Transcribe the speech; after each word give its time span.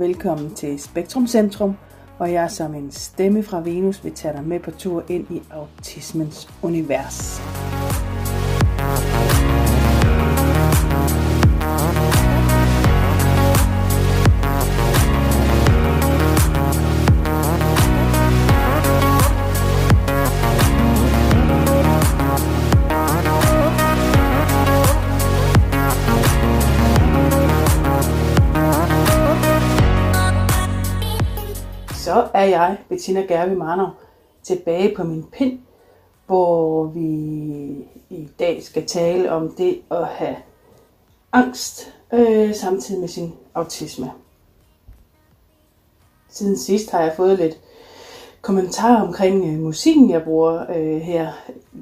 og 0.00 0.06
velkommen 0.06 0.54
til 0.54 0.80
Spektrum 0.80 1.26
Centrum, 1.26 1.76
hvor 2.16 2.26
jeg 2.26 2.50
som 2.50 2.74
en 2.74 2.90
stemme 2.90 3.42
fra 3.42 3.60
Venus 3.60 4.04
vil 4.04 4.12
tage 4.12 4.34
dig 4.36 4.44
med 4.44 4.60
på 4.60 4.70
tur 4.70 5.04
ind 5.08 5.26
i 5.30 5.42
autismens 5.50 6.48
univers. 6.62 7.40
Er 32.40 32.44
jeg, 32.44 32.78
Bettina 32.88 33.20
Gervi 33.20 33.54
Marnov, 33.54 33.90
tilbage 34.42 34.94
på 34.96 35.04
min 35.04 35.24
pind, 35.32 35.58
hvor 36.26 36.84
vi 36.84 37.00
i 38.10 38.28
dag 38.38 38.62
skal 38.62 38.86
tale 38.86 39.32
om 39.32 39.50
det 39.50 39.80
at 39.90 40.06
have 40.06 40.36
angst 41.32 41.94
øh, 42.12 42.54
samtidig 42.54 43.00
med 43.00 43.08
sin 43.08 43.32
autisme. 43.54 44.12
Siden 46.28 46.58
sidst 46.58 46.90
har 46.90 47.00
jeg 47.00 47.12
fået 47.16 47.38
lidt 47.38 47.60
kommentarer 48.40 49.02
omkring 49.02 49.44
øh, 49.44 49.60
musikken, 49.60 50.10
jeg 50.10 50.22
bruger 50.22 50.66
øh, 50.76 51.00
her 51.00 51.32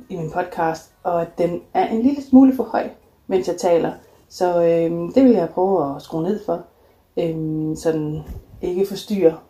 i 0.08 0.16
min 0.16 0.30
podcast, 0.30 0.90
og 1.02 1.22
at 1.22 1.38
den 1.38 1.62
er 1.74 1.88
en 1.88 2.02
lille 2.02 2.22
smule 2.22 2.56
for 2.56 2.64
høj, 2.64 2.88
mens 3.27 3.48
jeg 3.48 3.56
taler. 3.56 3.92
Så 4.28 4.62
øh, 4.62 5.14
det 5.14 5.24
vil 5.24 5.33
jeg 5.33 5.48
prøve 5.48 5.96
at 5.96 6.02
skrue 6.02 6.22
ned 6.22 6.44
for, 6.44 6.62
øh, 7.16 7.77
så 7.77 7.92
den 7.92 8.22
ikke 8.62 8.86
forstyrrer 8.86 9.47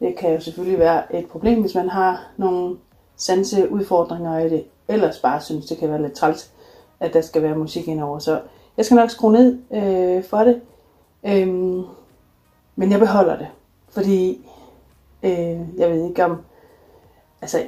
det 0.00 0.16
kan 0.16 0.32
jo 0.32 0.40
selvfølgelig 0.40 0.78
være 0.78 1.16
et 1.16 1.26
problem, 1.26 1.60
hvis 1.60 1.74
man 1.74 1.88
har 1.88 2.26
nogle 2.36 2.76
sanseudfordringer 3.16 4.38
i 4.38 4.48
det, 4.48 4.64
ellers 4.88 5.18
bare 5.18 5.40
synes, 5.40 5.66
det 5.66 5.78
kan 5.78 5.90
være 5.90 6.02
lidt 6.02 6.12
træls, 6.12 6.52
at 7.00 7.14
der 7.14 7.20
skal 7.20 7.42
være 7.42 7.56
musik 7.56 7.88
indover. 7.88 8.18
Så 8.18 8.40
jeg 8.76 8.84
skal 8.84 8.94
nok 8.94 9.10
skrue 9.10 9.32
ned 9.32 9.58
øh, 9.72 10.24
for 10.24 10.38
det, 10.38 10.60
øhm, 11.24 11.82
men 12.76 12.90
jeg 12.90 12.98
beholder 13.00 13.36
det, 13.36 13.48
fordi 13.88 14.46
øh, 15.22 15.78
jeg 15.78 15.90
ved 15.90 16.08
ikke 16.08 16.24
om, 16.24 16.36
altså 17.42 17.62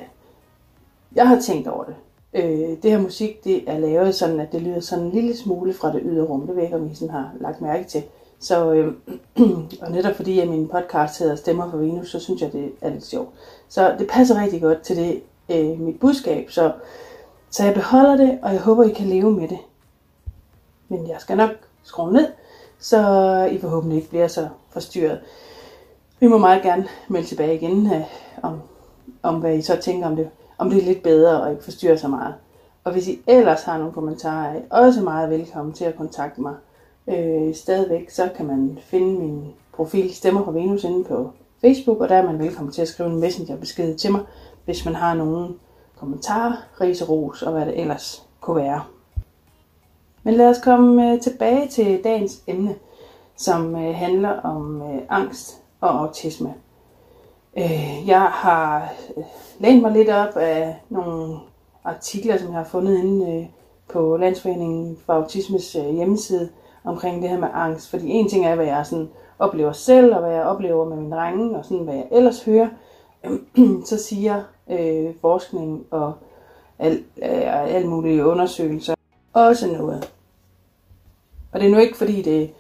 jeg 1.15 1.29
har 1.29 1.41
tænkt 1.41 1.69
over 1.69 1.85
det. 1.85 1.95
Øh, 2.35 2.83
det 2.83 2.91
her 2.91 3.01
musik, 3.01 3.45
det 3.45 3.71
er 3.71 3.79
lavet 3.79 4.15
sådan, 4.15 4.41
at 4.41 4.53
det 4.53 4.63
lyder 4.63 4.81
sådan 4.81 5.05
en 5.05 5.11
lille 5.11 5.37
smule 5.37 5.75
fra 5.75 5.93
det 5.93 6.01
ydre 6.05 6.27
rum. 6.27 6.41
Det 6.41 6.49
ved 6.49 6.57
jeg 6.57 6.65
ikke, 6.65 6.77
om 6.77 6.91
I 6.91 6.95
sådan 6.95 7.15
har 7.15 7.33
lagt 7.41 7.61
mærke 7.61 7.85
til. 7.85 8.03
Så, 8.41 8.73
øh, 8.73 8.95
og 9.83 9.91
netop 9.91 10.15
fordi 10.17 10.41
at 10.41 10.49
min 10.49 10.69
podcast 10.69 11.19
hedder 11.19 11.37
Stemmer 11.37 11.71
for 11.71 11.79
Venus, 11.79 12.11
så 12.11 12.21
synes 12.21 12.43
jeg, 12.43 12.53
det 12.53 12.73
er 12.81 12.91
lidt 12.91 13.07
sjovt. 13.07 13.29
Så 13.69 13.95
det 13.99 14.09
passer 14.09 14.43
rigtig 14.43 14.63
godt 14.63 14.81
til 14.81 14.97
det, 14.97 15.23
øh, 15.49 15.81
mit 15.81 16.01
budskab. 16.01 16.51
Så, 16.51 16.73
så 17.51 17.65
jeg 17.65 17.75
beholder 17.75 18.17
det, 18.17 18.39
og 18.43 18.53
jeg 18.53 18.61
håber, 18.61 18.85
I 18.85 18.93
kan 18.93 19.07
leve 19.07 19.31
med 19.31 19.49
det. 19.49 19.59
Men 20.89 21.09
jeg 21.09 21.17
skal 21.19 21.37
nok 21.37 21.51
skrue 21.83 22.13
ned, 22.13 22.29
så 22.79 22.99
I 23.53 23.59
forhåbentlig 23.59 23.97
ikke 23.97 24.09
bliver 24.09 24.29
så 24.29 24.49
forstyrret. 24.71 25.21
Vi 26.21 26.27
må 26.27 26.39
meget 26.39 26.63
gerne 26.63 26.87
melde 27.09 27.27
tilbage 27.27 27.55
igen 27.55 27.87
øh, 27.87 28.03
om, 28.43 28.61
om, 29.23 29.35
hvad 29.35 29.57
I 29.57 29.63
så 29.63 29.77
tænker 29.77 30.07
om 30.07 30.17
det. 30.17 30.31
Om 30.59 30.71
det 30.71 30.79
er 30.79 30.87
lidt 30.87 31.03
bedre 31.03 31.41
og 31.41 31.51
ikke 31.51 31.65
forstyrrer 31.65 31.97
så 31.97 32.09
meget. 32.09 32.35
Og 32.85 32.93
hvis 32.93 33.09
I 33.09 33.21
ellers 33.27 33.63
har 33.63 33.79
nogle 33.79 33.93
kommentarer, 33.93 34.49
er 34.49 34.59
I 34.59 34.63
også 34.71 35.01
meget 35.01 35.31
velkommen 35.31 35.75
til 35.75 35.85
at 35.85 35.97
kontakte 35.97 36.41
mig 36.41 36.55
Øh, 37.09 37.55
stadigvæk 37.55 38.11
så 38.11 38.31
kan 38.37 38.47
man 38.47 38.79
finde 38.83 39.19
min 39.19 39.45
profil 39.73 40.15
Stemmer 40.15 40.45
fra 40.45 40.53
Venus 40.53 40.85
inde 40.85 41.05
på 41.05 41.31
Facebook, 41.61 42.01
og 42.01 42.09
der 42.09 42.15
er 42.15 42.27
man 42.27 42.39
velkommen 42.39 42.73
til 42.73 42.83
at 42.83 42.89
skrive 42.89 43.09
en 43.09 43.21
messengerbesked 43.21 43.97
til 43.97 44.13
mig, 44.13 44.21
hvis 44.65 44.85
man 44.85 44.95
har 44.95 45.15
nogle 45.15 45.55
kommentarer, 45.97 46.53
riseros 46.81 47.43
og 47.43 47.53
hvad 47.53 47.67
det 47.67 47.81
ellers 47.81 48.27
kunne 48.41 48.57
være. 48.57 48.83
Men 50.23 50.35
lad 50.35 50.49
os 50.49 50.63
komme 50.65 51.13
øh, 51.13 51.21
tilbage 51.21 51.69
til 51.69 52.05
dagens 52.05 52.43
emne, 52.47 52.75
som 53.37 53.77
øh, 53.77 53.95
handler 53.95 54.31
om 54.31 54.83
øh, 54.83 55.03
angst 55.09 55.63
og 55.81 56.01
autisme. 56.01 56.55
Jeg 58.07 58.23
har 58.23 58.93
øh, 59.17 59.25
lænt 59.59 59.83
mig 59.83 59.93
lidt 59.93 60.09
op 60.09 60.37
af 60.37 60.77
nogle 60.89 61.37
artikler, 61.85 62.39
som 62.39 62.49
jeg 62.49 62.57
har 62.57 62.65
fundet 62.65 62.99
inde 62.99 63.49
på 63.93 64.17
Landsforeningen 64.17 64.99
for 65.07 65.13
Autismes 65.13 65.73
hjemmeside, 65.73 66.49
omkring 66.87 67.23
det 67.23 67.31
her 67.31 67.39
med 67.39 67.49
angst. 67.55 67.91
Fordi 67.91 68.09
en 68.09 68.29
ting 68.29 68.47
er, 68.47 68.55
hvad 68.55 68.67
jeg 68.67 68.87
sådan 68.87 69.09
oplever 69.39 69.73
selv, 69.73 70.15
og 70.15 70.21
hvad 70.21 70.33
jeg 70.33 70.43
oplever 70.43 70.85
med 70.85 70.97
min 70.97 71.13
drenge, 71.13 71.59
og 71.59 71.65
sådan 71.65 71.85
hvad 71.85 71.95
jeg 71.95 72.07
ellers 72.13 72.45
hører. 72.45 72.69
så 73.89 73.99
siger 74.03 74.43
øh, 74.71 75.15
forskning 75.21 75.87
og 75.91 76.13
al, 76.79 76.93
øh, 77.23 77.75
al 77.75 77.87
mulige 77.87 78.27
undersøgelser 78.27 78.95
også 79.33 79.67
noget. 79.67 80.13
Og 81.53 81.61
det 81.61 81.67
er 81.67 81.73
nu 81.73 81.79
ikke 81.79 81.97
fordi 81.97 82.23
det 82.23 82.51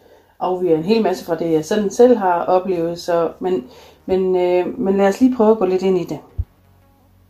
afviger 0.40 0.76
en 0.76 0.82
hel 0.82 1.02
masse 1.02 1.24
fra 1.24 1.34
det, 1.34 1.52
jeg 1.52 1.64
sådan 1.64 1.90
selv 1.90 2.16
har 2.16 2.44
oplevet, 2.44 2.98
så, 2.98 3.32
men, 3.40 3.64
men, 4.06 4.36
øh, 4.36 4.78
men 4.78 4.96
lad 4.96 5.08
os 5.08 5.20
lige 5.20 5.36
prøve 5.36 5.50
at 5.50 5.58
gå 5.58 5.64
lidt 5.64 5.82
ind 5.82 5.98
i 5.98 6.04
det. 6.04 6.18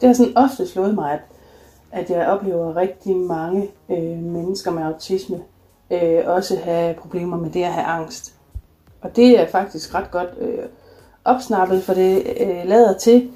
Det 0.00 0.06
har 0.06 0.14
sådan 0.14 0.36
ofte 0.36 0.66
slået 0.66 0.94
mig, 0.94 1.12
at, 1.12 1.20
at 1.92 2.10
jeg 2.10 2.26
oplever 2.26 2.76
rigtig 2.76 3.16
mange 3.16 3.68
øh, 3.88 4.18
mennesker 4.22 4.70
med 4.70 4.82
autisme, 4.82 5.42
øh, 5.90 6.22
også 6.26 6.56
have 6.56 6.94
problemer 6.94 7.36
med 7.36 7.50
det 7.50 7.62
at 7.62 7.72
have 7.72 7.86
angst. 7.86 8.34
Og 9.00 9.16
det 9.16 9.40
er 9.40 9.46
faktisk 9.46 9.94
ret 9.94 10.10
godt 10.10 10.28
øh, 10.40 10.64
opsnappet, 11.24 11.82
for 11.82 11.94
det 11.94 12.22
øh, 12.40 12.64
lader 12.64 12.98
til, 12.98 13.30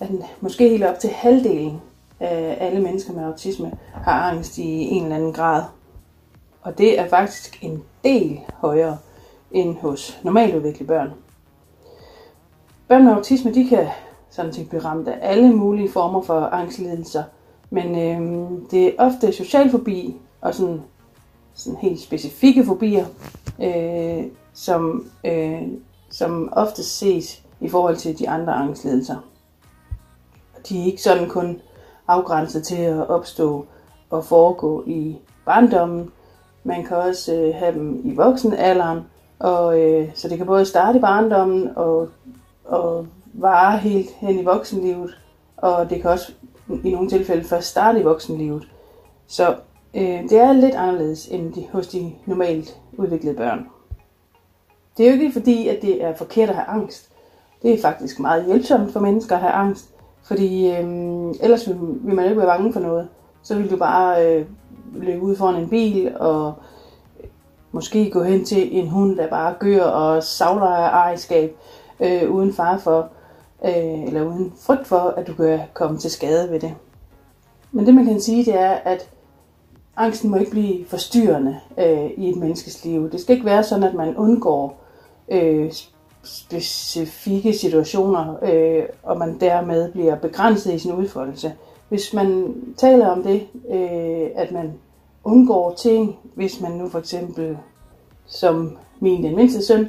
at 0.00 0.10
måske 0.40 0.68
helt 0.68 0.84
op 0.84 0.98
til 0.98 1.10
halvdelen 1.10 1.80
af 2.20 2.56
alle 2.60 2.80
mennesker 2.80 3.12
med 3.12 3.24
autisme 3.24 3.72
har 3.94 4.30
angst 4.30 4.58
i 4.58 4.62
en 4.64 5.02
eller 5.02 5.16
anden 5.16 5.32
grad. 5.32 5.62
Og 6.62 6.78
det 6.78 6.98
er 7.00 7.08
faktisk 7.08 7.58
en 7.62 7.82
del 8.04 8.40
højere 8.54 8.98
end 9.50 9.76
hos 9.76 10.20
normaludviklede 10.22 10.88
børn. 10.88 11.10
Børn 12.88 13.04
med 13.04 13.12
autisme, 13.12 13.54
de 13.54 13.68
kan 13.68 13.86
sådan 14.30 14.52
set 14.52 14.68
blive 14.68 14.84
ramt 14.84 15.08
af 15.08 15.18
alle 15.22 15.52
mulige 15.52 15.90
former 15.90 16.22
for 16.22 16.40
angstlidelser, 16.40 17.22
men 17.70 17.94
øh, 17.94 18.50
det 18.70 18.86
er 18.86 18.92
ofte 18.98 19.32
socialfobi 19.32 20.16
og 20.40 20.54
sådan 20.54 20.82
sådan 21.54 21.78
helt 21.78 22.00
specifikke 22.00 22.64
fobier, 22.64 23.06
øh, 23.62 24.24
som, 24.54 25.10
øh, 25.24 25.62
som 26.10 26.48
ofte 26.52 26.84
ses 26.84 27.42
i 27.60 27.68
forhold 27.68 27.96
til 27.96 28.18
de 28.18 28.28
andre 28.28 28.52
angstledelser. 28.52 29.16
De 30.68 30.80
er 30.80 30.84
ikke 30.84 31.02
sådan 31.02 31.28
kun 31.28 31.60
afgrænset 32.08 32.64
til 32.64 32.82
at 32.82 33.08
opstå 33.08 33.66
og 34.10 34.24
foregå 34.24 34.84
i 34.86 35.16
barndommen. 35.44 36.10
Man 36.64 36.84
kan 36.84 36.96
også 36.96 37.34
øh, 37.34 37.54
have 37.54 37.74
dem 37.74 38.00
i 38.04 38.14
voksenalderen, 38.14 39.00
og, 39.38 39.80
øh, 39.80 40.10
så 40.14 40.28
det 40.28 40.38
kan 40.38 40.46
både 40.46 40.64
starte 40.64 40.98
i 40.98 41.00
barndommen 41.00 41.70
og, 41.76 42.08
og 42.64 43.06
vare 43.32 43.78
helt 43.78 44.10
hen 44.10 44.38
i 44.38 44.44
voksenlivet, 44.44 45.18
og 45.56 45.90
det 45.90 46.02
kan 46.02 46.10
også 46.10 46.32
i 46.84 46.90
nogle 46.90 47.08
tilfælde 47.08 47.44
først 47.44 47.68
starte 47.68 48.00
i 48.00 48.02
voksenlivet. 48.02 48.68
Så 49.26 49.56
Øh, 49.94 50.22
det 50.28 50.32
er 50.32 50.52
lidt 50.52 50.74
anderledes 50.74 51.28
end 51.28 51.52
de, 51.52 51.66
hos 51.72 51.86
de 51.86 52.12
normalt 52.26 52.78
udviklede 52.96 53.36
børn. 53.36 53.66
Det 54.96 55.06
er 55.06 55.10
jo 55.14 55.20
ikke 55.20 55.32
fordi, 55.32 55.68
at 55.68 55.82
det 55.82 56.04
er 56.04 56.14
forkert 56.14 56.48
at 56.48 56.54
have 56.54 56.66
angst. 56.66 57.08
Det 57.62 57.74
er 57.74 57.82
faktisk 57.82 58.20
meget 58.20 58.44
hjælpsomt 58.44 58.92
for 58.92 59.00
mennesker 59.00 59.34
at 59.34 59.40
have 59.40 59.52
angst, 59.52 59.90
fordi 60.22 60.70
øh, 60.70 61.34
ellers 61.40 61.68
vil, 61.68 61.76
vil 61.80 62.14
man 62.14 62.24
ikke 62.24 62.36
være 62.36 62.46
bange 62.46 62.72
for 62.72 62.80
noget. 62.80 63.08
Så 63.42 63.54
vil 63.54 63.70
du 63.70 63.76
bare 63.76 64.26
øh, 64.26 64.46
løbe 64.94 65.22
ud 65.22 65.36
foran 65.36 65.62
en 65.62 65.68
bil 65.68 66.16
og 66.16 66.54
øh, 67.20 67.28
måske 67.72 68.10
gå 68.10 68.22
hen 68.22 68.44
til 68.44 68.78
en 68.78 68.88
hund, 68.88 69.16
der 69.16 69.28
bare 69.28 69.54
gør 69.58 69.82
og 69.82 70.22
savler 70.22 70.66
af 70.66 70.88
ejerskab, 70.88 71.56
øh, 72.00 72.30
uden 72.30 72.52
far 72.52 72.78
for, 72.78 73.08
øh, 73.64 74.04
eller 74.04 74.24
uden 74.24 74.52
frygt 74.60 74.86
for, 74.86 75.14
at 75.16 75.26
du 75.26 75.34
kan 75.34 75.60
komme 75.72 75.98
til 75.98 76.10
skade 76.10 76.50
ved 76.50 76.60
det. 76.60 76.74
Men 77.72 77.86
det 77.86 77.94
man 77.94 78.04
kan 78.04 78.20
sige, 78.20 78.44
det 78.44 78.60
er, 78.60 78.70
at 78.70 79.10
angsten 79.96 80.30
må 80.30 80.36
ikke 80.36 80.50
blive 80.50 80.84
forstyrrende 80.86 81.60
øh, 81.78 82.10
i 82.16 82.30
et 82.30 82.36
menneskes 82.36 82.84
liv. 82.84 83.10
Det 83.10 83.20
skal 83.20 83.34
ikke 83.34 83.46
være 83.46 83.62
sådan, 83.62 83.84
at 83.84 83.94
man 83.94 84.16
undgår 84.16 84.80
øh, 85.28 85.72
specifikke 86.22 87.52
situationer, 87.52 88.34
øh, 88.42 88.84
og 89.02 89.18
man 89.18 89.40
dermed 89.40 89.92
bliver 89.92 90.16
begrænset 90.16 90.74
i 90.74 90.78
sin 90.78 90.92
udfoldelse. 90.92 91.52
Hvis 91.88 92.12
man 92.12 92.54
taler 92.76 93.06
om 93.06 93.22
det, 93.22 93.46
øh, 93.70 94.28
at 94.34 94.52
man 94.52 94.72
undgår 95.24 95.74
ting, 95.74 96.18
hvis 96.34 96.60
man 96.60 96.72
nu 96.72 96.88
for 96.88 96.98
eksempel, 96.98 97.58
som 98.26 98.76
min 99.00 99.24
den 99.24 99.36
mindste 99.36 99.64
søn, 99.66 99.88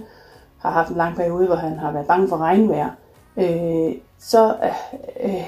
har 0.57 0.71
haft 0.71 0.89
en 0.89 0.97
lang 0.97 1.15
periode, 1.15 1.45
hvor 1.45 1.55
han 1.55 1.77
har 1.77 1.91
været 1.91 2.07
bange 2.07 2.27
for 2.27 2.37
regnvejr, 2.37 2.89
øh, 3.37 3.95
så 4.19 4.55
øh, 5.23 5.47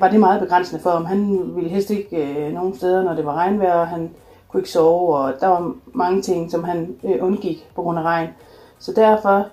var 0.00 0.08
det 0.08 0.20
meget 0.20 0.40
begrænsende 0.40 0.82
for 0.82 0.90
ham. 0.90 1.04
Han 1.04 1.50
ville 1.56 1.70
helst 1.70 1.90
ikke 1.90 2.16
øh, 2.16 2.52
nogen 2.52 2.76
steder, 2.76 3.02
når 3.02 3.14
det 3.14 3.26
var 3.26 3.34
regnvejr, 3.34 3.74
og 3.74 3.88
han 3.88 4.10
kunne 4.48 4.60
ikke 4.60 4.70
sove, 4.70 5.16
og 5.16 5.34
der 5.40 5.46
var 5.46 5.74
mange 5.86 6.22
ting, 6.22 6.50
som 6.50 6.64
han 6.64 6.96
øh, 7.04 7.16
undgik 7.20 7.70
på 7.74 7.82
grund 7.82 7.98
af 7.98 8.02
regn. 8.02 8.28
Så 8.78 8.92
derfor 8.96 9.46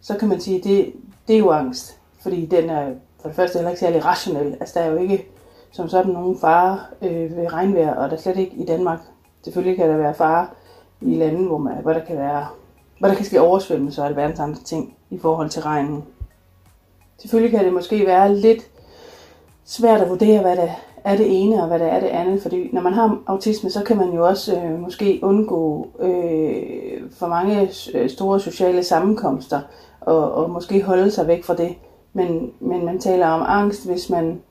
så 0.00 0.16
kan 0.16 0.28
man 0.28 0.40
sige, 0.40 0.58
at 0.58 0.64
det, 0.64 0.92
det 1.28 1.34
er 1.34 1.38
jo 1.38 1.50
angst. 1.50 1.96
Fordi 2.22 2.46
den 2.46 2.70
er 2.70 2.90
for 3.20 3.28
det 3.28 3.36
første 3.36 3.58
heller 3.58 3.70
ikke 3.70 3.80
særlig 3.80 4.04
rationel. 4.04 4.56
Altså 4.60 4.78
der 4.78 4.84
er 4.84 4.90
jo 4.90 4.96
ikke 4.96 5.26
som 5.72 5.88
sådan 5.88 6.12
nogen 6.12 6.38
fare 6.38 6.78
øh, 7.02 7.36
ved 7.36 7.52
regnvejr, 7.52 7.94
og 7.94 8.10
der 8.10 8.16
slet 8.16 8.36
ikke 8.36 8.56
i 8.56 8.66
Danmark. 8.66 9.00
Selvfølgelig 9.44 9.76
kan 9.76 9.88
der 9.88 9.96
være 9.96 10.14
fare 10.14 10.46
i 11.00 11.14
lande, 11.14 11.46
hvor, 11.46 11.58
man, 11.58 11.74
hvor 11.82 11.92
der 11.92 12.04
kan 12.04 12.18
være 12.18 12.46
hvor 12.98 13.08
der 13.08 13.14
kan 13.14 13.24
ske 13.24 13.40
oversvømmelser 13.40 14.02
og 14.02 14.08
alverdens 14.08 14.40
andre 14.40 14.60
ting 14.64 14.94
i 15.10 15.18
forhold 15.18 15.50
til 15.50 15.62
regnen. 15.62 16.04
Selvfølgelig 17.18 17.58
kan 17.58 17.64
det 17.64 17.72
måske 17.72 18.06
være 18.06 18.36
lidt 18.36 18.70
svært 19.70 20.00
at 20.00 20.08
vurdere, 20.08 20.40
hvad 20.40 20.56
der 20.56 20.68
er 21.04 21.16
det 21.16 21.42
ene 21.42 21.62
og 21.62 21.68
hvad 21.68 21.78
der 21.78 21.86
er 21.86 22.00
det 22.00 22.06
andet, 22.06 22.42
fordi 22.42 22.70
når 22.72 22.80
man 22.80 22.92
har 22.92 23.22
autisme, 23.26 23.70
så 23.70 23.84
kan 23.84 23.96
man 23.96 24.12
jo 24.12 24.26
også 24.26 24.56
øh, 24.56 24.78
måske 24.80 25.20
undgå 25.22 25.88
øh, 26.00 27.10
for 27.12 27.26
mange 27.26 27.70
øh, 27.94 28.10
store 28.10 28.40
sociale 28.40 28.84
sammenkomster 28.84 29.60
og, 30.00 30.32
og 30.32 30.50
måske 30.50 30.82
holde 30.82 31.10
sig 31.10 31.26
væk 31.26 31.44
fra 31.44 31.54
det. 31.54 31.74
Men, 32.12 32.52
men 32.60 32.84
man 32.84 32.98
taler 32.98 33.26
om 33.26 33.42
angst, 33.46 33.86
hvis 33.86 34.10
man 34.10 34.42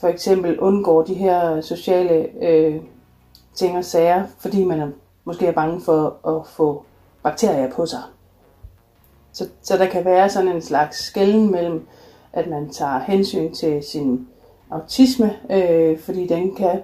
for 0.00 0.08
eksempel 0.08 0.60
undgår 0.60 1.02
de 1.02 1.14
her 1.14 1.60
sociale 1.60 2.44
øh, 2.44 2.80
ting 3.54 3.78
og 3.78 3.84
sager, 3.84 4.24
fordi 4.38 4.64
man 4.64 4.80
er, 4.80 4.88
måske 5.24 5.46
er 5.46 5.52
bange 5.52 5.80
for 5.80 6.28
at 6.28 6.46
få 6.46 6.84
bakterier 7.22 7.70
på 7.70 7.86
sig. 7.86 8.00
Så, 9.32 9.48
så 9.62 9.76
der 9.76 9.86
kan 9.86 10.04
være 10.04 10.28
sådan 10.28 10.52
en 10.52 10.62
slags 10.62 11.04
skælden 11.04 11.50
mellem, 11.50 11.86
at 12.32 12.46
man 12.46 12.70
tager 12.70 12.98
hensyn 12.98 13.54
til 13.54 13.82
sin 13.82 14.28
autisme, 14.72 15.32
øh, 15.50 15.98
fordi 15.98 16.26
den 16.26 16.54
kan 16.54 16.80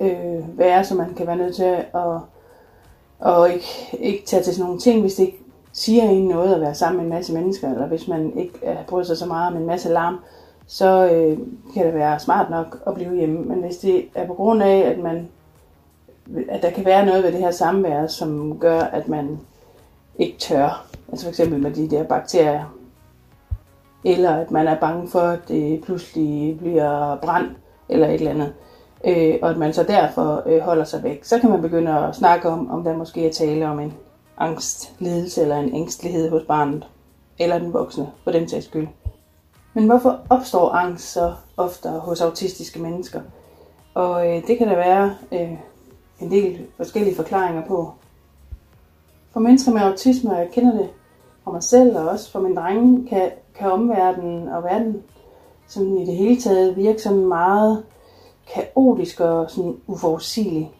øh, 0.00 0.58
være, 0.58 0.84
så 0.84 0.94
man 0.94 1.14
kan 1.14 1.26
være 1.26 1.36
nødt 1.36 1.56
til 1.56 1.64
at 1.94 2.20
og 3.18 3.52
ikke, 3.52 3.96
ikke 3.98 4.24
tage 4.26 4.42
til 4.42 4.54
sådan 4.54 4.64
nogle 4.64 4.80
ting, 4.80 5.00
hvis 5.00 5.14
det 5.14 5.24
ikke 5.24 5.38
siger 5.72 6.02
en 6.02 6.28
noget 6.28 6.54
at 6.54 6.60
være 6.60 6.74
sammen 6.74 6.96
med 6.96 7.04
en 7.04 7.10
masse 7.10 7.34
mennesker, 7.34 7.72
eller 7.72 7.86
hvis 7.86 8.08
man 8.08 8.38
ikke 8.38 8.70
øh, 8.70 8.76
bryder 8.86 9.04
sig 9.04 9.16
så 9.16 9.26
meget 9.26 9.52
om 9.52 9.56
en 9.56 9.66
masse 9.66 9.88
larm, 9.88 10.18
så 10.66 11.10
øh, 11.12 11.38
kan 11.74 11.86
det 11.86 11.94
være 11.94 12.20
smart 12.20 12.50
nok 12.50 12.82
at 12.86 12.94
blive 12.94 13.14
hjemme. 13.14 13.40
Men 13.40 13.58
hvis 13.58 13.76
det 13.76 14.04
er 14.14 14.26
på 14.26 14.34
grund 14.34 14.62
af, 14.62 14.78
at 14.78 14.98
man 14.98 15.28
at 16.48 16.62
der 16.62 16.70
kan 16.70 16.84
være 16.84 17.06
noget 17.06 17.24
ved 17.24 17.32
det 17.32 17.40
her 17.40 17.50
samvær, 17.50 18.06
som 18.06 18.58
gør, 18.58 18.80
at 18.80 19.08
man 19.08 19.40
ikke 20.18 20.38
tør. 20.38 20.86
Altså 21.08 21.24
for 21.24 21.30
eksempel 21.30 21.60
med 21.60 21.70
de 21.70 21.90
der 21.90 22.02
bakterier. 22.02 22.76
Eller 24.04 24.34
at 24.36 24.50
man 24.50 24.68
er 24.68 24.80
bange 24.80 25.08
for, 25.08 25.20
at 25.20 25.48
det 25.48 25.80
pludselig 25.84 26.58
bliver 26.58 27.16
brand 27.16 27.46
eller 27.88 28.06
et 28.06 28.14
eller 28.14 28.30
andet. 28.30 28.52
Øh, 29.04 29.38
og 29.42 29.50
at 29.50 29.56
man 29.56 29.72
så 29.72 29.82
derfor 29.82 30.42
øh, 30.46 30.60
holder 30.60 30.84
sig 30.84 31.02
væk. 31.02 31.24
Så 31.24 31.38
kan 31.38 31.50
man 31.50 31.62
begynde 31.62 31.98
at 31.98 32.16
snakke 32.16 32.48
om, 32.48 32.70
om 32.70 32.84
der 32.84 32.96
måske 32.96 33.26
er 33.26 33.32
tale 33.32 33.68
om 33.68 33.80
en 33.80 33.94
angstlidelse 34.36 35.42
eller 35.42 35.56
en 35.56 35.74
ængstelighed 35.74 36.30
hos 36.30 36.42
barnet. 36.42 36.86
Eller 37.38 37.58
den 37.58 37.72
voksne, 37.72 38.10
for 38.24 38.30
den 38.30 38.48
sags 38.48 38.66
skyld. 38.66 38.88
Men 39.74 39.86
hvorfor 39.86 40.20
opstår 40.30 40.70
angst 40.70 41.12
så 41.12 41.34
ofte 41.56 41.88
hos 41.88 42.20
autistiske 42.20 42.82
mennesker? 42.82 43.20
Og 43.94 44.28
øh, 44.28 44.46
det 44.46 44.58
kan 44.58 44.68
der 44.68 44.76
være 44.76 45.14
øh, 45.32 45.52
en 46.20 46.30
del 46.30 46.66
forskellige 46.76 47.16
forklaringer 47.16 47.66
på. 47.66 47.92
For 49.32 49.40
mennesker 49.40 49.72
med 49.72 49.80
autisme, 49.80 50.30
og 50.30 50.38
jeg 50.38 50.48
kender 50.52 50.72
det 50.72 50.88
fra 51.44 51.50
mig 51.50 51.62
selv, 51.62 51.96
og 51.96 52.08
også 52.08 52.30
for 52.32 52.40
min 52.40 52.56
drenge, 52.56 53.08
kan, 53.08 53.30
kan 53.54 53.72
omverdenen 53.72 54.48
og 54.48 54.62
verden 54.62 55.02
sådan 55.66 55.98
i 55.98 56.06
det 56.06 56.16
hele 56.16 56.40
taget 56.40 56.76
virke 56.76 57.02
sådan 57.02 57.26
meget 57.26 57.84
kaotisk 58.54 59.20
og 59.20 59.50
sådan 59.50 59.76
uforudsigelig. 59.86 60.72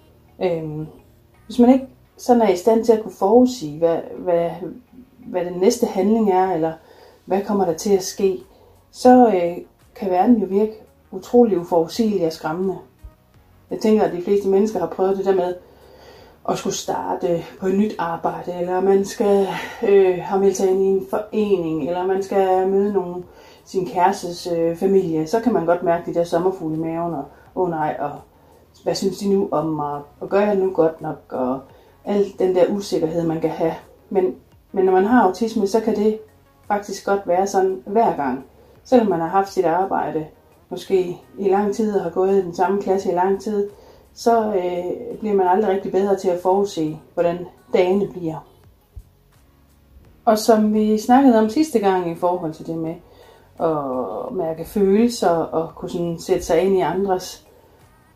Øhm, 0.43 0.87
hvis 1.47 1.59
man 1.59 1.73
ikke 1.73 1.87
sådan 2.17 2.43
er 2.43 2.49
i 2.49 2.57
stand 2.57 2.85
til 2.85 2.93
at 2.93 3.03
kunne 3.03 3.13
forudsige, 3.13 3.79
hvad, 3.79 3.99
hvad, 4.19 4.51
hvad 5.27 5.45
den 5.45 5.61
næste 5.61 5.87
handling 5.87 6.31
er, 6.31 6.53
eller 6.53 6.73
hvad 7.25 7.43
kommer 7.45 7.65
der 7.65 7.75
til 7.75 7.97
at 7.97 8.03
ske, 8.03 8.39
så 8.91 9.27
øh, 9.27 9.65
kan 9.95 10.11
verden 10.11 10.37
jo 10.37 10.47
virke 10.47 10.73
utrolig 11.11 11.59
uforudsigelig 11.59 12.27
og 12.27 12.33
skræmmende. 12.33 12.77
Jeg 13.71 13.81
tænker, 13.81 14.03
at 14.03 14.13
de 14.13 14.23
fleste 14.23 14.49
mennesker 14.49 14.79
har 14.81 14.87
prøvet 14.87 15.17
det 15.17 15.25
der 15.25 15.35
med 15.35 15.55
at 16.49 16.59
skulle 16.59 16.75
starte 16.77 17.45
på 17.61 17.67
et 17.67 17.79
nyt 17.79 17.95
arbejde, 17.99 18.53
eller 18.61 18.81
man 18.81 19.05
skal 19.05 19.49
øh, 19.89 20.19
have 20.23 20.41
meldt 20.41 20.57
sig 20.57 20.71
ind 20.71 20.83
i 20.83 20.87
en 20.87 21.07
forening, 21.11 21.89
eller 21.89 22.07
man 22.07 22.23
skal 22.23 22.69
møde 22.69 22.93
nogen, 22.93 23.25
sin 23.65 23.87
kærestes 23.87 24.49
øh, 24.57 24.77
familie, 24.77 25.27
så 25.27 25.41
kan 25.41 25.53
man 25.53 25.67
godt 25.67 25.83
mærke 25.83 26.11
de 26.11 26.19
der 26.19 26.25
sommerfugle 26.25 26.77
i 26.77 26.79
maven, 26.79 27.15
og 27.15 27.25
åh 27.55 27.63
oh 27.63 27.71
nej, 27.71 27.97
og 27.99 28.11
hvad 28.83 28.95
synes 28.95 29.19
de 29.19 29.29
nu 29.29 29.49
om 29.51 29.67
mig, 29.67 30.01
og 30.21 30.29
gør 30.29 30.41
jeg 30.41 30.57
nu 30.57 30.71
godt 30.71 31.01
nok, 31.01 31.19
og 31.29 31.61
al 32.05 32.33
den 32.39 32.55
der 32.55 32.67
usikkerhed, 32.67 33.27
man 33.27 33.41
kan 33.41 33.51
have. 33.51 33.75
Men, 34.11 34.35
men 34.73 34.85
når 34.85 34.93
man 34.93 35.05
har 35.05 35.23
autisme, 35.23 35.67
så 35.67 35.81
kan 35.81 35.97
det 35.97 36.19
faktisk 36.69 37.07
godt 37.07 37.29
være 37.29 37.47
sådan 37.47 37.83
hver 37.87 38.17
gang. 38.17 38.45
Selvom 38.85 39.09
man 39.09 39.21
har 39.21 39.29
haft 39.29 39.53
sit 39.53 39.65
arbejde 39.65 40.27
måske 40.69 41.21
i 41.39 41.49
lang 41.49 41.75
tid 41.75 41.95
og 41.97 42.03
har 42.03 42.11
gået 42.11 42.39
i 42.39 42.43
den 42.43 42.55
samme 42.55 42.83
klasse 42.83 43.13
i 43.13 43.15
lang 43.15 43.41
tid, 43.41 43.69
så 44.15 44.55
øh, 44.55 45.19
bliver 45.19 45.35
man 45.35 45.47
aldrig 45.47 45.71
rigtig 45.71 45.93
bedre 45.93 46.17
til 46.17 46.29
at 46.29 46.41
forudse, 46.43 46.99
hvordan 47.15 47.47
dagene 47.73 48.09
bliver. 48.09 48.47
Og 50.25 50.39
som 50.39 50.75
vi 50.75 50.99
snakkede 50.99 51.39
om 51.39 51.49
sidste 51.49 51.79
gang 51.79 52.11
i 52.11 52.15
forhold 52.15 52.53
til 52.53 52.67
det 52.67 52.77
med 52.77 52.95
at 53.61 54.33
mærke 54.33 54.65
følelser 54.65 55.29
og 55.29 55.75
kunne 55.75 55.91
sådan 55.91 56.19
sætte 56.19 56.45
sig 56.45 56.61
ind 56.61 56.77
i 56.77 56.81
andres 56.81 57.47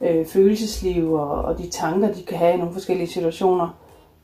øh, 0.01 0.27
følelsesliv 0.27 1.13
og, 1.13 1.31
og 1.31 1.59
de 1.59 1.71
tanker, 1.71 2.13
de 2.13 2.23
kan 2.23 2.39
have 2.39 2.55
i 2.55 2.57
nogle 2.57 2.73
forskellige 2.73 3.09
situationer, 3.09 3.69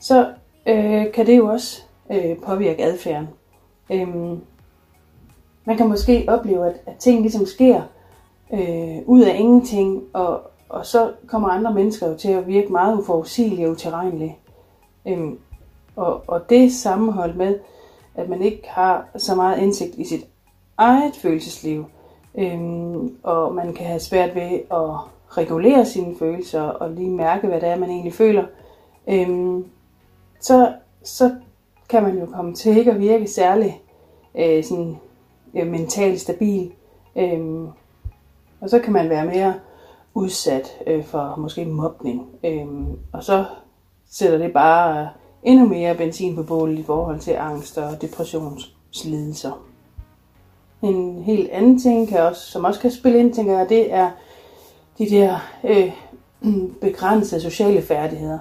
så 0.01 0.33
øh, 0.67 1.13
kan 1.13 1.27
det 1.27 1.39
jo 1.39 1.47
også 1.47 1.83
øh, 2.13 2.39
påvirke 2.47 2.85
adfærden. 2.85 3.29
Øhm, 3.91 4.41
man 5.65 5.77
kan 5.77 5.89
måske 5.89 6.25
opleve, 6.29 6.67
at, 6.67 6.81
at 6.87 6.97
ting 6.97 7.21
ligesom 7.21 7.47
sker 7.47 7.83
øh, 8.53 8.99
ud 9.07 9.23
af 9.23 9.37
ingenting, 9.39 10.03
og, 10.13 10.52
og 10.73 10.87
så 10.87 11.13
kommer 11.27 11.49
andre 11.49 11.75
mennesker 11.75 12.09
jo 12.09 12.17
til 12.17 12.29
at 12.29 12.47
virke 12.47 12.73
meget 12.73 12.99
uforudsigelige 12.99 13.67
og 13.67 13.73
utilregnelige. 13.73 14.39
Øhm, 15.07 15.39
og, 15.97 16.23
og 16.27 16.51
det 16.51 16.73
sammenholdt 16.73 17.37
med, 17.37 17.59
at 18.15 18.29
man 18.29 18.43
ikke 18.43 18.63
har 18.69 19.07
så 19.17 19.35
meget 19.35 19.59
indsigt 19.59 19.95
i 19.95 20.05
sit 20.05 20.27
eget 20.77 21.17
følelsesliv, 21.17 21.85
øhm, 22.39 23.17
og 23.23 23.55
man 23.55 23.75
kan 23.75 23.87
have 23.87 24.01
svært 24.01 24.35
ved 24.35 24.61
at 24.71 24.97
regulere 25.29 25.87
sine 25.87 26.17
følelser 26.19 26.63
og 26.63 26.91
lige 26.91 27.11
mærke, 27.11 27.47
hvad 27.47 27.61
det 27.61 27.69
er, 27.69 27.79
man 27.79 27.91
egentlig 27.91 28.15
føler, 28.15 28.45
øhm, 29.09 29.67
så, 30.41 30.73
så 31.03 31.35
kan 31.89 32.03
man 32.03 32.19
jo 32.19 32.27
komme 32.27 32.55
til 32.55 32.77
ikke 32.77 32.91
at 32.91 33.01
virke 33.01 33.27
særlig 33.27 33.81
øh, 34.35 34.65
sådan, 34.65 34.97
øh, 35.55 35.67
mentalt 35.67 36.21
stabil. 36.21 36.73
Øhm, 37.17 37.69
og 38.61 38.71
så 38.71 38.79
kan 38.79 38.93
man 38.93 39.11
være 39.11 39.27
mere 39.27 39.55
udsat 40.15 40.79
øh, 40.87 41.05
for 41.05 41.35
måske 41.39 41.65
mobning. 41.65 42.29
Øh, 42.45 42.67
og 43.13 43.25
så 43.25 43.45
sætter 44.11 44.39
det 44.39 44.53
bare 44.53 45.09
endnu 45.43 45.69
mere 45.69 45.95
benzin 45.95 46.37
på 46.37 46.43
bålet 46.43 46.79
i 46.79 46.83
forhold 46.83 47.21
til 47.21 47.33
angst 47.33 47.79
og 47.79 48.03
depressionslidelser. 48.03 49.67
En 50.83 51.23
helt 51.23 51.51
anden 51.51 51.79
ting, 51.79 52.09
kan 52.09 52.21
også, 52.21 52.51
som 52.51 52.65
også 52.65 52.81
kan 52.81 52.91
spille 52.91 53.19
ind, 53.19 53.35
tænker 53.35 53.59
jeg, 53.59 53.69
det 53.69 53.93
er 53.93 54.11
de 54.99 55.11
der 55.11 55.37
øh, 55.65 55.93
begrænsede 56.81 57.41
sociale 57.41 57.83
færdigheder. 57.83 58.39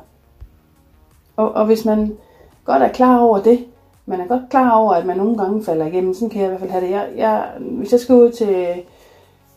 Og, 1.36 1.52
og 1.52 1.66
hvis 1.66 1.86
man 1.86 2.18
godt 2.66 2.84
er 2.84 2.92
klar 2.92 3.20
over 3.20 3.42
det, 3.42 3.66
man 4.06 4.22
er 4.22 4.28
godt 4.28 4.50
klar 4.50 4.72
over, 4.72 4.94
at 4.94 5.06
man 5.06 5.18
nogle 5.18 5.38
gange 5.38 5.64
falder 5.64 5.86
igennem, 5.86 6.14
sådan 6.14 6.30
kan 6.30 6.42
jeg 6.42 6.48
i 6.48 6.50
hvert 6.50 6.60
fald 6.60 6.72
have 6.72 6.86
det. 6.86 6.92
Jeg, 6.92 7.10
jeg, 7.18 7.52
hvis 7.60 7.92
jeg 7.92 8.00
skal 8.00 8.16
ud 8.16 8.32
til 8.32 8.84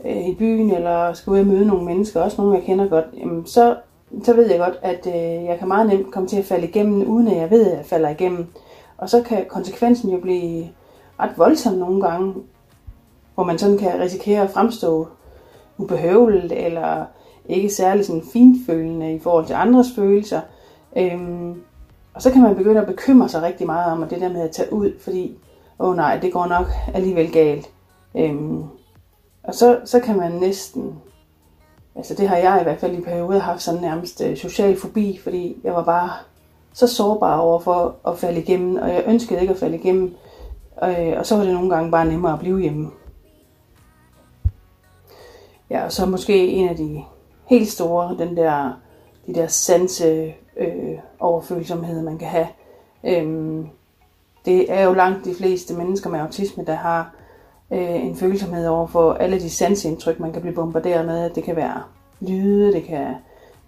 øh, 0.07 0.29
i 0.29 0.35
byen, 0.35 0.71
eller 0.71 1.13
skal 1.13 1.31
ud 1.31 1.39
og 1.39 1.47
møde 1.47 1.67
nogle 1.67 1.85
mennesker, 1.85 2.21
også 2.21 2.43
nogle 2.43 2.57
jeg 2.57 2.65
kender 2.65 2.89
godt, 2.89 3.05
jamen, 3.17 3.47
så, 3.47 3.77
så 4.25 4.35
ved 4.35 4.51
jeg 4.51 4.59
godt, 4.59 4.79
at 4.83 5.07
øh, 5.07 5.45
jeg 5.45 5.59
kan 5.59 5.69
meget 5.69 5.87
nemt 5.87 6.13
komme 6.13 6.29
til 6.29 6.37
at 6.37 6.45
falde 6.45 6.69
igennem, 6.69 7.09
uden 7.09 7.29
at 7.29 7.37
jeg 7.37 7.51
ved, 7.51 7.67
at 7.67 7.77
jeg 7.77 7.87
falder 7.87 8.09
igennem. 8.09 8.47
Og 8.99 9.11
så 9.11 9.23
kan 9.23 9.45
konsekvensen 9.49 10.11
jo 10.11 10.21
blive 10.21 10.69
ret 11.21 11.39
voldsom 11.39 11.75
nogle 11.75 12.03
gange, 12.03 12.35
hvor 13.35 13.45
man 13.45 13.59
sådan 13.59 13.79
kan 13.79 14.01
risikere 14.01 14.43
at 14.43 14.51
fremstå 14.51 15.09
ubehøveligt, 15.79 16.53
eller 16.53 17.05
ikke 17.49 17.71
særlig 17.71 18.07
sådan 18.07 18.23
finfølende 18.33 19.15
i 19.15 19.19
forhold 19.19 19.47
til 19.47 19.55
andres 19.55 19.87
følelser. 19.97 20.41
Øhm, 20.97 21.63
og 22.15 22.23
så 22.23 22.31
kan 22.31 22.43
man 22.43 22.57
begynde 22.57 22.81
at 22.81 22.87
bekymre 22.87 23.29
sig 23.29 23.43
rigtig 23.43 23.67
meget 23.67 23.93
om 23.93 24.03
at 24.03 24.11
det 24.11 24.21
der 24.21 24.33
med 24.33 24.41
at 24.41 24.51
tage 24.51 24.73
ud, 24.73 24.93
fordi, 25.01 25.37
åh 25.79 25.89
oh 25.89 25.97
nej, 25.97 26.19
det 26.23 26.33
går 26.33 26.47
nok 26.47 26.67
alligevel 26.95 27.33
galt. 27.33 27.71
Øhm, 28.15 28.65
og 29.45 29.55
så, 29.55 29.81
så 29.85 30.01
kan 30.01 30.17
man 30.17 30.33
næsten, 30.33 30.95
altså 31.95 32.15
det 32.15 32.29
har 32.29 32.37
jeg 32.37 32.59
i 32.61 32.63
hvert 32.63 32.81
fald 32.81 32.99
i 32.99 33.01
perioder 33.01 33.41
haft 33.41 33.63
sådan 33.63 33.81
nærmest 33.81 34.21
øh, 34.21 34.37
social 34.37 34.77
fobi, 34.77 35.21
fordi 35.23 35.61
jeg 35.65 35.75
var 35.75 35.85
bare 35.85 36.11
så 36.73 36.87
sårbar 36.87 37.39
over 37.39 37.59
for 37.59 37.97
at 38.07 38.19
falde 38.19 38.41
igennem, 38.41 38.77
og 38.77 38.89
jeg 38.89 39.05
ønskede 39.07 39.41
ikke 39.41 39.53
at 39.53 39.61
falde 39.61 39.77
igennem. 39.77 40.15
Øh, 40.85 41.15
og 41.19 41.27
så 41.27 41.37
var 41.37 41.45
det 41.45 41.53
nogle 41.53 41.71
gange 41.71 41.91
bare 41.91 42.07
nemmere 42.07 42.33
at 42.33 42.39
blive 42.39 42.61
hjemme. 42.61 42.91
Ja, 45.71 45.85
og 45.85 45.93
så 45.93 46.07
måske 46.07 46.49
en 46.49 46.69
af 46.69 46.77
de 46.77 47.03
helt 47.45 47.69
store, 47.69 48.17
den 48.19 48.37
der, 48.37 48.73
de 49.27 49.35
der 49.35 49.47
sanse 49.47 50.35
øh, 50.57 50.99
overfølsomhed, 51.21 52.03
man 52.03 52.19
kan 52.19 52.29
have. 52.29 52.49
Øhm, 53.05 53.69
det 54.45 54.73
er 54.73 54.85
jo 54.85 54.93
langt 54.93 55.25
de 55.25 55.35
fleste 55.35 55.75
mennesker 55.75 56.11
med 56.11 56.21
autisme, 56.21 56.65
der 56.65 56.75
har 56.75 57.15
øh, 57.75 58.07
en 58.07 58.17
følsomhed 58.17 58.67
over 58.67 58.87
for 58.87 59.13
alle 59.13 59.41
de 59.41 59.51
sansindtryk, 59.51 60.21
man 60.21 60.33
kan 60.33 60.43
blive 60.43 60.55
bombarderet 60.55 61.07
med. 61.07 61.31
Det 61.31 61.45
kan 61.45 61.57
være 61.57 61.83
lyde, 62.21 62.73
det 62.73 62.85
kan 62.85 63.15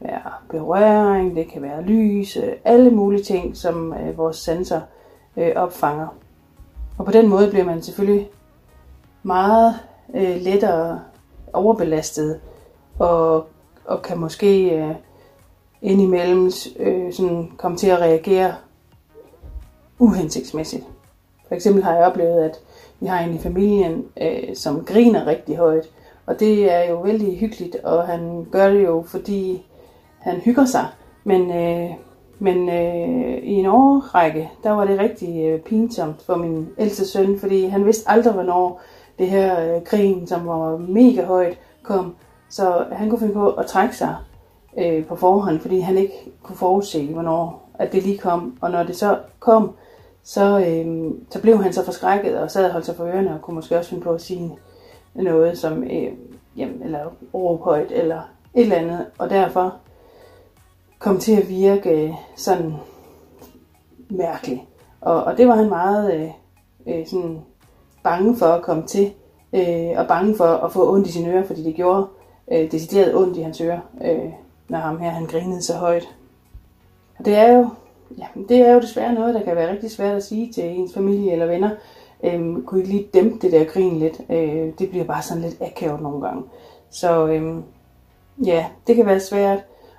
være 0.01 0.33
berøring, 0.51 1.37
det 1.37 1.49
kan 1.49 1.63
være 1.63 1.83
lys, 1.83 2.37
øh, 2.37 2.53
alle 2.65 2.91
mulige 2.91 3.23
ting, 3.23 3.57
som 3.57 3.93
øh, 3.93 4.19
vores 4.19 4.37
sanser 4.37 4.81
øh, 5.37 5.53
opfanger. 5.57 6.09
Og 6.99 7.05
på 7.05 7.13
den 7.13 7.29
måde 7.29 7.51
bliver 7.51 7.65
man 7.65 7.83
selvfølgelig 7.83 8.29
meget 9.23 9.75
øh, 10.15 10.37
lettere 10.41 11.01
overbelastet 11.53 12.41
og, 12.99 13.47
og 13.85 14.03
kan 14.03 14.19
måske 14.19 14.71
øh, 14.71 14.95
indimellem 15.83 16.51
øh, 16.79 17.13
sådan 17.13 17.53
komme 17.57 17.77
til 17.77 17.87
at 17.87 17.99
reagere 17.99 18.55
uhensigtsmæssigt. 19.99 20.85
For 21.49 21.55
eksempel 21.55 21.85
har 21.85 21.95
jeg 21.95 22.07
oplevet, 22.07 22.45
at 22.45 22.61
vi 23.01 23.07
har 23.07 23.21
en 23.21 23.35
i 23.35 23.39
familien, 23.39 24.05
øh, 24.21 24.57
som 24.57 24.85
griner 24.85 25.27
rigtig 25.27 25.57
højt. 25.57 25.91
Og 26.27 26.41
det 26.41 26.73
er 26.73 26.91
jo 26.91 27.01
vældig 27.01 27.39
hyggeligt, 27.39 27.77
og 27.77 28.07
han 28.07 28.47
gør 28.51 28.71
det 28.71 28.85
jo, 28.85 29.05
fordi 29.07 29.67
han 30.19 30.37
hygger 30.37 30.65
sig. 30.65 30.87
Men, 31.25 31.51
øh, 31.51 31.91
men 32.39 32.69
øh, 32.69 33.39
i 33.43 33.53
en 33.53 33.67
årrække, 33.67 34.51
der 34.63 34.71
var 34.71 34.85
det 34.85 34.99
rigtig 34.99 35.47
øh, 35.47 35.61
pinsomt 35.61 36.23
for 36.23 36.37
min 36.37 36.69
ældste 36.79 37.07
søn, 37.07 37.39
fordi 37.39 37.67
han 37.67 37.87
vidste 37.87 38.11
aldrig, 38.11 38.33
hvornår 38.33 38.81
det 39.19 39.27
her 39.27 39.77
øh, 39.77 39.83
grin, 39.83 40.27
som 40.27 40.47
var 40.47 40.77
mega 40.77 41.25
højt, 41.25 41.59
kom. 41.83 42.15
Så 42.49 42.85
han 42.93 43.11
kunne 43.11 43.19
finde 43.19 43.35
på 43.35 43.51
at 43.51 43.67
trække 43.67 43.97
sig 43.97 44.17
øh, 44.79 45.05
på 45.07 45.17
forhånd, 45.17 45.61
fordi 45.61 45.81
han 45.81 45.99
ikke 45.99 46.33
kunne 46.43 46.57
forudse, 46.57 47.13
hvornår 47.13 47.71
at 47.79 47.93
det 47.93 48.03
lige 48.03 48.19
kom. 48.19 48.59
Og 48.61 48.71
når 48.71 48.83
det 48.83 48.97
så 48.97 49.19
kom, 49.39 49.75
så, 50.27 50.59
øh, 50.59 51.11
så 51.31 51.41
blev 51.41 51.63
han 51.63 51.73
så 51.73 51.85
forskrækket 51.85 52.39
og 52.39 52.51
sad 52.51 52.65
og 52.65 52.73
holdt 52.73 52.87
sig 52.87 52.97
for 52.97 53.05
ørerne 53.05 53.35
og 53.35 53.43
kunne 53.43 53.55
måske 53.55 53.79
også 53.79 53.91
finde 53.91 54.05
på 54.05 54.11
at 54.11 54.21
sige 54.21 54.59
noget 55.15 55.59
som 55.59 55.83
øh, 55.83 56.13
jamen, 56.57 56.83
eller 56.83 57.13
råb 57.35 57.65
højt 57.65 57.93
eller 57.93 58.21
et 58.55 58.63
eller 58.63 58.77
andet. 58.77 59.07
Og 59.19 59.31
derfor 59.31 59.75
kom 60.99 61.19
til 61.19 61.33
at 61.33 61.49
virke 61.49 61.91
øh, 61.91 62.15
sådan 62.37 62.75
mærkeligt. 64.11 64.61
Og, 65.01 65.25
og 65.25 65.39
det 65.39 65.49
var 65.49 65.55
han 65.55 65.69
meget 65.69 66.15
øh, 66.15 66.31
øh, 66.87 67.07
sådan 67.07 67.41
bange 68.03 68.37
for 68.37 68.47
at 68.47 68.63
komme 68.63 68.87
til, 68.87 69.13
øh, 69.53 69.91
og 69.97 70.09
bange 70.09 70.37
for 70.37 70.45
at 70.45 70.73
få 70.73 70.93
ondt 70.93 71.09
i 71.09 71.13
sine 71.13 71.33
ører, 71.33 71.47
fordi 71.47 71.63
det 71.63 71.75
gjorde 71.75 72.07
øh, 72.53 72.73
decideret 72.73 73.17
ondt 73.17 73.37
i 73.37 73.43
hans 73.43 73.61
ører, 73.61 73.81
øh, 74.05 74.33
når 74.69 74.79
ham 74.79 74.99
her 74.99 75.11
han 75.11 75.27
grinede 75.27 75.63
så 75.63 75.77
højt. 75.77 76.09
Og 77.19 77.25
det 77.25 77.35
er 77.35 77.53
jo, 77.53 77.69
ja, 78.19 78.27
det 78.49 78.59
er 78.59 78.73
jo 78.73 78.81
desværre 78.81 79.15
noget, 79.15 79.35
der 79.35 79.43
kan 79.43 79.57
være 79.57 79.71
rigtig 79.71 79.91
svært 79.91 80.17
at 80.17 80.25
sige 80.25 80.53
til 80.53 80.65
ens 80.65 80.95
familie 80.95 81.33
eller 81.33 81.47
venner. 81.47 81.71
Øhm, 82.25 82.65
kunne 82.65 82.83
I 82.83 82.87
lige 82.87 83.09
dæmpe 83.15 83.39
det 83.43 83.53
der 83.53 83.65
grin 83.65 83.99
lidt? 83.99 84.21
Øh, 84.31 84.73
det 84.79 84.91
bliver 84.91 85.05
bare 85.05 85.23
sådan 85.23 85.43
lidt 85.43 85.57
akavet 85.61 86.03
nogle 86.03 86.27
gange. 86.27 86.43
Så 86.91 87.27
øhm, 87.27 87.63
ja, 88.45 88.67
det 88.87 88.97
kan 88.97 89.07
være 89.07 89.21
svært, 89.21 89.59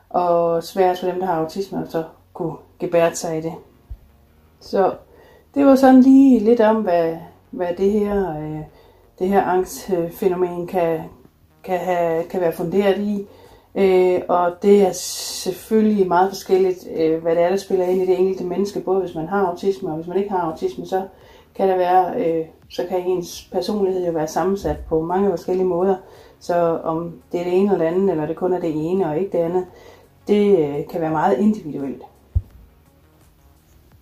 og 0.10 0.64
svært 0.64 1.00
for 1.00 1.08
dem, 1.08 1.20
der 1.20 1.26
har 1.26 1.36
autisme, 1.36 1.84
at 1.84 1.92
så 1.92 2.04
kunne 2.34 2.56
gebære 2.80 3.16
sig 3.16 3.38
i 3.38 3.42
det. 3.42 3.54
Så 4.60 4.94
det 5.56 5.66
var 5.66 5.76
sådan 5.76 6.02
lige 6.02 6.40
lidt 6.40 6.62
om, 6.62 6.76
hvad, 6.76 7.18
hvad 7.52 7.68
det 7.78 7.92
her, 7.92 8.38
øh, 8.40 8.60
det 9.20 9.28
her 9.30 9.44
angstfænomen 9.44 10.68
kan, 10.68 11.00
kan, 11.64 11.80
have, 11.80 12.24
kan 12.24 12.42
være 12.42 12.52
funderet 12.52 12.98
i. 12.98 13.28
Øh, 13.76 14.22
og 14.28 14.52
det 14.62 14.82
er 14.82 14.92
selvfølgelig 14.92 16.08
meget 16.08 16.30
forskelligt, 16.30 16.88
øh, 16.96 17.22
hvad 17.22 17.36
det 17.36 17.44
er, 17.44 17.50
der 17.50 17.58
spiller 17.58 17.86
ind 17.86 18.02
i 18.02 18.06
det 18.06 18.20
enkelte 18.20 18.44
menneske, 18.44 18.80
både 18.80 19.00
hvis 19.00 19.16
man 19.16 19.28
har 19.28 19.46
autisme 19.46 19.90
og 19.90 19.96
hvis 19.96 20.08
man 20.08 20.18
ikke 20.18 20.30
har 20.30 20.52
autisme, 20.52 20.86
så 20.86 21.08
kan 21.56 21.70
der 21.70 21.78
være, 21.78 22.26
øh, 22.26 22.46
så 22.70 22.86
kan 22.90 23.00
ens 23.00 23.50
personlighed 23.52 24.06
jo 24.06 24.12
være 24.12 24.28
sammensat 24.28 24.78
på 24.90 25.02
mange 25.02 25.30
forskellige 25.30 25.68
måder. 25.68 25.96
Så 26.40 26.80
om 26.84 27.22
det 27.32 27.40
er 27.40 27.44
det 27.44 27.58
ene 27.58 27.74
eller 27.74 27.86
det 27.86 27.96
andet, 27.96 28.12
eller 28.12 28.26
det 28.26 28.36
kun 28.36 28.54
er 28.54 28.60
det 28.60 28.92
ene 28.92 29.10
og 29.10 29.18
ikke 29.18 29.38
det 29.38 29.44
andet, 29.44 29.66
det 30.28 30.60
øh, 30.60 30.88
kan 30.88 31.02
være 31.02 31.12
meget 31.12 31.38
individuelt. 31.38 32.04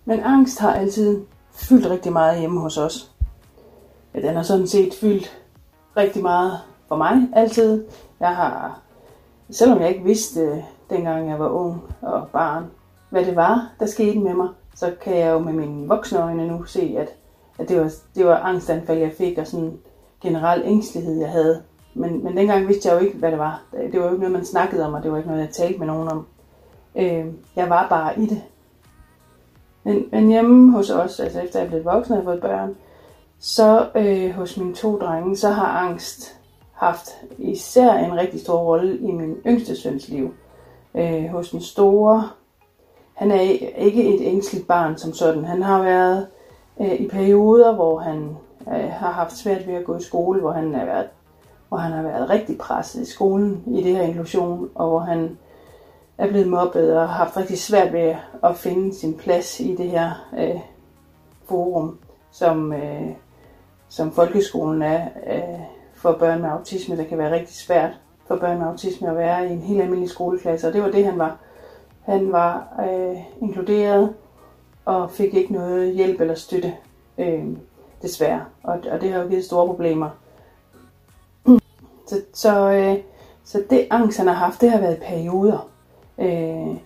Men 0.04 0.20
angst 0.20 0.58
har 0.58 0.74
altid 0.74 1.24
fyldt 1.52 1.90
rigtig 1.90 2.12
meget 2.12 2.40
hjemme 2.40 2.60
hos 2.60 2.78
os. 2.78 3.12
Ja, 4.14 4.20
den 4.20 4.36
har 4.36 4.42
sådan 4.42 4.66
set 4.66 4.94
fyldt 4.94 5.38
rigtig 5.96 6.22
meget 6.22 6.58
for 6.88 6.96
mig 6.96 7.28
altid. 7.34 7.84
Jeg 8.20 8.36
har, 8.36 8.80
selvom 9.50 9.80
jeg 9.80 9.88
ikke 9.88 10.04
vidste, 10.04 10.40
øh, 10.40 10.58
dengang 10.90 11.30
jeg 11.30 11.38
var 11.38 11.48
ung 11.48 11.82
og 12.02 12.28
barn, 12.32 12.64
hvad 13.10 13.24
det 13.24 13.36
var, 13.36 13.72
der 13.80 13.86
skete 13.86 14.18
med 14.18 14.34
mig, 14.34 14.48
så 14.74 14.92
kan 15.02 15.16
jeg 15.16 15.32
jo 15.32 15.38
med 15.38 15.52
mine 15.52 15.88
voksne 15.88 16.22
øjne 16.22 16.46
nu 16.46 16.64
se, 16.64 16.96
at, 16.98 17.08
at 17.58 17.68
det, 17.68 17.80
var, 17.80 17.92
det 18.14 18.26
var 18.26 18.36
angstanfald, 18.36 18.98
jeg 18.98 19.12
fik, 19.18 19.38
og 19.38 19.46
sådan 19.46 19.78
generel 20.20 20.62
ængstelighed, 20.64 21.20
jeg 21.20 21.30
havde. 21.30 21.62
Men, 21.94 22.24
men 22.24 22.36
dengang 22.36 22.68
vidste 22.68 22.88
jeg 22.88 23.00
jo 23.00 23.06
ikke, 23.06 23.18
hvad 23.18 23.30
det 23.30 23.38
var. 23.38 23.62
Det 23.92 24.00
var 24.00 24.06
jo 24.06 24.12
ikke 24.12 24.20
noget, 24.20 24.32
man 24.32 24.44
snakkede 24.44 24.86
om, 24.86 24.94
og 24.94 25.02
det 25.02 25.10
var 25.10 25.16
ikke 25.16 25.28
noget, 25.28 25.42
jeg 25.42 25.50
talte 25.50 25.78
med 25.78 25.86
nogen 25.86 26.08
om. 26.08 26.26
Øh, 26.96 27.26
jeg 27.56 27.70
var 27.70 27.88
bare 27.88 28.20
i 28.20 28.26
det. 28.26 28.42
Men, 29.84 30.04
men 30.12 30.28
hjemme 30.28 30.72
hos 30.72 30.90
os, 30.90 31.20
altså 31.20 31.40
efter 31.40 31.60
jeg 31.60 31.68
blev 31.68 31.84
voksen 31.84 32.12
og 32.12 32.16
havde 32.16 32.24
fået 32.24 32.40
børn, 32.40 32.76
så 33.38 33.88
øh, 33.94 34.30
hos 34.30 34.56
mine 34.56 34.74
to 34.74 34.98
drenge, 34.98 35.36
så 35.36 35.50
har 35.50 35.66
angst 35.66 36.36
haft 36.76 37.16
især 37.38 37.92
en 37.92 38.16
rigtig 38.16 38.40
stor 38.40 38.58
rolle 38.58 38.98
i 38.98 39.12
min 39.12 39.36
yngste 39.46 39.76
søns 39.76 40.08
liv. 40.08 40.34
Øh, 40.94 41.28
hos 41.28 41.50
den 41.50 41.60
store, 41.60 42.28
han 43.14 43.30
er 43.30 43.40
ikke 43.76 44.14
et 44.14 44.20
ængstligt 44.20 44.66
barn 44.66 44.98
som 44.98 45.12
sådan. 45.12 45.44
Han 45.44 45.62
har 45.62 45.82
været 45.82 46.26
øh, 46.80 46.92
i 46.92 47.08
perioder, 47.08 47.74
hvor 47.74 47.98
han 47.98 48.36
øh, 48.68 48.90
har 48.90 49.10
haft 49.10 49.36
svært 49.36 49.66
ved 49.66 49.74
at 49.74 49.84
gå 49.84 49.96
i 49.96 50.02
skole, 50.02 50.40
hvor 50.40 50.52
han, 50.52 50.74
er 50.74 50.84
været, 50.84 51.06
hvor 51.68 51.76
han 51.78 51.92
har 51.92 52.02
været 52.02 52.30
rigtig 52.30 52.58
presset 52.58 53.02
i 53.02 53.10
skolen 53.10 53.64
i 53.66 53.82
det 53.82 53.96
her 53.96 54.02
inklusion, 54.02 54.70
og 54.74 54.88
hvor 54.88 54.98
han 54.98 55.38
er 56.18 56.28
blevet 56.28 56.48
mobbet 56.48 56.96
og 56.96 57.08
har 57.08 57.24
haft 57.24 57.36
rigtig 57.36 57.58
svært 57.58 57.92
ved 57.92 58.14
at 58.42 58.56
finde 58.56 58.94
sin 58.94 59.14
plads 59.14 59.60
i 59.60 59.74
det 59.76 59.90
her 59.90 60.10
øh, 60.38 60.60
forum, 61.48 61.98
som, 62.30 62.72
øh, 62.72 63.08
som 63.88 64.12
folkeskolen 64.12 64.82
er 64.82 65.08
øh, 65.32 65.75
for 66.06 66.18
børn 66.18 66.42
med 66.42 66.50
autisme. 66.50 66.96
Det 66.96 67.08
kan 67.08 67.18
være 67.18 67.32
rigtig 67.32 67.56
svært 67.56 67.90
for 68.26 68.36
børn 68.36 68.58
med 68.58 68.66
autisme 68.66 69.10
at 69.10 69.16
være 69.16 69.48
i 69.48 69.52
en 69.52 69.60
helt 69.60 69.82
almindelig 69.82 70.10
skoleklasse, 70.10 70.68
og 70.68 70.72
det 70.72 70.82
var 70.82 70.90
det, 70.90 71.04
han 71.04 71.18
var. 71.18 71.36
Han 72.02 72.32
var 72.32 72.68
øh, 72.88 73.16
inkluderet 73.40 74.14
og 74.84 75.10
fik 75.10 75.34
ikke 75.34 75.52
noget 75.52 75.94
hjælp 75.94 76.20
eller 76.20 76.34
støtte, 76.34 76.74
øh, 77.18 77.44
desværre. 78.02 78.44
Og, 78.62 78.78
og 78.90 79.00
det 79.00 79.12
har 79.12 79.22
jo 79.22 79.28
givet 79.28 79.44
store 79.44 79.66
problemer. 79.66 80.10
Så, 82.06 82.20
så, 82.34 82.70
øh, 82.70 82.96
så 83.44 83.62
det 83.70 83.86
angst, 83.90 84.18
han 84.18 84.26
har 84.26 84.34
haft, 84.34 84.60
det 84.60 84.70
har 84.70 84.80
været 84.80 85.02
perioder 85.02 85.68
øh, 86.18 86.76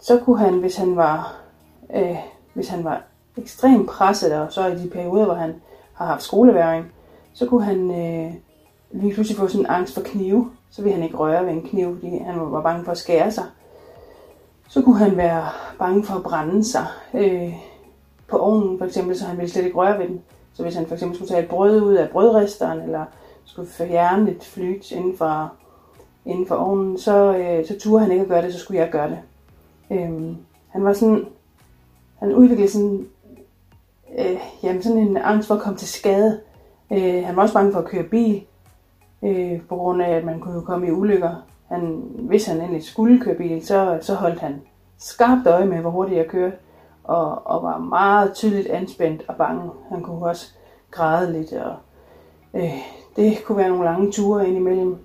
så 0.00 0.18
kunne 0.24 0.38
han, 0.38 0.54
hvis 0.54 0.76
han 0.76 0.96
var, 0.96 1.34
øh, 1.94 2.16
hvis 2.54 2.68
han 2.68 2.84
var 2.84 3.02
ekstremt 3.36 3.88
presset, 3.88 4.32
og 4.32 4.52
så 4.52 4.66
i 4.66 4.78
de 4.78 4.90
perioder, 4.90 5.24
hvor 5.24 5.34
han 5.34 5.54
har 5.92 6.06
haft 6.06 6.22
skoleværing, 6.22 6.92
så 7.36 7.46
kunne 7.46 7.64
han 7.64 7.90
øh, 7.90 8.32
lige 8.90 9.14
pludselig 9.14 9.38
få 9.38 9.48
sådan 9.48 9.60
en 9.60 9.70
angst 9.70 9.94
for 9.94 10.00
knive. 10.00 10.50
Så 10.70 10.82
ville 10.82 10.94
han 10.94 11.04
ikke 11.04 11.16
røre 11.16 11.46
ved 11.46 11.52
en 11.52 11.62
kniv, 11.62 11.94
fordi 11.94 12.18
han 12.18 12.40
var 12.40 12.62
bange 12.62 12.84
for 12.84 12.92
at 12.92 12.98
skære 12.98 13.32
sig. 13.32 13.44
Så 14.68 14.82
kunne 14.82 14.98
han 14.98 15.16
være 15.16 15.48
bange 15.78 16.04
for 16.04 16.14
at 16.14 16.22
brænde 16.22 16.64
sig 16.64 16.86
øh, 17.14 17.54
på 18.28 18.38
ovnen, 18.38 18.78
for 18.78 18.86
eksempel, 18.86 19.18
så 19.18 19.24
han 19.24 19.36
ville 19.36 19.50
slet 19.50 19.64
ikke 19.64 19.76
røre 19.76 19.98
ved 19.98 20.08
den. 20.08 20.22
Så 20.54 20.62
hvis 20.62 20.74
han 20.74 20.86
for 20.86 20.94
eksempel 20.94 21.16
skulle 21.16 21.28
tage 21.28 21.42
et 21.42 21.48
brød 21.48 21.82
ud 21.82 21.94
af 21.94 22.10
brødristeren, 22.10 22.80
eller 22.80 23.04
skulle 23.44 23.68
fjerne 23.68 24.30
et 24.30 24.44
flyt 24.44 24.90
inden 24.90 25.16
for 25.16 25.52
inden 26.24 26.46
for 26.46 26.54
ovnen, 26.54 26.98
så, 26.98 27.36
øh, 27.36 27.66
så 27.66 27.78
turde 27.78 28.02
han 28.02 28.12
ikke 28.12 28.22
at 28.22 28.28
gøre 28.28 28.42
det, 28.42 28.52
så 28.52 28.58
skulle 28.58 28.80
jeg 28.80 28.90
gøre 28.90 29.10
det. 29.10 29.18
Øh, 29.90 30.36
han 30.68 30.84
var 30.84 30.92
sådan, 30.92 31.26
han 32.18 32.34
udviklede 32.34 32.70
sådan, 32.70 33.08
øh, 34.18 34.40
jamen 34.62 34.82
sådan 34.82 34.98
en 34.98 35.16
angst 35.16 35.48
for 35.48 35.54
at 35.54 35.60
komme 35.60 35.78
til 35.78 35.88
skade. 35.88 36.40
Øh, 36.90 37.24
han 37.24 37.36
var 37.36 37.42
også 37.42 37.54
bange 37.54 37.72
for 37.72 37.78
at 37.78 37.84
køre 37.84 38.02
bil, 38.02 38.44
øh, 39.22 39.60
på 39.68 39.76
grund 39.76 40.02
af, 40.02 40.10
at 40.10 40.24
man 40.24 40.40
kunne 40.40 40.62
komme 40.62 40.86
i 40.86 40.90
ulykker. 40.90 41.34
Han, 41.68 42.02
hvis 42.18 42.46
han 42.46 42.60
endelig 42.60 42.84
skulle 42.84 43.20
køre 43.20 43.34
bil, 43.34 43.66
så, 43.66 43.98
så 44.00 44.14
holdt 44.14 44.40
han 44.40 44.62
skarpt 44.98 45.46
øje 45.46 45.66
med, 45.66 45.78
hvor 45.78 45.90
hurtigt 45.90 46.18
jeg 46.18 46.26
kørte, 46.26 46.56
og, 47.04 47.46
og 47.46 47.62
var 47.62 47.78
meget 47.78 48.34
tydeligt 48.34 48.66
anspændt 48.66 49.22
og 49.28 49.36
bange. 49.36 49.70
Han 49.88 50.02
kunne 50.02 50.26
også 50.26 50.54
græde 50.90 51.32
lidt, 51.32 51.52
og 51.52 51.76
øh, 52.54 52.72
det 53.16 53.44
kunne 53.44 53.58
være 53.58 53.68
nogle 53.68 53.84
lange 53.84 54.12
ture 54.12 54.48
indimellem. 54.48 54.96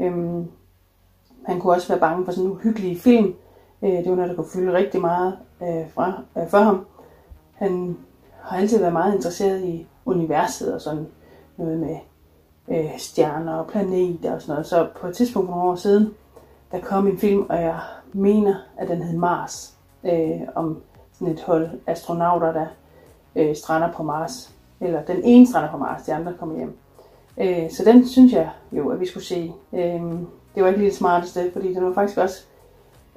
Øhm, 0.00 0.50
han 1.46 1.60
kunne 1.60 1.72
også 1.72 1.88
være 1.88 2.00
bange 2.00 2.24
for 2.24 2.32
sådan 2.32 2.50
uhyggelige 2.50 2.98
film. 2.98 3.34
Øh, 3.82 3.90
det 3.90 4.10
var 4.10 4.16
noget, 4.16 4.30
der 4.30 4.36
kunne 4.36 4.50
fylde 4.54 4.72
rigtig 4.72 5.00
meget 5.00 5.38
øh, 5.62 5.90
fra, 5.94 6.22
øh, 6.38 6.48
for 6.48 6.58
ham. 6.58 6.86
Han 7.54 7.98
har 8.42 8.58
altid 8.58 8.78
været 8.78 8.92
meget 8.92 9.14
interesseret 9.14 9.64
i 9.64 9.86
universet 10.04 10.74
og 10.74 10.80
sådan 10.80 11.06
noget 11.56 11.78
med 11.78 11.96
øh, 12.68 12.98
stjerner 12.98 13.54
og 13.54 13.66
planeter 13.66 14.34
og 14.34 14.42
sådan 14.42 14.52
noget. 14.52 14.66
Så 14.66 14.88
på 15.00 15.06
et 15.06 15.16
tidspunkt 15.16 15.48
for 15.48 15.54
nogle 15.56 15.70
år 15.70 15.74
siden, 15.74 16.14
der 16.72 16.80
kom 16.80 17.06
en 17.06 17.18
film, 17.18 17.46
og 17.48 17.62
jeg 17.62 17.80
mener, 18.12 18.54
at 18.76 18.88
den 18.88 19.02
hed 19.02 19.18
Mars, 19.18 19.74
øh, 20.04 20.40
om 20.54 20.82
sådan 21.12 21.34
et 21.34 21.40
hold 21.40 21.70
astronauter, 21.86 22.52
der 22.52 22.66
øh, 23.36 23.56
strander 23.56 23.92
på 23.92 24.02
Mars. 24.02 24.52
Eller 24.80 25.02
den 25.02 25.20
ene 25.24 25.46
strander 25.46 25.70
på 25.70 25.76
Mars, 25.76 26.02
de 26.02 26.14
andre 26.14 26.34
kommer 26.38 26.56
hjem. 26.56 26.78
Øh, 27.40 27.70
så 27.70 27.84
den 27.84 28.08
synes 28.08 28.32
jeg 28.32 28.50
jo, 28.72 28.88
at 28.88 29.00
vi 29.00 29.06
skulle 29.06 29.24
se. 29.24 29.52
Øh, 29.72 30.02
det 30.54 30.62
var 30.62 30.66
ikke 30.66 30.78
lige 30.78 30.90
det 30.90 30.96
smarteste, 30.96 31.50
fordi 31.52 31.74
den 31.74 31.84
var 31.84 31.92
faktisk 31.92 32.18
også, 32.18 32.44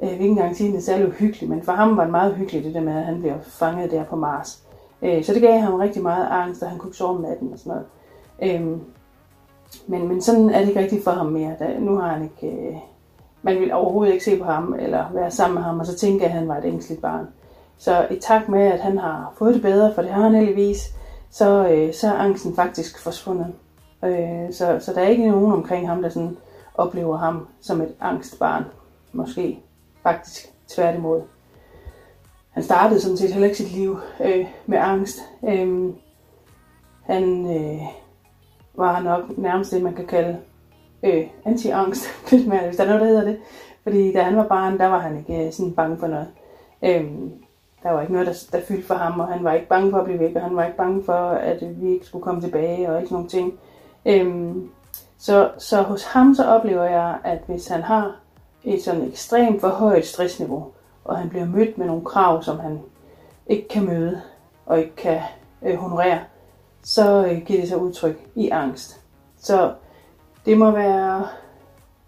øh, 0.02 0.10
vi 0.10 0.14
ikke 0.14 0.26
engang 0.26 0.56
sige, 0.56 0.72
det 0.72 0.78
er 0.78 0.82
særlig 0.82 1.08
uhyggelig, 1.08 1.50
men 1.50 1.62
for 1.62 1.72
ham 1.72 1.98
var 1.98 2.04
det 2.04 2.12
meget 2.12 2.36
hyggeligt, 2.36 2.66
det 2.66 2.74
der 2.74 2.82
med, 2.82 2.94
at 2.94 3.06
han 3.06 3.20
bliver 3.20 3.36
fanget 3.42 3.92
der 3.92 4.04
på 4.04 4.16
Mars. 4.16 4.65
Øh, 5.02 5.24
så 5.24 5.34
det 5.34 5.42
gav 5.42 5.60
ham 5.60 5.74
rigtig 5.74 6.04
meget 6.04 6.28
angst, 6.32 6.64
at 6.64 6.70
han 6.70 6.78
kunne 6.78 6.90
ikke 6.90 6.98
sove 6.98 7.16
om 7.16 7.22
natten 7.22 7.54
og 7.54 7.60
sådan 7.60 7.74
noget. 7.74 7.86
Øh, 8.42 8.80
men, 9.88 10.08
men 10.08 10.22
sådan 10.22 10.50
er 10.50 10.60
det 10.60 10.68
ikke 10.68 10.80
rigtigt 10.80 11.04
for 11.04 11.12
ham 11.12 11.26
mere. 11.26 11.56
Da, 11.60 11.80
nu 11.80 11.96
har 11.96 12.08
han 12.08 12.24
ikke... 12.24 12.58
Øh, 12.58 12.76
man 13.42 13.60
vil 13.60 13.74
overhovedet 13.74 14.14
ikke 14.14 14.26
se 14.26 14.40
på 14.40 14.44
ham, 14.44 14.76
eller 14.80 15.06
være 15.14 15.32
sammen 15.32 15.56
med 15.56 15.64
ham, 15.64 15.80
og 15.80 15.86
så 15.86 15.98
tænke, 15.98 16.26
at 16.26 16.32
han 16.32 16.48
var 16.48 16.58
et 16.58 16.66
ængstligt 16.66 17.02
barn. 17.02 17.28
Så 17.78 18.08
i 18.12 18.20
takt 18.20 18.50
med, 18.50 18.62
at 18.62 18.80
han 18.80 18.98
har 18.98 19.34
fået 19.38 19.54
det 19.54 19.62
bedre, 19.62 19.94
for 19.94 20.02
det 20.02 20.12
har 20.12 20.22
han 20.22 20.36
heldigvis, 20.36 20.96
så, 21.32 21.68
øh, 21.68 21.94
så 21.94 22.08
er 22.08 22.14
angsten 22.14 22.56
faktisk 22.56 23.04
forsvundet. 23.04 23.54
Øh, 24.04 24.54
så, 24.54 24.78
så 24.80 24.94
der 24.94 25.02
er 25.02 25.08
ikke 25.08 25.32
nogen 25.32 25.52
omkring 25.52 25.88
ham, 25.88 26.02
der 26.02 26.10
sådan 26.10 26.38
oplever 26.76 27.18
ham 27.18 27.48
som 27.62 27.82
et 27.82 27.96
angstbarn. 28.00 28.64
Måske 29.14 29.60
faktisk 30.04 30.54
tværtimod. 30.68 31.22
Han 32.56 32.64
startede 32.64 33.02
sådan 33.02 33.18
set 33.18 33.32
heller 33.32 33.48
ikke 33.48 33.58
sit 33.58 33.72
liv 33.72 34.00
øh, 34.26 34.46
med 34.66 34.78
angst. 34.78 35.20
Øh, 35.48 35.94
han 37.04 37.56
øh, 37.56 37.82
var 38.76 39.02
nok 39.02 39.38
nærmest 39.38 39.72
det, 39.72 39.82
man 39.82 39.94
kan 39.94 40.06
kalde 40.06 40.38
øh, 41.04 41.28
anti-angst, 41.46 42.08
hvis, 42.30 42.48
man, 42.48 42.66
hvis 42.66 42.78
der 42.78 42.84
er 42.84 42.88
noget, 42.88 43.02
der 43.02 43.08
hedder 43.08 43.24
det. 43.24 43.38
Fordi 43.84 44.14
da 44.14 44.22
han 44.22 44.38
var 44.38 44.48
barn, 44.48 44.80
der 44.80 44.88
var 44.88 45.00
han 45.00 45.18
ikke 45.18 45.46
øh, 45.46 45.52
sådan 45.52 45.74
bange 45.74 45.98
for 45.98 46.08
noget. 46.08 46.28
Øh, 46.84 47.06
der 47.84 47.92
var 47.92 48.02
ikke 48.02 48.14
noget, 48.14 48.28
der, 48.28 48.58
der 48.58 48.66
fyldte 48.66 48.88
for 48.88 48.96
ham, 48.96 49.20
og 49.20 49.28
han 49.28 49.44
var 49.44 49.54
ikke 49.54 49.68
bange 49.68 49.92
for 49.92 49.98
at 49.98 50.06
blive 50.06 50.20
væk, 50.20 50.36
og 50.36 50.42
han 50.42 50.56
var 50.56 50.66
ikke 50.66 50.78
bange 50.78 51.04
for, 51.04 51.30
at 51.30 51.64
vi 51.82 51.94
ikke 51.94 52.06
skulle 52.06 52.24
komme 52.24 52.42
tilbage, 52.42 52.90
og 52.90 52.98
ikke 52.98 53.10
sådan 53.10 53.16
nogle 53.16 53.30
ting. 53.30 53.54
Øhm, 54.06 54.70
så, 55.18 55.52
så 55.58 55.82
hos 55.82 56.04
ham 56.04 56.36
så 56.36 56.46
oplever 56.46 56.84
jeg, 56.84 57.18
at 57.24 57.40
hvis 57.48 57.68
han 57.68 57.82
har 57.82 58.16
et 58.64 58.84
sådan 58.84 59.08
ekstremt 59.08 59.62
for 59.62 59.68
højt 59.68 60.06
stressniveau, 60.06 60.72
og 61.06 61.18
han 61.18 61.30
bliver 61.30 61.46
mødt 61.46 61.78
med 61.78 61.86
nogle 61.86 62.06
krav, 62.06 62.44
som 62.44 62.60
han 62.60 62.82
ikke 63.48 63.68
kan 63.68 63.86
møde, 63.86 64.22
og 64.66 64.80
ikke 64.80 64.96
kan 64.96 65.22
øh, 65.62 65.76
honorere, 65.76 66.20
så 66.84 67.26
øh, 67.26 67.42
giver 67.46 67.60
det 67.60 67.70
sig 67.70 67.82
udtryk 67.82 68.28
i 68.36 68.50
angst. 68.50 69.02
Så 69.38 69.74
det 70.46 70.58
må 70.58 70.72
være 70.72 71.28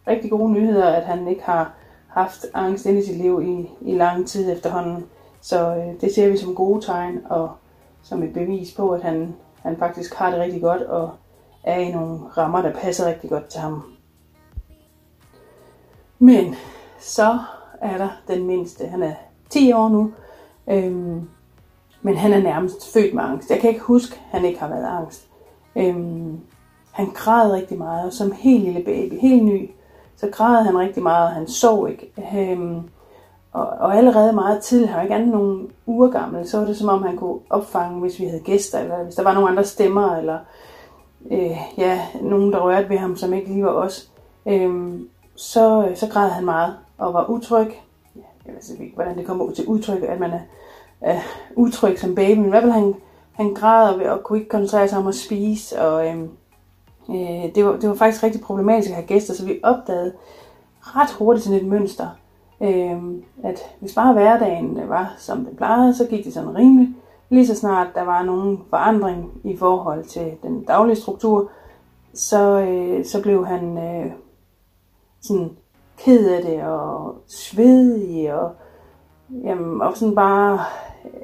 rigtig 0.07 0.31
gode 0.31 0.51
nyheder, 0.51 0.89
at 0.89 1.05
han 1.05 1.27
ikke 1.27 1.43
har 1.43 1.73
haft 2.07 2.45
angst 2.53 2.85
ind 2.85 2.97
i 2.97 3.05
sit 3.05 3.17
liv 3.17 3.41
i, 3.45 3.69
i 3.91 3.95
lang 3.95 4.27
tid 4.27 4.51
efterhånden. 4.51 5.05
Så 5.41 5.75
øh, 5.75 6.01
det 6.01 6.15
ser 6.15 6.29
vi 6.29 6.37
som 6.37 6.55
gode 6.55 6.85
tegn, 6.85 7.21
og 7.29 7.51
som 8.03 8.23
et 8.23 8.33
bevis 8.33 8.73
på, 8.75 8.91
at 8.91 9.01
han, 9.01 9.35
han 9.61 9.77
faktisk 9.77 10.13
har 10.13 10.29
det 10.29 10.39
rigtig 10.39 10.61
godt, 10.61 10.81
og 10.81 11.11
er 11.63 11.79
i 11.79 11.91
nogle 11.91 12.19
rammer, 12.37 12.61
der 12.61 12.73
passer 12.73 13.07
rigtig 13.07 13.29
godt 13.29 13.45
til 13.45 13.61
ham. 13.61 13.83
Men 16.19 16.55
så 16.99 17.39
er 17.81 17.98
der 17.98 18.10
den 18.27 18.48
mindste. 18.48 18.88
Han 18.88 19.03
er 19.03 19.13
10 19.50 19.72
år 19.72 19.89
nu, 19.89 20.12
øhm, 20.67 21.29
men 22.01 22.17
han 22.17 22.34
er 22.34 22.39
nærmest 22.39 22.93
født 22.93 23.13
med 23.13 23.24
angst. 23.24 23.50
Jeg 23.50 23.60
kan 23.60 23.69
ikke 23.69 23.81
huske, 23.81 24.15
at 24.15 24.39
han 24.39 24.46
ikke 24.46 24.60
har 24.60 24.67
været 24.67 24.86
angst. 24.86 25.27
Øhm, 25.75 26.39
han 26.91 27.10
græd 27.13 27.51
rigtig 27.51 27.77
meget, 27.77 28.05
og 28.05 28.13
som 28.13 28.31
helt 28.31 28.63
lille 28.63 28.84
baby, 28.84 29.19
helt 29.19 29.43
ny, 29.43 29.69
så 30.15 30.30
græd 30.32 30.63
han 30.63 30.78
rigtig 30.78 31.04
meget, 31.04 31.32
han 31.32 31.47
sov 31.47 31.89
ikke. 31.89 32.12
Øhm, 32.38 32.82
og, 33.51 33.67
og 33.67 33.97
allerede 33.97 34.34
meget 34.34 34.62
tidligt, 34.62 34.89
han 34.89 34.97
var 34.97 35.04
ikke 35.04 35.15
andet 35.15 35.30
nogen 35.30 35.67
uger 35.86 36.10
gammel, 36.10 36.47
så 36.47 36.58
var 36.58 36.65
det 36.65 36.78
som 36.78 36.89
om 36.89 37.04
han 37.04 37.17
kunne 37.17 37.39
opfange, 37.49 37.99
hvis 37.99 38.19
vi 38.19 38.25
havde 38.25 38.41
gæster, 38.41 38.80
eller 38.80 39.04
hvis 39.04 39.15
der 39.15 39.23
var 39.23 39.34
nogle 39.34 39.49
andre 39.49 39.63
stemmer, 39.63 40.15
eller 40.15 40.39
øh, 41.32 41.58
ja, 41.78 42.01
nogen, 42.21 42.54
der 42.54 42.60
rørte 42.60 42.89
ved 42.89 42.97
ham, 42.97 43.15
som 43.15 43.34
ikke 43.34 43.47
lige 43.47 43.63
var 43.63 43.71
os. 43.71 44.12
Øhm, 44.45 45.10
så, 45.36 45.88
øh, 45.88 45.97
så 45.97 46.08
græd 46.08 46.30
han 46.30 46.45
meget 46.45 46.75
og 46.97 47.13
var 47.13 47.29
utryg. 47.29 47.73
Jeg 48.45 48.53
ved 48.55 48.79
ikke, 48.79 48.95
hvordan 48.95 49.17
det 49.17 49.25
kommer 49.25 49.45
ud 49.45 49.51
til 49.51 49.65
udtryk, 49.65 50.03
at 50.03 50.19
man 50.19 50.31
er, 50.31 50.41
er 51.01 51.19
utryg 51.55 51.99
som 51.99 52.15
baby, 52.15 52.38
men 52.38 52.45
i 52.45 52.49
hvert 52.49 52.63
fald 52.63 52.71
han, 52.71 52.95
han 53.31 53.53
græder 53.53 53.97
ved 53.97 54.05
at 54.05 54.23
kunne 54.23 54.39
ikke 54.39 54.49
koncentrere 54.49 54.88
sig 54.88 54.99
om 54.99 55.07
at 55.07 55.15
spise, 55.15 55.81
og 55.81 56.07
øhm, 56.07 56.29
øh, 57.10 57.55
det, 57.55 57.65
var, 57.65 57.71
det 57.71 57.89
var 57.89 57.95
faktisk 57.95 58.23
rigtig 58.23 58.41
problematisk 58.41 58.89
at 58.89 58.95
have 58.95 59.07
gæster, 59.07 59.33
så 59.33 59.45
vi 59.45 59.60
opdagede 59.63 60.13
ret 60.81 61.12
hurtigt 61.12 61.45
sådan 61.45 61.60
et 61.60 61.67
mønster, 61.67 62.07
øh, 62.62 63.01
at 63.43 63.60
hvis 63.79 63.95
bare 63.95 64.13
hverdagen 64.13 64.89
var 64.89 65.13
som 65.17 65.45
den 65.45 65.55
plejede, 65.55 65.95
så 65.95 66.05
gik 66.05 66.25
det 66.25 66.33
sådan 66.33 66.55
rimeligt. 66.55 66.91
Lige 67.29 67.47
så 67.47 67.55
snart 67.55 67.88
der 67.95 68.03
var 68.03 68.23
nogen 68.23 68.62
forandring 68.69 69.31
i 69.43 69.57
forhold 69.57 70.05
til 70.05 70.31
den 70.43 70.63
daglige 70.63 70.95
struktur, 70.95 71.49
så, 72.13 72.60
øh, 72.60 73.05
så 73.05 73.21
blev 73.21 73.45
han 73.45 73.77
øh, 73.77 74.12
sådan 75.21 75.49
ked 75.97 76.29
af 76.29 76.41
det 76.43 76.63
og 76.63 77.15
svedig 77.27 78.33
og, 78.33 78.51
jamen, 79.43 79.81
og 79.81 79.97
sådan 79.97 80.15
bare 80.15 80.60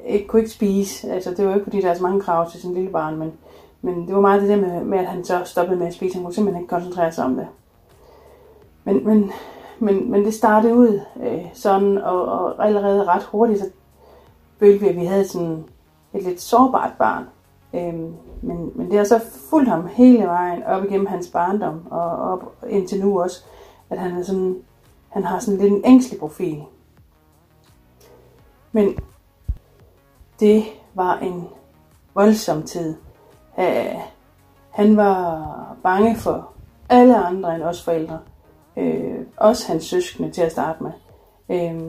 ikke 0.05 0.27
kunne 0.27 0.39
ikke 0.39 0.51
spise. 0.51 1.11
Altså, 1.11 1.31
det 1.31 1.47
var 1.47 1.53
ikke 1.53 1.63
fordi, 1.63 1.81
der 1.81 1.89
er 1.89 1.93
så 1.93 2.03
mange 2.03 2.21
krav 2.21 2.49
til 2.49 2.61
sådan 2.61 2.71
en 2.71 2.75
lille 2.75 2.91
barn, 2.91 3.17
men, 3.17 3.33
men 3.81 4.07
det 4.07 4.15
var 4.15 4.21
meget 4.21 4.41
det 4.41 4.49
der 4.49 4.55
med, 4.55 4.83
med, 4.83 4.99
at 4.99 5.05
han 5.05 5.23
så 5.23 5.41
stoppede 5.45 5.79
med 5.79 5.87
at 5.87 5.93
spise. 5.93 6.15
Han 6.15 6.23
kunne 6.23 6.33
simpelthen 6.33 6.63
ikke 6.63 6.69
koncentrere 6.69 7.11
sig 7.11 7.25
om 7.25 7.35
det. 7.35 7.47
Men, 8.83 9.05
men, 9.05 9.31
men, 9.79 10.11
men 10.11 10.25
det 10.25 10.33
startede 10.33 10.75
ud 10.75 11.01
øh, 11.23 11.45
sådan, 11.53 11.97
og, 11.97 12.25
og 12.25 12.65
allerede 12.67 13.03
ret 13.03 13.23
hurtigt, 13.23 13.59
så 13.59 13.65
følte 14.59 14.79
vi, 14.79 14.87
at 14.87 14.95
vi 14.95 15.05
havde 15.05 15.27
sådan 15.27 15.63
et 16.13 16.23
lidt 16.23 16.41
sårbart 16.41 16.91
barn. 16.99 17.23
Øhm, 17.73 18.13
men, 18.41 18.71
men 18.75 18.89
det 18.89 18.97
har 18.97 19.03
så 19.03 19.19
fulgt 19.49 19.69
ham 19.69 19.87
hele 19.87 20.23
vejen 20.23 20.63
op 20.63 20.83
igennem 20.83 21.07
hans 21.07 21.27
barndom, 21.27 21.81
og 21.91 22.01
op 22.01 22.55
indtil 22.69 23.05
nu 23.05 23.21
også, 23.21 23.45
at 23.93 23.99
han, 23.99 24.17
er 24.19 24.23
sådan, 24.23 24.57
han 25.09 25.23
har 25.23 25.39
sådan 25.39 25.59
lidt 25.59 25.73
en 25.73 25.81
ængstelig 25.85 26.19
profil. 26.19 26.63
Men 28.71 28.97
det 30.39 30.63
var 30.93 31.17
en 31.17 31.47
voldsom 32.13 32.63
tid. 32.63 32.95
Han 34.69 34.97
var 34.97 35.75
bange 35.83 36.15
for 36.15 36.53
alle 36.89 37.17
andre 37.17 37.55
end 37.55 37.63
os 37.63 37.83
forældre. 37.83 38.19
Øh, 38.77 39.19
også 39.37 39.67
hans 39.67 39.83
søskende 39.83 40.31
til 40.31 40.41
at 40.41 40.51
starte 40.51 40.83
med. 40.83 40.91
Øh, 41.49 41.81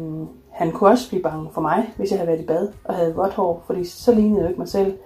han 0.50 0.72
kunne 0.72 0.90
også 0.90 1.08
blive 1.08 1.22
bange 1.22 1.50
for 1.52 1.60
mig, 1.60 1.92
hvis 1.96 2.10
jeg 2.10 2.18
havde 2.18 2.28
været 2.28 2.40
i 2.40 2.46
bad 2.46 2.68
og 2.84 2.94
havde 2.94 3.14
vådt 3.14 3.34
hår, 3.34 3.62
fordi 3.66 3.84
så 3.84 4.14
lignede 4.14 4.40
jeg 4.40 4.50
ikke 4.50 4.60
mig 4.60 4.68
selv. 4.68 4.98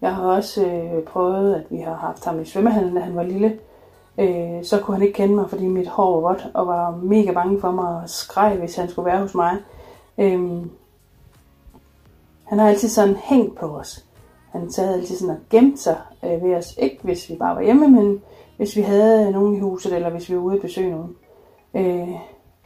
Jeg 0.00 0.14
har 0.14 0.24
også 0.24 0.66
øh, 0.66 1.02
prøvet, 1.02 1.54
at 1.54 1.64
vi 1.70 1.78
har 1.78 1.94
haft 1.94 2.24
ham 2.24 2.40
i 2.40 2.44
svømmehallen, 2.44 2.94
da 2.94 3.00
han 3.00 3.16
var 3.16 3.22
lille. 3.22 3.58
Øh, 4.18 4.64
så 4.64 4.80
kunne 4.80 4.94
han 4.94 5.02
ikke 5.02 5.16
kende 5.16 5.34
mig, 5.34 5.50
fordi 5.50 5.66
mit 5.66 5.88
hår 5.88 6.20
var 6.20 6.28
vådt, 6.28 6.50
og 6.54 6.66
var 6.66 6.96
mega 7.02 7.32
bange 7.32 7.60
for 7.60 7.70
mig 7.70 8.02
og 8.02 8.08
skreg, 8.08 8.56
hvis 8.58 8.76
han 8.76 8.88
skulle 8.88 9.06
være 9.06 9.20
hos 9.20 9.34
mig. 9.34 9.56
Øh, 10.18 10.66
han 12.44 12.58
har 12.58 12.68
altid 12.68 12.88
sådan 12.88 13.16
hængt 13.16 13.58
på 13.58 13.66
os. 13.66 14.04
Han 14.52 14.70
sad 14.70 14.94
altid 14.94 15.16
sådan 15.16 15.34
og 15.34 15.40
gemte 15.50 15.82
sig 15.82 15.96
øh, 16.24 16.42
ved 16.42 16.54
os. 16.54 16.74
Ikke 16.78 16.98
hvis 17.02 17.30
vi 17.30 17.34
bare 17.34 17.56
var 17.56 17.62
hjemme, 17.62 17.88
men 17.88 18.22
hvis 18.56 18.76
vi 18.76 18.80
havde 18.80 19.30
nogen 19.30 19.56
i 19.56 19.60
huset, 19.60 19.92
eller 19.92 20.10
hvis 20.10 20.30
vi 20.30 20.36
var 20.36 20.42
ude 20.42 20.54
at 20.56 20.62
besøge 20.62 20.90
nogen. 20.90 21.16
Øh, 21.74 22.08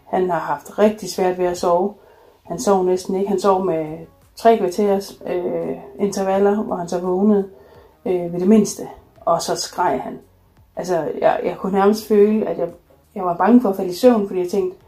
han 0.05 0.31
har 0.31 0.39
haft 0.39 0.79
rigtig 0.79 1.11
svært 1.11 1.39
ved 1.39 1.47
at 1.47 1.59
sove. 1.59 1.95
Han 2.43 2.59
sov 2.59 2.85
næsten 2.85 3.15
ikke. 3.15 3.29
Han 3.29 3.41
sov 3.41 3.65
med 3.65 3.99
tre 4.37 4.59
kvarters 4.59 5.23
øh, 5.27 5.77
intervaller, 5.99 6.63
hvor 6.63 6.77
han 6.77 6.89
så 6.89 7.01
vågnede 7.01 7.49
øh, 8.07 8.33
ved 8.33 8.41
det 8.41 8.49
mindste. 8.49 8.89
Og 9.21 9.43
så 9.43 9.57
skreg 9.57 10.01
han. 10.05 10.19
Altså, 10.79 11.09
jeg, 11.21 11.41
jeg 11.45 11.57
kunne 11.59 11.73
nærmest 11.73 12.09
føle, 12.09 12.49
at 12.49 12.59
jeg, 12.59 12.69
jeg 13.15 13.25
var 13.25 13.37
bange 13.37 13.61
for 13.61 13.69
at 13.69 13.77
falde 13.77 13.91
i 13.91 13.95
søvn, 13.95 14.27
fordi 14.27 14.41
jeg 14.41 14.49
tænkte, 14.49 14.79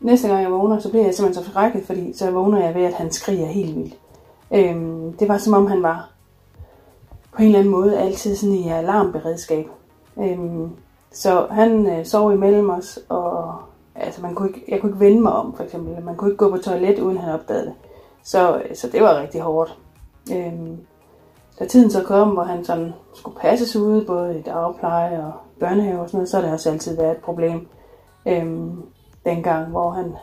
næste 0.00 0.28
gang 0.28 0.42
jeg 0.42 0.52
vågner, 0.52 0.78
så 0.78 0.90
bliver 0.90 1.04
jeg 1.04 1.14
simpelthen 1.14 1.44
så 1.44 1.50
forskrækket, 1.50 1.86
fordi 1.86 2.12
så 2.12 2.30
vågner 2.30 2.64
jeg 2.64 2.74
ved, 2.74 2.82
at 2.82 2.94
han 2.94 3.12
skriger 3.12 3.46
helt 3.46 3.76
vildt. 3.76 3.94
Øhm, 4.54 5.12
det 5.12 5.28
var 5.28 5.38
som 5.38 5.54
om 5.54 5.66
han 5.66 5.82
var 5.82 6.10
på 7.32 7.42
en 7.42 7.46
eller 7.46 7.58
anden 7.58 7.72
måde 7.72 7.98
altid 7.98 8.36
sådan 8.36 8.54
i 8.54 8.68
alarmberedskab. 8.68 9.66
Øhm, 10.18 10.70
så 11.12 11.46
han 11.50 11.86
øh, 11.86 12.06
sov 12.06 12.32
imellem 12.32 12.70
os, 12.70 12.98
og 13.08 13.54
altså 13.94 14.22
man 14.22 14.34
kunne 14.34 14.48
ikke, 14.48 14.64
jeg 14.68 14.80
kunne 14.80 14.90
ikke 14.90 15.00
vende 15.00 15.22
mig 15.22 15.32
om, 15.32 15.56
for 15.56 15.64
eksempel. 15.64 16.04
Man 16.04 16.16
kunne 16.16 16.30
ikke 16.30 16.44
gå 16.44 16.50
på 16.50 16.58
toilet, 16.58 16.98
uden 16.98 17.18
han 17.18 17.34
opdagede 17.34 17.64
det. 17.64 17.74
Så, 18.22 18.56
øh, 18.56 18.76
så 18.76 18.88
det 18.88 19.02
var 19.02 19.20
rigtig 19.20 19.40
hårdt. 19.40 19.78
Øhm, 20.32 20.78
da 21.58 21.66
tiden 21.66 21.90
så 21.90 22.02
kom, 22.02 22.30
hvor 22.30 22.42
han 22.42 22.64
sådan 22.64 22.92
skulle 23.14 23.38
passes 23.40 23.76
ude, 23.76 24.04
både 24.04 24.38
i 24.38 24.42
dagpleje 24.42 25.24
og 25.24 25.32
børnehave 25.60 26.00
og 26.00 26.08
sådan 26.08 26.18
noget, 26.18 26.28
så 26.28 26.36
har 26.36 26.44
det 26.44 26.52
også 26.52 26.70
altid 26.70 26.96
været 26.96 27.16
et 27.16 27.22
problem. 27.22 27.68
Øhm, 28.26 28.82
dengang, 29.24 29.66
hvor 29.66 29.90
han 29.90 30.16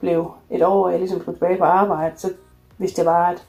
blev 0.00 0.30
et 0.50 0.62
år, 0.62 0.84
og 0.84 0.90
jeg 0.90 0.98
ligesom 0.98 1.20
skulle 1.20 1.36
tilbage 1.36 1.58
på 1.58 1.64
arbejde, 1.64 2.18
så 2.18 2.32
hvis 2.76 2.92
det 2.92 3.06
var, 3.06 3.26
at 3.26 3.46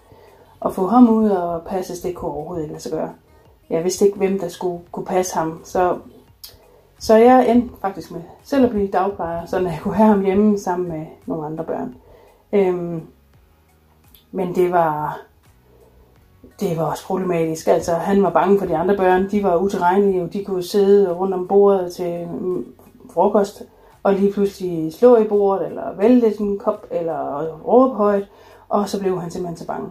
at 0.65 0.73
få 0.73 0.88
ham 0.88 1.10
ud 1.10 1.30
og 1.30 1.62
passes, 1.62 1.99
det 1.99 2.15
kunne 2.15 2.32
overhovedet 2.32 2.63
ikke 2.63 2.73
lade 2.73 2.84
sig 2.84 2.91
gøre. 2.91 3.13
Jeg 3.69 3.84
vidste 3.84 4.06
ikke, 4.06 4.17
hvem 4.17 4.39
der 4.39 4.47
skulle 4.47 4.84
kunne 4.91 5.06
passe 5.06 5.36
ham, 5.36 5.62
så 5.63 5.97
så 6.99 7.15
jeg 7.15 7.49
endte 7.49 7.75
faktisk 7.82 8.12
med 8.12 8.21
selv 8.43 8.65
at 8.65 8.69
blive 8.69 8.88
dagplejer, 8.88 9.45
så 9.45 9.60
jeg 9.60 9.80
kunne 9.82 9.95
have 9.95 10.10
ham 10.10 10.25
hjemme 10.25 10.60
sammen 10.60 10.89
med 10.89 11.06
nogle 11.25 11.45
andre 11.45 11.63
børn. 11.63 11.95
Øhm, 12.54 13.08
men 14.32 14.56
det 14.56 14.71
var, 14.71 15.21
det 16.62 16.78
var 16.78 16.84
også 16.84 17.06
problematisk. 17.06 17.67
Altså, 17.67 17.93
han 17.93 18.24
var 18.24 18.30
bange 18.30 18.60
for 18.60 18.65
de 18.65 18.78
andre 18.78 18.97
børn. 18.97 19.32
De 19.32 19.43
var 19.43 19.58
utilregnelige, 19.58 20.24
og 20.24 20.34
de 20.34 20.45
kunne 20.45 20.63
sidde 20.63 21.13
rundt 21.13 21.34
om 21.34 21.47
bordet 21.47 21.93
til 21.93 22.28
frokost, 23.13 23.63
og 24.04 24.13
lige 24.13 24.34
pludselig 24.34 24.93
slå 24.93 25.17
i 25.17 25.24
bordet, 25.24 25.67
eller 25.67 25.95
vælte 25.97 26.39
en 26.39 26.60
kop, 26.60 26.86
eller 26.91 27.47
råbe 27.47 27.95
højt, 27.95 28.28
og 28.69 28.89
så 28.89 29.00
blev 29.00 29.21
han 29.21 29.32
simpelthen 29.32 29.58
så 29.58 29.67
bange. 29.67 29.89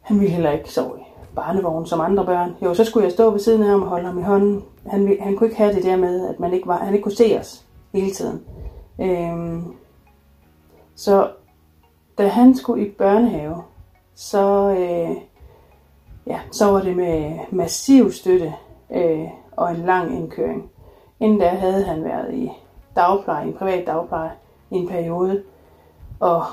Han 0.00 0.20
ville 0.20 0.32
heller 0.32 0.50
ikke 0.50 0.72
sove 0.72 0.98
i 0.98 1.02
barnevogn 1.34 1.86
som 1.86 2.00
andre 2.00 2.24
børn. 2.24 2.56
Jo, 2.62 2.74
så 2.74 2.84
skulle 2.84 3.04
jeg 3.04 3.12
stå 3.12 3.30
ved 3.30 3.40
siden 3.40 3.62
af 3.62 3.68
ham 3.68 3.82
og 3.82 3.88
holde 3.88 4.06
ham 4.06 4.18
i 4.18 4.22
hånden. 4.22 4.64
Han, 4.86 5.16
han 5.20 5.36
kunne 5.36 5.46
ikke 5.46 5.58
have 5.58 5.74
det 5.74 5.84
der 5.84 5.96
med, 5.96 6.28
at 6.28 6.40
man 6.40 6.52
ikke 6.52 6.66
var, 6.66 6.78
han 6.78 6.94
ikke 6.94 7.02
kunne 7.02 7.16
se 7.16 7.38
os 7.40 7.64
hele 7.92 8.10
tiden. 8.10 8.42
Øhm, 9.00 9.64
så 10.96 11.28
da 12.18 12.28
han 12.28 12.54
skulle 12.54 12.86
i 12.86 12.90
børnehave, 12.90 13.62
så, 14.14 14.76
øh, 14.78 15.16
ja, 16.26 16.40
så 16.50 16.66
var 16.66 16.80
det 16.80 16.96
med 16.96 17.38
massiv 17.50 18.12
støtte 18.12 18.54
øh, 18.94 19.28
og 19.52 19.70
en 19.70 19.76
lang 19.76 20.16
indkøring. 20.16 20.70
Inden 21.20 21.40
da 21.40 21.48
havde 21.48 21.84
han 21.84 22.04
været 22.04 22.34
i 22.34 22.50
dagpleje, 22.96 23.46
en 23.46 23.52
privat 23.52 23.86
dagpleje, 23.86 24.30
i 24.70 24.76
en 24.76 24.88
periode. 24.88 25.42
Og 26.20 26.44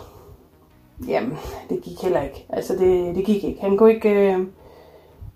jamen, 1.07 1.37
det 1.69 1.81
gik 1.81 2.01
heller 2.01 2.21
ikke. 2.21 2.45
Altså, 2.49 2.73
det, 2.73 3.15
det 3.15 3.25
gik 3.25 3.43
ikke. 3.43 3.61
Han 3.61 3.77
kunne 3.77 3.93
ikke... 3.93 4.33
Øh, 4.33 4.47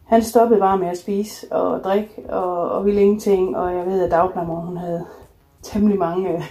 han 0.03 0.23
stoppede 0.23 0.59
bare 0.59 0.77
med 0.77 0.87
at 0.87 0.97
spise 0.97 1.51
og 1.51 1.83
drikke 1.83 2.29
og, 2.29 2.69
og 2.69 2.85
ville 2.85 3.01
ingenting. 3.01 3.57
Og 3.57 3.75
jeg 3.75 3.85
ved, 3.85 4.03
at 4.03 4.11
dagplejemor, 4.11 4.55
hun 4.55 4.77
havde 4.77 5.05
temmelig 5.61 5.99
mange 5.99 6.29
øh, 6.29 6.43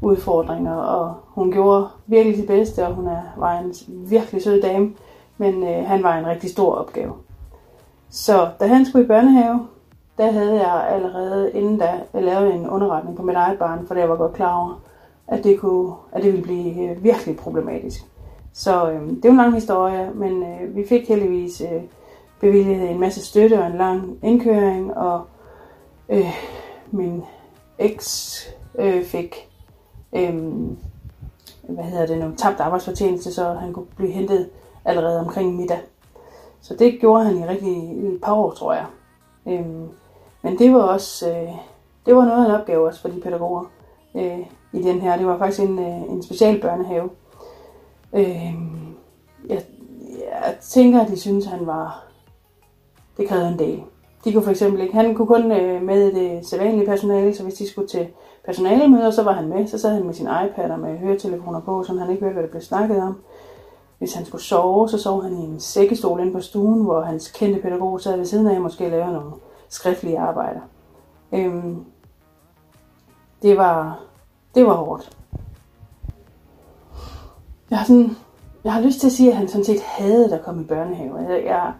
udfordringer, 0.00 0.74
og 0.74 1.14
hun 1.26 1.52
gjorde 1.52 1.88
virkelig 2.06 2.38
det 2.38 2.46
bedste, 2.46 2.86
og 2.86 2.94
hun 2.94 3.06
er, 3.06 3.22
var 3.36 3.58
en 3.58 3.74
virkelig 3.88 4.42
sød 4.42 4.62
dame, 4.62 4.92
men 5.38 5.62
øh, 5.62 5.86
han 5.86 6.02
var 6.02 6.18
en 6.18 6.26
rigtig 6.26 6.50
stor 6.50 6.74
opgave. 6.74 7.12
Så 8.10 8.48
da 8.60 8.66
han 8.66 8.86
skulle 8.86 9.04
i 9.04 9.08
børnehave, 9.08 9.66
der 10.18 10.32
havde 10.32 10.52
jeg 10.52 10.88
allerede 10.88 11.52
inden 11.52 11.78
da 11.78 12.00
lavet 12.14 12.54
en 12.54 12.68
underretning 12.68 13.16
på 13.16 13.22
mit 13.22 13.36
eget 13.36 13.58
barn, 13.58 13.86
for 13.86 13.94
jeg 13.94 14.08
var 14.08 14.16
godt 14.16 14.32
klar 14.32 14.56
over, 14.56 14.80
at 15.28 15.44
det, 15.44 15.60
kunne, 15.60 15.94
at 16.12 16.22
det 16.22 16.32
ville 16.32 16.44
blive 16.44 16.90
øh, 16.90 17.04
virkelig 17.04 17.36
problematisk. 17.36 18.00
Så 18.52 18.90
øh, 18.90 19.08
det 19.08 19.24
er 19.24 19.30
en 19.30 19.36
lang 19.36 19.54
historie, 19.54 20.10
men 20.14 20.42
øh, 20.42 20.76
vi 20.76 20.86
fik 20.88 21.08
heldigvis 21.08 21.60
øh, 21.60 21.82
bevilget 22.40 22.90
en 22.90 23.00
masse 23.00 23.24
støtte 23.24 23.58
og 23.58 23.66
en 23.66 23.76
lang 23.76 24.18
indkøring, 24.22 24.96
og 24.96 25.24
øh, 26.08 26.34
min 26.90 27.24
eks 27.78 28.40
øh, 28.78 29.04
fik 29.04 29.48
øh, 30.12 30.34
hvad 31.68 31.84
hedder 31.84 32.06
det 32.06 32.18
nu, 32.18 32.32
tabt 32.36 32.60
arbejdsfortjeneste, 32.60 33.32
så 33.32 33.52
han 33.52 33.72
kunne 33.72 33.86
blive 33.96 34.12
hentet 34.12 34.48
allerede 34.86 35.20
omkring 35.20 35.56
middag. 35.56 35.80
Så 36.60 36.74
det 36.74 36.98
gjorde 37.00 37.24
han 37.24 37.38
i 37.38 37.46
rigtig 37.46 37.72
i 37.72 38.06
et 38.06 38.20
par 38.22 38.34
år, 38.34 38.50
tror 38.50 38.72
jeg. 38.72 38.86
Øhm, 39.46 39.88
men 40.42 40.58
det 40.58 40.72
var 40.72 40.82
også 40.82 41.30
øh, 41.30 41.54
det 42.06 42.16
var 42.16 42.24
noget 42.24 42.44
af 42.44 42.48
en 42.48 42.60
opgave 42.60 42.86
også 42.86 43.00
for 43.00 43.08
de 43.08 43.20
pædagoger 43.20 43.64
øh, 44.14 44.38
i 44.72 44.82
den 44.82 45.00
her. 45.00 45.16
Det 45.16 45.26
var 45.26 45.38
faktisk 45.38 45.60
en, 45.68 45.78
øh, 45.78 46.02
en 46.12 46.22
special 46.22 46.60
børnehave. 46.60 47.10
Øh, 48.12 48.54
jeg, 49.48 49.62
jeg 50.30 50.56
tænker, 50.60 51.00
at 51.00 51.08
de 51.08 51.20
synes, 51.20 51.46
han 51.46 51.66
var... 51.66 52.04
Det 53.16 53.28
krævede 53.28 53.48
en 53.48 53.58
del. 53.58 53.82
De 54.24 54.32
kunne 54.32 54.42
for 54.42 54.50
eksempel 54.50 54.80
ikke... 54.80 54.94
Han 54.94 55.14
kunne 55.14 55.26
kun 55.26 55.52
øh, 55.52 55.82
med 55.82 56.12
det 56.12 56.36
øh, 56.36 56.44
sædvanlige 56.44 56.86
personale, 56.86 57.34
så 57.34 57.42
hvis 57.42 57.54
de 57.54 57.68
skulle 57.68 57.88
til 57.88 58.08
personalemøder, 58.44 59.10
så 59.10 59.22
var 59.22 59.32
han 59.32 59.48
med. 59.48 59.66
Så 59.66 59.78
sad 59.78 59.94
han 59.94 60.04
med 60.04 60.14
sin 60.14 60.28
iPad 60.46 60.70
og 60.70 60.78
med 60.78 60.98
høretelefoner 60.98 61.60
på, 61.60 61.82
så 61.82 61.98
han 61.98 62.10
ikke 62.10 62.22
hørte, 62.22 62.34
hvad 62.34 62.42
der 62.42 62.50
blev 62.50 62.62
snakket 62.62 63.02
om. 63.02 63.16
Hvis 63.98 64.14
han 64.14 64.24
skulle 64.24 64.42
sove, 64.42 64.88
så 64.88 64.98
sov 64.98 65.22
han 65.22 65.32
i 65.32 65.44
en 65.44 65.60
sækkestol 65.60 66.20
inde 66.20 66.32
på 66.32 66.40
stuen, 66.40 66.82
hvor 66.82 67.00
hans 67.00 67.28
kendte 67.28 67.60
pædagog 67.60 68.00
sad 68.00 68.16
ved 68.16 68.24
siden 68.24 68.46
af 68.46 68.56
og 68.56 68.62
måske 68.62 68.88
lavede 68.88 69.12
nogle 69.12 69.32
skriftlige 69.68 70.18
arbejder. 70.18 70.60
Øhm, 71.32 71.84
det 73.42 73.56
var, 73.56 74.00
det 74.54 74.66
var 74.66 74.74
hårdt. 74.74 75.16
Jeg 77.70 77.78
har, 77.78 77.86
sådan, 77.86 78.16
jeg 78.64 78.72
har 78.72 78.80
lyst 78.80 79.00
til 79.00 79.06
at 79.06 79.12
sige, 79.12 79.30
at 79.30 79.36
han 79.36 79.48
sådan 79.48 79.64
set 79.64 79.80
havde 79.80 80.34
at 80.34 80.44
komme 80.44 80.62
i 80.62 80.66
børnehave. 80.66 81.18
Jeg, 81.18 81.44
jeg, 81.44 81.72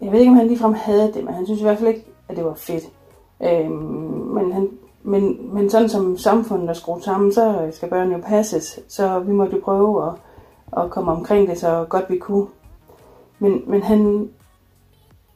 jeg 0.00 0.12
ved 0.12 0.18
ikke, 0.18 0.30
om 0.30 0.36
han 0.36 0.46
ligefrem 0.46 0.74
havde 0.74 1.12
det, 1.12 1.24
men 1.24 1.34
han 1.34 1.46
synes 1.46 1.60
i 1.60 1.64
hvert 1.64 1.78
fald 1.78 1.88
ikke, 1.88 2.06
at 2.28 2.36
det 2.36 2.44
var 2.44 2.54
fedt. 2.54 2.84
Øhm, 3.42 3.72
men, 4.34 4.52
han, 4.52 4.68
men, 5.02 5.54
men 5.54 5.70
sådan 5.70 5.88
som 5.88 6.18
samfundet 6.18 6.68
er 6.68 6.72
skruet 6.72 7.04
sammen, 7.04 7.32
så 7.32 7.68
skal 7.72 7.90
børn 7.90 8.12
jo 8.12 8.18
passes. 8.18 8.80
Så 8.88 9.18
vi 9.18 9.32
måtte 9.32 9.56
jo 9.56 9.62
prøve 9.64 10.06
at, 10.06 10.12
og 10.72 10.90
komme 10.90 11.12
omkring 11.12 11.48
det 11.48 11.58
så 11.58 11.86
godt 11.88 12.10
vi 12.10 12.18
kunne. 12.18 12.46
Men, 13.38 13.62
men 13.66 13.82
han, 13.82 14.30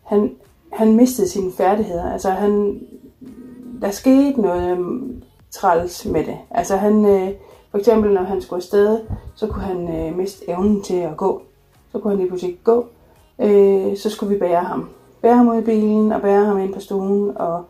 han, 0.03 0.37
han 0.73 0.97
mistede 0.97 1.29
sine 1.29 1.53
færdigheder. 1.53 2.13
Altså 2.13 2.31
han, 2.31 2.81
der 3.81 3.91
skete 3.91 4.41
noget 4.41 4.71
øhm, 4.71 5.23
træls 5.51 6.05
med 6.05 6.25
det. 6.25 6.37
Altså 6.51 6.77
han, 6.77 7.05
øh, 7.05 7.31
for 7.71 7.79
eksempel 7.79 8.13
når 8.13 8.23
han 8.23 8.41
skulle 8.41 8.59
afsted, 8.59 9.01
så 9.35 9.47
kunne 9.47 9.63
han 9.63 9.97
øh, 9.97 10.17
miste 10.17 10.51
evnen 10.51 10.83
til 10.83 10.97
at 10.97 11.17
gå. 11.17 11.43
Så 11.93 11.99
kunne 11.99 12.11
han 12.11 12.19
lige 12.19 12.29
pludselig 12.29 12.53
ikke 12.53 12.65
gå. 12.65 12.87
Øh, 13.39 13.97
så 13.97 14.11
skulle 14.11 14.35
vi 14.35 14.39
bære 14.39 14.65
ham. 14.65 14.89
Bære 15.23 15.37
ham 15.37 15.49
ud 15.49 15.59
i 15.59 15.65
bilen 15.65 16.13
og 16.13 16.21
bære 16.21 16.45
ham 16.45 16.59
ind 16.59 16.75
på 16.75 16.81
stuen. 16.81 17.37
Og, 17.37 17.65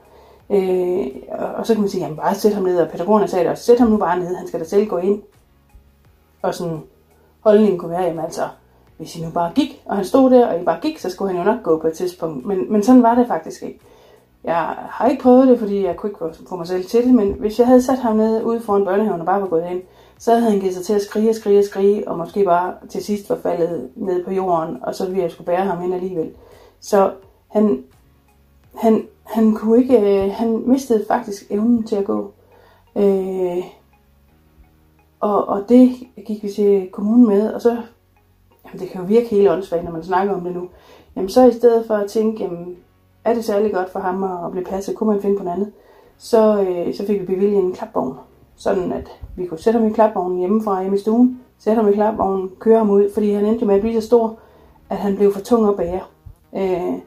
øh, 0.50 1.06
og, 1.30 1.46
og 1.54 1.66
så 1.66 1.74
kan 1.74 1.80
man 1.80 1.90
sige, 1.90 2.02
jamen 2.02 2.16
bare 2.16 2.34
sæt 2.34 2.54
ham 2.54 2.62
ned. 2.62 2.78
Og 2.78 2.88
pædagogerne 2.88 3.28
sagde 3.28 3.48
også, 3.48 3.64
sæt 3.64 3.78
ham 3.78 3.88
nu 3.88 3.96
bare 3.96 4.18
ned, 4.18 4.34
han 4.34 4.46
skal 4.46 4.60
da 4.60 4.64
selv 4.64 4.86
gå 4.86 4.96
ind. 4.96 5.22
Og 6.42 6.54
sådan 6.54 6.80
holdning 7.46 7.78
kunne 7.78 7.90
være, 7.90 8.02
jamen 8.02 8.24
altså, 8.24 8.42
hvis 8.96 9.16
I 9.16 9.22
nu 9.22 9.30
bare 9.30 9.52
gik, 9.54 9.82
og 9.84 9.96
han 9.96 10.04
stod 10.04 10.30
der, 10.30 10.46
og 10.46 10.60
I 10.60 10.64
bare 10.64 10.80
gik, 10.80 10.98
så 10.98 11.10
skulle 11.10 11.32
han 11.32 11.38
jo 11.38 11.52
nok 11.52 11.62
gå 11.62 11.78
på 11.78 11.86
et 11.86 11.92
tidspunkt. 11.92 12.46
Men, 12.46 12.72
men 12.72 12.82
sådan 12.82 13.02
var 13.02 13.14
det 13.14 13.26
faktisk 13.26 13.62
ikke. 13.62 13.80
Jeg 14.44 14.74
har 14.78 15.08
ikke 15.08 15.22
prøvet 15.22 15.48
det, 15.48 15.58
fordi 15.58 15.84
jeg 15.84 15.96
kunne 15.96 16.10
ikke 16.10 16.34
få 16.48 16.56
mig 16.56 16.66
selv 16.66 16.84
til 16.84 17.04
det, 17.04 17.14
men 17.14 17.32
hvis 17.32 17.58
jeg 17.58 17.66
havde 17.66 17.82
sat 17.82 17.98
ham 17.98 18.16
nede 18.16 18.44
ude 18.44 18.60
foran 18.60 18.84
børnehaven 18.84 19.20
og 19.20 19.26
bare 19.26 19.40
var 19.40 19.46
gået 19.46 19.70
ind, 19.70 19.82
så 20.18 20.34
havde 20.34 20.50
han 20.50 20.60
givet 20.60 20.74
sig 20.74 20.84
til 20.84 20.94
at 20.94 21.02
skrige 21.02 21.28
og 21.28 21.34
skrige 21.34 21.58
og 21.58 21.64
skrige, 21.64 22.08
og 22.08 22.18
måske 22.18 22.44
bare 22.44 22.74
til 22.88 23.04
sidst 23.04 23.30
var 23.30 23.38
faldet 23.42 23.90
ned 23.94 24.24
på 24.24 24.32
jorden, 24.32 24.78
og 24.82 24.94
så 24.94 25.06
ville 25.06 25.22
jeg 25.22 25.30
skulle 25.30 25.46
bære 25.46 25.64
ham 25.64 25.84
ind 25.84 25.94
alligevel. 25.94 26.30
Så 26.80 27.10
han, 27.48 27.84
han, 28.74 29.06
han 29.22 29.54
kunne 29.54 29.78
ikke, 29.78 30.24
øh, 30.24 30.32
han 30.32 30.62
mistede 30.66 31.04
faktisk 31.08 31.50
evnen 31.50 31.82
til 31.82 31.96
at 31.96 32.04
gå. 32.04 32.32
Øh, 32.96 33.64
og, 35.20 35.48
og 35.48 35.68
det 35.68 35.92
gik 36.26 36.42
vi 36.42 36.48
til 36.48 36.88
kommunen 36.92 37.26
med, 37.26 37.52
og 37.52 37.62
så, 37.62 37.70
jamen 38.64 38.80
det 38.80 38.88
kan 38.88 39.00
jo 39.00 39.06
virke 39.06 39.28
helt 39.28 39.48
åndssvagt, 39.48 39.84
når 39.84 39.92
man 39.92 40.04
snakker 40.04 40.34
om 40.34 40.40
det 40.40 40.54
nu, 40.54 40.68
jamen 41.16 41.28
så 41.28 41.46
i 41.46 41.52
stedet 41.52 41.86
for 41.86 41.94
at 41.94 42.10
tænke, 42.10 42.42
jamen 42.42 42.76
er 43.24 43.34
det 43.34 43.44
særlig 43.44 43.72
godt 43.72 43.90
for 43.90 44.00
ham 44.00 44.24
at 44.24 44.52
blive 44.52 44.64
passet, 44.64 44.94
kunne 44.94 45.12
man 45.12 45.22
finde 45.22 45.36
på 45.36 45.44
noget 45.44 45.56
andet, 45.56 45.72
så, 46.18 46.62
øh, 46.62 46.94
så 46.94 47.06
fik 47.06 47.20
vi 47.20 47.26
bevilget 47.26 47.58
en 47.58 47.72
klapvogn, 47.72 48.14
sådan 48.56 48.92
at 48.92 49.08
vi 49.36 49.46
kunne 49.46 49.58
sætte 49.58 49.78
ham 49.78 49.88
i 49.88 49.92
klapvognen 49.92 50.38
hjemmefra 50.38 50.80
hjemme 50.80 50.96
i 50.96 51.00
stuen, 51.00 51.40
sætte 51.58 51.82
ham 51.82 51.90
i 51.90 51.94
klapvognen, 51.94 52.50
køre 52.58 52.78
ham 52.78 52.90
ud, 52.90 53.10
fordi 53.14 53.32
han 53.32 53.44
endte 53.44 53.64
med 53.64 53.74
at 53.74 53.80
blive 53.80 54.00
så 54.00 54.06
stor, 54.06 54.38
at 54.90 54.96
han 54.96 55.16
blev 55.16 55.32
for 55.32 55.40
tung 55.40 55.68
at 55.68 55.76
bære. 55.76 56.00
Øh, 56.56 56.98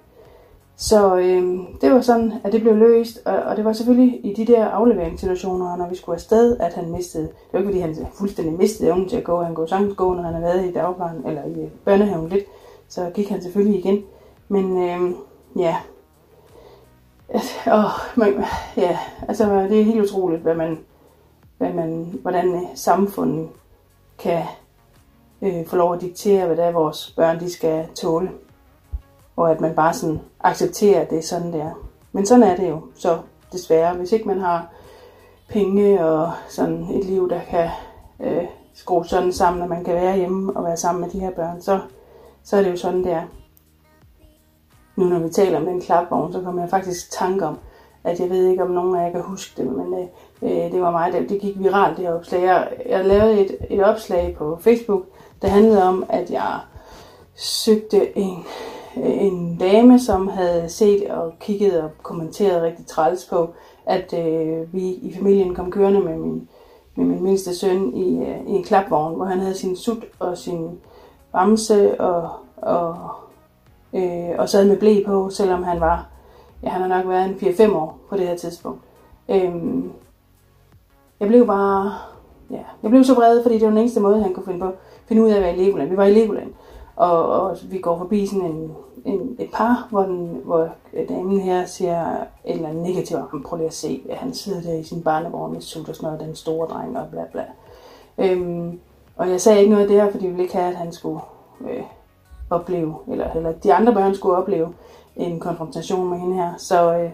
så 0.82 1.18
øh, 1.18 1.60
det 1.82 1.92
var 1.92 2.02
sådan, 2.02 2.34
at 2.44 2.54
det 2.54 2.62
blev 2.62 2.76
løst, 2.76 3.22
og, 3.26 3.38
og 3.38 3.58
det 3.58 3.66
var 3.66 3.74
selvfølgelig 3.74 4.20
i 4.24 4.34
de 4.34 4.46
der 4.46 4.66
afleveringssituationer, 4.66 5.76
når 5.76 5.90
vi 5.90 5.96
skulle 5.96 6.16
afsted, 6.16 6.58
at 6.60 6.74
han 6.74 6.92
mistede, 6.92 7.24
det 7.24 7.34
var 7.54 7.60
ikke 7.60 7.70
fordi 7.70 7.80
han 7.80 8.08
fuldstændig 8.14 8.54
mistede 8.54 8.90
evnen 8.90 9.10
til 9.10 9.18
at 9.18 9.24
gå, 9.24 9.42
han 9.42 9.54
går 9.54 9.66
sagtens 9.66 9.96
gå, 9.96 10.14
når 10.14 10.24
han 10.24 10.34
har 10.34 10.42
været 10.42 10.66
i 10.66 10.74
dagplejen, 10.74 11.28
eller 11.28 11.46
i 11.46 11.62
øh, 11.62 11.70
børnehaven 11.86 12.30
lidt, 12.30 12.44
så 12.88 13.12
gik 13.14 13.30
han 13.30 13.42
selvfølgelig 13.42 13.80
igen. 13.80 14.04
Men 14.48 14.84
øh, 14.84 15.16
ja, 15.56 15.78
og 17.78 17.90
man, 18.16 18.44
ja, 18.78 19.00
altså 19.28 19.68
det 19.70 19.80
er 19.80 19.84
helt 19.84 20.02
utroligt, 20.02 20.42
hvad 20.42 20.56
man, 20.56 20.80
hvad 21.58 21.74
man, 21.74 22.20
hvordan 22.22 22.56
øh, 22.56 22.62
samfundet 22.76 23.50
kan 24.20 24.44
øh, 25.42 25.66
få 25.66 25.76
lov 25.76 25.94
at 25.94 26.02
diktere, 26.02 26.46
hvad 26.46 26.58
det 26.58 26.66
er, 26.66 26.72
vores 26.72 27.14
børn 27.18 27.40
de 27.40 27.54
skal 27.54 27.88
tåle 27.96 28.30
og 29.40 29.52
at 29.52 29.62
man 29.62 29.76
bare 29.76 29.94
sådan 29.94 30.20
accepterer, 30.40 31.02
at 31.02 31.10
det 31.10 31.18
er 31.18 31.22
sådan, 31.24 31.54
det 31.54 31.62
er. 31.62 31.72
Men 32.12 32.26
sådan 32.26 32.44
er 32.44 32.56
det 32.56 32.70
jo, 32.70 32.82
så 32.96 33.18
desværre. 33.52 33.96
Hvis 33.96 34.12
ikke 34.12 34.28
man 34.28 34.40
har 34.40 34.68
penge 35.50 36.06
og 36.06 36.32
sådan 36.50 36.84
et 36.84 37.06
liv, 37.06 37.30
der 37.30 37.40
kan 37.50 37.70
øh, 38.20 38.44
skrue 38.74 39.06
sådan 39.06 39.34
sammen, 39.34 39.64
at 39.64 39.70
man 39.70 39.84
kan 39.84 39.96
være 39.96 40.18
hjemme 40.18 40.58
og 40.58 40.64
være 40.64 40.78
sammen 40.78 41.02
med 41.02 41.10
de 41.10 41.20
her 41.20 41.32
børn, 41.32 41.62
så, 41.62 41.80
så 42.44 42.58
er 42.58 42.62
det 42.62 42.72
jo 42.72 42.78
sådan, 42.78 43.04
det 43.04 43.12
er. 43.12 43.24
Nu 44.96 45.06
når 45.06 45.20
vi 45.20 45.30
taler 45.30 45.60
om 45.60 45.66
den 45.66 45.82
klapvogn, 45.82 46.34
så 46.34 46.42
kommer 46.42 46.62
jeg 46.62 46.70
faktisk 46.70 47.12
tanke 47.12 47.46
om, 47.46 47.58
at 48.04 48.20
jeg 48.20 48.30
ved 48.30 48.48
ikke, 48.48 48.64
om 48.64 48.72
nogen 48.72 48.96
af 48.96 49.06
jer 49.06 49.12
kan 49.12 49.22
huske 49.22 49.64
det, 49.64 49.72
men 49.72 49.94
øh, 49.94 50.08
øh 50.42 50.72
det 50.72 50.82
var 50.82 50.92
mig, 50.92 51.14
det, 51.14 51.30
det 51.30 51.42
gik 51.42 51.60
viralt, 51.60 51.98
det 51.98 52.06
her 52.06 52.14
opslag. 52.14 52.44
Jeg, 52.44 52.72
jeg 52.90 53.06
lavede 53.06 53.40
et, 53.40 53.58
et 53.70 53.84
opslag 53.84 54.36
på 54.38 54.58
Facebook, 54.62 55.06
der 55.42 55.48
handlede 55.48 55.84
om, 55.84 56.06
at 56.10 56.32
jeg 56.32 56.60
søgte 57.36 58.18
en 58.18 58.46
en 58.96 59.58
dame, 59.58 60.00
som 60.00 60.28
havde 60.28 60.70
set 60.70 61.10
og 61.10 61.34
kigget 61.40 61.82
og 61.82 61.90
kommenteret 62.04 62.62
rigtig 62.62 62.86
træls 62.86 63.26
på, 63.26 63.50
at 63.86 64.14
øh, 64.14 64.74
vi 64.74 64.90
i 64.90 65.14
familien 65.18 65.56
kom 65.56 65.72
kørende 65.72 66.00
med 66.00 66.18
min, 66.18 66.48
med 66.96 67.06
min 67.06 67.24
mindste 67.24 67.56
søn 67.56 67.96
i, 67.96 68.20
øh, 68.20 68.48
i 68.48 68.52
en 68.52 68.64
klapvogn, 68.64 69.16
hvor 69.16 69.26
han 69.26 69.40
havde 69.40 69.56
sin 69.56 69.76
sut 69.76 70.06
og 70.20 70.38
sin 70.38 70.80
bamse 71.32 72.02
og, 72.02 72.30
og 72.58 72.98
øh, 73.94 74.30
og 74.38 74.50
sad 74.50 74.68
med 74.68 74.78
blæ 74.78 75.04
på, 75.06 75.30
selvom 75.30 75.64
han 75.64 75.80
var, 75.80 76.08
ja, 76.64 76.70
han 76.70 76.82
har 76.82 76.88
nok 76.88 77.08
været 77.08 77.26
en 77.26 77.36
4-5 77.36 77.76
år 77.76 78.00
på 78.10 78.18
det 78.18 78.28
her 78.28 78.36
tidspunkt. 78.36 78.82
Øh, 79.30 79.54
jeg 81.20 81.28
blev 81.28 81.48
bare, 81.48 81.94
ja, 82.52 82.64
jeg 82.84 82.90
blev 82.90 83.04
så 83.04 83.14
vred, 83.14 83.44
fordi 83.44 83.56
det 83.56 83.64
var 83.64 83.70
den 83.70 83.78
eneste 83.78 84.00
måde, 84.00 84.24
han 84.24 84.34
kunne 84.34 84.46
finde, 84.46 84.60
på, 84.60 84.72
finde 85.06 85.24
ud 85.24 85.30
af 85.30 85.36
at 85.36 85.42
være 85.42 85.56
i 85.58 85.66
Legoland. 85.66 85.90
Vi 85.90 85.98
var 85.98 86.06
i 86.06 86.14
Legoland, 86.14 86.54
og, 87.00 87.26
og 87.26 87.58
vi 87.64 87.78
går 87.78 87.98
forbi 87.98 88.26
sådan 88.26 88.46
en, 88.46 88.76
en, 89.06 89.36
et 89.40 89.50
par, 89.54 89.88
hvor, 89.90 90.02
den, 90.02 90.42
hvor 90.44 90.70
damen 91.10 91.40
her 91.40 91.66
siger 91.66 92.12
et 92.46 92.56
eller 92.56 92.70
andet 92.70 92.84
negativt 92.84 93.20
om, 93.20 93.44
prøv 93.44 93.58
lige 93.58 93.68
at 93.68 93.74
se, 93.74 94.02
at 94.10 94.18
han 94.18 94.34
sidder 94.34 94.62
der 94.62 94.74
i 94.74 94.84
sin 94.84 95.04
barnevogn 95.04 95.54
med 95.54 95.62
sult 95.62 95.90
og 95.90 95.96
sådan 95.96 96.08
noget, 96.08 96.28
den 96.28 96.36
store 96.36 96.68
dreng 96.68 96.98
og 96.98 97.08
bla 97.12 97.24
bla. 97.32 97.46
Øhm, 98.18 98.80
og 99.16 99.30
jeg 99.30 99.42
sagde 99.42 99.60
ikke 99.60 99.72
noget 99.72 99.90
der, 99.90 100.12
fordi 100.12 100.26
vi 100.26 100.30
ville 100.30 100.44
ikke 100.44 100.56
have, 100.56 100.70
at 100.70 100.76
han 100.76 100.92
skulle 100.92 101.20
øh, 101.70 101.84
opleve, 102.50 102.96
eller, 103.12 103.32
eller 103.32 103.52
de 103.52 103.74
andre 103.74 103.94
børn 103.94 104.16
skulle 104.16 104.38
opleve 104.38 104.74
en 105.16 105.40
konfrontation 105.40 106.10
med 106.10 106.18
hende 106.20 106.36
her. 106.36 106.54
Så, 106.58 106.98
øh, 106.98 107.12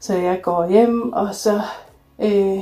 så 0.00 0.14
jeg 0.14 0.42
går 0.42 0.68
hjem, 0.68 1.12
og 1.12 1.34
så 1.34 1.60
øh, 2.18 2.58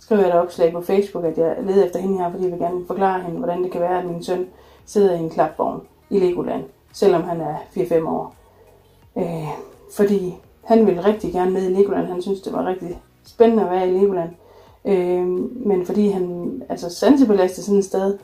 skriver 0.00 0.22
jeg 0.22 0.30
et 0.30 0.40
opslag 0.40 0.72
på 0.72 0.80
Facebook, 0.80 1.24
at 1.24 1.38
jeg 1.38 1.56
leder 1.62 1.84
efter 1.84 2.00
hende 2.00 2.18
her, 2.18 2.30
fordi 2.30 2.44
jeg 2.44 2.52
vil 2.52 2.60
gerne 2.60 2.86
forklare 2.86 3.20
hende, 3.20 3.38
hvordan 3.38 3.62
det 3.62 3.72
kan 3.72 3.80
være, 3.80 3.98
at 3.98 4.06
min 4.06 4.24
søn 4.24 4.46
sidder 4.86 5.14
i 5.14 5.18
en 5.18 5.30
klapvogn 5.30 5.80
i 6.10 6.18
Legoland, 6.18 6.64
selvom 6.92 7.22
han 7.22 7.40
er 7.40 7.56
4-5 7.76 8.08
år. 8.08 8.34
Øh, 9.16 9.48
fordi 9.92 10.36
han 10.64 10.86
ville 10.86 11.04
rigtig 11.04 11.32
gerne 11.32 11.50
med 11.50 11.62
i 11.62 11.74
Legoland. 11.74 12.06
Han 12.06 12.22
synes, 12.22 12.40
det 12.40 12.52
var 12.52 12.66
rigtig 12.66 12.98
spændende 13.26 13.64
at 13.64 13.70
være 13.70 13.88
i 13.88 13.98
Legoland. 13.98 14.30
Øh, 14.84 15.26
men 15.66 15.86
fordi 15.86 16.08
han 16.08 16.62
altså 16.68 16.90
sansebelastet 16.90 17.64
sådan 17.64 17.78
et 17.78 17.84
sted, 17.84 18.18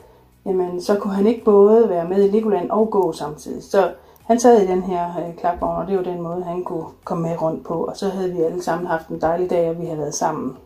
jamen 0.45 0.81
så 0.81 0.95
kunne 0.95 1.13
han 1.13 1.27
ikke 1.27 1.43
både 1.43 1.89
være 1.89 2.09
med 2.09 2.23
i 2.23 2.31
Legoland 2.31 2.69
og 2.69 2.89
gå 2.89 3.11
samtidig. 3.11 3.63
Så 3.63 3.91
han 4.23 4.39
sad 4.39 4.61
i 4.61 4.67
den 4.67 4.83
her 4.83 5.09
øh, 5.17 5.35
klapvogn, 5.35 5.81
og 5.81 5.87
det 5.87 5.97
var 5.97 6.03
den 6.03 6.21
måde, 6.21 6.43
han 6.43 6.63
kunne 6.63 6.85
komme 7.03 7.29
med 7.29 7.41
rundt 7.41 7.65
på. 7.65 7.73
Og 7.73 7.97
så 7.97 8.09
havde 8.09 8.33
vi 8.33 8.41
alle 8.41 8.63
sammen 8.63 8.87
haft 8.87 9.07
en 9.07 9.21
dejlig 9.21 9.49
dag, 9.49 9.69
og 9.69 9.81
vi 9.81 9.85
havde 9.85 9.99
været 9.99 10.15
sammen 10.15 10.57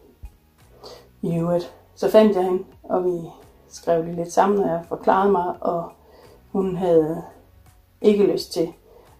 i 1.21 1.37
øvrigt. 1.37 1.73
Så 1.95 2.11
fandt 2.11 2.35
jeg 2.35 2.43
hende, 2.43 2.63
og 2.83 3.05
vi 3.05 3.19
skrev 3.69 4.03
lige 4.03 4.15
lidt 4.15 4.33
sammen, 4.33 4.59
og 4.59 4.69
jeg 4.69 4.81
forklarede 4.89 5.31
mig, 5.31 5.53
og 5.61 5.91
hun 6.51 6.75
havde 6.75 7.23
ikke 8.01 8.23
lyst 8.23 8.53
til 8.53 8.73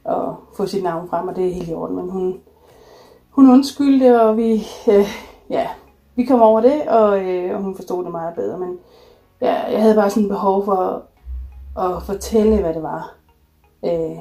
at 0.05 0.23
få 0.57 0.65
sit 0.65 0.83
navn 0.83 1.09
frem, 1.09 1.27
og 1.27 1.35
det 1.35 1.47
er 1.47 1.53
helt 1.53 1.69
i 1.69 1.73
orden, 1.73 1.95
men 1.95 2.09
hun, 2.09 2.39
hun 3.29 3.51
undskyldte, 3.51 4.21
og 4.21 4.37
vi, 4.37 4.53
øh, 4.89 5.07
ja, 5.49 5.67
vi 6.15 6.25
kom 6.25 6.41
over 6.41 6.61
det, 6.61 6.87
og, 6.87 7.25
øh, 7.25 7.55
og 7.55 7.61
hun 7.61 7.75
forstod 7.75 8.03
det 8.03 8.11
meget 8.11 8.35
bedre, 8.35 8.57
men 8.57 8.79
ja, 9.41 9.53
jeg 9.71 9.81
havde 9.81 9.95
bare 9.95 10.09
sådan 10.09 10.23
et 10.23 10.29
behov 10.29 10.65
for 10.65 11.03
at 11.79 12.03
fortælle, 12.03 12.61
hvad 12.61 12.73
det 12.73 12.83
var, 12.83 13.15
øh, 13.85 14.17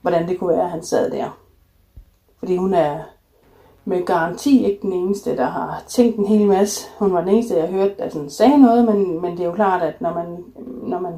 hvordan 0.00 0.28
det 0.28 0.38
kunne 0.38 0.56
være, 0.56 0.64
at 0.64 0.70
han 0.70 0.82
sad 0.82 1.10
der. 1.10 1.38
Fordi 2.38 2.56
hun 2.56 2.74
er 2.74 3.02
med 3.84 4.06
garanti 4.06 4.64
ikke 4.64 4.82
den 4.82 4.92
eneste, 4.92 5.36
der 5.36 5.46
har 5.46 5.82
tænkt 5.88 6.18
en 6.18 6.26
hel 6.26 6.46
masse. 6.46 6.88
Hun 6.98 7.12
var 7.12 7.20
den 7.20 7.28
eneste, 7.28 7.56
jeg 7.56 7.68
hørte, 7.68 7.94
der 7.98 8.08
sådan 8.08 8.30
sagde 8.30 8.58
noget, 8.58 8.84
men, 8.84 9.20
men 9.20 9.32
det 9.32 9.40
er 9.40 9.44
jo 9.44 9.52
klart, 9.52 9.82
at 9.82 10.00
når 10.00 10.14
man, 10.14 10.44
når 10.82 11.00
man 11.00 11.12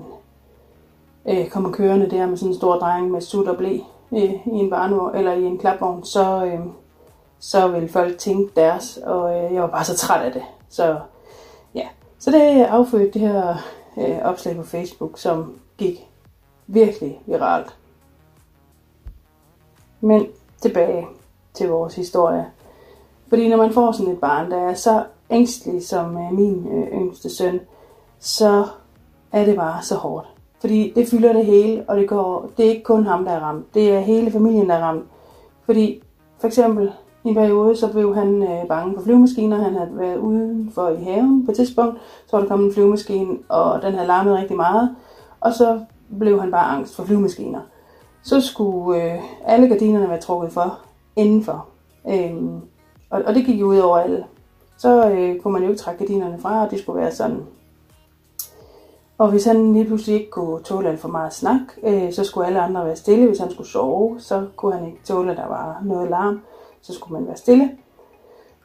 øh, 1.28 1.48
kommer 1.48 1.72
kørende 1.72 2.10
der 2.10 2.26
med 2.26 2.36
sådan 2.36 2.52
en 2.52 2.58
stor 2.58 2.74
dreng 2.74 3.10
med 3.10 3.20
sut 3.20 3.48
og 3.48 3.56
blæ 3.56 3.78
øh, 4.12 4.32
i 4.32 4.40
en 4.46 4.70
barnevogn, 4.70 5.16
eller 5.16 5.32
i 5.32 5.42
en 5.42 5.58
klapvogn, 5.58 6.04
så, 6.04 6.44
øh, 6.44 6.60
så 7.38 7.68
vil 7.68 7.88
folk 7.88 8.18
tænke 8.18 8.52
deres, 8.56 8.96
og 8.96 9.36
øh, 9.36 9.54
jeg 9.54 9.62
var 9.62 9.68
bare 9.68 9.84
så 9.84 9.96
træt 9.96 10.24
af 10.24 10.32
det. 10.32 10.42
Så 10.68 10.98
ja, 11.74 11.88
så 12.18 12.30
det 12.30 12.64
affødte 12.64 13.10
det 13.18 13.20
her 13.20 13.54
øh, 13.98 14.18
opslag 14.22 14.56
på 14.56 14.62
Facebook, 14.62 15.18
som 15.18 15.58
gik 15.78 16.08
virkelig 16.66 17.20
viralt. 17.26 17.76
Men 20.00 20.26
tilbage 20.60 21.06
til 21.54 21.68
vores 21.68 21.94
historie. 21.94 22.46
Fordi 23.28 23.48
når 23.48 23.56
man 23.56 23.72
får 23.72 23.92
sådan 23.92 24.12
et 24.12 24.20
barn, 24.20 24.50
der 24.50 24.56
er 24.56 24.74
så 24.74 25.04
ængstelig 25.30 25.86
som 25.86 26.16
øh, 26.16 26.32
min 26.32 26.66
øh, 26.72 27.00
yngste 27.00 27.30
søn, 27.30 27.60
så 28.20 28.64
er 29.32 29.44
det 29.44 29.56
bare 29.56 29.82
så 29.82 29.94
hårdt. 29.94 30.26
Fordi 30.60 30.92
det 30.94 31.08
fylder 31.08 31.32
det 31.32 31.46
hele, 31.46 31.84
og 31.88 31.96
det, 31.96 32.08
går, 32.08 32.50
det 32.56 32.66
er 32.66 32.70
ikke 32.70 32.82
kun 32.82 33.06
ham, 33.06 33.24
der 33.24 33.32
er 33.32 33.40
ramt. 33.40 33.74
Det 33.74 33.92
er 33.92 34.00
hele 34.00 34.30
familien, 34.30 34.68
der 34.68 34.74
er 34.74 34.82
ramt. 34.82 35.04
Fordi 35.64 36.02
for 36.38 36.46
eksempel 36.46 36.92
i 37.24 37.28
en 37.28 37.34
periode, 37.34 37.76
så 37.76 37.92
blev 37.92 38.14
han 38.14 38.42
øh, 38.42 38.68
bange 38.68 38.94
for 38.94 39.02
flyvemaskiner. 39.02 39.56
Han 39.56 39.74
havde 39.74 39.90
været 39.92 40.16
udenfor 40.16 40.88
i 40.88 41.04
haven 41.04 41.44
på 41.44 41.50
et 41.50 41.56
tidspunkt. 41.56 42.00
Så 42.26 42.36
var 42.36 42.40
der 42.40 42.48
kommet 42.48 42.66
en 42.66 42.74
flyvemaskine, 42.74 43.38
og 43.48 43.82
den 43.82 43.92
havde 43.92 44.06
larmet 44.06 44.36
rigtig 44.36 44.56
meget. 44.56 44.96
Og 45.40 45.52
så 45.52 45.80
blev 46.18 46.40
han 46.40 46.50
bare 46.50 46.76
angst 46.76 46.96
for 46.96 47.04
flyvemaskiner. 47.04 47.60
Så 48.22 48.40
skulle 48.40 49.02
øh, 49.02 49.20
alle 49.44 49.68
gardinerne 49.68 50.08
være 50.08 50.20
trukket 50.20 50.52
for 50.52 50.78
indenfor. 51.16 51.66
Øhm, 52.08 52.60
og, 53.10 53.22
og 53.26 53.34
det 53.34 53.46
gik 53.46 53.60
jo 53.60 53.66
ud 53.66 53.78
over 53.78 53.98
alle. 53.98 54.24
Så 54.78 55.10
øh, 55.10 55.40
kunne 55.40 55.52
man 55.52 55.62
jo 55.62 55.68
ikke 55.68 55.80
trække 55.80 55.98
gardinerne 55.98 56.38
fra, 56.38 56.64
og 56.64 56.70
det 56.70 56.80
skulle 56.80 57.00
være 57.00 57.12
sådan. 57.12 57.42
Og 59.18 59.30
hvis 59.30 59.44
han 59.44 59.72
lige 59.72 59.84
pludselig 59.84 60.14
ikke 60.14 60.30
kunne 60.30 60.62
tåle 60.62 60.88
alt 60.88 61.00
for 61.00 61.08
meget 61.08 61.32
snak, 61.32 61.60
øh, 61.82 62.12
så 62.12 62.24
skulle 62.24 62.46
alle 62.46 62.60
andre 62.60 62.84
være 62.84 62.96
stille. 62.96 63.26
Hvis 63.26 63.38
han 63.38 63.50
skulle 63.50 63.68
sove, 63.68 64.20
så 64.20 64.46
kunne 64.56 64.74
han 64.74 64.86
ikke 64.86 64.98
tåle, 65.04 65.30
at 65.30 65.36
der 65.36 65.48
var 65.48 65.82
noget 65.84 66.10
larm. 66.10 66.40
Så 66.80 66.92
skulle 66.92 67.18
man 67.18 67.28
være 67.28 67.36
stille. 67.36 67.70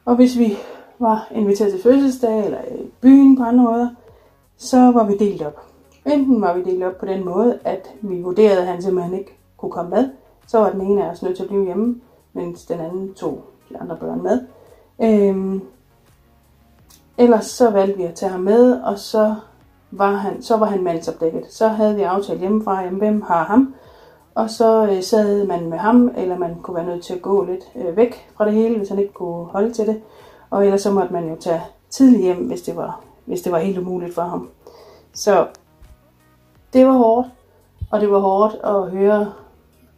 Og 0.04 0.16
hvis 0.16 0.38
vi 0.38 0.56
var 0.98 1.28
inviteret 1.30 1.72
til 1.72 1.82
fødselsdag 1.82 2.44
eller 2.44 2.62
i 2.62 2.90
byen 3.00 3.36
på 3.36 3.42
andre 3.42 3.64
måder, 3.64 3.88
så 4.56 4.78
var 4.78 5.04
vi 5.04 5.16
delt 5.16 5.42
op. 5.42 5.66
Enten 6.06 6.40
var 6.40 6.54
vi 6.54 6.62
delt 6.62 6.82
op 6.82 6.98
på 6.98 7.06
den 7.06 7.24
måde, 7.24 7.58
at 7.64 7.94
vi 8.00 8.20
vurderede, 8.20 8.60
at 8.60 8.66
han 8.66 8.82
simpelthen 8.82 9.18
ikke 9.18 9.38
kunne 9.56 9.70
komme 9.70 9.90
med. 9.90 10.10
Så 10.46 10.58
var 10.58 10.70
den 10.70 10.80
ene 10.80 11.04
af 11.04 11.10
os 11.10 11.22
nødt 11.22 11.36
til 11.36 11.42
at 11.42 11.48
blive 11.48 11.64
hjemme, 11.64 12.00
mens 12.38 12.64
den 12.64 12.80
anden 12.80 13.14
tog 13.14 13.44
de 13.68 13.78
andre 13.78 13.96
børn 13.96 14.22
med. 14.22 14.40
Øhm, 15.02 15.62
ellers 17.18 17.46
så 17.46 17.70
valgte 17.70 17.96
vi 17.96 18.02
at 18.02 18.14
tage 18.14 18.32
ham 18.32 18.40
med, 18.40 18.80
og 18.80 18.98
så 18.98 19.34
var 19.90 20.12
han, 20.12 20.42
så 20.42 20.56
var 20.56 20.66
han 20.66 20.82
mandsopdækket. 20.82 21.44
Så 21.50 21.68
havde 21.68 21.96
vi 21.96 22.02
aftalt 22.02 22.40
hjemmefra, 22.40 22.82
jamen, 22.82 22.98
hvem 22.98 23.22
har 23.22 23.44
ham? 23.44 23.74
Og 24.34 24.50
så 24.50 24.86
øh, 24.86 25.02
sad 25.02 25.46
man 25.46 25.68
med 25.68 25.78
ham, 25.78 26.10
eller 26.16 26.38
man 26.38 26.54
kunne 26.62 26.74
være 26.74 26.86
nødt 26.86 27.04
til 27.04 27.14
at 27.14 27.22
gå 27.22 27.44
lidt 27.44 27.64
øh, 27.76 27.96
væk 27.96 28.28
fra 28.36 28.44
det 28.44 28.52
hele, 28.52 28.76
hvis 28.76 28.88
han 28.88 28.98
ikke 28.98 29.12
kunne 29.12 29.44
holde 29.44 29.72
til 29.72 29.86
det. 29.86 30.02
Og 30.50 30.64
ellers 30.64 30.82
så 30.82 30.90
måtte 30.90 31.12
man 31.12 31.28
jo 31.28 31.36
tage 31.40 31.62
tidligt 31.90 32.22
hjem, 32.22 32.46
hvis 32.46 32.62
det 32.62 32.76
var, 32.76 33.00
hvis 33.24 33.42
det 33.42 33.52
var 33.52 33.58
helt 33.58 33.78
umuligt 33.78 34.14
for 34.14 34.22
ham. 34.22 34.48
Så 35.12 35.46
det 36.72 36.86
var 36.86 36.92
hårdt, 36.92 37.28
og 37.90 38.00
det 38.00 38.10
var 38.10 38.18
hårdt 38.18 38.54
at 38.64 38.90
høre 38.90 39.32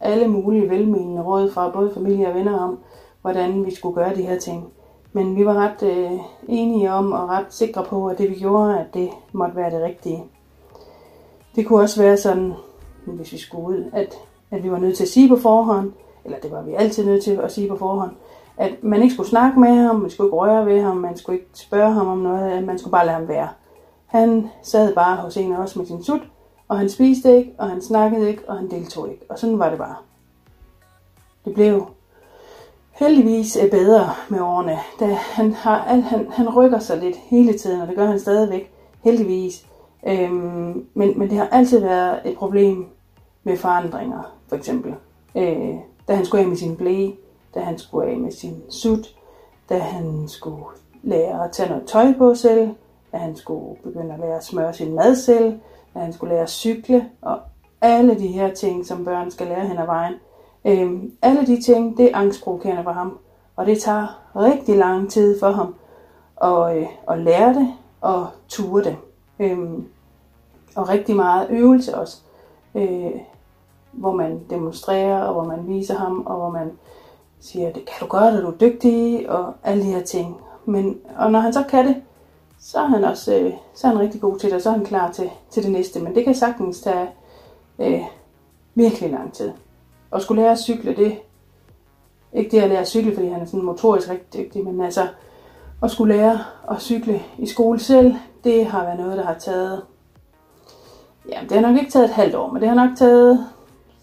alle 0.01 0.27
mulige 0.27 0.69
velmenende 0.69 1.21
råd 1.21 1.51
fra 1.51 1.69
både 1.69 1.91
familie 1.93 2.27
og 2.27 2.35
venner 2.35 2.59
om, 2.59 2.79
hvordan 3.21 3.65
vi 3.65 3.75
skulle 3.75 3.95
gøre 3.95 4.15
de 4.15 4.21
her 4.21 4.39
ting. 4.39 4.73
Men 5.13 5.35
vi 5.35 5.45
var 5.45 5.53
ret 5.53 5.83
øh, 5.83 6.11
enige 6.47 6.91
om 6.91 7.11
og 7.11 7.29
ret 7.29 7.45
sikre 7.49 7.83
på, 7.83 8.07
at 8.07 8.17
det 8.17 8.29
vi 8.29 8.35
gjorde, 8.35 8.79
at 8.79 8.93
det 8.93 9.09
måtte 9.31 9.55
være 9.55 9.71
det 9.71 9.81
rigtige. 9.81 10.23
Det 11.55 11.67
kunne 11.67 11.81
også 11.81 12.01
være 12.01 12.17
sådan, 12.17 12.53
hvis 13.05 13.31
vi 13.31 13.37
skulle 13.37 13.67
ud, 13.67 13.83
at, 13.93 14.15
at 14.51 14.63
vi 14.63 14.71
var 14.71 14.79
nødt 14.79 14.97
til 14.97 15.03
at 15.03 15.09
sige 15.09 15.29
på 15.29 15.35
forhånd, 15.35 15.91
eller 16.25 16.39
det 16.39 16.51
var 16.51 16.61
vi 16.61 16.73
altid 16.73 17.05
nødt 17.05 17.23
til 17.23 17.31
at 17.31 17.51
sige 17.51 17.67
på 17.69 17.75
forhånd, 17.75 18.11
at 18.57 18.83
man 18.83 19.01
ikke 19.01 19.13
skulle 19.13 19.29
snakke 19.29 19.59
med 19.59 19.69
ham, 19.69 19.95
man 19.95 20.09
skulle 20.09 20.27
ikke 20.27 20.37
røre 20.37 20.65
ved 20.65 20.81
ham, 20.81 20.97
man 20.97 21.17
skulle 21.17 21.39
ikke 21.39 21.49
spørge 21.53 21.93
ham 21.93 22.07
om 22.07 22.17
noget, 22.17 22.63
man 22.63 22.79
skulle 22.79 22.91
bare 22.91 23.05
lade 23.05 23.17
ham 23.17 23.27
være. 23.27 23.49
Han 24.05 24.49
sad 24.63 24.95
bare 24.95 25.17
hos 25.17 25.37
en 25.37 25.53
af 25.53 25.57
os 25.57 25.75
med 25.75 25.85
sin 25.85 26.03
sut, 26.03 26.21
og 26.71 26.77
han 26.77 26.89
spiste 26.89 27.37
ikke, 27.37 27.51
og 27.57 27.69
han 27.69 27.81
snakkede 27.81 28.29
ikke, 28.29 28.49
og 28.49 28.57
han 28.57 28.71
deltog 28.71 29.11
ikke. 29.11 29.25
Og 29.29 29.39
sådan 29.39 29.59
var 29.59 29.69
det 29.69 29.77
bare. 29.77 29.95
Det 31.45 31.53
blev 31.53 31.87
heldigvis 32.91 33.55
eh, 33.55 33.71
bedre 33.71 34.09
med 34.29 34.39
årene. 34.39 34.79
Da 34.99 35.05
han, 35.05 35.53
har, 35.53 35.77
han, 35.77 36.27
han 36.31 36.49
rykker 36.49 36.79
sig 36.79 36.97
lidt 36.97 37.15
hele 37.15 37.57
tiden, 37.57 37.81
og 37.81 37.87
det 37.87 37.95
gør 37.95 38.05
han 38.05 38.19
stadigvæk, 38.19 38.71
heldigvis. 39.03 39.65
Øhm, 40.07 40.85
men, 40.93 41.19
men 41.19 41.29
det 41.29 41.37
har 41.37 41.47
altid 41.51 41.79
været 41.79 42.19
et 42.25 42.37
problem 42.37 42.85
med 43.43 43.57
forandringer, 43.57 44.35
for 44.47 44.55
eksempel. 44.55 44.95
Øh, 45.35 45.75
da 46.07 46.15
han 46.15 46.25
skulle 46.25 46.43
af 46.43 46.49
med 46.49 46.57
sin 46.57 46.75
blæ, 46.75 47.09
da 47.55 47.59
han 47.59 47.77
skulle 47.77 48.09
af 48.09 48.17
med 48.17 48.31
sin 48.31 48.61
sut, 48.69 49.15
da 49.69 49.77
han 49.77 50.27
skulle 50.27 50.65
lære 51.03 51.43
at 51.43 51.51
tage 51.51 51.69
noget 51.69 51.87
tøj 51.87 52.13
på 52.17 52.35
selv, 52.35 52.69
da 53.11 53.17
han 53.17 53.35
skulle 53.35 53.75
begynde 53.83 54.13
at 54.13 54.19
lære 54.19 54.37
at 54.37 54.43
smøre 54.43 54.73
sin 54.73 54.95
mad 54.95 55.15
selv, 55.15 55.59
at 55.95 56.01
han 56.01 56.13
skulle 56.13 56.33
lære 56.33 56.43
at 56.43 56.49
cykle, 56.49 57.09
og 57.21 57.39
alle 57.81 58.19
de 58.19 58.27
her 58.27 58.53
ting, 58.53 58.85
som 58.85 59.05
børn 59.05 59.31
skal 59.31 59.47
lære 59.47 59.67
hen 59.67 59.77
ad 59.77 59.85
vejen. 59.85 60.13
Øhm, 60.65 61.11
alle 61.21 61.47
de 61.47 61.61
ting, 61.61 61.97
det 61.97 62.11
er 62.11 62.17
angstprovokerende 62.17 62.83
for 62.83 62.91
ham, 62.91 63.17
og 63.55 63.65
det 63.65 63.81
tager 63.81 64.21
rigtig 64.35 64.77
lang 64.77 65.11
tid 65.11 65.39
for 65.39 65.51
ham 65.51 65.75
at, 66.43 66.77
øh, 66.77 66.87
at 67.09 67.19
lære 67.19 67.53
det 67.53 67.73
og 68.01 68.27
ture 68.47 68.83
det. 68.83 68.97
Øhm, 69.39 69.87
og 70.75 70.89
rigtig 70.89 71.15
meget 71.15 71.47
øvelse 71.49 71.97
også, 71.97 72.17
øh, 72.75 73.11
hvor 73.91 74.11
man 74.11 74.41
demonstrerer, 74.49 75.23
og 75.23 75.33
hvor 75.33 75.43
man 75.43 75.67
viser 75.67 75.97
ham, 75.97 76.23
og 76.25 76.35
hvor 76.35 76.49
man 76.49 76.71
siger, 77.39 77.73
det 77.73 77.85
kan 77.85 77.95
du 77.99 78.05
gøre, 78.05 78.33
det 78.33 78.45
er 78.45 78.51
dygtig, 78.51 79.29
og 79.29 79.53
alle 79.63 79.83
de 79.83 79.93
her 79.93 80.03
ting. 80.03 80.37
Men, 80.65 80.97
og 81.17 81.31
når 81.31 81.39
han 81.39 81.53
så 81.53 81.63
kan 81.69 81.87
det, 81.87 81.95
så 82.61 82.79
er 82.79 82.85
han 82.85 83.03
også 83.03 83.35
øh, 83.35 83.53
så 83.73 83.87
er 83.87 83.91
han 83.91 83.99
rigtig 83.99 84.21
god 84.21 84.37
til 84.37 84.49
det, 84.49 84.55
og 84.55 84.61
så 84.61 84.69
er 84.69 84.73
han 84.73 84.85
klar 84.85 85.11
til, 85.11 85.29
til 85.49 85.63
det 85.63 85.71
næste. 85.71 85.99
Men 85.99 86.15
det 86.15 86.23
kan 86.23 86.35
sagtens 86.35 86.81
tage 86.81 87.09
øh, 87.79 88.01
virkelig 88.75 89.09
lang 89.09 89.33
tid. 89.33 89.51
Og 90.11 90.21
skulle 90.21 90.41
lære 90.41 90.51
at 90.51 90.59
cykle, 90.59 90.95
det 90.95 91.17
ikke 92.33 92.51
det 92.51 92.63
at 92.63 92.69
lære 92.69 92.79
at 92.79 92.87
cykle, 92.87 93.13
fordi 93.13 93.27
han 93.27 93.41
er 93.41 93.45
sådan 93.45 93.65
motorisk 93.65 94.09
rigtig 94.09 94.33
dygtig, 94.33 94.65
men 94.65 94.81
altså 94.81 95.07
at 95.83 95.91
skulle 95.91 96.15
lære 96.15 96.39
at 96.71 96.81
cykle 96.81 97.21
i 97.37 97.45
skole 97.45 97.79
selv, 97.79 98.15
det 98.43 98.65
har 98.65 98.83
været 98.83 98.99
noget, 98.99 99.17
der 99.17 99.25
har 99.25 99.39
taget, 99.39 99.81
ja, 101.29 101.39
det 101.41 101.51
har 101.51 101.61
nok 101.61 101.77
ikke 101.77 101.91
taget 101.91 102.05
et 102.05 102.11
halvt 102.11 102.35
år, 102.35 102.51
men 102.51 102.61
det 102.61 102.69
har 102.69 102.87
nok 102.87 102.97
taget 102.97 103.47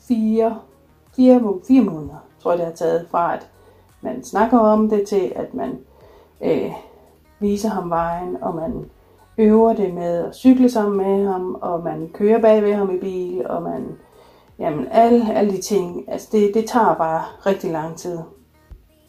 fire, 0.08 0.58
fire, 1.16 1.60
fire 1.68 1.82
måneder, 1.82 2.24
tror 2.42 2.50
jeg 2.50 2.58
det 2.58 2.66
har 2.66 2.74
taget 2.74 3.06
fra, 3.10 3.34
at 3.34 3.46
man 4.00 4.24
snakker 4.24 4.58
om 4.58 4.90
det 4.90 5.08
til, 5.08 5.32
at 5.36 5.54
man 5.54 5.78
øh, 6.40 6.72
viser 7.40 7.68
ham 7.68 7.90
vejen, 7.90 8.36
og 8.42 8.54
man 8.54 8.84
øver 9.38 9.72
det 9.72 9.94
med 9.94 10.24
at 10.24 10.34
cykle 10.34 10.70
sammen 10.70 10.96
med 10.96 11.26
ham, 11.26 11.54
og 11.60 11.84
man 11.84 12.10
kører 12.14 12.40
bag 12.40 12.62
ved 12.62 12.74
ham 12.74 12.94
i 12.94 12.98
bil, 12.98 13.46
og 13.46 13.62
man, 13.62 13.86
jamen 14.58 14.86
alle, 14.90 15.34
alle 15.34 15.52
de 15.52 15.62
ting, 15.62 16.04
altså 16.08 16.28
det, 16.32 16.54
det 16.54 16.64
tager 16.64 16.94
bare 16.94 17.22
rigtig 17.46 17.70
lang 17.70 17.96
tid. 17.96 18.18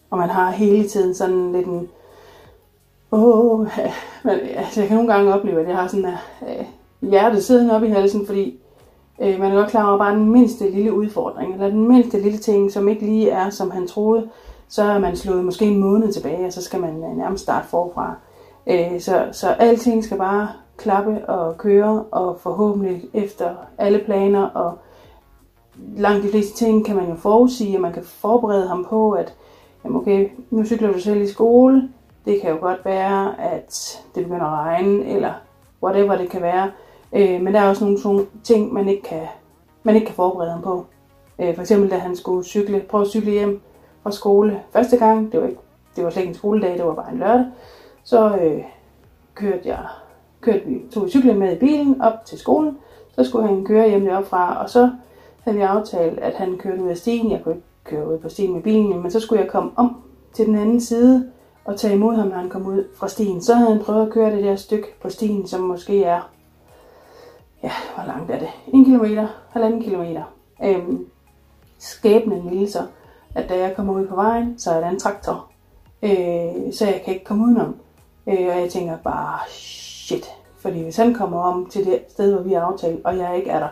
Og 0.10 0.18
man 0.18 0.30
har 0.30 0.52
hele 0.52 0.88
tiden 0.88 1.16
sådan 1.16 1.52
lidt 1.52 1.68
en, 1.68 1.90
åh, 3.12 3.60
men, 4.26 4.40
altså 4.56 4.80
jeg 4.80 4.88
kan 4.88 4.98
nogle 4.98 5.14
gange 5.14 5.34
opleve, 5.34 5.62
at 5.62 5.68
jeg 5.68 5.78
har 5.78 5.88
sådan 5.88 6.06
en 6.06 6.14
øh, 6.48 7.10
hjertet 7.10 7.44
siddende 7.44 7.76
op 7.76 7.84
i 7.84 7.90
halsen, 7.90 8.26
fordi 8.26 8.60
øh, 9.22 9.40
man 9.40 9.52
er 9.52 9.56
godt 9.56 9.70
klar 9.70 9.90
over 9.90 9.98
bare 9.98 10.16
den 10.16 10.32
mindste 10.32 10.70
lille 10.70 10.94
udfordring, 10.94 11.54
eller 11.54 11.68
den 11.68 11.88
mindste 11.88 12.22
lille 12.22 12.38
ting, 12.38 12.72
som 12.72 12.88
ikke 12.88 13.06
lige 13.06 13.30
er, 13.30 13.50
som 13.50 13.72
han 13.72 13.88
troede, 13.88 14.30
så 14.70 14.84
er 14.84 15.00
man 15.00 15.16
slået 15.16 15.46
måske 15.46 15.66
en 15.66 15.80
måned 15.80 16.14
tilbage, 16.14 16.46
og 16.46 16.54
så 16.54 16.62
skal 16.62 16.80
man 16.80 17.04
øh, 17.04 17.18
nærmest 17.18 17.44
starte 17.44 17.68
forfra. 17.68 18.16
Øh, 18.68 19.02
så, 19.02 19.28
så 19.32 19.50
alting 19.50 20.04
skal 20.04 20.18
bare 20.18 20.50
klappe 20.78 21.30
og 21.30 21.58
køre, 21.58 22.04
og 22.12 22.40
forhåbentlig 22.40 23.04
efter 23.14 23.56
alle 23.78 24.00
planer, 24.06 24.44
og 24.44 24.78
langt 25.96 26.24
de 26.24 26.30
fleste 26.30 26.58
ting 26.58 26.86
kan 26.86 26.96
man 26.96 27.10
jo 27.10 27.16
forudsige, 27.16 27.78
og 27.78 27.82
man 27.82 27.94
kan 27.94 28.04
forberede 28.04 28.68
ham 28.68 28.86
på, 28.90 29.12
at 29.12 29.34
jamen 29.84 30.02
okay, 30.02 30.30
nu 30.50 30.66
cykler 30.66 30.92
du 30.92 31.00
selv 31.00 31.22
i 31.22 31.28
skole, 31.28 31.90
det 32.26 32.42
kan 32.42 32.50
jo 32.50 32.58
godt 32.60 32.86
være, 32.86 33.42
at 33.42 34.02
det 34.16 34.24
begynder 34.24 34.46
at 34.46 34.66
regne, 34.66 35.06
eller 35.06 35.34
whatever 35.84 36.18
det 36.18 36.30
kan 36.30 36.42
være. 36.42 36.72
Øh, 37.14 37.42
men 37.42 37.54
der 37.54 37.60
er 37.60 37.70
også 37.70 37.86
nogle 37.86 38.26
ting, 38.44 38.74
man 38.74 38.90
ikke 38.90 39.02
kan, 39.02 39.28
man 39.84 39.96
ikke 39.96 40.08
kan 40.08 40.16
forberede 40.16 40.52
ham 40.52 40.62
på. 40.62 40.86
Øh, 41.40 41.56
for 41.56 41.62
eksempel 41.62 41.92
da 41.92 41.98
han 41.98 42.16
skulle 42.16 42.46
cykle, 42.46 42.80
prøve 42.90 43.02
at 43.02 43.08
cykle 43.08 43.32
hjem 43.32 43.62
fra 44.04 44.12
skole 44.12 44.62
første 44.74 44.98
gang, 44.98 45.32
det 45.32 45.42
var, 45.42 45.48
ikke, 45.48 45.60
det 45.96 46.04
var 46.04 46.10
slet 46.10 46.22
ikke 46.22 46.30
en 46.30 46.36
skoledag, 46.36 46.78
det 46.78 46.86
var 46.86 46.94
bare 46.94 47.12
en 47.12 47.20
lørdag, 47.20 47.46
så 48.04 48.38
øh, 48.42 48.64
kørte 49.36 49.62
jeg, 49.66 49.86
kørte 50.42 50.66
vi, 50.66 50.82
tog 50.92 51.10
cyklen 51.10 51.40
med 51.40 51.56
i 51.56 51.60
bilen 51.60 52.02
op 52.02 52.26
til 52.26 52.40
skolen, 52.40 52.78
så 53.12 53.24
skulle 53.24 53.48
han 53.48 53.66
køre 53.66 53.90
hjem 53.90 54.06
deroppe 54.06 54.30
fra, 54.30 54.64
og 54.64 54.70
så 54.70 54.92
havde 55.42 55.58
vi 55.58 55.64
aftalt, 55.64 56.20
at 56.20 56.34
han 56.34 56.58
kørte 56.58 56.84
ud 56.84 56.90
af 56.90 56.98
stien, 56.98 57.32
jeg 57.32 57.42
kunne 57.44 57.56
ikke 57.56 57.68
køre 57.84 58.14
ud 58.14 58.18
på 58.18 58.30
stien 58.30 58.54
med 58.54 58.62
bilen, 58.62 59.02
men 59.02 59.12
så 59.12 59.20
skulle 59.20 59.42
jeg 59.42 59.52
komme 59.52 59.72
om 59.76 60.02
til 60.34 60.46
den 60.46 60.56
anden 60.56 60.82
side, 60.82 61.32
og 61.70 61.78
tage 61.78 61.96
imod 61.96 62.16
ham, 62.16 62.28
når 62.28 62.36
han 62.36 62.50
kom 62.50 62.68
ud 62.68 62.84
fra 62.96 63.08
stien. 63.08 63.42
Så 63.42 63.54
havde 63.54 63.74
han 63.74 63.84
prøvet 63.84 64.06
at 64.06 64.14
køre 64.14 64.36
det 64.36 64.44
der 64.44 64.56
stykke 64.56 64.88
på 65.02 65.10
stien, 65.10 65.48
som 65.48 65.62
måske 65.62 66.04
er, 66.04 66.30
ja, 67.64 67.72
hvor 67.96 68.06
langt 68.06 68.32
er 68.32 68.40
det? 68.40 68.50
En 68.74 68.86
kilometer, 68.86 69.28
halvanden 69.50 69.82
kilometer. 69.82 70.24
Øhm, 70.64 71.06
skæbnen 71.80 72.50
ville 72.50 72.72
så, 72.72 72.80
at 73.36 73.50
da 73.50 73.58
jeg 73.58 73.76
kommer 73.76 73.94
ud 73.94 74.08
på 74.08 74.16
vejen, 74.16 74.60
så 74.60 74.72
er 74.72 74.80
der 74.80 74.90
en 74.90 75.00
traktor. 75.00 75.46
Øh, 76.04 76.74
så 76.74 76.86
jeg 76.86 77.02
kan 77.06 77.14
ikke 77.14 77.26
komme 77.26 77.44
udenom. 77.44 77.76
Øh, 78.28 78.48
og 78.48 78.62
jeg 78.62 78.70
tænker 78.70 78.98
bare, 78.98 79.40
shit. 79.50 80.26
Fordi 80.58 80.84
hvis 80.84 80.98
han 80.98 81.14
kommer 81.14 81.40
om 81.40 81.66
til 81.66 81.86
det 81.86 82.00
sted, 82.10 82.34
hvor 82.34 82.44
vi 82.44 82.54
har 82.54 82.62
aftalt, 82.62 83.06
og 83.06 83.18
jeg 83.18 83.38
ikke 83.38 83.50
er 83.50 83.60
der, 83.60 83.70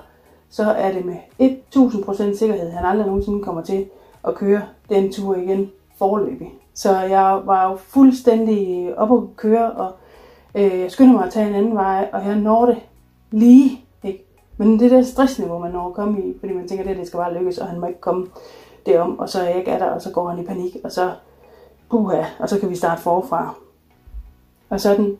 så 0.50 0.64
er 0.64 0.92
det 0.92 1.06
med 1.06 1.16
1000% 1.42 2.38
sikkerhed, 2.38 2.68
at 2.68 2.74
han 2.74 2.86
aldrig 2.86 3.08
nogensinde 3.08 3.44
kommer 3.44 3.62
til 3.62 3.86
at 4.28 4.36
køre 4.36 4.62
den 4.90 5.12
tur 5.12 5.36
igen 5.36 5.72
forløbig. 5.98 6.54
Så 6.74 7.00
jeg 7.00 7.42
var 7.46 7.70
jo 7.70 7.76
fuldstændig 7.76 8.94
op 8.98 9.12
at 9.12 9.36
køre, 9.36 9.72
og 9.72 9.92
øh, 10.56 10.80
jeg 10.80 10.92
skynder 10.92 11.14
mig 11.14 11.26
at 11.26 11.34
tage 11.34 11.50
en 11.50 11.56
anden 11.56 11.76
vej, 11.76 12.10
og 12.14 12.26
jeg 12.26 12.36
når 12.36 12.66
det 12.66 12.78
lige. 13.32 13.86
Ikke? 14.04 14.26
Men 14.58 14.80
det 14.80 14.92
der 14.92 15.04
stressniveau, 15.04 15.60
man 15.60 15.72
når 15.72 15.88
at 15.88 15.94
komme 15.94 16.22
i, 16.22 16.40
fordi 16.40 16.54
man 16.54 16.68
tænker, 16.68 16.84
at 16.84 16.90
det, 16.90 16.98
det 16.98 17.08
skal 17.08 17.18
bare 17.18 17.34
lykkes, 17.34 17.58
og 17.58 17.68
han 17.68 17.80
må 17.80 17.88
ikke 17.88 18.02
komme 18.02 18.28
derom, 18.88 19.20
og 19.20 19.30
så 19.30 19.40
er 19.42 19.44
jeg 19.44 19.58
ikke 19.58 19.72
er 19.72 19.80
der, 19.80 19.86
og 19.86 20.02
så 20.02 20.12
går 20.12 20.30
han 20.30 20.40
i 20.40 20.46
panik, 20.46 20.76
og 20.84 20.92
så, 20.92 21.12
buha, 21.90 22.24
og 22.40 22.50
så 22.50 22.60
kan 22.60 22.70
vi 22.70 22.76
starte 22.76 23.02
forfra. 23.02 23.56
Og 24.70 24.80
sådan 24.80 25.18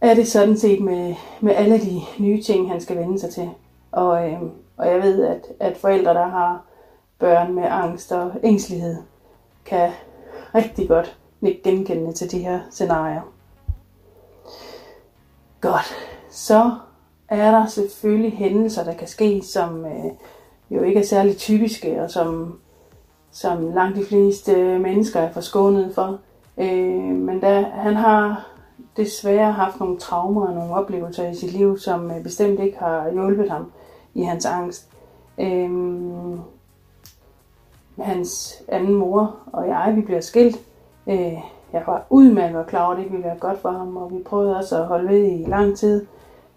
er 0.00 0.14
det 0.14 0.28
sådan 0.28 0.56
set 0.56 0.80
med, 0.80 1.14
med 1.40 1.54
alle 1.54 1.80
de 1.80 2.00
nye 2.18 2.42
ting, 2.42 2.70
han 2.70 2.80
skal 2.80 2.96
vende 2.96 3.20
sig 3.20 3.30
til. 3.30 3.50
Og, 3.92 4.30
øh, 4.30 4.42
og 4.76 4.86
jeg 4.86 5.02
ved, 5.02 5.24
at, 5.24 5.46
at 5.60 5.76
forældre, 5.76 6.14
der 6.14 6.26
har 6.26 6.64
børn 7.18 7.54
med 7.54 7.64
angst 7.64 8.12
og 8.12 8.32
ængstelighed, 8.42 8.96
kan 9.64 9.90
rigtig 10.54 10.88
godt 10.88 11.18
nikke 11.40 11.62
genkendende 11.62 12.12
til 12.12 12.30
de 12.30 12.38
her 12.38 12.60
scenarier. 12.70 13.32
Godt. 15.60 15.94
Så 16.30 16.70
er 17.28 17.50
der 17.50 17.66
selvfølgelig 17.66 18.38
hændelser, 18.38 18.84
der 18.84 18.94
kan 18.94 19.08
ske, 19.08 19.42
som 19.42 19.84
øh, 19.84 20.04
jo 20.70 20.82
ikke 20.82 21.00
er 21.00 21.04
særlig 21.04 21.36
typiske, 21.36 22.02
og 22.02 22.10
som, 22.10 22.58
som 23.30 23.70
langt 23.74 23.96
de 23.96 24.04
fleste 24.04 24.78
mennesker 24.78 25.20
er 25.20 25.32
forskånet 25.32 25.94
for. 25.94 26.18
Øh, 26.58 27.14
men 27.16 27.40
da, 27.40 27.62
han 27.62 27.96
har 27.96 28.48
desværre 28.96 29.52
haft 29.52 29.80
nogle 29.80 29.98
traumer 29.98 30.46
og 30.46 30.54
nogle 30.54 30.74
oplevelser 30.74 31.30
i 31.30 31.34
sit 31.34 31.52
liv, 31.52 31.78
som 31.78 32.10
øh, 32.10 32.22
bestemt 32.22 32.60
ikke 32.60 32.78
har 32.78 33.10
hjulpet 33.12 33.50
ham 33.50 33.72
i 34.14 34.22
hans 34.22 34.46
angst. 34.46 34.88
Øh, 35.38 35.70
hans 37.98 38.62
anden 38.68 38.94
mor 38.94 39.36
og 39.46 39.68
jeg, 39.68 39.92
vi 39.96 40.00
bliver 40.00 40.20
skilt. 40.20 40.60
Øh, 41.06 41.38
jeg 41.72 41.82
var 41.86 42.06
udmærket 42.10 42.66
klar 42.66 42.84
over, 42.84 42.90
at 42.90 42.96
det 42.96 43.04
ikke 43.04 43.12
ville 43.12 43.26
være 43.26 43.38
godt 43.38 43.58
for 43.58 43.70
ham, 43.70 43.96
og 43.96 44.12
vi 44.12 44.22
prøvede 44.22 44.56
også 44.56 44.78
at 44.78 44.86
holde 44.86 45.08
ved 45.08 45.40
i 45.40 45.44
lang 45.48 45.76
tid. 45.76 46.06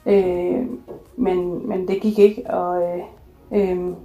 Øh, 0.05 0.67
men, 1.15 1.67
men 1.69 1.87
det 1.87 2.01
gik 2.01 2.19
ikke, 2.19 2.49
og, 2.49 2.83
øh, 2.83 3.03
Øhm, 3.53 3.95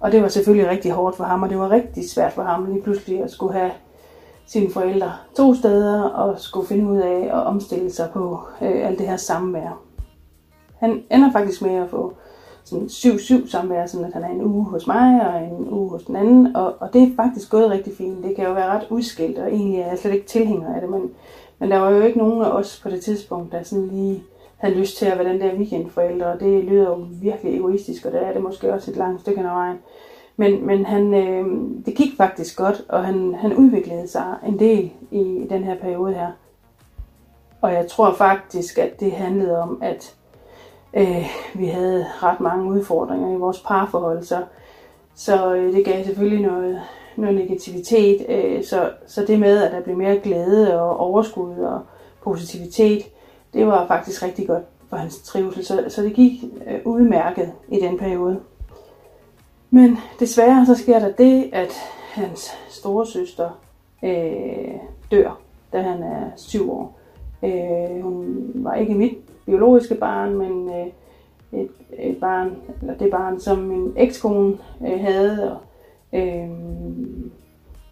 og 0.00 0.12
det 0.12 0.22
var 0.22 0.28
selvfølgelig 0.28 0.70
rigtig 0.70 0.92
hårdt 0.92 1.16
for 1.16 1.24
ham, 1.24 1.42
og 1.42 1.50
det 1.50 1.58
var 1.58 1.70
rigtig 1.70 2.10
svært 2.10 2.32
for 2.32 2.42
ham 2.42 2.64
lige 2.64 2.82
pludselig 2.82 3.22
at 3.22 3.30
skulle 3.30 3.52
have 3.52 3.70
sine 4.46 4.70
forældre 4.70 5.12
to 5.36 5.54
steder, 5.54 6.02
og 6.02 6.40
skulle 6.40 6.68
finde 6.68 6.90
ud 6.90 6.98
af 6.98 7.24
at 7.24 7.46
omstille 7.46 7.90
sig 7.90 8.10
på 8.12 8.40
øh, 8.62 8.88
alt 8.88 8.98
det 8.98 9.08
her 9.08 9.16
samvær. 9.16 9.80
Han 10.76 11.02
ender 11.10 11.32
faktisk 11.32 11.62
med 11.62 11.74
at 11.74 11.90
få 11.90 12.12
sådan 12.64 12.86
7-7 12.86 13.50
samvær, 13.50 13.86
sådan 13.86 14.06
at 14.06 14.12
han 14.12 14.22
er 14.22 14.28
en 14.28 14.42
uge 14.42 14.64
hos 14.64 14.86
mig 14.86 15.28
og 15.28 15.42
en 15.42 15.68
uge 15.70 15.90
hos 15.90 16.04
den 16.04 16.16
anden, 16.16 16.56
og, 16.56 16.74
og 16.80 16.92
det 16.92 17.02
er 17.02 17.16
faktisk 17.16 17.50
gået 17.50 17.70
rigtig 17.70 17.96
fint. 17.96 18.24
Det 18.24 18.36
kan 18.36 18.44
jo 18.44 18.52
være 18.52 18.68
ret 18.68 18.86
udskilt, 18.90 19.38
og 19.38 19.48
egentlig 19.48 19.80
er 19.80 19.88
jeg 19.88 19.98
slet 19.98 20.14
ikke 20.14 20.26
tilhænger 20.26 20.74
af 20.74 20.80
det, 20.80 20.90
men, 20.90 21.10
men 21.58 21.70
der 21.70 21.78
var 21.78 21.90
jo 21.90 22.00
ikke 22.00 22.18
nogen 22.18 22.42
af 22.42 22.50
os 22.50 22.80
på 22.82 22.90
det 22.90 23.00
tidspunkt, 23.00 23.52
der 23.52 23.62
sådan 23.62 23.88
lige 23.88 24.22
havde 24.64 24.78
lyst 24.78 24.96
til 24.96 25.06
at 25.06 25.18
være 25.18 25.28
den 25.28 25.40
der 25.40 25.54
weekendforælder, 25.54 26.26
og 26.26 26.40
det 26.40 26.64
lyder 26.64 26.84
jo 26.84 27.06
virkelig 27.22 27.56
egoistisk, 27.56 28.06
og 28.06 28.12
det 28.12 28.22
er 28.22 28.32
det 28.32 28.42
måske 28.42 28.72
også 28.72 28.90
et 28.90 28.96
langt 28.96 29.20
stykke 29.20 29.40
af 29.40 29.44
vejen. 29.44 29.78
Men, 30.36 30.66
men 30.66 30.86
han, 30.86 31.14
øh, 31.14 31.46
det 31.86 31.94
gik 31.94 32.16
faktisk 32.16 32.56
godt, 32.56 32.84
og 32.88 33.04
han, 33.04 33.34
han 33.34 33.54
udviklede 33.54 34.08
sig 34.08 34.34
en 34.46 34.58
del 34.58 34.90
i 35.10 35.46
den 35.50 35.64
her 35.64 35.78
periode 35.78 36.14
her. 36.14 36.30
Og 37.60 37.72
jeg 37.72 37.86
tror 37.86 38.12
faktisk, 38.12 38.78
at 38.78 39.00
det 39.00 39.12
handlede 39.12 39.58
om, 39.58 39.78
at 39.82 40.14
øh, 40.94 41.26
vi 41.54 41.66
havde 41.66 42.06
ret 42.22 42.40
mange 42.40 42.70
udfordringer 42.70 43.32
i 43.32 43.38
vores 43.38 43.60
parforhold, 43.60 44.22
så, 44.22 44.44
så 45.14 45.54
øh, 45.54 45.72
det 45.72 45.84
gav 45.84 46.04
selvfølgelig 46.04 46.46
noget, 46.46 46.80
noget 47.16 47.34
negativitet. 47.34 48.26
Øh, 48.28 48.64
så, 48.64 48.90
så 49.06 49.24
det 49.24 49.40
med, 49.40 49.62
at 49.62 49.72
der 49.72 49.80
blev 49.80 49.96
mere 49.96 50.16
glæde 50.18 50.80
og 50.80 50.96
overskud 50.96 51.58
og 51.58 51.80
positivitet, 52.22 53.02
det 53.54 53.66
var 53.66 53.86
faktisk 53.86 54.22
rigtig 54.22 54.46
godt 54.46 54.64
for 54.88 54.96
hans 54.96 55.22
trivsel. 55.22 55.64
Så, 55.64 55.84
så 55.88 56.02
det 56.02 56.14
gik 56.14 56.44
øh, 56.66 56.80
udmærket 56.84 57.52
i 57.68 57.80
den 57.80 57.98
periode. 57.98 58.40
Men 59.70 59.98
desværre 60.20 60.66
så 60.66 60.74
sker 60.74 60.98
der 60.98 61.12
det, 61.12 61.50
at 61.52 61.72
hans 62.12 62.50
store 62.68 63.06
søster 63.06 63.60
øh, 64.02 64.74
dør, 65.10 65.40
da 65.72 65.82
han 65.82 66.02
er 66.02 66.30
syv 66.36 66.72
år. 66.72 66.98
Øh, 67.44 68.02
hun 68.02 68.50
var 68.54 68.74
ikke 68.74 68.94
mit 68.94 69.18
biologiske 69.46 69.94
barn, 69.94 70.34
men 70.34 70.68
øh, 70.68 70.86
et, 71.60 71.70
et 71.98 72.16
barn, 72.20 72.56
eller 72.80 72.94
det 72.94 73.10
barn, 73.10 73.40
som 73.40 73.58
min 73.58 73.92
ekskone 73.96 74.58
øh, 74.86 75.00
havde. 75.00 75.52
Og, 75.52 75.58
øh, 76.18 76.50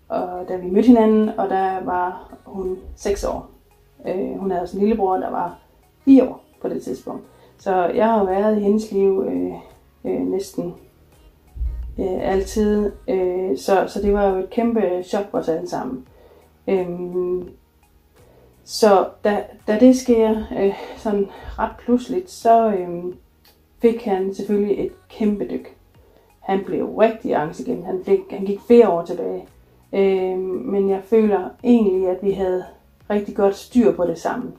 og 0.08 0.48
da 0.48 0.56
vi 0.56 0.70
mødte 0.70 0.88
hinanden, 0.88 1.28
og 1.28 1.48
der 1.48 1.84
var 1.84 2.32
hun 2.44 2.78
6 2.96 3.24
år. 3.24 3.51
Øh, 4.06 4.38
hun 4.38 4.50
havde 4.50 4.62
også 4.62 4.76
en 4.76 4.80
lillebror, 4.80 5.16
der 5.16 5.30
var 5.30 5.58
4 6.04 6.28
år 6.28 6.44
på 6.60 6.68
det 6.68 6.82
tidspunkt. 6.82 7.22
Så 7.58 7.84
jeg 7.84 8.06
har 8.06 8.24
været 8.24 8.58
i 8.58 8.60
hendes 8.60 8.92
liv 8.92 9.24
øh, 9.28 9.52
øh, 10.04 10.26
næsten 10.26 10.74
øh, 11.98 12.30
altid. 12.30 12.92
Øh, 13.08 13.58
så, 13.58 13.84
så 13.88 14.02
det 14.02 14.12
var 14.12 14.28
jo 14.28 14.36
et 14.36 14.50
kæmpe 14.50 15.02
chok 15.02 15.30
for 15.30 15.38
os 15.38 15.48
alle 15.48 15.68
sammen. 15.68 16.06
Øh, 16.68 16.88
så 18.64 19.08
da, 19.24 19.44
da 19.66 19.78
det 19.78 19.96
sker 19.96 20.42
øh, 20.58 20.74
sådan 20.96 21.28
ret 21.58 21.72
pludseligt, 21.78 22.30
så 22.30 22.68
øh, 22.68 23.04
fik 23.78 24.04
han 24.04 24.34
selvfølgelig 24.34 24.84
et 24.84 24.92
kæmpe 25.08 25.44
dyk. 25.50 25.76
han 26.40 26.64
blev 26.64 26.96
rigtig 26.96 27.34
angst 27.34 27.60
igen. 27.60 27.84
Han, 27.84 28.04
fik, 28.04 28.18
han 28.30 28.44
gik 28.44 28.60
flere 28.60 28.88
år 28.88 29.04
tilbage. 29.04 29.46
Øh, 29.92 30.38
men 30.38 30.90
jeg 30.90 31.00
føler 31.04 31.48
egentlig, 31.64 32.08
at 32.08 32.18
vi 32.22 32.32
havde 32.32 32.64
rigtig 33.12 33.36
godt 33.36 33.56
styr 33.56 33.92
på 33.92 34.06
det 34.06 34.18
sammen. 34.18 34.54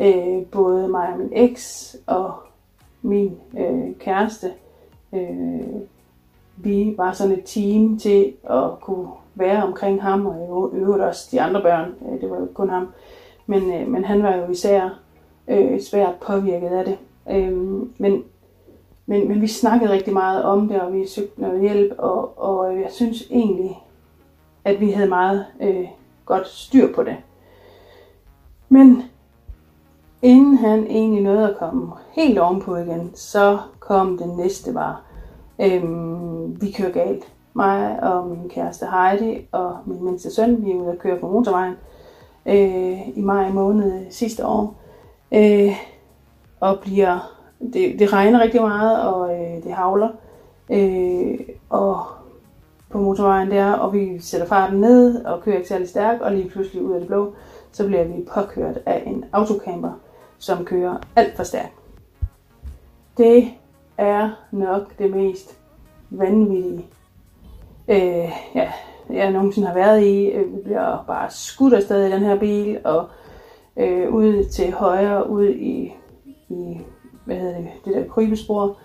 Øh, 0.00 0.46
både 0.52 0.88
mig 0.88 1.08
og 1.12 1.18
min 1.18 1.32
eks 1.32 1.96
og 2.06 2.32
min 3.02 3.36
øh, 3.58 3.94
kæreste. 3.98 4.52
Øh, 5.12 5.60
vi 6.56 6.94
var 6.96 7.12
sådan 7.12 7.32
et 7.32 7.44
team 7.44 7.98
til 7.98 8.32
at 8.50 8.80
kunne 8.80 9.08
være 9.34 9.62
omkring 9.62 10.02
ham, 10.02 10.26
og 10.26 10.70
i 10.74 10.76
øvrigt 10.76 11.04
også 11.04 11.28
de 11.32 11.40
andre 11.40 11.62
børn. 11.62 11.94
Øh, 12.08 12.20
det 12.20 12.30
var 12.30 12.36
jo 12.36 12.48
kun 12.54 12.70
ham. 12.70 12.88
Men, 13.46 13.72
øh, 13.72 13.88
men 13.88 14.04
han 14.04 14.22
var 14.22 14.36
jo 14.36 14.50
især 14.50 15.00
øh, 15.48 15.80
svært 15.80 16.14
påvirket 16.14 16.68
af 16.68 16.84
det. 16.84 16.98
Øh, 17.30 17.52
men, 17.98 18.24
men, 19.06 19.28
men 19.28 19.40
vi 19.40 19.46
snakkede 19.46 19.92
rigtig 19.92 20.12
meget 20.12 20.42
om 20.42 20.68
det, 20.68 20.80
og 20.80 20.92
vi 20.92 21.06
søgte 21.06 21.40
noget 21.40 21.60
hjælp, 21.60 21.94
og, 21.98 22.38
og 22.38 22.80
jeg 22.80 22.90
synes 22.90 23.22
egentlig, 23.30 23.78
at 24.64 24.80
vi 24.80 24.90
havde 24.90 25.08
meget 25.08 25.46
øh, 25.60 25.86
godt 26.24 26.48
styr 26.48 26.94
på 26.94 27.02
det. 27.02 27.16
Men 28.68 29.02
inden 30.22 30.56
han 30.56 30.86
egentlig 30.86 31.22
nåede 31.22 31.48
at 31.48 31.58
komme 31.58 31.92
helt 32.12 32.38
ovenpå 32.38 32.76
igen, 32.76 33.10
så 33.14 33.58
kom 33.78 34.18
den 34.18 34.36
næste 34.36 34.72
bare. 34.72 34.96
Øhm, 35.60 36.62
vi 36.62 36.70
kører 36.70 36.92
galt. 36.92 37.32
Mig 37.54 38.02
og 38.02 38.26
min 38.26 38.48
kæreste 38.48 38.86
Heidi 38.86 39.48
og 39.52 39.76
min 39.86 40.04
mindste 40.04 40.34
søn, 40.34 40.64
vi 40.64 40.70
er 40.70 40.76
ude 40.76 40.92
at 40.92 40.98
køre 40.98 41.18
på 41.18 41.28
motorvejen 41.28 41.74
øh, 42.46 43.08
i 43.18 43.20
maj 43.20 43.50
måned 43.50 44.06
sidste 44.10 44.46
år. 44.46 44.74
Øh, 45.32 45.72
og 46.60 46.78
bliver, 46.80 47.32
det, 47.72 47.98
det 47.98 48.12
regner 48.12 48.40
rigtig 48.40 48.62
meget, 48.62 49.02
og 49.02 49.34
øh, 49.34 49.64
det 49.64 49.72
havler. 49.72 50.08
Øh, 50.70 51.38
og 51.70 52.02
på 52.90 52.98
motorvejen 52.98 53.50
der, 53.50 53.72
og 53.72 53.92
vi 53.92 54.18
sætter 54.20 54.46
farten 54.46 54.80
ned 54.80 55.24
og 55.24 55.42
kører 55.42 55.56
ikke 55.56 55.68
særlig 55.68 55.88
stærkt, 55.88 56.22
og 56.22 56.32
lige 56.32 56.48
pludselig 56.48 56.82
ud 56.82 56.92
af 56.92 57.00
det 57.00 57.08
blå, 57.08 57.32
så 57.78 57.86
bliver 57.86 58.04
vi 58.04 58.26
påkørt 58.34 58.78
af 58.86 59.02
en 59.06 59.24
autocamper, 59.32 59.92
som 60.38 60.64
kører 60.64 60.96
alt 61.16 61.36
for 61.36 61.42
stærkt. 61.42 61.72
Det 63.16 63.48
er 63.98 64.30
nok 64.52 64.98
det 64.98 65.10
mest 65.10 65.58
vanvittige, 66.10 66.86
øh, 67.88 68.30
ja, 68.54 68.72
jeg 69.10 69.32
nogensinde 69.32 69.68
har 69.68 69.74
været 69.74 70.02
i. 70.02 70.26
Øh, 70.26 70.56
vi 70.56 70.62
bliver 70.62 71.04
bare 71.06 71.30
skudt 71.30 71.74
afsted 71.74 72.06
i 72.06 72.12
den 72.12 72.22
her 72.22 72.38
bil, 72.38 72.80
og 72.84 73.08
øh, 73.76 74.14
ud 74.14 74.44
til 74.44 74.72
højre, 74.72 75.30
ud 75.30 75.48
i, 75.48 75.94
i 76.48 76.80
hvad 77.24 77.36
hedder 77.36 77.56
det, 77.56 77.70
det 77.84 77.94
der 77.94 78.08
krybespor, 78.08 78.76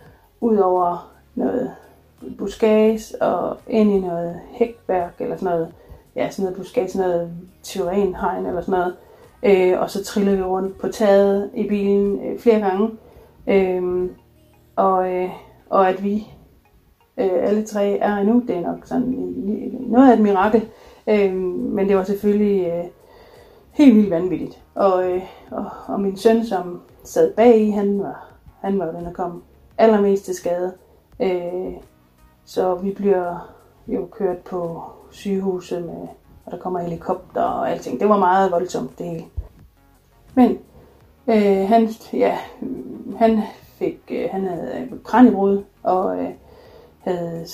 ud 0.41 0.57
over 0.57 1.11
noget 1.35 1.75
buskage 2.37 3.21
og 3.21 3.57
ind 3.67 3.91
i 3.91 3.99
noget 3.99 4.39
hækværk 4.51 5.13
eller 5.19 5.37
sådan 5.37 5.53
noget, 5.53 5.73
ja, 6.15 6.29
sådan 6.29 6.43
noget 6.43 6.57
buskage, 6.57 6.89
sådan 6.89 7.09
noget 7.09 7.31
tyrenhegn 7.63 8.45
eller 8.45 8.61
sådan 8.61 8.79
noget. 8.79 8.95
Øh, 9.43 9.81
og 9.81 9.89
så 9.89 10.03
triller 10.03 10.35
vi 10.35 10.41
rundt 10.41 10.77
på 10.77 10.87
taget 10.87 11.51
i 11.53 11.67
bilen 11.67 12.19
øh, 12.25 12.39
flere 12.39 12.59
gange. 12.59 12.89
Øh, 13.47 14.09
og, 14.75 15.13
øh, 15.13 15.29
og 15.69 15.89
at 15.89 16.03
vi 16.03 16.27
øh, 17.17 17.31
alle 17.33 17.65
tre 17.65 17.97
er 17.97 18.15
endnu, 18.15 18.43
det 18.47 18.55
er 18.55 18.61
nok 18.61 18.85
sådan 18.85 19.35
noget 19.79 20.11
af 20.11 20.13
et 20.13 20.21
mirakel. 20.21 20.69
Øh, 21.07 21.33
men 21.33 21.89
det 21.89 21.97
var 21.97 22.03
selvfølgelig 22.03 22.67
øh, 22.67 22.83
helt 23.71 23.95
vildt 23.95 24.09
vanvittigt. 24.09 24.61
Og, 24.75 25.11
øh, 25.11 25.23
og, 25.51 25.65
og 25.87 25.99
min 25.99 26.17
søn, 26.17 26.45
som 26.45 26.81
sad 27.03 27.33
bag 27.33 27.61
i, 27.61 27.69
han 27.69 27.99
var, 27.99 28.29
han 28.61 28.79
var 28.79 28.91
den, 28.91 29.05
der 29.05 29.13
kom 29.13 29.43
allermest 29.77 30.25
til 30.25 30.35
skade. 30.35 30.73
Øh, 31.21 31.73
så 32.45 32.75
vi 32.75 32.91
bliver 32.91 33.53
jo 33.87 34.05
kørt 34.11 34.37
på 34.37 34.83
sygehuset 35.13 35.85
med, 35.85 36.07
og 36.45 36.51
der 36.51 36.57
kommer 36.57 36.79
helikopter 36.79 37.41
og 37.41 37.71
alting. 37.71 37.99
Det 37.99 38.09
var 38.09 38.17
meget 38.17 38.51
voldsomt 38.51 38.99
det 38.99 39.05
hele. 39.05 39.25
Men 40.35 40.57
øh, 41.27 41.67
han, 41.67 41.89
ja, 42.13 42.37
han 43.17 43.41
fik, 43.77 43.99
øh, 44.11 44.29
han 44.31 44.45
havde 44.45 44.87
øh, 44.91 45.03
kranjebrud 45.03 45.63
og 45.83 46.17
øh, 46.17 46.29
havde 46.99 47.45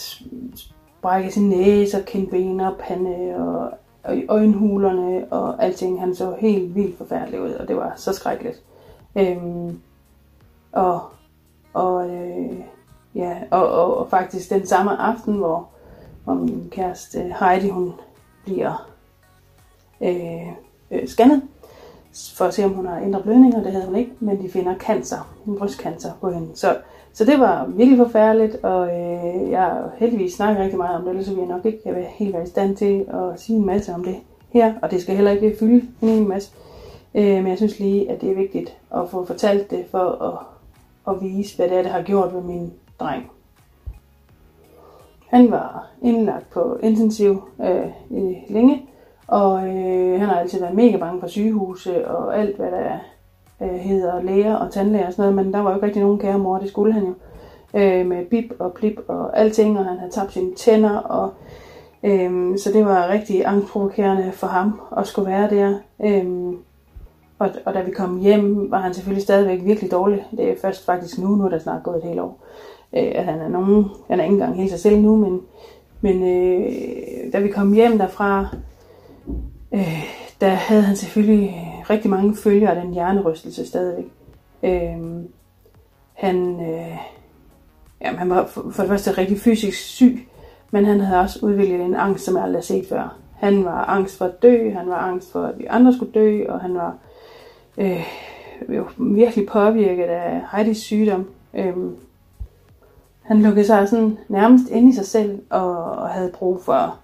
brækket 1.02 1.34
sin 1.34 1.50
næse 1.50 1.98
og 1.98 2.06
kindben 2.06 2.60
og 2.60 2.76
pande 2.80 3.36
og, 3.38 3.72
og 4.04 4.18
øjenhulerne 4.30 5.28
og 5.32 5.64
alting. 5.64 6.00
Han 6.00 6.16
så 6.16 6.36
helt 6.40 6.76
vildt 6.76 6.98
forfærdelig 6.98 7.42
ud, 7.42 7.52
og 7.52 7.68
det 7.68 7.76
var 7.76 7.94
så 7.96 8.14
skrækkeligt. 8.14 8.64
Øhm, 9.16 9.80
og 10.72 11.02
og 11.74 12.10
øh, 12.10 12.60
ja, 13.16 13.38
og, 13.52 13.68
og, 13.68 13.98
og 13.98 14.10
faktisk 14.10 14.50
den 14.50 14.66
samme 14.66 14.98
aften, 14.98 15.34
hvor, 15.34 15.70
hvor 16.36 16.46
min 16.46 16.68
kæreste 16.72 17.36
Heidi, 17.40 17.70
hun 17.70 17.94
bliver 18.44 18.90
øh, 20.02 20.48
øh, 20.92 21.08
scannet, 21.08 21.42
for 22.36 22.46
at 22.46 22.54
se, 22.54 22.66
om 22.66 22.72
hun 22.72 22.86
har 22.86 23.00
indre 23.00 23.22
blødninger. 23.22 23.64
Det 23.64 23.72
havde 23.72 23.86
hun 23.86 23.96
ikke, 23.96 24.12
men 24.20 24.44
de 24.44 24.50
finder 24.50 24.76
cancer, 24.78 25.34
en 25.48 25.58
brystcancer 25.58 26.12
på 26.22 26.32
hende. 26.32 26.48
Så, 26.54 26.78
så 27.14 27.26
det 27.26 27.40
var 27.40 27.66
virkelig 27.66 27.98
forfærdeligt, 27.98 28.56
og 28.56 28.88
øh, 28.88 29.52
jeg 29.52 29.82
heldigvis 29.98 30.34
snakker 30.34 30.64
rigtig 30.64 30.78
meget 30.78 30.96
om 30.96 31.16
det, 31.16 31.26
så 31.26 31.36
vi 31.36 31.42
nok 31.42 31.66
ikke 31.66 31.80
være 31.86 32.06
helt 32.10 32.34
være 32.34 32.44
i 32.44 32.48
stand 32.48 32.76
til 32.76 33.06
at 33.10 33.40
sige 33.40 33.58
en 33.58 33.66
masse 33.66 33.94
om 33.94 34.04
det 34.04 34.16
her, 34.50 34.74
og 34.82 34.92
det 34.92 35.02
skal 35.02 35.16
heller 35.16 35.32
ikke 35.32 35.56
fylde 35.60 35.88
en 36.02 36.10
hel 36.10 36.28
masse. 36.28 36.52
Øh, 37.16 37.24
men 37.24 37.48
jeg 37.48 37.58
synes 37.58 37.80
lige, 37.80 38.12
at 38.12 38.22
det 38.22 38.32
er 38.32 38.36
vigtigt 38.36 38.78
at 38.96 39.10
få 39.10 39.26
fortalt 39.26 39.72
det 39.72 39.86
for 39.92 40.24
at, 40.24 40.46
at 41.14 41.24
vise, 41.24 41.56
hvad 41.56 41.68
det 41.68 41.78
er, 41.78 41.82
det 41.82 41.92
har 41.92 42.02
gjort 42.02 42.34
ved 42.34 42.42
min 42.42 42.74
dreng. 43.00 43.32
Han 45.30 45.52
var 45.52 45.88
indlagt 46.02 46.50
på 46.50 46.78
intensiv 46.84 47.44
øh, 47.62 47.88
i 48.10 48.38
længe, 48.50 48.86
og 49.28 49.68
øh, 49.68 50.20
han 50.20 50.30
har 50.30 50.36
altid 50.36 50.60
været 50.60 50.76
mega 50.76 50.98
bange 50.98 51.20
for 51.20 51.28
sygehuse 51.28 52.08
og 52.08 52.38
alt, 52.38 52.56
hvad 52.56 52.72
der 52.72 52.98
øh, 53.62 53.80
hedder 53.80 54.22
læger 54.22 54.56
og 54.56 54.72
tandlæger 54.72 55.08
og 55.08 55.14
sådan 55.14 55.34
noget, 55.34 55.46
men 55.46 55.54
der 55.54 55.60
var 55.60 55.70
jo 55.70 55.76
ikke 55.76 55.86
rigtig 55.86 56.02
nogen 56.02 56.20
kære 56.20 56.40
mor, 56.40 56.58
det 56.58 56.70
skulle 56.70 56.94
han 56.94 57.04
jo. 57.04 57.14
Øh, 57.74 58.06
med 58.06 58.26
bip 58.26 58.54
og 58.60 58.74
plip 58.74 59.00
og 59.08 59.38
alting, 59.38 59.80
og 59.80 59.86
han 59.86 59.98
havde 59.98 60.12
tabt 60.12 60.34
sine 60.34 60.56
tænder, 60.56 60.98
og 60.98 61.34
øh, 62.04 62.58
så 62.58 62.72
det 62.74 62.86
var 62.86 63.10
rigtig 63.10 63.46
angstprovokerende 63.46 64.32
for 64.32 64.48
ham 64.48 64.82
at 64.98 65.08
skulle 65.08 65.32
være 65.32 65.50
der. 65.50 65.80
Øh, 66.04 66.54
og, 67.40 67.50
og 67.66 67.74
da 67.74 67.82
vi 67.82 67.92
kom 67.92 68.18
hjem, 68.18 68.72
var 68.72 68.80
han 68.80 68.94
selvfølgelig 68.94 69.24
stadigvæk 69.24 69.66
virkelig 69.66 69.92
dårlig. 69.92 70.26
Det 70.38 70.52
er 70.52 70.56
først 70.62 70.86
faktisk 70.86 71.20
nu, 71.20 71.28
nu 71.28 71.46
er 71.46 71.50
der 71.50 71.60
snart 71.60 71.84
gået 71.84 71.98
et 71.98 72.04
helt 72.04 72.20
år, 72.20 72.40
øh, 72.94 73.12
at 73.16 73.26
han 73.26 73.40
er 73.40 73.48
nogen, 73.48 73.86
han 74.10 74.20
er 74.20 74.24
ikke 74.24 74.34
engang 74.34 74.56
helt 74.56 74.72
sig 74.72 74.80
selv 74.80 75.00
nu, 75.00 75.16
men, 75.16 75.42
men 76.02 76.24
øh, 76.24 77.34
da 77.34 77.40
vi 77.40 77.48
kom 77.48 77.74
hjem 77.74 77.98
derfra, 77.98 78.48
øh, 79.74 80.04
der 80.42 80.50
havde 80.50 80.82
han 80.82 80.96
selvfølgelig 80.96 81.56
rigtig 81.90 82.10
mange 82.10 82.36
følger 82.36 82.70
af 82.70 82.82
den 82.82 82.94
hjernerystelse 82.94 83.68
stadigvæk. 83.68 84.06
Øh, 84.64 85.24
han, 86.14 86.60
øh, 86.62 86.98
jamen, 88.02 88.20
han 88.20 88.30
var 88.30 88.46
for, 88.46 88.66
for 88.72 88.84
det 88.84 88.90
første 88.90 89.12
rigtig 89.12 89.40
fysisk 89.40 89.78
syg, 89.78 90.28
men 90.72 90.86
han 90.86 91.00
havde 91.00 91.20
også 91.20 91.40
udviklet 91.42 91.82
en 91.82 91.96
angst, 91.96 92.26
som 92.26 92.36
jeg 92.36 92.44
aldrig 92.44 92.58
har 92.58 92.64
set 92.64 92.86
før. 92.90 93.18
Han 93.36 93.66
var 93.66 93.86
angst 93.86 94.18
for 94.18 94.26
at 94.26 94.44
dø, 94.44 94.72
han 94.72 94.90
var 94.90 94.98
angst 94.98 95.32
for, 95.32 95.44
at 95.44 95.60
vi 95.60 95.66
andre 95.66 95.94
skulle 95.94 96.12
dø, 96.12 96.46
og 96.50 96.60
han 96.60 96.74
var 96.76 96.98
øh, 97.78 98.06
jo 98.70 98.86
virkelig 98.98 99.46
påvirket 99.46 100.04
af 100.04 100.42
Heidis 100.52 100.78
sygdom. 100.78 101.30
Øh, 101.54 101.74
han 103.30 103.42
lukkede 103.42 103.66
sig 103.66 103.90
sådan 103.90 104.18
nærmest 104.28 104.70
ind 104.70 104.90
i 104.90 104.96
sig 104.96 105.06
selv, 105.06 105.42
og, 105.50 106.10
havde 106.10 106.32
brug 106.32 106.62
for 106.62 106.96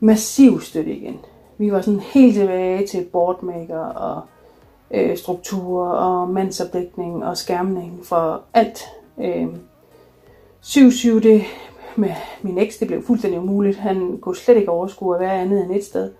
massiv 0.00 0.60
støtte 0.60 0.94
igen 0.94 1.20
vi 1.58 1.72
var 1.72 1.80
sådan 1.80 2.00
helt 2.00 2.34
tilbage 2.34 2.86
til 2.86 3.04
boardmaker 3.12 3.78
og 3.78 4.22
øh, 4.90 5.16
strukturer 5.16 5.90
og 5.90 6.28
mandsopdækning 6.28 7.24
og 7.24 7.36
skærmning 7.36 8.00
for 8.02 8.42
alt. 8.54 8.84
Øh, 9.20 9.46
7-7 10.62 11.08
det 11.20 11.42
med 11.96 12.10
min 12.42 12.58
eks, 12.58 12.76
det 12.76 12.88
blev 12.88 13.02
fuldstændig 13.02 13.40
umuligt. 13.40 13.76
Han 13.76 14.18
kunne 14.18 14.36
slet 14.36 14.56
ikke 14.56 14.70
overskue 14.70 15.14
at 15.14 15.20
være 15.20 15.40
andet 15.40 15.64
end 15.64 15.72
et 15.72 15.84
sted. 15.84 16.10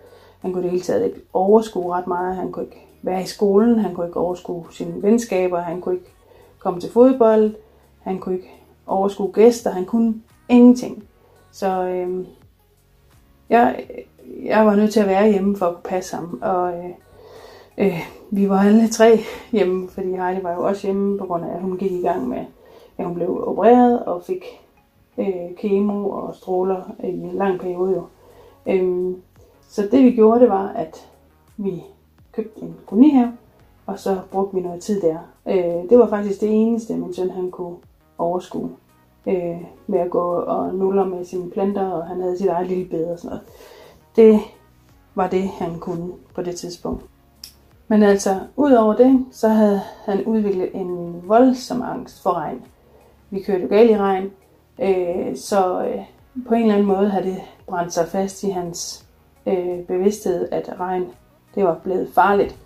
Han 0.40 0.52
kunne 0.52 0.62
det 0.62 0.70
hele 0.70 0.82
taget 0.82 1.04
ikke 1.04 1.20
overskue 1.32 1.94
ret 1.94 2.06
meget. 2.06 2.36
Han 2.36 2.52
kunne 2.52 2.64
ikke 2.64 2.86
være 3.02 3.22
i 3.22 3.26
skolen. 3.26 3.78
Han 3.78 3.94
kunne 3.94 4.06
ikke 4.06 4.20
overskue 4.20 4.64
sine 4.70 5.02
venskaber. 5.02 5.60
Han 5.60 5.80
kunne 5.80 5.94
ikke 5.94 6.10
komme 6.58 6.80
til 6.80 6.90
fodbold. 6.90 7.54
Han 8.02 8.18
kunne 8.18 8.34
ikke 8.34 8.63
overskue 8.86 9.32
gæster. 9.32 9.70
Han 9.70 9.84
kunne 9.84 10.14
ingenting. 10.48 11.04
Så 11.52 11.84
øh, 11.84 12.26
jeg 13.48 13.84
jeg 14.44 14.66
var 14.66 14.76
nødt 14.76 14.92
til 14.92 15.00
at 15.00 15.08
være 15.08 15.30
hjemme 15.30 15.56
for 15.56 15.66
at 15.66 15.74
kunne 15.74 15.82
passe 15.82 16.16
ham. 16.16 16.38
Og 16.42 16.72
øh, 16.78 16.90
øh, 17.78 18.00
vi 18.30 18.48
var 18.48 18.58
alle 18.58 18.88
tre 18.88 19.18
hjemme, 19.52 19.88
fordi 19.88 20.16
Heidi 20.16 20.42
var 20.42 20.52
jo 20.52 20.64
også 20.64 20.86
hjemme, 20.86 21.18
på 21.18 21.26
grund 21.26 21.44
af, 21.44 21.54
at 21.54 21.60
hun 21.60 21.78
gik 21.78 21.92
i 21.92 22.00
gang 22.00 22.28
med, 22.28 22.44
at 22.98 23.06
hun 23.06 23.14
blev 23.14 23.48
opereret 23.48 24.04
og 24.04 24.22
fik 24.22 24.44
øh, 25.18 25.56
kemo 25.56 26.08
og 26.08 26.34
stråler 26.34 26.94
i 27.04 27.08
en 27.08 27.32
lang 27.32 27.60
periode. 27.60 27.94
Jo. 27.94 28.02
Øh, 28.66 29.16
så 29.68 29.88
det 29.90 30.04
vi 30.04 30.10
gjorde, 30.10 30.40
det 30.40 30.48
var, 30.48 30.68
at 30.68 31.08
vi 31.56 31.82
købte 32.32 32.62
en 32.62 32.76
kolonihave, 32.86 33.32
og 33.86 33.98
så 33.98 34.18
brugte 34.30 34.56
vi 34.56 34.62
noget 34.62 34.82
tid 34.82 35.00
der. 35.00 35.18
Øh, 35.48 35.90
det 35.90 35.98
var 35.98 36.08
faktisk 36.08 36.40
det 36.40 36.48
eneste, 36.52 36.96
min 36.96 37.14
søn 37.14 37.30
han 37.30 37.50
kunne 37.50 37.76
overskue. 38.18 38.70
øh, 39.26 39.60
med 39.86 39.98
at 39.98 40.10
gå 40.10 40.34
og 40.34 40.74
nuller 40.74 41.04
med 41.04 41.24
sine 41.24 41.50
planter, 41.50 41.90
og 41.90 42.06
han 42.06 42.20
havde 42.20 42.38
sit 42.38 42.46
eget 42.46 42.66
lille 42.66 42.84
bed 42.84 43.04
og 43.04 43.18
sådan 43.18 43.28
noget. 43.28 43.42
Det 44.16 44.40
var 45.14 45.28
det, 45.28 45.48
han 45.48 45.78
kunne 45.78 46.12
på 46.34 46.42
det 46.42 46.56
tidspunkt. 46.56 47.04
Men 47.88 48.02
altså, 48.02 48.40
udover 48.56 48.96
det, 48.96 49.26
så 49.32 49.48
havde 49.48 49.80
han 50.04 50.24
udviklet 50.24 50.70
en 50.74 51.22
voldsom 51.28 51.82
angst 51.82 52.22
for 52.22 52.32
regn. 52.32 52.64
Vi 53.30 53.40
kørte 53.40 53.62
jo 53.62 53.68
galt 53.68 53.90
i 53.90 53.96
regn, 53.96 54.30
øh, 54.82 55.36
så 55.36 55.84
øh, 55.84 56.04
på 56.48 56.54
en 56.54 56.60
eller 56.60 56.74
anden 56.74 56.88
måde 56.88 57.08
havde 57.08 57.26
det 57.26 57.42
brændt 57.66 57.92
sig 57.92 58.08
fast 58.08 58.42
i 58.42 58.50
hans 58.50 59.06
øh, 59.46 59.80
bevidsthed, 59.88 60.48
at 60.52 60.74
regn 60.80 61.06
det 61.54 61.64
var 61.64 61.74
blevet 61.74 62.08
farligt. 62.14 62.56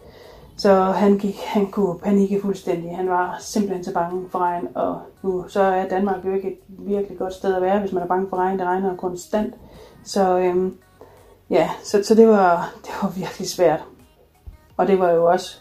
Så 0.58 0.74
han, 0.74 1.18
gik, 1.18 1.40
han 1.44 1.66
kunne 1.66 1.98
panikke 1.98 2.40
fuldstændig. 2.40 2.96
Han 2.96 3.08
var 3.08 3.36
simpelthen 3.40 3.84
så 3.84 3.94
bange 3.94 4.28
for 4.30 4.38
regn, 4.38 4.68
og 4.74 5.00
nu 5.22 5.44
så 5.48 5.62
er 5.62 5.88
Danmark 5.88 6.24
jo 6.24 6.34
ikke 6.34 6.48
et 6.48 6.58
virkelig 6.68 7.18
godt 7.18 7.34
sted 7.34 7.54
at 7.54 7.62
være, 7.62 7.80
hvis 7.80 7.92
man 7.92 8.02
er 8.02 8.06
bange 8.06 8.28
for 8.28 8.36
regn. 8.36 8.58
Det 8.58 8.66
regner 8.66 8.96
konstant. 8.96 9.54
Så 10.04 10.38
øhm, 10.38 10.76
ja, 11.50 11.70
så, 11.82 12.02
så 12.04 12.14
det, 12.14 12.28
var, 12.28 12.74
det 12.82 12.90
var 13.02 13.08
virkelig 13.08 13.48
svært. 13.48 13.84
Og 14.76 14.86
det 14.86 14.98
var 14.98 15.10
jo 15.10 15.24
også 15.24 15.58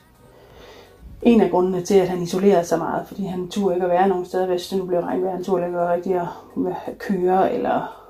en 1.22 1.41
af 1.41 1.52
grundene 1.52 1.82
til, 1.82 1.95
at 1.95 2.10
han 2.10 2.22
isolerede 2.22 2.66
sig 2.66 2.78
meget, 2.78 3.08
fordi 3.08 3.26
han 3.26 3.48
turde 3.48 3.76
ikke 3.76 3.86
at 3.86 3.91
være 3.91 4.08
nogen 4.08 4.26
steder, 4.26 4.48
hvis 4.48 4.68
det 4.68 4.78
nu 4.78 4.86
blev 4.86 5.00
regnvejr. 5.00 5.36
Han 5.36 5.43
turde 5.43 5.66
ikke 5.66 5.80
at 5.80 5.89
rigtig 5.89 6.16
at 6.16 6.28
øh, 6.58 6.98
køre, 6.98 7.54
eller 7.54 8.04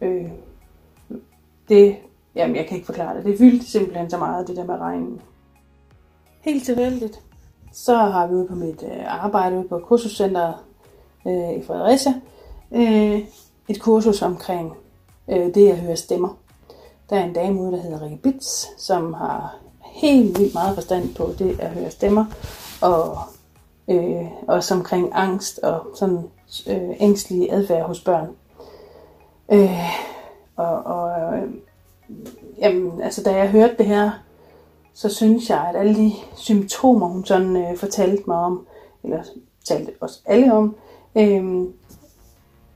øh, 0.00 0.28
det, 1.68 1.96
jamen 2.34 2.56
jeg 2.56 2.66
kan 2.66 2.74
ikke 2.76 2.86
forklare 2.86 3.16
det. 3.16 3.24
Det 3.24 3.38
fyldte 3.38 3.70
simpelthen 3.70 4.10
så 4.10 4.18
meget, 4.18 4.48
det 4.48 4.56
der 4.56 4.64
med 4.64 4.78
regnen. 4.80 5.20
Helt 6.46 6.64
tilfældigt, 6.64 7.20
så 7.72 7.96
har 7.96 8.26
vi 8.26 8.34
ude 8.34 8.46
på 8.46 8.54
mit 8.54 8.82
øh, 8.82 9.24
arbejde 9.24 9.58
ude 9.58 9.68
på 9.68 9.78
kursuscenteret 9.78 10.54
øh, 11.26 11.50
i 11.50 11.62
Fredericia, 11.62 12.14
øh, 12.72 13.20
et 13.68 13.80
kursus 13.80 14.22
omkring 14.22 14.74
øh, 15.28 15.54
det 15.54 15.68
at 15.68 15.78
høre 15.78 15.96
stemmer. 15.96 16.38
Der 17.10 17.16
er 17.16 17.24
en 17.24 17.32
dame 17.32 17.60
ude, 17.60 17.72
der 17.72 17.82
hedder 17.82 18.02
Rikke 18.02 18.16
Bits, 18.16 18.68
som 18.78 19.12
har 19.12 19.56
helt 19.84 20.38
vildt 20.38 20.54
meget 20.54 20.74
forstand 20.74 21.14
på 21.14 21.34
det 21.38 21.60
at 21.60 21.70
høre 21.70 21.90
stemmer, 21.90 22.24
og 22.82 23.18
øh, 23.88 24.26
også 24.48 24.74
omkring 24.74 25.10
angst 25.14 25.58
og 25.58 25.86
sådan 25.94 26.18
øh, 26.66 26.96
ængstelig 27.00 27.52
adfærd 27.52 27.86
hos 27.86 28.00
børn. 28.00 28.28
Øh, 29.52 29.90
og 30.56 30.82
og 30.84 31.38
øh, 31.38 31.50
jamen, 32.58 33.02
altså, 33.02 33.22
da 33.22 33.36
jeg 33.36 33.50
hørte 33.50 33.74
det 33.78 33.86
her, 33.86 34.10
så 34.96 35.08
synes 35.08 35.50
jeg, 35.50 35.66
at 35.68 35.76
alle 35.76 35.94
de 35.94 36.12
symptomer, 36.34 37.06
hun 37.06 37.24
sådan 37.24 37.56
øh, 37.56 37.76
fortalte 37.76 38.22
mig 38.26 38.36
om, 38.36 38.66
eller 39.04 39.22
talte 39.64 39.92
os 40.00 40.22
alle 40.26 40.52
om, 40.52 40.76
øh, 41.16 41.64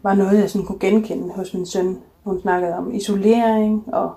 var 0.03 0.15
noget, 0.15 0.41
jeg 0.41 0.51
sådan 0.51 0.67
kunne 0.67 0.79
genkende 0.79 1.35
hos 1.35 1.55
min 1.55 1.67
søn. 1.67 1.99
Hun 2.25 2.41
snakkede 2.41 2.77
om 2.77 2.95
isolering 2.95 3.95
og 3.95 4.15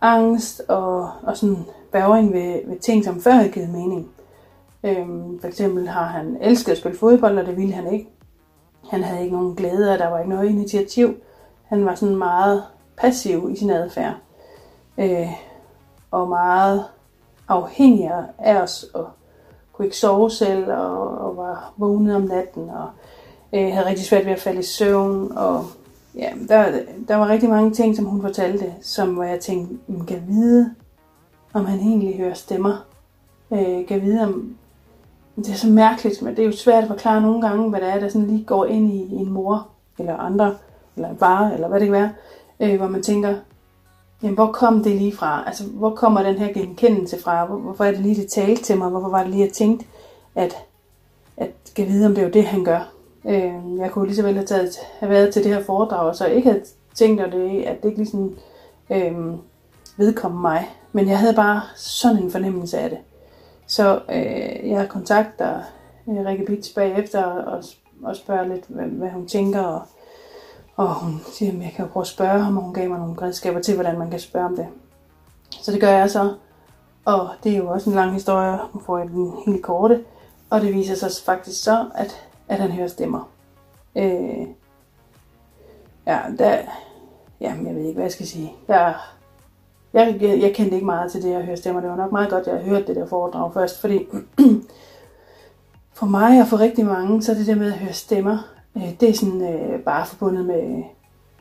angst 0.00 0.62
og, 0.68 1.10
og 1.22 1.36
sådan 1.36 1.56
bæring 1.92 2.32
ved, 2.32 2.60
ved 2.66 2.78
ting, 2.78 3.04
som 3.04 3.20
før 3.20 3.32
havde 3.32 3.52
givet 3.52 3.70
mening. 3.70 4.08
Øhm, 4.84 5.40
for 5.40 5.48
eksempel 5.48 5.88
har 5.88 6.06
han 6.06 6.36
elsket 6.40 6.72
at 6.72 6.78
spille 6.78 6.98
fodbold, 6.98 7.38
og 7.38 7.46
det 7.46 7.56
ville 7.56 7.72
han 7.72 7.92
ikke. 7.92 8.08
Han 8.90 9.02
havde 9.02 9.22
ikke 9.22 9.36
nogen 9.36 9.56
glæde, 9.56 9.92
og 9.92 9.98
der 9.98 10.08
var 10.08 10.18
ikke 10.18 10.30
noget 10.30 10.50
initiativ. 10.50 11.14
Han 11.64 11.84
var 11.84 11.94
sådan 11.94 12.16
meget 12.16 12.62
passiv 12.96 13.50
i 13.52 13.56
sin 13.56 13.70
adfærd. 13.70 14.14
Øh, 14.98 15.28
og 16.10 16.28
meget 16.28 16.84
afhængig 17.50 18.10
af 18.38 18.62
os, 18.62 18.82
og 18.94 19.08
kunne 19.72 19.86
ikke 19.86 19.96
sove 19.96 20.30
selv, 20.30 20.72
og, 20.72 21.18
og 21.18 21.36
var 21.36 21.72
vågnet 21.76 22.16
om 22.16 22.22
natten, 22.22 22.70
og 22.70 22.90
øh, 23.52 23.72
havde 23.72 23.86
rigtig 23.86 24.06
svært 24.06 24.26
ved 24.26 24.32
at 24.32 24.40
falde 24.40 24.60
i 24.60 24.62
søvn, 24.62 25.32
og 25.36 25.66
ja, 26.14 26.30
der, 26.48 26.80
der 27.08 27.16
var 27.16 27.28
rigtig 27.28 27.48
mange 27.48 27.70
ting, 27.70 27.96
som 27.96 28.04
hun 28.04 28.22
fortalte, 28.22 28.74
som 28.80 29.14
hvor 29.14 29.24
jeg 29.24 29.40
tænkte, 29.40 29.74
man 29.86 30.06
kan 30.06 30.22
vide, 30.28 30.74
om 31.52 31.64
han 31.64 31.78
egentlig 31.78 32.16
hører 32.16 32.34
stemmer. 32.34 32.86
Øh, 33.52 33.86
kan 33.86 34.02
vide, 34.02 34.22
om 34.22 34.56
det 35.36 35.48
er 35.48 35.54
så 35.54 35.68
mærkeligt, 35.68 36.22
men 36.22 36.36
det 36.36 36.42
er 36.42 36.46
jo 36.46 36.52
svært 36.52 36.82
at 36.82 36.88
forklare 36.88 37.20
nogle 37.20 37.48
gange, 37.48 37.70
hvad 37.70 37.80
det 37.80 37.88
er, 37.88 38.00
der 38.00 38.08
sådan 38.08 38.26
lige 38.26 38.44
går 38.44 38.64
ind 38.64 38.92
i 38.92 39.14
en 39.14 39.30
mor, 39.30 39.68
eller 39.98 40.16
andre, 40.16 40.56
eller 40.96 41.08
en 41.08 41.18
far, 41.18 41.50
eller 41.50 41.68
hvad 41.68 41.80
det 41.80 41.86
kan 41.86 41.92
være, 41.92 42.12
øh, 42.60 42.76
hvor 42.76 42.88
man 42.88 43.02
tænker, 43.02 43.34
jamen 44.22 44.34
hvor 44.34 44.52
kom 44.52 44.82
det 44.82 44.96
lige 44.96 45.16
fra? 45.16 45.42
Altså, 45.46 45.64
hvor 45.64 45.94
kommer 45.94 46.22
den 46.22 46.34
her 46.38 46.52
genkendelse 46.52 47.22
fra? 47.22 47.46
Hvorfor 47.46 47.84
er 47.84 47.90
det 47.90 48.00
lige, 48.00 48.22
det 48.22 48.30
talte 48.30 48.62
til 48.62 48.78
mig? 48.78 48.88
Hvorfor 48.88 49.08
var 49.08 49.22
det 49.22 49.30
lige, 49.30 49.44
jeg 49.44 49.52
tænkte, 49.52 49.86
at, 50.34 50.56
at 51.36 51.50
skal 51.64 51.88
vide, 51.88 52.06
om 52.06 52.14
det 52.14 52.24
er 52.24 52.30
det, 52.30 52.44
han 52.44 52.64
gør? 52.64 52.92
Øh, 53.24 53.78
jeg 53.78 53.90
kunne 53.90 54.06
lige 54.06 54.16
så 54.16 54.22
vel 54.22 54.34
have, 54.34 54.46
taget, 54.46 54.76
have 54.98 55.10
været 55.10 55.32
til 55.34 55.44
det 55.44 55.54
her 55.54 55.62
foredrag, 55.62 56.08
og 56.08 56.16
så 56.16 56.26
ikke 56.26 56.50
have 56.50 56.62
tænkt, 56.94 57.20
at 57.20 57.32
det, 57.32 57.62
at 57.62 57.82
det 57.82 57.88
ikke 57.88 57.98
ligesom 57.98 58.36
øh, 58.90 59.34
vedkomme 59.96 60.40
mig. 60.40 60.68
Men 60.92 61.08
jeg 61.08 61.18
havde 61.18 61.34
bare 61.34 61.62
sådan 61.76 62.22
en 62.22 62.30
fornemmelse 62.30 62.78
af 62.78 62.90
det. 62.90 62.98
Så 63.66 64.00
øh, 64.08 64.70
jeg 64.70 64.88
kontakter 64.88 65.60
øh, 66.08 66.26
Rikke 66.26 66.44
Bits 66.44 66.68
bagefter 66.68 67.24
og, 67.24 67.64
og 68.02 68.16
spørger 68.16 68.46
lidt, 68.46 68.64
hvad, 68.68 68.86
hvad 68.86 69.08
hun 69.10 69.26
tænker. 69.26 69.60
Og, 69.60 69.82
og 70.80 70.94
hun 70.94 71.20
siger, 71.32 71.52
at 71.52 71.58
jeg 71.58 71.72
kan 71.76 71.88
prøve 71.88 72.02
at 72.02 72.06
spørge 72.06 72.40
ham, 72.40 72.56
og 72.56 72.62
hun 72.62 72.74
gav 72.74 72.88
mig 72.88 72.98
nogle 72.98 73.22
redskaber 73.22 73.60
til, 73.60 73.74
hvordan 73.74 73.98
man 73.98 74.10
kan 74.10 74.20
spørge 74.20 74.46
om 74.46 74.56
det. 74.56 74.66
Så 75.50 75.72
det 75.72 75.80
gør 75.80 75.90
jeg 75.90 76.10
så. 76.10 76.34
Og 77.04 77.28
det 77.44 77.52
er 77.52 77.56
jo 77.56 77.68
også 77.68 77.90
en 77.90 77.96
lang 77.96 78.12
historie, 78.12 78.58
nu 78.74 78.80
får 78.80 78.98
jeg 78.98 79.08
den 79.08 79.32
helt 79.46 79.62
korte. 79.62 80.04
Og 80.50 80.60
det 80.60 80.74
viser 80.74 80.94
sig 80.94 81.10
faktisk 81.24 81.62
så, 81.62 81.86
at, 81.94 82.26
at 82.48 82.58
han 82.58 82.70
hører 82.70 82.88
stemmer. 82.88 83.28
Øh, 83.96 84.46
ja, 86.06 86.18
der, 86.38 86.58
jamen, 87.40 87.66
jeg 87.66 87.74
ved 87.74 87.82
ikke, 87.82 87.94
hvad 87.94 88.04
jeg 88.04 88.12
skal 88.12 88.26
sige. 88.26 88.52
Der, 88.66 88.94
jeg, 89.92 90.18
jeg, 90.20 90.40
jeg 90.40 90.54
kendte 90.54 90.74
ikke 90.74 90.86
meget 90.86 91.12
til 91.12 91.22
det 91.22 91.34
at 91.34 91.44
høre 91.44 91.56
stemmer. 91.56 91.80
Det 91.80 91.90
var 91.90 91.96
nok 91.96 92.12
meget 92.12 92.30
godt, 92.30 92.46
at 92.46 92.54
jeg 92.54 92.64
hørte 92.64 92.86
det 92.86 92.96
der 92.96 93.06
foredrag 93.06 93.54
først, 93.54 93.80
fordi 93.80 94.06
for 95.98 96.06
mig 96.06 96.40
og 96.40 96.46
for 96.46 96.60
rigtig 96.60 96.86
mange, 96.86 97.22
så 97.22 97.32
er 97.32 97.36
det 97.36 97.46
der 97.46 97.54
med 97.54 97.72
at 97.72 97.78
høre 97.78 97.92
stemmer, 97.92 98.38
Øh, 98.76 99.00
det 99.00 99.08
er 99.08 99.14
sådan 99.14 99.54
øh, 99.54 99.80
bare 99.80 100.06
forbundet 100.06 100.46
med 100.46 100.82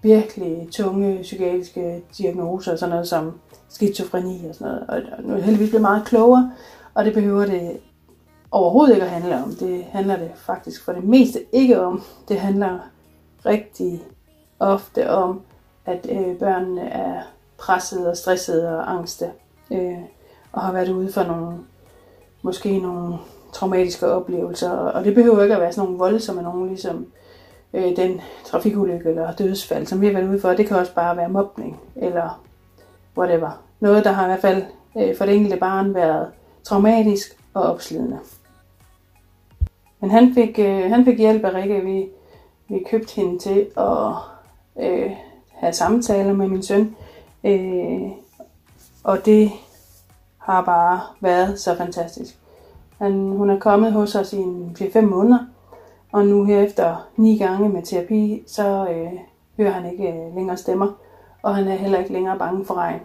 virkelig 0.02 0.68
tunge 0.72 1.20
psykiatriske 1.22 2.04
diagnoser, 2.18 2.76
sådan 2.76 2.90
noget 2.90 3.08
som 3.08 3.40
skizofreni 3.70 4.46
og 4.50 4.56
sådan 4.56 4.68
noget. 4.68 4.90
Og 4.90 5.24
nu 5.24 5.34
er 5.34 5.36
jeg 5.36 5.46
heldigvis 5.46 5.70
blevet 5.70 5.82
meget 5.82 6.06
klogere, 6.06 6.52
og 6.94 7.06
det 7.06 7.14
behøver 7.14 7.46
det 7.46 7.80
overhovedet 8.52 8.94
ikke 8.94 9.06
at 9.06 9.12
handle 9.12 9.44
om. 9.44 9.52
Det 9.52 9.84
handler 9.84 10.18
det 10.18 10.32
faktisk 10.36 10.86
for 10.86 10.92
det 10.92 11.04
meste 11.04 11.40
ikke 11.52 11.82
om. 11.82 12.04
Det 12.28 12.40
handler 12.40 12.80
rigtig 13.46 14.04
ofte 14.60 15.10
om, 15.10 15.42
at 15.86 16.08
øh, 16.12 16.38
børnene 16.40 16.82
er 16.82 17.22
presset 17.58 18.08
og 18.08 18.18
stresset 18.18 18.68
og 18.68 18.92
angste. 18.92 19.32
Øh, 19.72 19.98
og 20.52 20.62
har 20.62 20.74
været 20.74 20.90
ude 20.90 21.12
for 21.12 21.24
nogle, 21.24 21.58
måske 22.42 22.80
nogle 22.80 23.18
traumatiske 23.54 24.08
oplevelser. 24.08 24.72
Og 24.72 25.04
det 25.04 25.16
behøver 25.16 25.44
ikke 25.44 25.56
at 25.56 25.62
være 25.62 25.74
sådan 25.74 25.84
nogle 25.84 26.00
voldsomme 26.00 26.42
nogen, 26.42 26.68
ligesom 26.68 27.08
øh, 27.74 27.96
den 27.96 28.22
trafikulykke 28.46 29.10
eller 29.10 29.32
dødsfald, 29.32 29.86
som 29.88 30.02
vi 30.02 30.06
har 30.06 30.14
været 30.14 30.30
ude 30.30 30.42
for. 30.42 30.50
Det 30.50 30.68
kan 30.68 30.78
også 30.78 30.96
bare 30.96 31.18
være 31.18 31.30
mobning 31.30 31.80
eller 31.96 32.44
whatever. 33.18 33.64
Noget, 33.80 34.04
der 34.06 34.12
har 34.12 34.24
i 34.24 34.28
hvert 34.28 34.42
fald 34.42 34.64
øh, 34.98 35.18
for 35.18 35.26
det 35.26 35.36
enkelte 35.36 35.58
barn 35.58 35.94
været 35.94 36.28
traumatisk 36.64 37.38
og 37.54 37.64
opslidende. 37.64 38.20
Men 40.00 40.12
han 40.12 40.34
fik, 40.34 40.60
øh, 40.60 40.92
han 40.92 41.06
fik 41.06 41.18
hjælp 41.18 41.44
af 41.44 41.54
Rikke. 41.54 41.82
Vi, 41.82 42.10
vi 42.68 42.84
købte 42.90 43.16
hende 43.16 43.40
til 43.40 43.68
at 43.78 44.14
øh, 44.80 45.12
have 45.52 45.74
samtaler 45.74 46.34
med 46.34 46.48
min 46.48 46.64
søn. 46.64 46.96
Øh, 47.44 48.12
og 49.04 49.26
det 49.26 49.52
har 50.38 50.62
bare 50.62 51.02
været 51.22 51.60
så 51.60 51.76
fantastisk. 51.76 52.38
Han, 52.98 53.14
hun 53.14 53.50
er 53.50 53.60
kommet 53.60 53.94
hos 53.94 54.16
os 54.16 54.34
i 54.34 54.38
en 54.38 54.78
4-5 54.80 55.02
måneder, 55.02 55.40
og 56.12 56.26
nu 56.26 56.44
her 56.44 56.60
efter 56.60 57.10
ni 57.18 57.38
gange 57.38 57.70
med 57.70 57.84
terapi, 57.84 58.44
så 58.48 58.88
øh, 58.92 59.20
hører 59.58 59.72
han 59.72 59.92
ikke 59.92 60.08
øh, 60.08 60.36
længere 60.36 60.58
stemmer, 60.58 61.00
og 61.42 61.56
han 61.56 61.68
er 61.68 61.76
heller 61.76 62.00
ikke 62.00 62.14
længere 62.14 62.38
bange 62.38 62.66
for 62.66 62.74
regn. 62.74 63.02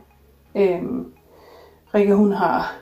Øh, 0.55 0.82
Rikke, 1.94 2.14
hun 2.14 2.32
har 2.32 2.76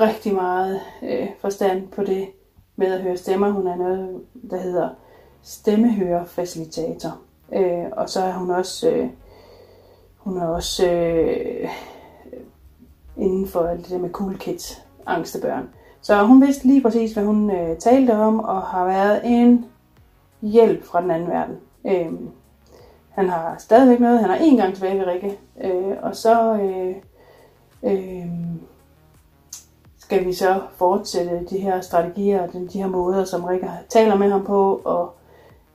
rigtig 0.00 0.34
meget 0.34 0.80
øh, 1.02 1.28
forstand 1.40 1.88
på 1.88 2.04
det 2.04 2.28
med 2.76 2.92
at 2.92 3.02
høre 3.02 3.16
stemmer. 3.16 3.50
Hun 3.50 3.66
er 3.66 3.76
noget, 3.76 4.22
der 4.50 4.56
hedder 4.56 4.88
stemmehørefacilitator. 5.42 7.18
Øh, 7.52 7.84
og 7.92 8.08
så 8.08 8.22
er 8.22 8.32
hun 8.32 8.50
også 8.50 8.90
øh, 8.90 9.08
hun 10.28 10.38
er 10.38 10.46
også 10.46 10.90
øh, 10.92 11.68
inden 13.16 13.48
for 13.48 13.60
alt 13.60 13.80
det 13.80 13.90
der 13.90 13.98
med 13.98 14.10
cool 14.10 14.38
kids, 14.38 14.82
angstebørn. 15.06 15.68
Så 16.00 16.22
hun 16.22 16.42
vidste 16.42 16.66
lige 16.66 16.82
præcis, 16.82 17.12
hvad 17.12 17.24
hun 17.24 17.50
øh, 17.50 17.76
talte 17.76 18.10
om, 18.10 18.40
og 18.40 18.62
har 18.62 18.84
været 18.84 19.20
en 19.24 19.64
hjælp 20.42 20.84
fra 20.84 21.02
den 21.02 21.10
anden 21.10 21.28
verden. 21.28 21.56
Øh, 21.86 22.12
han 23.10 23.28
har 23.28 23.54
stadigvæk 23.58 24.00
noget. 24.00 24.20
Han 24.20 24.30
har 24.30 24.36
en 24.36 24.56
gang 24.56 24.74
tilbage 24.74 24.98
ved 24.98 25.06
Rikke. 25.06 25.38
Øh, 25.60 25.96
og 26.02 26.16
så 26.16 26.54
øh, 26.54 26.96
øh, 27.82 28.26
skal 29.98 30.24
vi 30.24 30.32
så 30.32 30.60
fortsætte 30.76 31.44
de 31.50 31.58
her 31.58 31.80
strategier 31.80 32.42
og 32.42 32.52
de 32.52 32.78
her 32.78 32.88
måder, 32.88 33.24
som 33.24 33.44
Rikke 33.44 33.70
taler 33.88 34.16
med 34.16 34.30
ham 34.30 34.44
på, 34.44 34.80
og 34.84 35.14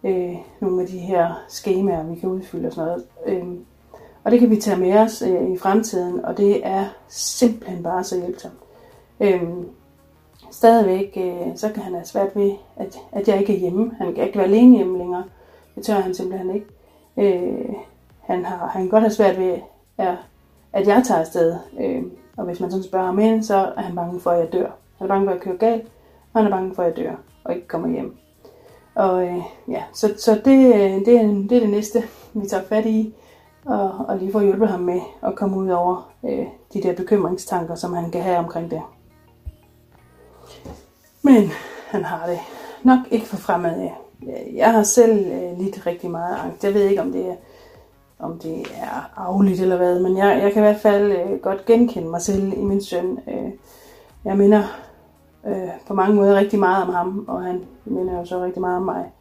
øh, 0.03 0.35
nogle 0.59 0.81
af 0.81 0.87
de 0.87 0.97
her 0.97 1.43
skemaer, 1.47 2.03
vi 2.03 2.15
kan 2.15 2.29
udfylde 2.29 2.67
og 2.67 2.73
sådan 2.73 2.87
noget. 2.87 3.03
Øh, 3.25 3.47
og 4.23 4.31
det 4.31 4.39
kan 4.39 4.49
vi 4.49 4.57
tage 4.57 4.77
med 4.77 4.93
os 4.93 5.21
øh, 5.21 5.51
i 5.51 5.57
fremtiden, 5.57 6.25
og 6.25 6.37
det 6.37 6.67
er 6.67 6.85
simpelthen 7.07 7.83
bare 7.83 8.03
så 8.03 8.17
hjælpsomt. 8.17 8.53
Øh, 9.19 9.43
stadigvæk, 10.53 11.17
øh, 11.17 11.57
så 11.57 11.69
kan 11.73 11.83
han 11.83 11.93
have 11.93 12.05
svært 12.05 12.35
ved, 12.35 12.51
at, 12.75 12.97
at 13.11 13.27
jeg 13.27 13.39
ikke 13.39 13.55
er 13.55 13.59
hjemme. 13.59 13.91
Han 13.97 14.13
kan 14.13 14.23
ikke 14.23 14.37
være 14.37 14.47
alene 14.47 14.77
hjemme 14.77 14.97
længere. 14.97 15.23
Det 15.75 15.85
tør 15.85 15.99
han 15.99 16.13
simpelthen 16.13 16.55
ikke. 16.55 16.67
Øh, 17.17 17.75
han, 18.19 18.45
har, 18.45 18.67
han 18.67 18.81
kan 18.81 18.89
godt 18.89 19.03
have 19.03 19.11
svært 19.11 19.39
ved, 19.39 19.57
at, 19.97 20.15
at 20.73 20.87
jeg 20.87 21.03
tager 21.07 21.19
afsted. 21.19 21.57
Øh, 21.79 22.03
og 22.37 22.45
hvis 22.45 22.59
man 22.59 22.71
sådan 22.71 22.83
spørger 22.83 23.05
ham 23.05 23.19
ind, 23.19 23.43
så 23.43 23.55
er 23.77 23.81
han 23.81 23.95
bange 23.95 24.19
for, 24.19 24.31
at 24.31 24.39
jeg 24.39 24.53
dør. 24.53 24.69
Han 24.97 25.05
er 25.05 25.07
bange 25.07 25.25
for, 25.25 25.31
at 25.31 25.35
jeg 25.35 25.43
kører 25.43 25.57
galt, 25.57 25.87
og 26.33 26.41
han 26.41 26.51
er 26.51 26.55
bange 26.55 26.75
for, 26.75 26.83
at 26.83 26.97
jeg 26.97 27.05
dør 27.05 27.15
og 27.43 27.55
ikke 27.55 27.67
kommer 27.67 27.89
hjem. 27.89 28.17
Og 28.95 29.27
øh, 29.27 29.41
ja, 29.69 29.83
så, 29.93 30.13
så 30.17 30.41
det, 30.45 30.75
øh, 30.75 31.05
det, 31.05 31.21
er, 31.21 31.23
det 31.23 31.51
er 31.51 31.59
det 31.59 31.69
næste, 31.69 32.03
vi 32.33 32.47
tager 32.47 32.63
fat 32.63 32.85
i, 32.85 33.13
og, 33.65 33.91
og 34.07 34.17
lige 34.17 34.31
får 34.31 34.41
hjulpet 34.41 34.67
ham 34.67 34.79
med 34.79 34.99
at 35.23 35.35
komme 35.35 35.57
ud 35.57 35.69
over 35.69 36.13
øh, 36.25 36.45
de 36.73 36.83
der 36.83 36.95
bekymringstanker, 36.95 37.75
som 37.75 37.93
han 37.93 38.11
kan 38.11 38.21
have 38.21 38.37
omkring 38.37 38.71
det. 38.71 38.81
Men 41.25 41.49
han 41.87 42.05
har 42.05 42.27
det 42.27 42.39
nok 42.83 42.99
ikke 43.11 43.27
for 43.27 43.37
fremad. 43.37 43.89
Jeg 44.53 44.71
har 44.71 44.83
selv 44.83 45.31
øh, 45.31 45.59
lidt 45.59 45.85
rigtig 45.85 46.11
meget 46.11 46.37
angst. 46.43 46.63
Jeg 46.63 46.73
ved 46.73 46.81
ikke, 46.81 47.01
om 47.01 47.11
det 47.11 47.29
er, 47.29 47.35
om 48.19 48.39
det 48.39 48.61
er 48.61 49.11
afligt 49.15 49.61
eller 49.61 49.77
hvad, 49.77 49.99
men 49.99 50.17
jeg, 50.17 50.39
jeg 50.43 50.53
kan 50.53 50.63
i 50.63 50.65
hvert 50.65 50.81
fald 50.81 51.11
øh, 51.11 51.39
godt 51.41 51.65
genkende 51.65 52.09
mig 52.09 52.21
selv 52.21 52.53
i 52.57 52.61
min 52.61 52.83
søn. 52.83 53.19
Øh, 53.27 53.51
jeg 54.25 54.37
minder 54.37 54.63
øh, 55.47 55.69
på 55.87 55.93
mange 55.93 56.15
måder 56.15 56.35
rigtig 56.35 56.59
meget 56.59 56.83
om 56.83 56.93
ham, 56.93 57.25
og 57.27 57.43
han 57.43 57.61
minder 57.85 58.19
jo 58.19 58.25
så 58.25 58.43
rigtig 58.43 58.61
meget 58.61 58.77
om 58.77 58.83
mig. 58.83 59.11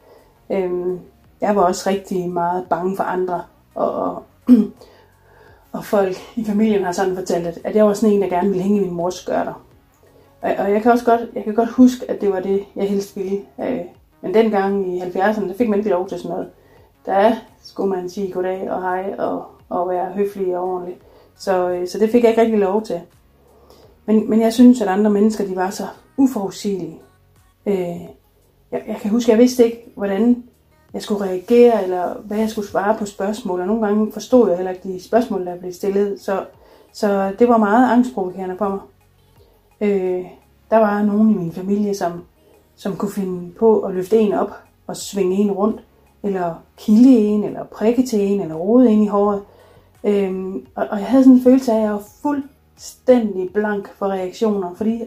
Øh, 0.51 0.99
jeg 1.41 1.57
var 1.57 1.63
også 1.63 1.91
rigtig 1.91 2.31
meget 2.31 2.67
bange 2.71 2.97
for 2.97 3.05
andre, 3.05 3.43
og, 3.75 3.95
og, 3.95 4.23
og 5.73 5.85
folk 5.85 6.17
i 6.37 6.45
familien 6.45 6.85
har 6.85 6.93
sådan 6.93 7.17
fortalt, 7.17 7.59
at 7.65 7.77
jeg 7.77 7.87
var 7.87 7.95
sådan 7.95 8.15
en, 8.15 8.23
der 8.23 8.29
gerne 8.29 8.49
ville 8.49 8.63
hænge 8.63 8.81
i 8.81 8.85
min 8.85 8.95
mors 8.95 9.15
skørter. 9.15 9.62
Og, 10.43 10.51
og 10.59 10.73
jeg 10.73 10.83
kan 10.83 10.93
også 10.93 11.05
godt, 11.05 11.21
jeg 11.35 11.45
kan 11.45 11.55
godt 11.55 11.71
huske, 11.71 12.11
at 12.11 12.21
det 12.21 12.33
var 12.33 12.41
det, 12.41 12.65
jeg 12.77 12.89
helst 12.89 13.17
ville. 13.17 13.41
Øh, 13.61 13.81
men 14.23 14.35
dengang 14.35 14.97
i 14.97 15.01
70'erne, 15.01 15.49
der 15.49 15.55
fik 15.59 15.69
man 15.69 15.79
ikke 15.79 15.91
lov 15.91 16.09
til 16.09 16.19
sådan 16.19 16.31
noget. 16.31 16.49
Der 17.07 17.33
skulle 17.63 17.91
man 17.91 18.09
sige 18.09 18.33
goddag 18.33 18.71
og 18.71 18.83
hej 18.83 19.15
og, 19.19 19.45
og 19.69 19.89
være 19.89 20.13
høflig 20.13 20.57
og 20.57 20.65
ordentlig. 20.65 20.97
Så, 21.37 21.71
øh, 21.71 21.89
så 21.89 21.99
det 21.99 22.11
fik 22.11 22.23
jeg 22.23 22.31
ikke 22.31 22.43
rigtig 22.43 22.59
lov 22.59 22.83
til. 22.83 23.01
Men, 24.07 24.31
men 24.31 24.41
jeg 24.41 24.53
synes, 24.53 24.81
at 24.81 24.89
andre 24.89 25.11
mennesker, 25.11 25.47
de 25.47 25.57
var 25.57 25.71
så 25.71 25.87
uforudsigelige. 26.17 27.01
Øh, 27.67 28.01
jeg, 28.73 28.83
jeg 28.87 28.97
kan 29.01 29.11
huske, 29.11 29.31
jeg 29.31 29.39
vidste 29.39 29.65
ikke, 29.65 29.93
hvordan 29.97 30.45
jeg 30.95 31.03
skulle 31.03 31.25
reagere, 31.25 31.83
eller 31.83 32.15
hvad 32.25 32.39
jeg 32.39 32.51
skulle 32.51 32.69
svare 32.69 32.97
på 32.99 33.07
spørgsmål. 33.07 33.61
Og 33.61 33.67
nogle 33.67 33.87
gange 33.87 34.13
forstod 34.13 34.49
jeg 34.49 34.57
heller 34.57 34.73
ikke 34.73 34.89
de 34.89 35.03
spørgsmål, 35.03 35.47
der 35.47 35.57
blev 35.57 35.73
stillet. 35.73 36.21
Så, 36.21 36.45
så 36.93 37.33
det 37.39 37.49
var 37.49 37.57
meget 37.57 37.93
angstprovokerende 37.93 38.57
for 38.59 38.69
mig. 38.69 38.81
Øh, 39.83 40.25
der 40.71 40.77
var 40.77 41.03
nogen 41.03 41.31
i 41.31 41.35
min 41.35 41.53
familie, 41.53 41.95
som, 41.95 42.13
som 42.77 42.97
kunne 42.97 43.13
finde 43.13 43.53
på 43.53 43.81
at 43.81 43.95
løfte 43.95 44.19
en 44.19 44.33
op 44.33 44.51
og 44.87 44.97
svinge 44.97 45.37
en 45.37 45.53
rundt, 45.53 45.81
eller 46.23 46.55
kilde 46.77 47.19
en, 47.19 47.45
eller 47.45 47.65
prikke 47.65 48.07
til 48.07 48.21
en, 48.21 48.41
eller 48.41 48.55
rode 48.55 48.91
en 48.91 49.03
i 49.03 49.07
håret. 49.07 49.43
Øh, 50.05 50.55
og, 50.75 50.87
og 50.91 50.99
jeg 50.99 51.07
havde 51.07 51.25
sådan 51.25 51.37
en 51.37 51.45
følelse 51.45 51.73
af, 51.73 51.77
at 51.77 51.83
jeg 51.83 51.93
var 51.93 52.03
fuldstændig 52.23 53.53
blank 53.53 53.95
for 53.95 54.07
reaktioner, 54.07 54.75
fordi 54.75 55.03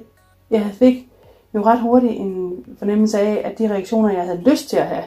jeg 0.49 0.71
fik 0.73 1.09
jo 1.55 1.61
ret 1.61 1.80
hurtigt 1.80 2.13
en 2.13 2.65
fornemmelse 2.80 3.19
af, 3.19 3.41
at 3.43 3.59
de 3.59 3.69
reaktioner, 3.69 4.09
jeg 4.09 4.23
havde 4.23 4.41
lyst 4.41 4.69
til 4.69 4.78
at 4.78 4.86
have, 4.86 5.03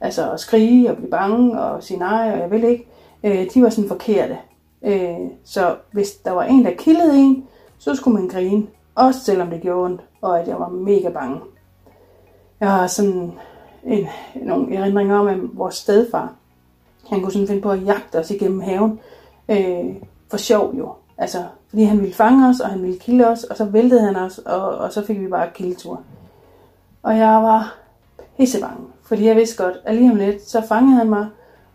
altså 0.00 0.32
at 0.32 0.40
skrige 0.40 0.90
og 0.90 0.96
blive 0.96 1.10
bange 1.10 1.60
og 1.60 1.82
sige 1.82 1.98
nej, 1.98 2.32
og 2.32 2.38
jeg 2.38 2.50
vil 2.50 2.64
ikke, 2.64 2.86
øh, 3.24 3.46
de 3.54 3.62
var 3.62 3.68
sådan 3.68 3.88
forkerte. 3.88 4.38
Øh, 4.82 5.16
så 5.44 5.76
hvis 5.92 6.10
der 6.10 6.30
var 6.30 6.42
en, 6.44 6.64
der 6.64 6.70
kildede 6.78 7.18
en, 7.18 7.44
så 7.78 7.94
skulle 7.94 8.20
man 8.20 8.28
grine. 8.28 8.66
Også 9.00 9.20
selvom 9.20 9.50
det 9.50 9.60
gjorde 9.60 9.84
ondt, 9.84 10.00
og 10.20 10.40
at 10.40 10.48
jeg 10.48 10.60
var 10.60 10.68
mega 10.68 11.08
bange. 11.08 11.40
Jeg 12.60 12.70
har 12.70 12.86
sådan 12.86 13.32
en, 13.84 14.06
nogle 14.34 14.76
erindringer 14.76 15.18
om, 15.18 15.26
at 15.26 15.38
vores 15.52 15.74
stedfar, 15.74 16.32
han 17.08 17.20
kunne 17.20 17.32
sådan 17.32 17.48
finde 17.48 17.62
på 17.62 17.70
at 17.70 17.86
jagte 17.86 18.18
os 18.18 18.30
igennem 18.30 18.60
haven. 18.60 19.00
Øh, 19.48 19.96
for 20.30 20.36
sjov 20.36 20.74
jo. 20.74 20.92
Altså, 21.18 21.44
fordi 21.68 21.82
han 21.82 22.00
ville 22.00 22.14
fange 22.14 22.48
os, 22.48 22.60
og 22.60 22.68
han 22.68 22.82
ville 22.82 22.98
kilde 22.98 23.28
os, 23.28 23.44
og 23.44 23.56
så 23.56 23.64
væltede 23.64 24.00
han 24.00 24.16
os, 24.16 24.38
og, 24.38 24.62
og 24.62 24.92
så 24.92 25.06
fik 25.06 25.20
vi 25.20 25.28
bare 25.28 25.50
kildetur. 25.54 26.00
Og 27.02 27.16
jeg 27.18 27.42
var 27.42 27.76
pissebange, 28.36 28.86
fordi 29.02 29.26
jeg 29.26 29.36
vidste 29.36 29.64
godt, 29.64 29.76
at 29.84 29.94
lige 29.94 30.10
om 30.10 30.16
lidt, 30.16 30.42
så 30.42 30.62
fangede 30.68 30.96
han 30.96 31.08
mig, 31.10 31.26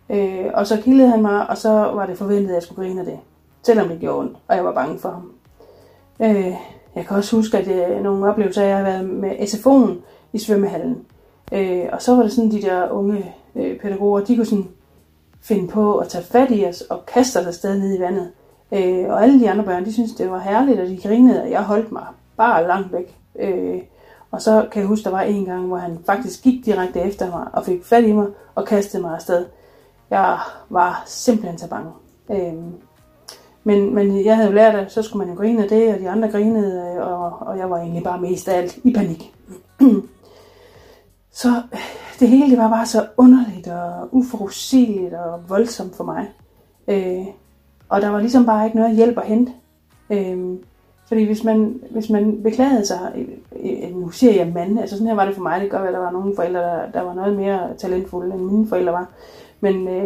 øh, 0.09 0.45
og 0.53 0.67
så 0.67 0.81
kildede 0.81 1.09
han 1.09 1.21
mig, 1.21 1.49
og 1.49 1.57
så 1.57 1.69
var 1.69 2.05
det 2.05 2.17
forventet, 2.17 2.49
at 2.49 2.55
jeg 2.55 2.63
skulle 2.63 2.87
grine 2.87 2.99
af 2.99 3.05
det. 3.05 3.19
Selvom 3.63 3.87
det 3.87 3.99
gjorde 3.99 4.19
ondt, 4.19 4.37
og 4.47 4.55
jeg 4.55 4.65
var 4.65 4.73
bange 4.73 4.99
for 4.99 5.09
ham. 5.09 5.31
Øh, 6.19 6.55
jeg 6.95 7.05
kan 7.05 7.17
også 7.17 7.35
huske, 7.35 7.57
at 7.57 7.67
øh, 7.67 8.03
nogle 8.03 8.29
oplevelser, 8.29 8.63
jeg 8.63 8.77
har 8.77 8.83
været 8.83 9.09
med 9.09 9.31
SFO'en 9.31 9.91
i 10.33 10.39
svømmehallen. 10.39 11.05
Øh, 11.51 11.85
og 11.91 12.01
så 12.01 12.15
var 12.15 12.23
det 12.23 12.31
sådan, 12.31 12.51
de 12.51 12.61
der 12.61 12.89
unge 12.91 13.35
øh, 13.55 13.79
pædagoger, 13.79 14.19
de 14.19 14.35
kunne 14.35 14.45
sådan 14.45 14.67
finde 15.41 15.67
på 15.67 15.97
at 15.97 16.07
tage 16.07 16.23
fat 16.23 16.51
i 16.51 16.65
os 16.65 16.81
og 16.81 17.05
kaste 17.05 17.37
os 17.37 17.45
afsted 17.45 17.79
ned 17.79 17.97
i 17.97 18.01
vandet. 18.01 18.31
Øh, 18.71 19.09
og 19.09 19.23
alle 19.23 19.39
de 19.39 19.49
andre 19.49 19.63
børn, 19.63 19.85
de 19.85 19.93
syntes, 19.93 20.15
det 20.15 20.31
var 20.31 20.39
herligt, 20.39 20.79
og 20.79 20.87
de 20.87 21.01
grinede, 21.03 21.41
og 21.41 21.51
jeg 21.51 21.63
holdt 21.63 21.91
mig 21.91 22.05
bare 22.37 22.67
langt 22.67 22.93
væk. 22.93 23.17
Øh, 23.39 23.81
og 24.31 24.41
så 24.41 24.67
kan 24.71 24.79
jeg 24.79 24.87
huske, 24.87 25.03
der 25.03 25.09
var 25.09 25.21
en 25.21 25.45
gang, 25.45 25.67
hvor 25.67 25.77
han 25.77 25.99
faktisk 26.05 26.43
gik 26.43 26.65
direkte 26.65 26.99
efter 26.99 27.29
mig 27.29 27.47
og 27.53 27.65
fik 27.65 27.85
fat 27.85 28.03
i 28.03 28.11
mig 28.11 28.27
og 28.55 28.65
kastede 28.65 29.03
mig 29.03 29.15
afsted. 29.15 29.45
Jeg 30.09 30.37
var 30.69 31.03
simpelthen 31.05 31.57
så 31.57 31.69
bange. 31.69 31.91
Øh, 32.31 32.53
men, 33.67 33.95
men 33.95 34.25
jeg 34.25 34.35
havde 34.35 34.49
jo 34.49 34.55
lært, 34.55 34.75
at 34.75 34.91
så 34.91 35.01
skulle 35.01 35.25
man 35.25 35.35
jo 35.35 35.41
grine 35.41 35.63
af 35.63 35.69
det, 35.69 35.93
og 35.93 35.99
de 35.99 36.09
andre 36.09 36.31
grinede, 36.31 36.95
øh, 36.95 37.07
og, 37.07 37.47
og 37.47 37.57
jeg 37.57 37.69
var 37.69 37.77
egentlig 37.77 38.03
bare 38.03 38.21
mest 38.21 38.47
af 38.47 38.57
alt 38.57 38.77
i 38.83 38.93
panik. 38.93 39.33
så 41.41 41.49
øh, 41.73 41.79
det 42.19 42.27
hele 42.27 42.49
det 42.49 42.57
var 42.57 42.69
bare 42.69 42.85
så 42.85 43.07
underligt 43.17 43.67
og 43.67 44.09
uforudsigeligt 44.11 45.13
og 45.13 45.49
voldsomt 45.49 45.95
for 45.95 46.03
mig. 46.03 46.29
Øh, 46.87 47.25
og 47.89 48.01
der 48.01 48.09
var 48.09 48.19
ligesom 48.19 48.45
bare 48.45 48.65
ikke 48.65 48.77
noget 48.77 48.95
hjælp 48.95 49.17
at 49.17 49.25
hente. 49.27 49.51
Øh, 50.09 50.57
fordi 51.07 51.23
hvis 51.23 51.43
man, 51.43 51.81
hvis 51.91 52.09
man 52.09 52.43
beklagede 52.43 52.85
sig, 52.85 53.27
øh, 53.63 53.95
nu 53.95 54.09
siger 54.09 54.33
jeg 54.33 54.51
mand, 54.53 54.79
altså 54.79 54.95
sådan 54.95 55.07
her 55.07 55.15
var 55.15 55.25
det 55.25 55.35
for 55.35 55.43
mig, 55.43 55.61
det 55.61 55.69
gør 55.69 55.79
at 55.79 55.93
der 55.93 55.99
var 55.99 56.11
nogle 56.11 56.35
forældre, 56.35 56.61
der, 56.61 56.91
der 56.93 57.01
var 57.01 57.13
noget 57.13 57.37
mere 57.37 57.75
talentfulde, 57.77 58.35
end 58.35 58.43
mine 58.43 58.67
forældre 58.67 58.93
var. 58.93 59.09
Men 59.59 59.87
øh, 59.87 60.05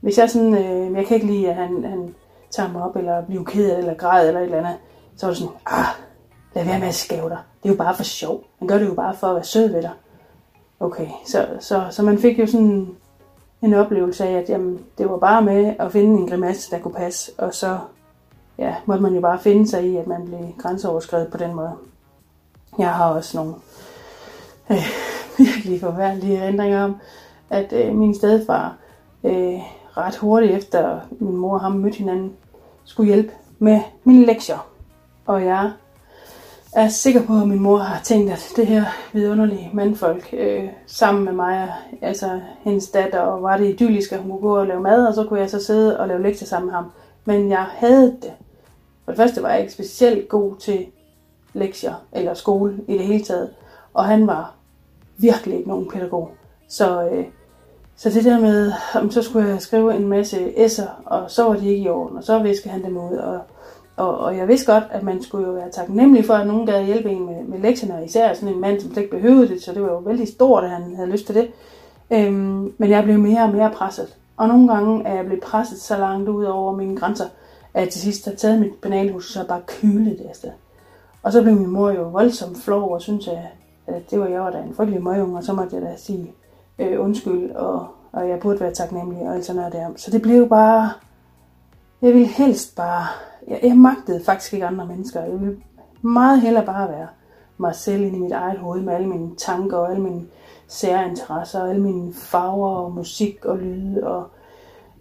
hvis 0.00 0.18
jeg 0.18 0.30
sådan, 0.30 0.54
øh, 0.54 0.96
jeg 0.96 1.06
kan 1.06 1.14
ikke 1.14 1.26
lide, 1.26 1.48
at 1.48 1.56
han, 1.56 1.84
han 1.84 2.14
tager 2.50 2.72
mig 2.72 2.82
op, 2.82 2.96
eller 2.96 3.24
bliver 3.24 3.44
ked 3.44 3.78
eller 3.78 3.94
græd, 3.94 4.28
eller 4.28 4.40
et 4.40 4.44
eller 4.44 4.58
andet, 4.58 4.76
så 5.16 5.26
er 5.26 5.30
det 5.30 5.38
sådan, 5.38 5.54
ah, 5.66 5.86
lad 6.54 6.64
være 6.64 6.78
med 6.78 6.88
at 6.88 6.94
skæve 6.94 7.28
dig. 7.28 7.38
Det 7.62 7.68
er 7.68 7.72
jo 7.72 7.78
bare 7.78 7.96
for 7.96 8.02
sjov. 8.02 8.44
Han 8.58 8.68
gør 8.68 8.78
det 8.78 8.86
jo 8.86 8.94
bare 8.94 9.16
for 9.16 9.26
at 9.26 9.34
være 9.34 9.44
sød 9.44 9.72
ved 9.72 9.82
dig. 9.82 9.90
Okay, 10.80 11.08
så, 11.26 11.46
så, 11.60 11.86
så 11.90 12.02
man 12.02 12.18
fik 12.18 12.38
jo 12.38 12.46
sådan 12.46 12.96
en 13.62 13.74
oplevelse 13.74 14.24
af, 14.24 14.32
at 14.32 14.48
jamen, 14.48 14.84
det 14.98 15.10
var 15.10 15.16
bare 15.16 15.42
med 15.42 15.74
at 15.78 15.92
finde 15.92 16.20
en 16.20 16.28
grimasse, 16.28 16.70
der 16.70 16.78
kunne 16.78 16.94
passe, 16.94 17.32
og 17.38 17.54
så 17.54 17.78
ja, 18.58 18.74
måtte 18.86 19.02
man 19.02 19.14
jo 19.14 19.20
bare 19.20 19.38
finde 19.38 19.68
sig 19.68 19.86
i, 19.86 19.96
at 19.96 20.06
man 20.06 20.24
blev 20.26 20.40
grænseoverskrevet 20.58 21.28
på 21.30 21.36
den 21.36 21.54
måde. 21.54 21.72
Jeg 22.78 22.94
har 22.94 23.10
også 23.10 23.36
nogle 23.36 23.54
øh, 24.70 24.86
virkelig 25.46 25.80
forfærdelige 25.80 26.42
ændringer 26.42 26.84
om, 26.84 26.96
at 27.50 27.72
øh, 27.72 27.94
min 27.94 28.14
stedfar 28.14 28.76
øh, 29.24 29.60
ret 29.96 30.16
hurtigt 30.16 30.52
efter 30.52 31.00
min 31.10 31.36
mor 31.36 31.54
og 31.54 31.60
ham 31.60 31.72
mødte 31.72 31.98
hinanden, 31.98 32.32
skulle 32.84 33.14
hjælpe 33.14 33.32
med 33.58 33.80
mine 34.04 34.26
lektier. 34.26 34.66
Og 35.26 35.44
jeg 35.44 35.70
er 36.72 36.88
sikker 36.88 37.26
på, 37.26 37.40
at 37.40 37.48
min 37.48 37.60
mor 37.60 37.78
har 37.78 38.02
tænkt, 38.02 38.32
at 38.32 38.52
det 38.56 38.66
her 38.66 38.84
vidunderlige 39.12 39.70
mandfolk 39.72 40.28
øh, 40.32 40.68
sammen 40.86 41.24
med 41.24 41.32
mig, 41.32 41.72
altså 42.02 42.40
hendes 42.60 42.90
datter, 42.90 43.20
og 43.20 43.42
var 43.42 43.56
det 43.56 43.68
idyllisk, 43.68 44.12
at 44.12 44.18
hun 44.18 44.30
kunne 44.30 44.40
gå 44.40 44.56
og 44.58 44.66
lave 44.66 44.80
mad, 44.80 45.06
og 45.06 45.14
så 45.14 45.24
kunne 45.24 45.40
jeg 45.40 45.50
så 45.50 45.64
sidde 45.64 46.00
og 46.00 46.08
lave 46.08 46.22
lektier 46.22 46.48
sammen 46.48 46.66
med 46.66 46.74
ham. 46.74 46.90
Men 47.24 47.50
jeg 47.50 47.66
havde 47.70 48.16
det. 48.22 48.32
For 49.04 49.12
det 49.12 49.16
første 49.16 49.42
var 49.42 49.50
jeg 49.50 49.60
ikke 49.60 49.72
specielt 49.72 50.28
god 50.28 50.56
til 50.56 50.86
lektier 51.52 51.94
eller 52.12 52.34
skole 52.34 52.78
i 52.88 52.92
det 52.92 53.06
hele 53.06 53.24
taget. 53.24 53.50
Og 53.94 54.04
han 54.04 54.26
var 54.26 54.54
virkelig 55.16 55.56
ikke 55.56 55.68
nogen 55.68 55.90
pædagog. 55.90 56.30
Så 56.68 57.08
øh, 57.08 57.24
så 58.02 58.10
det 58.10 58.24
der 58.24 58.40
med, 58.40 58.72
om 58.94 59.10
så 59.10 59.22
skulle 59.22 59.48
jeg 59.48 59.62
skrive 59.62 59.94
en 59.94 60.08
masse 60.08 60.36
s'er, 60.36 60.88
og 61.04 61.30
så 61.30 61.44
var 61.44 61.54
de 61.54 61.68
ikke 61.68 61.82
i 61.82 61.88
orden, 61.88 62.16
og 62.16 62.24
så 62.24 62.38
viskede 62.38 62.70
han 62.70 62.84
dem 62.84 62.96
ud. 62.96 63.16
Og, 63.16 63.40
og, 63.96 64.18
og 64.18 64.36
jeg 64.36 64.48
vidste 64.48 64.72
godt, 64.72 64.84
at 64.90 65.02
man 65.02 65.22
skulle 65.22 65.46
jo 65.46 65.52
være 65.52 65.70
taknemmelig 65.70 66.24
for, 66.24 66.34
at 66.34 66.46
nogen 66.46 66.66
gad 66.66 66.84
hjælpe 66.84 67.10
en 67.10 67.26
med, 67.26 67.44
med 67.44 67.58
lektierne, 67.58 67.94
og 67.94 68.04
især 68.04 68.34
sådan 68.34 68.54
en 68.54 68.60
mand, 68.60 68.80
som 68.80 68.92
slet 68.92 69.02
ikke 69.02 69.16
behøvede 69.16 69.48
det, 69.48 69.62
så 69.62 69.72
det 69.72 69.82
var 69.82 69.88
jo 69.88 69.98
vældig 69.98 70.28
stort, 70.28 70.64
at 70.64 70.70
han 70.70 70.94
havde 70.96 71.10
lyst 71.10 71.26
til 71.26 71.34
det. 71.34 71.50
Øhm, 72.10 72.74
men 72.78 72.90
jeg 72.90 73.04
blev 73.04 73.18
mere 73.18 73.42
og 73.42 73.50
mere 73.50 73.70
presset. 73.70 74.16
Og 74.36 74.48
nogle 74.48 74.72
gange 74.72 75.06
er 75.06 75.14
jeg 75.14 75.24
blevet 75.24 75.42
presset 75.42 75.80
så 75.80 75.96
langt 75.96 76.28
ud 76.28 76.44
over 76.44 76.76
mine 76.76 76.96
grænser, 76.96 77.26
at 77.74 77.82
jeg 77.82 77.88
til 77.88 78.00
sidst 78.00 78.24
har 78.24 78.32
taget 78.32 78.60
mit 78.60 78.74
bananhus 78.82 79.36
og 79.36 79.42
så 79.42 79.48
bare 79.48 79.62
kylet 79.66 80.18
det 80.18 80.26
afsted. 80.28 80.50
Og 81.22 81.32
så 81.32 81.42
blev 81.42 81.54
min 81.54 81.70
mor 81.70 81.90
jo 81.90 82.02
voldsomt 82.02 82.58
flov, 82.58 82.92
og 82.92 83.02
syntes, 83.02 83.28
at, 83.28 83.38
at 83.86 84.10
det 84.10 84.20
var 84.20 84.26
jeg 84.26 84.40
var 84.40 84.50
da 84.50 84.58
en 84.58 84.74
frygtelig 84.74 85.02
møgung, 85.02 85.36
og 85.36 85.44
så 85.44 85.52
måtte 85.52 85.76
jeg 85.76 85.82
da 85.82 85.96
sige, 85.96 86.34
øh, 86.80 87.00
undskyld, 87.00 87.50
og, 87.50 87.86
og 88.12 88.28
jeg 88.28 88.40
burde 88.40 88.60
være 88.60 88.74
taknemmelig, 88.74 89.28
og 89.28 89.34
alt 89.34 89.44
sådan 89.44 89.56
noget 89.56 89.72
der. 89.72 89.88
Så 89.96 90.10
det 90.10 90.22
blev 90.22 90.48
bare, 90.48 90.90
jeg 92.02 92.14
ville 92.14 92.26
helst 92.26 92.76
bare, 92.76 93.06
jeg, 93.48 93.60
jeg 93.62 93.76
magtede 93.76 94.24
faktisk 94.24 94.52
ikke 94.52 94.66
andre 94.66 94.86
mennesker. 94.86 95.22
Jeg 95.22 95.40
ville 95.40 95.62
meget 96.02 96.40
hellere 96.40 96.66
bare 96.66 96.88
være 96.88 97.08
mig 97.58 97.74
selv 97.74 98.02
ind 98.02 98.16
i 98.16 98.18
mit 98.18 98.32
eget 98.32 98.58
hoved 98.58 98.82
med 98.82 98.94
alle 98.94 99.08
mine 99.08 99.36
tanker 99.36 99.76
og 99.76 99.90
alle 99.90 100.02
mine 100.02 100.26
særinteresser, 100.68 101.60
og 101.60 101.68
alle 101.68 101.82
mine 101.82 102.14
farver 102.14 102.70
og 102.70 102.92
musik 102.92 103.44
og 103.44 103.58
lyde 103.58 104.06
og 104.06 104.26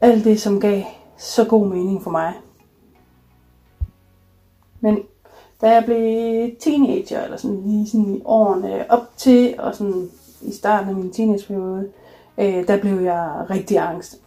alt 0.02 0.24
det, 0.24 0.42
som 0.42 0.60
gav 0.60 0.84
så 1.18 1.46
god 1.46 1.68
mening 1.68 2.04
for 2.04 2.12
mig. 2.12 2.34
Men 4.82 5.00
da 5.62 5.72
jeg 5.74 5.86
blev 5.86 6.50
teenager, 6.60 7.24
eller 7.24 7.38
sådan 7.38 7.62
lige 7.66 7.90
sådan 7.90 8.16
i 8.16 8.22
årene 8.26 8.92
op 8.92 9.08
til, 9.18 9.56
og 9.60 9.76
sådan 9.76 10.10
i 10.42 10.52
starten 10.52 10.90
af 10.90 10.96
min 10.96 11.14
teenageperiode, 11.14 11.90
øh, 12.38 12.68
der 12.68 12.78
blev 12.82 13.00
jeg 13.00 13.46
rigtig 13.50 13.78
angst. 13.78 14.22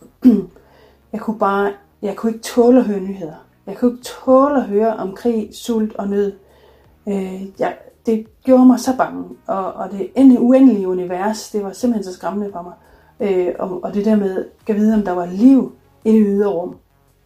jeg 1.13 1.21
kunne 1.21 1.39
bare, 1.39 1.73
jeg 2.03 2.17
kunne 2.17 2.33
ikke 2.33 2.45
tåle 2.45 2.79
at 2.79 2.85
høre 2.85 3.01
nyheder. 3.01 3.47
Jeg 3.67 3.77
kunne 3.77 3.91
ikke 3.91 4.05
tåle 4.05 4.57
at 4.57 4.63
høre 4.63 4.97
om 4.97 5.15
krig, 5.15 5.49
sult 5.53 5.97
og 5.97 6.09
nød. 6.09 6.33
Øh, 7.09 7.43
jeg, 7.59 7.77
det 8.07 8.27
gjorde 8.45 8.67
mig 8.67 8.81
så 8.81 8.97
bange, 8.97 9.25
og, 9.47 9.73
og 9.73 9.91
det 9.91 10.11
endelig 10.15 10.41
uendelige 10.41 10.89
univers, 10.89 11.51
det 11.51 11.65
var 11.65 11.73
simpelthen 11.73 12.05
så 12.05 12.13
skræmmende 12.13 12.53
for 12.53 12.63
mig. 12.63 12.73
Øh, 13.21 13.55
og, 13.59 13.85
og 13.85 13.95
det 13.95 14.05
der 14.05 14.17
med, 14.17 14.45
at 14.69 14.77
vide, 14.77 14.95
om 14.95 15.03
der 15.03 15.13
var 15.13 15.27
liv 15.27 15.73
i 16.05 16.13
det 16.13 16.25
ydre 16.27 16.49
rum. 16.49 16.77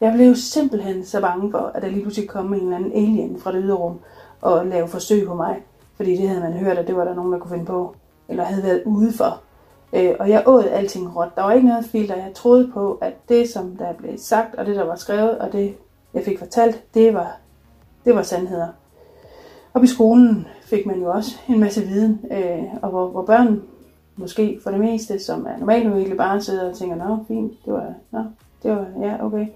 Jeg 0.01 0.12
blev 0.12 0.34
simpelthen 0.34 1.05
så 1.05 1.20
bange 1.20 1.51
for, 1.51 1.70
at 1.74 1.82
der 1.82 1.89
lige 1.89 2.03
pludselig 2.03 2.28
kom 2.28 2.55
en 2.55 2.61
eller 2.61 2.76
anden 2.76 2.93
alien 2.93 3.41
fra 3.41 3.53
det 3.53 3.62
ydre 3.64 3.76
rum 3.76 3.99
og 4.41 4.66
lave 4.66 4.89
forsøg 4.89 5.26
på 5.26 5.34
mig. 5.34 5.57
Fordi 5.97 6.16
det 6.16 6.28
havde 6.28 6.41
man 6.41 6.53
hørt, 6.53 6.78
at 6.78 6.87
det 6.87 6.97
var 6.97 7.05
der 7.05 7.14
nogen, 7.14 7.32
der 7.32 7.39
kunne 7.39 7.51
finde 7.51 7.64
på. 7.64 7.95
Eller 8.29 8.45
havde 8.45 8.62
været 8.62 8.83
ude 8.85 9.12
for. 9.12 9.41
Øh, 9.93 10.14
og 10.20 10.31
jeg 10.31 10.43
åd 10.47 10.64
alting 10.64 11.16
råt. 11.16 11.37
Der 11.37 11.43
var 11.43 11.53
ikke 11.53 11.68
noget 11.68 11.85
filter. 11.85 12.16
Jeg 12.16 12.35
troede 12.35 12.70
på, 12.74 12.99
at 13.01 13.14
det, 13.29 13.49
som 13.49 13.77
der 13.77 13.93
blev 13.93 14.18
sagt, 14.18 14.55
og 14.55 14.66
det, 14.66 14.77
der 14.77 14.85
var 14.85 14.97
skrevet, 14.97 15.39
og 15.39 15.53
det, 15.53 15.77
jeg 16.14 16.24
fik 16.24 16.39
fortalt, 16.39 16.85
det 16.95 17.14
var, 17.14 17.37
det 18.05 18.14
var 18.14 18.22
sandheder. 18.22 18.68
Og 19.72 19.85
i 19.85 19.87
skolen 19.87 20.47
fik 20.62 20.87
man 20.87 21.01
jo 21.01 21.11
også 21.11 21.31
en 21.49 21.61
masse 21.61 21.83
viden, 21.83 22.20
øh, 22.31 22.64
og 22.83 22.91
hvor, 22.91 23.09
hvor 23.09 23.22
børn 23.22 23.62
måske 24.16 24.61
for 24.62 24.70
det 24.70 24.81
meste, 24.81 25.18
som 25.18 25.47
er 25.47 25.59
normalt 25.59 25.95
virkelig 25.95 26.16
bare 26.16 26.41
sidder 26.41 26.68
og 26.68 26.77
tænker, 26.77 26.97
nå, 26.97 27.18
fint, 27.29 27.53
det 27.64 27.72
var, 27.72 27.95
nå, 28.11 28.24
det 28.62 28.70
var, 28.70 28.87
ja, 29.01 29.24
okay. 29.24 29.47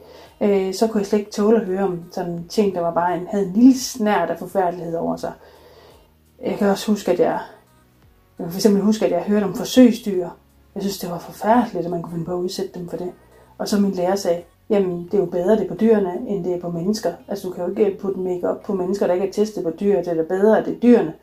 Øh, 0.40 0.74
så 0.74 0.86
kunne 0.86 0.98
jeg 0.98 1.06
slet 1.06 1.18
ikke 1.18 1.30
tåle 1.30 1.60
at 1.60 1.66
høre 1.66 1.84
om 1.84 2.04
sådan 2.12 2.44
ting, 2.48 2.74
der 2.74 2.80
var 2.80 2.94
bare 2.94 3.16
en, 3.16 3.26
havde 3.30 3.46
en 3.46 3.52
lille 3.52 3.78
snært 3.78 4.30
af 4.30 4.38
forfærdelighed 4.38 4.96
over 4.96 5.16
sig. 5.16 5.32
Jeg 6.42 6.58
kan 6.58 6.68
også 6.68 6.90
huske, 6.90 7.12
at 7.12 7.20
jeg, 7.20 7.38
jeg 8.40 8.46
kan 8.46 8.52
for 8.52 8.58
eksempel 8.58 8.82
huske, 8.82 9.04
at 9.04 9.12
jeg 9.12 9.22
hørte 9.22 9.44
om 9.44 9.54
forsøgsdyr. 9.54 10.28
Jeg 10.74 10.82
synes, 10.82 10.98
det 10.98 11.10
var 11.10 11.18
forfærdeligt, 11.18 11.84
at 11.84 11.90
man 11.90 12.02
kunne 12.02 12.12
finde 12.12 12.24
på 12.24 12.32
at 12.32 12.38
udsætte 12.38 12.78
dem 12.78 12.88
for 12.88 12.96
det. 12.96 13.12
Og 13.58 13.68
så 13.68 13.80
min 13.80 13.90
lærer 13.90 14.16
sagde, 14.16 14.42
jamen 14.70 15.04
det 15.04 15.14
er 15.14 15.18
jo 15.18 15.26
bedre 15.26 15.56
det 15.56 15.64
er 15.64 15.68
på 15.68 15.74
dyrene, 15.74 16.28
end 16.28 16.44
det 16.44 16.54
er 16.54 16.60
på 16.60 16.70
mennesker. 16.70 17.12
Altså 17.28 17.48
du 17.48 17.54
kan 17.54 17.64
jo 17.64 17.70
ikke 17.70 17.98
putte 17.98 18.20
make 18.20 18.48
op 18.50 18.62
på 18.62 18.74
mennesker, 18.74 19.06
der 19.06 19.14
ikke 19.14 19.28
er 19.28 19.32
testet 19.32 19.64
på 19.64 19.72
dyr. 19.80 19.96
Det 19.96 20.08
er 20.08 20.14
da 20.14 20.22
bedre, 20.22 20.58
at 20.58 20.64
det 20.66 20.74
er 20.74 20.80
dyrene, 20.80 21.14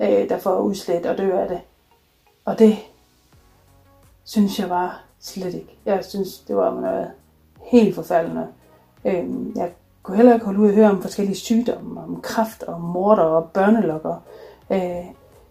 øh, 0.00 0.28
der 0.28 0.38
får 0.38 0.58
udslæt 0.58 1.06
og 1.06 1.18
dør 1.18 1.40
af 1.40 1.48
det. 1.48 1.60
Og 2.44 2.58
det 2.58 2.76
synes 4.24 4.58
jeg 4.58 4.70
var 4.70 5.02
slet 5.20 5.54
ikke. 5.54 5.78
Jeg 5.84 6.04
synes, 6.04 6.38
det 6.38 6.56
var 6.56 6.80
noget 6.80 7.10
helt 7.62 7.94
forfærdeligt. 7.94 8.46
Øhm, 9.04 9.52
jeg 9.56 9.72
kunne 10.02 10.16
heller 10.16 10.34
ikke 10.34 10.46
holde 10.46 10.60
ud 10.60 10.68
at 10.68 10.74
høre 10.74 10.90
om 10.90 11.02
forskellige 11.02 11.36
sygdomme, 11.36 12.00
om 12.00 12.20
kræft 12.20 12.62
og 12.62 12.80
morder 12.80 13.22
og 13.22 13.50
børnelokker. 13.50 14.22
Øh, 14.70 15.04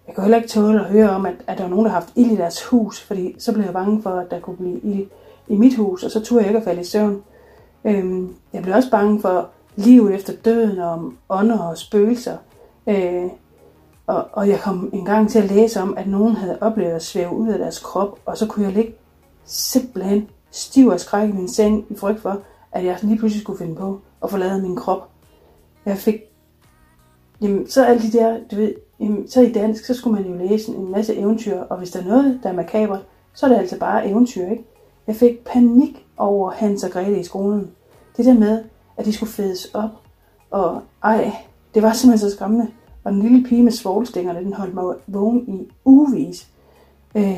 jeg 0.08 0.16
kunne 0.16 0.24
heller 0.24 0.38
ikke 0.38 0.49
tåle 0.49 0.80
at 0.80 0.86
høre 0.86 1.10
om, 1.10 1.26
at, 1.26 1.34
at 1.47 1.58
der 1.58 1.64
var 1.64 1.70
nogen, 1.70 1.86
der 1.86 1.91
har 1.91 1.99
haft 1.99 2.14
ild 2.16 2.32
i 2.32 2.36
deres 2.36 2.64
hus, 2.64 3.01
fordi 3.01 3.36
så 3.39 3.53
blev 3.53 3.64
jeg 3.64 3.74
bange 3.74 4.01
for, 4.01 4.10
at 4.10 4.32
der 4.32 4.39
kunne 4.39 4.58
blive 4.58 4.80
ild 4.80 5.08
i 5.47 5.56
mit 5.56 5.76
hus, 5.76 6.03
og 6.03 6.12
så 6.12 6.20
turde 6.24 6.41
jeg 6.41 6.49
ikke 6.49 6.58
at 6.58 6.64
falde 6.64 6.82
i 6.82 6.84
søvn. 6.84 7.24
Øhm, 7.86 8.36
jeg 8.53 8.62
blev 8.62 8.76
også 8.76 8.91
bange 8.91 9.22
for 9.22 9.49
livet 9.76 10.14
efter 10.16 10.34
døden, 10.45 10.80
og 10.80 10.89
om 10.89 11.18
ånder 11.30 11.60
og 11.60 11.78
spøgelser. 11.78 12.38
Øh, 12.88 13.30
og, 14.08 14.28
og 14.32 14.49
jeg 14.49 14.60
kom 14.60 14.89
en 14.93 15.06
gang 15.06 15.30
til 15.30 15.39
at 15.39 15.51
læse 15.51 15.82
om, 15.82 15.97
at 15.97 16.08
nogen 16.08 16.36
havde 16.36 16.58
oplevet 16.62 16.91
at 16.91 17.03
svæve 17.03 17.32
ud 17.32 17.49
af 17.49 17.60
deres 17.60 17.80
krop, 17.80 18.20
og 18.26 18.38
så 18.38 18.45
kunne 18.45 18.66
jeg 18.66 18.74
ligge 18.74 18.93
simpelthen 19.45 20.30
stiv 20.51 20.88
og 20.88 20.99
skræk 20.99 21.30
i 21.30 21.32
min 21.32 21.49
seng 21.49 21.86
i 21.89 21.95
frygt 21.95 22.22
for, 22.22 22.41
at 22.72 22.86
jeg 22.86 22.97
lige 23.01 23.18
pludselig 23.18 23.41
skulle 23.41 23.60
finde 23.60 23.76
på 23.76 24.01
at 24.24 24.30
forlade 24.30 24.62
min 24.62 24.76
krop. 24.76 25.10
Jeg 25.86 25.97
fik, 25.97 26.16
jamen, 27.41 27.70
så 27.70 27.86
alle 27.86 28.01
de 28.01 28.12
der, 28.18 28.38
du 28.51 28.56
ved, 28.56 28.74
jamen, 29.00 29.28
så 29.28 29.41
i 29.41 29.52
dansk, 29.52 29.86
så 29.86 29.93
skulle 29.93 30.22
man 30.22 30.32
jo 30.32 30.48
læse 30.48 30.72
en 30.72 30.91
masse 30.91 31.16
eventyr, 31.16 31.60
og 31.60 31.78
hvis 31.78 31.91
der 31.91 32.00
er 32.00 32.06
noget, 32.06 32.39
der 32.43 32.50
er 32.50 32.54
makabert, 32.54 33.06
så 33.34 33.46
er 33.46 33.50
det 33.50 33.58
altså 33.58 33.80
bare 33.80 34.08
eventyr, 34.10 34.50
ikke? 34.50 34.66
Jeg 35.08 35.16
fik 35.16 35.46
panik 35.46 36.06
over 36.18 36.52
Hans 36.52 36.84
og 36.84 36.91
Grete 36.91 37.20
i 37.20 37.24
skolen. 37.24 37.72
Det 38.18 38.26
der 38.26 38.34
med, 38.34 38.64
at 38.98 39.06
de 39.06 39.14
skulle 39.14 39.32
fedes 39.32 39.66
op, 39.74 39.89
og 40.52 40.82
ej, 41.04 41.36
det 41.74 41.84
var 41.84 41.93
simpelthen 41.93 42.30
så 42.30 42.36
skræmmende. 42.36 42.68
Og 43.04 43.12
den 43.12 43.22
lille 43.22 43.43
pige 43.43 43.64
med 43.64 43.72
svoglstængerne, 43.72 44.39
den 44.39 44.54
holdt 44.54 44.74
mig 44.74 44.96
vågen 45.08 45.46
i 45.48 45.72
ugevis. 45.86 46.48
Øh, 47.16 47.38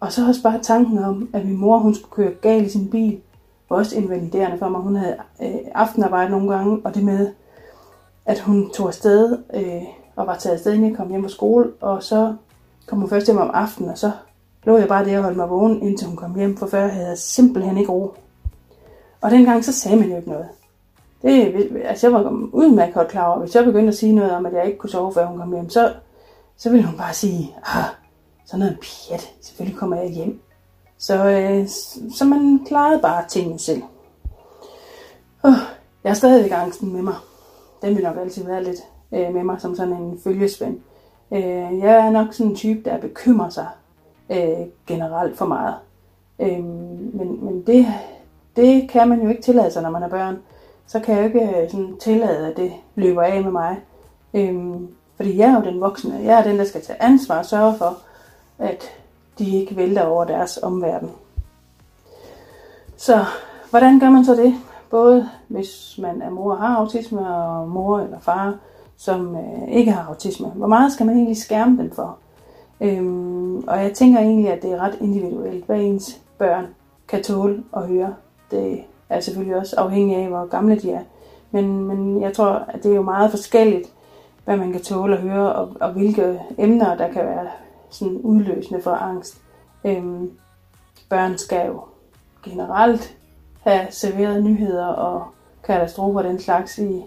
og 0.00 0.12
så 0.12 0.26
også 0.26 0.42
bare 0.42 0.62
tanken 0.62 0.98
om, 0.98 1.28
at 1.32 1.46
min 1.46 1.56
mor 1.56 1.78
hun 1.78 1.94
skulle 1.94 2.10
køre 2.10 2.34
galt 2.34 2.66
i 2.66 2.70
sin 2.70 2.90
bil, 2.90 3.20
var 3.70 3.76
også 3.76 3.96
invaliderende 3.96 4.58
for 4.58 4.68
mig. 4.68 4.80
Hun 4.80 4.96
havde 4.96 5.16
øh, 5.42 5.54
aftenarbejde 5.74 6.30
nogle 6.30 6.54
gange, 6.54 6.80
og 6.84 6.94
det 6.94 7.04
med, 7.04 7.32
at 8.26 8.40
hun 8.40 8.70
tog 8.70 8.88
afsted 8.88 9.38
øh, 9.54 9.82
og 10.16 10.26
var 10.26 10.36
taget 10.36 10.54
afsted, 10.54 10.72
inden 10.72 10.90
jeg 10.90 10.96
kom 10.96 11.08
hjem 11.08 11.22
fra 11.22 11.28
skole, 11.28 11.72
og 11.80 12.02
så 12.02 12.34
kom 12.86 12.98
hun 12.98 13.08
først 13.08 13.26
hjem 13.26 13.38
om 13.38 13.50
aftenen, 13.54 13.90
og 13.90 13.98
så 13.98 14.10
lå 14.64 14.78
jeg 14.78 14.88
bare 14.88 15.04
der 15.04 15.18
og 15.18 15.24
holdt 15.24 15.36
mig 15.36 15.50
vågen, 15.50 15.82
indtil 15.82 16.06
hun 16.06 16.16
kom 16.16 16.34
hjem, 16.34 16.56
for 16.56 16.66
før 16.66 16.86
havde 16.86 17.08
jeg 17.08 17.18
simpelthen 17.18 17.78
ikke 17.78 17.92
ro. 17.92 18.14
Og 19.20 19.30
dengang 19.30 19.64
så 19.64 19.72
sagde 19.72 19.96
man 19.96 20.10
jo 20.10 20.16
ikke 20.16 20.30
noget. 20.30 20.48
Det, 21.22 21.82
altså 21.84 22.06
jeg 22.06 22.14
var 22.14 22.30
udmærket 22.52 22.94
godt 22.94 23.08
klar 23.08 23.26
over, 23.26 23.38
hvis 23.38 23.54
jeg 23.54 23.64
begyndte 23.64 23.88
at 23.88 23.96
sige 23.96 24.14
noget 24.14 24.30
om, 24.30 24.46
at 24.46 24.52
jeg 24.52 24.66
ikke 24.66 24.78
kunne 24.78 24.90
sove, 24.90 25.14
før 25.14 25.26
hun 25.26 25.38
kom 25.38 25.52
hjem, 25.52 25.70
så, 25.70 25.92
så 26.56 26.70
ville 26.70 26.86
hun 26.86 26.96
bare 26.96 27.14
sige, 27.14 27.56
ah, 27.62 27.84
sådan 28.44 28.58
noget 28.58 28.78
pjat, 28.80 29.32
selvfølgelig 29.40 29.78
kommer 29.78 29.96
jeg 29.96 30.10
hjem. 30.10 30.40
Så, 30.98 31.24
øh, 31.24 31.68
så 32.16 32.24
man 32.24 32.64
klarede 32.66 33.02
bare 33.02 33.28
tingene 33.28 33.58
selv. 33.58 33.82
Uh, 35.44 35.52
jeg 36.04 36.10
er 36.10 36.14
stadigvæk 36.14 36.52
angsten 36.54 36.92
med 36.92 37.02
mig. 37.02 37.14
Den 37.82 37.96
vil 37.96 38.04
nok 38.04 38.16
altid 38.16 38.44
være 38.44 38.64
lidt 38.64 38.80
øh, 39.14 39.34
med 39.34 39.44
mig 39.44 39.60
som 39.60 39.76
sådan 39.76 39.92
en 39.92 40.20
følgesvend. 40.24 40.80
Øh, 41.32 41.78
jeg 41.78 42.06
er 42.06 42.10
nok 42.10 42.32
sådan 42.32 42.50
en 42.50 42.56
type, 42.56 42.90
der 42.90 42.98
bekymrer 42.98 43.48
sig 43.48 43.68
øh, 44.30 44.66
generelt 44.86 45.38
for 45.38 45.46
meget. 45.46 45.74
Øh, 46.38 46.64
men 47.14 47.44
men 47.44 47.62
det, 47.66 47.86
det 48.56 48.90
kan 48.90 49.08
man 49.08 49.22
jo 49.22 49.28
ikke 49.28 49.42
tillade 49.42 49.70
sig, 49.70 49.82
når 49.82 49.90
man 49.90 50.02
er 50.02 50.08
børn. 50.08 50.38
Så 50.86 51.00
kan 51.00 51.14
jeg 51.14 51.20
jo 51.22 51.26
ikke 51.26 51.58
øh, 51.58 51.70
sådan 51.70 51.96
tillade, 51.96 52.50
at 52.50 52.56
det 52.56 52.72
løber 52.94 53.22
af 53.22 53.42
med 53.42 53.52
mig. 53.52 53.80
Øh, 54.34 54.74
fordi 55.16 55.38
jeg 55.38 55.48
er 55.48 55.54
jo 55.54 55.70
den 55.70 55.80
voksne. 55.80 56.20
Jeg 56.24 56.38
er 56.38 56.42
den, 56.42 56.58
der 56.58 56.64
skal 56.64 56.82
tage 56.82 57.02
ansvar 57.02 57.38
og 57.38 57.46
sørge 57.46 57.74
for, 57.78 57.98
at 58.58 58.84
de 59.38 59.56
ikke 59.56 59.76
vælter 59.76 60.04
over 60.06 60.24
deres 60.24 60.58
omverden. 60.62 61.10
Så 62.96 63.24
hvordan 63.70 64.00
gør 64.00 64.10
man 64.10 64.24
så 64.24 64.34
det? 64.34 64.54
Både 64.90 65.28
hvis 65.48 65.98
man 65.98 66.22
er 66.22 66.30
mor 66.30 66.52
og 66.52 66.58
har 66.58 66.76
autisme, 66.76 67.34
og 67.34 67.68
mor 67.68 67.98
eller 68.00 68.20
far, 68.20 68.54
som 68.96 69.36
øh, 69.36 69.68
ikke 69.68 69.92
har 69.92 70.08
autisme. 70.08 70.48
Hvor 70.48 70.66
meget 70.66 70.92
skal 70.92 71.06
man 71.06 71.16
egentlig 71.16 71.36
skærme 71.36 71.82
dem 71.82 71.90
for? 71.90 72.18
Øhm, 72.80 73.56
og 73.56 73.82
jeg 73.82 73.92
tænker 73.92 74.20
egentlig, 74.20 74.52
at 74.52 74.62
det 74.62 74.72
er 74.72 74.78
ret 74.78 74.98
individuelt, 75.00 75.66
hvad 75.66 75.80
ens 75.80 76.20
børn 76.38 76.66
kan 77.08 77.22
tåle 77.22 77.64
at 77.76 77.88
høre. 77.88 78.14
Det 78.50 78.84
er 79.08 79.20
selvfølgelig 79.20 79.56
også 79.56 79.76
afhængigt 79.76 80.20
af, 80.20 80.28
hvor 80.28 80.46
gamle 80.46 80.76
de 80.80 80.90
er. 80.90 81.02
Men, 81.50 81.84
men 81.84 82.22
jeg 82.22 82.32
tror, 82.32 82.64
at 82.68 82.82
det 82.82 82.90
er 82.90 82.96
jo 82.96 83.02
meget 83.02 83.30
forskelligt, 83.30 83.92
hvad 84.44 84.56
man 84.56 84.72
kan 84.72 84.82
tåle 84.82 85.16
at 85.16 85.22
høre, 85.22 85.52
og, 85.52 85.76
og 85.80 85.92
hvilke 85.92 86.40
emner, 86.58 86.96
der 86.96 87.12
kan 87.12 87.24
være 87.24 87.46
sådan 87.90 88.16
udløsende 88.16 88.82
for 88.82 88.90
angst. 88.90 89.40
Øhm, 89.84 90.30
børn 91.08 91.38
skal 91.38 91.66
jo 91.66 91.80
generelt 92.44 93.16
have 93.60 93.86
serveret 93.90 94.44
nyheder 94.44 94.86
og 94.86 95.26
katastrofer 95.64 96.22
den 96.22 96.38
slags 96.38 96.78
i, 96.78 97.04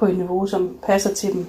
på 0.00 0.06
et 0.06 0.18
niveau, 0.18 0.46
som 0.46 0.78
passer 0.82 1.14
til 1.14 1.32
dem. 1.32 1.46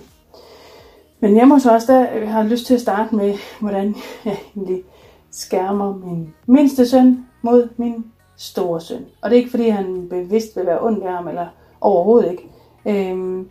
Men 1.19 1.31
øh, 1.31 1.37
jeg 1.37 1.47
må 1.47 1.59
så 1.59 1.73
også 1.73 1.93
der 1.93 2.25
har 2.25 2.43
lyst 2.43 2.65
til 2.65 2.73
at 2.73 2.81
starte 2.81 3.15
med, 3.15 3.37
hvordan 3.59 3.95
jeg 4.25 4.37
egentlig 4.55 4.83
skærmer 5.31 5.97
min 5.97 6.33
mindste 6.45 6.89
søn 6.89 7.25
mod 7.41 7.69
min 7.77 8.05
store 8.37 8.81
søn. 8.81 9.05
Og 9.21 9.29
det 9.29 9.35
er 9.35 9.39
ikke 9.39 9.51
fordi, 9.51 9.69
han 9.69 10.07
bevidst 10.09 10.57
vil 10.57 10.65
være 10.65 10.81
ond 10.81 11.01
ved 11.01 11.09
ham, 11.09 11.27
eller 11.27 11.47
overhovedet 11.81 12.31
ikke. 12.31 12.49
Øhm, 12.85 13.49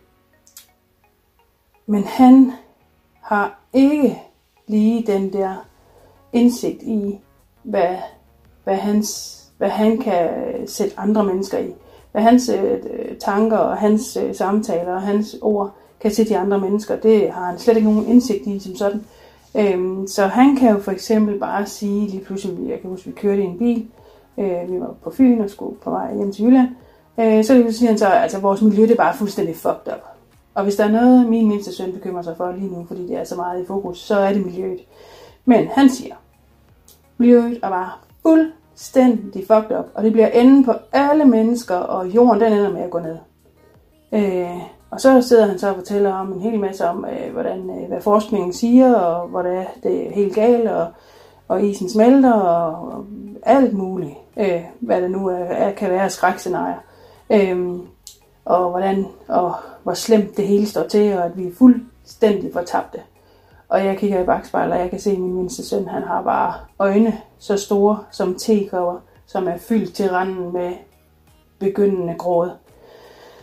men 1.86 2.05
han 2.05 2.53
har 3.20 3.61
ikke 3.72 4.22
lige 4.66 5.07
den 5.07 5.32
der 5.32 5.66
indsigt 6.32 6.82
i, 6.82 7.20
hvad, 7.62 7.96
hvad, 8.64 8.76
hans, 8.76 9.40
hvad 9.59 9.68
han 9.68 9.98
kan 9.98 10.30
sætte 10.66 10.98
andre 10.98 11.24
mennesker 11.24 11.59
i. 11.59 11.74
Hvad 12.12 12.22
hans 12.22 12.48
øh, 12.48 12.78
tanker 13.20 13.56
og 13.56 13.76
hans 13.76 14.18
øh, 14.22 14.34
samtaler 14.34 14.94
og 14.94 15.02
hans 15.02 15.36
ord 15.42 15.74
kan 16.00 16.11
se 16.11 16.24
de 16.24 16.38
andre 16.38 16.58
mennesker. 16.58 16.96
Det 16.96 17.30
har 17.30 17.44
han 17.44 17.58
slet 17.58 17.76
ikke 17.76 17.90
nogen 17.90 18.06
indsigt 18.06 18.46
i 18.46 18.58
som 18.58 18.76
sådan. 18.76 19.04
Øhm, 19.56 20.06
så 20.06 20.26
han 20.26 20.56
kan 20.56 20.70
jo 20.70 20.78
for 20.78 20.92
eksempel 20.92 21.38
bare 21.38 21.66
sige, 21.66 22.08
lige 22.08 22.24
pludselig, 22.24 22.70
jeg 22.70 22.80
kan 22.80 22.90
huske, 22.90 23.06
vi 23.06 23.12
kørte 23.12 23.42
i 23.42 23.44
en 23.44 23.58
bil, 23.58 23.86
øh, 24.38 24.72
vi 24.72 24.80
var 24.80 24.94
på 25.02 25.11
Fyn 25.11 25.40
og 25.40 25.50
skulle 25.50 25.76
på 25.76 25.90
vej 25.90 26.16
hjem 26.16 26.32
til 26.32 26.44
Jylland, 26.44 26.68
øh, 27.18 27.44
så 27.44 27.66
siger 27.70 27.88
han 27.88 27.98
så, 27.98 28.06
altså, 28.06 28.38
vores 28.38 28.62
miljø 28.62 28.82
det 28.82 28.90
er 28.90 28.96
bare 28.96 29.16
fuldstændig 29.16 29.56
fucked 29.56 29.92
up. 29.92 30.04
Og 30.54 30.62
hvis 30.62 30.76
der 30.76 30.84
er 30.84 30.90
noget, 30.90 31.26
min 31.26 31.48
mindste 31.48 31.74
søn 31.74 31.92
bekymrer 31.92 32.22
sig 32.22 32.36
for 32.36 32.52
lige 32.52 32.72
nu, 32.72 32.84
fordi 32.88 33.06
det 33.06 33.16
er 33.16 33.24
så 33.24 33.36
meget 33.36 33.62
i 33.62 33.66
fokus, 33.66 33.98
så 33.98 34.18
er 34.18 34.32
det 34.32 34.46
miljøet. 34.46 34.80
Men 35.44 35.68
han 35.68 35.88
siger, 35.88 36.14
miljøet 37.18 37.58
er 37.62 37.68
bare 37.70 37.90
fuld 38.22 38.52
fuldstændig 38.81 39.47
fucked 39.47 39.78
up, 39.78 39.87
og 39.95 40.05
det 40.05 40.12
bliver 40.12 40.28
enden 40.28 40.64
på 40.64 40.72
alle 40.93 41.24
mennesker, 41.24 41.74
og 41.74 42.07
jorden 42.07 42.41
den 42.41 42.53
ender 42.53 42.72
med 42.72 42.83
at 42.83 42.91
gå 42.91 42.99
ned. 42.99 43.16
Øh, 44.12 44.61
og 44.91 45.01
så 45.01 45.22
sidder 45.22 45.47
han 45.47 45.59
så 45.59 45.68
og 45.68 45.74
fortæller 45.74 46.12
om 46.12 46.33
en 46.33 46.41
hel 46.41 46.61
masse 46.61 46.89
om, 46.89 47.05
øh, 47.05 47.33
hvordan, 47.33 47.70
øh, 47.70 47.89
hvad 47.89 48.01
forskningen 48.01 48.53
siger, 48.53 48.95
og 48.95 49.28
hvordan 49.28 49.66
det 49.83 50.07
er 50.07 50.11
helt 50.11 50.35
galt, 50.35 50.68
og, 50.68 50.87
og 51.49 51.62
isen 51.62 51.91
smelter, 51.91 52.33
og, 52.33 52.93
og 52.93 53.05
alt 53.43 53.72
muligt, 53.72 54.14
øh, 54.37 54.62
hvad 54.81 55.03
det 55.03 55.11
nu 55.11 55.28
er, 55.28 55.35
er, 55.35 55.72
kan 55.72 55.91
være 55.91 56.11
skrækscenarier. 56.11 56.78
Øh, 57.31 57.78
og 58.45 58.70
hvordan 58.70 59.07
og 59.28 59.55
hvor 59.83 59.95
slemt 59.95 60.37
det 60.37 60.47
hele 60.47 60.66
står 60.66 60.83
til, 60.83 61.18
og 61.18 61.24
at 61.24 61.39
vi 61.39 61.47
er 61.47 61.55
fuldstændig 61.59 62.53
fortabte. 62.53 62.99
Og 63.71 63.85
jeg 63.85 63.99
kigger 63.99 64.21
i 64.21 64.27
bagspejlet, 64.27 64.75
og 64.75 64.81
jeg 64.81 64.91
kan 64.91 65.01
se, 65.01 65.11
at 65.11 65.18
min 65.18 65.35
mindste 65.35 65.68
søn, 65.68 65.89
han 65.89 66.03
har 66.03 66.23
bare 66.23 66.55
øjne 66.79 67.21
så 67.39 67.57
store 67.57 67.99
som 68.11 68.39
tekopper, 68.39 69.01
som 69.27 69.49
er 69.49 69.57
fyldt 69.59 69.95
til 69.95 70.11
randen 70.11 70.53
med 70.53 70.73
begyndende 71.59 72.14
gråd. 72.18 72.51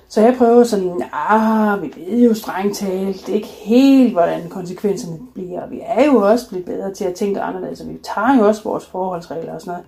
Så 0.09 0.21
jeg 0.21 0.35
prøver 0.37 0.63
sådan, 0.63 1.03
ah, 1.13 1.81
vi 1.81 1.93
ved 1.97 2.27
jo 2.27 2.33
strengt 2.33 2.77
talt, 2.77 3.25
det 3.25 3.29
er 3.29 3.35
ikke 3.35 3.47
helt, 3.47 4.13
hvordan 4.13 4.49
konsekvenserne 4.49 5.19
bliver. 5.33 5.67
Vi 5.67 5.81
er 5.83 6.05
jo 6.05 6.17
også 6.17 6.49
blevet 6.49 6.65
bedre 6.65 6.93
til 6.93 7.05
at 7.05 7.15
tænke 7.15 7.41
anderledes, 7.41 7.81
og 7.81 7.89
vi 7.89 7.97
tager 8.03 8.37
jo 8.37 8.47
også 8.47 8.63
vores 8.63 8.85
forholdsregler 8.85 9.53
og 9.53 9.61
sådan 9.61 9.71
noget. 9.71 9.85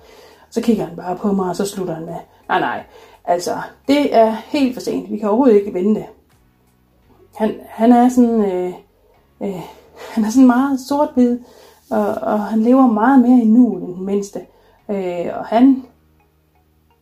Så 0.49 0.61
kigger 0.61 0.85
han 0.85 0.95
bare 0.95 1.15
på 1.15 1.31
mig, 1.31 1.49
og 1.49 1.55
så 1.55 1.65
slutter 1.65 1.93
han 1.93 2.05
med, 2.05 2.15
nej 2.49 2.59
nej, 2.59 2.83
altså, 3.25 3.51
det 3.87 4.15
er 4.15 4.31
helt 4.31 4.73
for 4.73 4.81
sent. 4.81 5.11
Vi 5.11 5.17
kan 5.17 5.27
overhovedet 5.27 5.55
ikke 5.55 5.73
vente. 5.73 6.05
Han, 7.35 7.55
han 7.67 7.91
er 7.91 8.09
sådan, 8.09 8.45
øh, 8.51 8.73
øh, 9.41 9.61
han 10.13 10.25
er 10.25 10.29
sådan 10.29 10.47
meget 10.47 10.79
sort-hvid, 10.79 11.39
og, 11.89 12.07
og 12.07 12.39
han 12.39 12.59
lever 12.59 12.87
meget 12.87 13.19
mere 13.19 13.41
i 13.43 13.47
nu 13.47 13.77
end 13.77 13.95
den 13.95 14.05
mindste. 14.05 14.39
Øh, 14.89 15.25
og 15.33 15.45
han, 15.45 15.83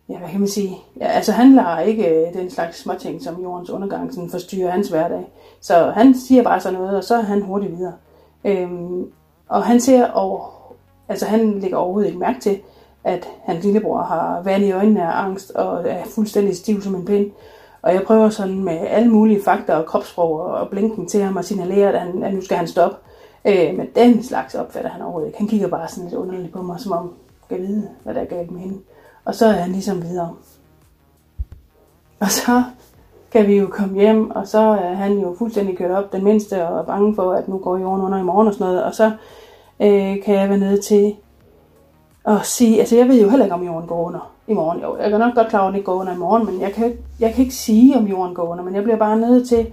ja, 0.10 0.18
hvad 0.18 0.30
kan 0.30 0.40
man 0.40 0.50
sige? 0.50 0.78
Ja, 1.00 1.06
altså 1.06 1.32
han 1.32 1.56
lader 1.56 1.80
ikke 1.80 2.08
øh, 2.08 2.34
den 2.34 2.50
slags 2.50 2.80
småting 2.80 3.22
som 3.22 3.42
jordens 3.42 3.70
undergang 3.70 4.14
sådan 4.14 4.30
forstyrre 4.30 4.72
hans 4.72 4.90
hverdag. 4.90 5.32
Så 5.62 5.92
han 5.96 6.16
siger 6.16 6.44
bare 6.44 6.60
sådan 6.60 6.80
noget, 6.80 6.98
og 6.98 7.04
så 7.04 7.16
er 7.16 7.22
han 7.22 7.42
hurtigt 7.42 7.78
videre. 7.78 7.94
Øh, 8.44 8.70
og 9.50 9.64
han 9.64 9.80
ser 9.80 10.12
over, 10.12 10.40
altså 11.10 11.26
han 11.26 11.60
lægger 11.60 11.78
overhovedet 11.78 12.08
ikke 12.08 12.20
mærke 12.20 12.40
til, 12.40 12.60
at 13.04 13.28
hans 13.44 13.64
lillebror 13.64 14.02
har 14.02 14.42
vand 14.42 14.64
i 14.64 14.72
øjnene 14.72 15.04
af 15.04 15.24
angst 15.24 15.52
og 15.52 15.90
er 15.90 16.06
fuldstændig 16.06 16.56
stiv 16.56 16.82
som 16.82 16.96
en 16.96 17.06
pind. 17.06 17.32
Og 17.82 17.94
jeg 17.94 18.04
prøver 18.04 18.30
sådan 18.30 18.64
med 18.64 18.78
alle 18.88 19.10
mulige 19.10 19.44
fakta 19.44 19.74
og 19.74 19.86
kropssprog 19.86 20.40
og 20.40 20.70
blinken 20.70 21.08
til 21.08 21.22
ham 21.22 21.36
og 21.36 21.46
signalere, 21.46 21.94
at, 21.94 22.00
han, 22.00 22.24
at 22.24 22.34
nu 22.34 22.42
skal 22.42 22.58
han 22.58 22.68
stoppe. 22.68 22.98
Øh, 23.46 23.78
men 23.78 23.88
den 23.96 24.24
slags 24.24 24.56
opfatter 24.56 24.90
han 24.90 25.02
overhovedet 25.02 25.28
ikke. 25.28 25.40
Han 25.40 25.48
kigger 25.48 25.68
bare 25.68 25.88
sådan 25.88 26.04
lidt 26.04 26.16
underligt 26.16 26.54
på 26.54 26.62
mig, 26.62 26.80
som 26.80 26.92
om, 26.92 27.14
jeg 27.50 27.60
vide, 27.60 27.90
hvad 28.04 28.14
der 28.14 28.22
er 28.22 28.26
galt 28.26 28.52
med 28.52 28.60
hende. 28.62 28.78
Og 29.26 29.36
så 29.36 29.46
er 29.46 29.52
han 29.52 29.72
ligesom 29.72 30.04
videre. 30.04 30.36
Og 32.20 32.32
så 32.32 32.64
kan 33.32 33.48
vi 33.48 33.58
jo 33.58 33.68
komme 33.68 33.96
hjem, 33.96 34.32
og 34.32 34.48
så 34.48 34.60
er 34.60 34.94
han 34.94 35.20
jo 35.20 35.36
fuldstændig 35.38 35.78
kørt 35.78 35.92
op, 35.92 36.14
den 36.14 36.24
mindste, 36.24 36.68
og 36.68 36.80
er 36.80 36.84
bange 36.84 37.16
for, 37.16 37.34
at 37.34 37.48
nu 37.48 37.58
går 37.58 37.78
jorden 37.78 38.06
under 38.06 38.18
i 38.18 38.24
morgen 38.24 38.48
og 38.48 38.54
sådan 38.54 38.68
noget. 38.68 38.84
Og 38.84 38.96
så 38.96 39.12
øh, 39.80 40.24
kan 40.24 40.36
jeg 40.36 40.50
være 40.50 40.58
nede 40.58 40.82
til 40.82 41.16
at 42.26 42.46
sige, 42.46 42.80
altså 42.80 42.96
jeg 42.96 43.08
ved 43.08 43.22
jo 43.22 43.30
heller 43.30 43.46
ikke, 43.46 43.56
om 43.56 43.66
jorden 43.66 43.88
går 43.88 44.08
under 44.08 44.37
i 44.48 44.54
morgen. 44.54 44.82
Jo, 44.82 44.98
jeg 44.98 45.10
kan 45.10 45.20
nok 45.20 45.36
godt 45.36 45.48
klare, 45.48 45.64
at 45.64 45.68
den 45.68 45.76
ikke 45.76 45.86
går 45.86 46.00
under 46.00 46.14
i 46.14 46.18
morgen, 46.18 46.46
men 46.46 46.62
jeg 46.62 46.72
kan, 46.72 46.98
jeg 47.20 47.34
kan 47.34 47.44
ikke 47.44 47.56
sige, 47.56 47.98
om 47.98 48.06
jorden 48.06 48.36
går 48.36 48.44
under, 48.44 48.64
men 48.64 48.76
jeg 48.76 48.84
bliver 48.84 48.98
bare 48.98 49.18
nødt 49.18 49.48
til 49.48 49.68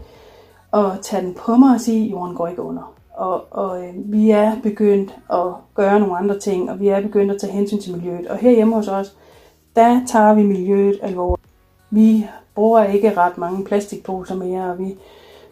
at 0.73 0.85
tage 1.03 1.23
den 1.23 1.35
på 1.35 1.57
mig 1.57 1.75
og 1.75 1.81
sige, 1.81 2.05
at 2.05 2.11
jorden 2.11 2.35
går 2.35 2.49
ikke 2.49 2.63
under. 2.63 2.95
Og, 3.15 3.45
og 3.51 3.85
øh, 3.85 3.95
vi 3.97 4.31
er 4.31 4.53
begyndt 4.63 5.15
at 5.33 5.47
gøre 5.75 6.01
nogle 6.01 6.17
andre 6.17 6.39
ting, 6.39 6.71
og 6.71 6.81
vi 6.81 6.89
er 6.89 7.01
begyndt 7.01 7.33
at 7.33 7.41
tage 7.41 7.53
hensyn 7.53 7.81
til 7.81 7.97
miljøet. 7.97 8.27
Og 8.27 8.37
herhjemme 8.37 8.75
hos 8.75 8.89
os, 8.89 9.17
der 9.77 10.01
tager 10.07 10.35
vi 10.35 10.43
miljøet 10.43 10.99
alvorligt. 11.03 11.49
Vi 11.91 12.27
bruger 12.55 12.85
ikke 12.85 13.17
ret 13.17 13.39
mange 13.39 13.65
plastikposer 13.65 14.35
mere, 14.35 14.71
og 14.71 14.79
vi 14.79 14.95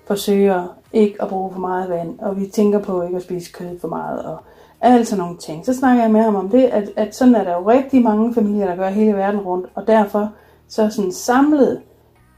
forsøger 0.06 0.66
ikke 0.92 1.22
at 1.22 1.28
bruge 1.28 1.52
for 1.52 1.60
meget 1.60 1.90
vand, 1.90 2.18
og 2.18 2.40
vi 2.40 2.46
tænker 2.46 2.78
på 2.78 3.02
ikke 3.02 3.16
at 3.16 3.22
spise 3.22 3.52
kød 3.52 3.80
for 3.80 3.88
meget, 3.88 4.24
og 4.24 4.38
Altså 4.82 5.10
sådan 5.10 5.22
nogle 5.24 5.38
ting. 5.38 5.66
Så 5.66 5.74
snakker 5.74 6.02
jeg 6.02 6.12
med 6.12 6.22
ham 6.22 6.34
om 6.34 6.48
det, 6.48 6.64
at, 6.64 6.90
at 6.96 7.14
sådan 7.14 7.34
er 7.34 7.44
der 7.44 7.52
jo 7.52 7.68
rigtig 7.68 8.02
mange 8.02 8.34
familier, 8.34 8.66
der 8.66 8.76
gør 8.76 8.88
hele 8.88 9.16
verden 9.16 9.40
rundt, 9.40 9.66
og 9.74 9.86
derfor 9.86 10.30
så 10.68 10.90
sådan 10.90 11.12
samlet, 11.12 11.80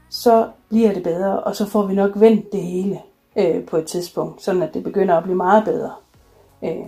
så 0.09 0.47
bliver 0.69 0.93
det 0.93 1.03
bedre, 1.03 1.39
og 1.39 1.55
så 1.55 1.65
får 1.65 1.85
vi 1.85 1.95
nok 1.95 2.11
vendt 2.15 2.51
det 2.51 2.61
hele 2.61 2.99
øh, 3.35 3.65
på 3.65 3.77
et 3.77 3.85
tidspunkt, 3.85 4.43
sådan 4.43 4.61
at 4.61 4.73
det 4.73 4.83
begynder 4.83 5.15
at 5.15 5.23
blive 5.23 5.35
meget 5.35 5.65
bedre. 5.65 5.91
Øh, 6.63 6.85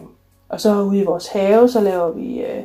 og 0.49 0.62
så 0.62 0.82
ude 0.82 0.97
i 0.97 1.05
vores 1.05 1.28
have, 1.28 1.70
så 1.70 1.82
laver 1.82 2.12
vi 2.12 2.41
øh, 2.41 2.64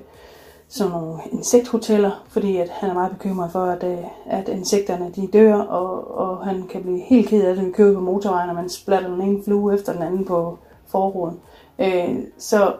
sådan 0.68 0.92
nogle 0.92 1.18
insekthoteller, 1.32 2.24
fordi 2.28 2.56
at 2.56 2.68
han 2.68 2.90
er 2.90 2.94
meget 2.94 3.12
bekymret 3.12 3.52
for, 3.52 3.64
at, 3.64 3.84
øh, 3.84 3.98
at 4.26 4.48
insekterne 4.48 5.12
de 5.16 5.26
dør, 5.26 5.54
og, 5.54 6.16
og 6.18 6.46
han 6.46 6.66
kan 6.70 6.82
blive 6.82 7.00
helt 7.00 7.28
ked 7.28 7.44
af 7.44 7.54
det, 7.54 7.62
når 7.62 7.68
vi 7.68 7.72
kører 7.74 7.94
på 7.94 8.00
motorvejen, 8.00 8.50
og 8.50 8.56
man 8.56 8.68
splatter 8.68 9.10
den 9.10 9.20
ene 9.20 9.44
flue 9.44 9.74
efter 9.74 9.92
den 9.92 10.02
anden 10.02 10.24
på 10.24 10.58
forruden. 10.86 11.40
Øh, 11.82 12.18
så, 12.38 12.74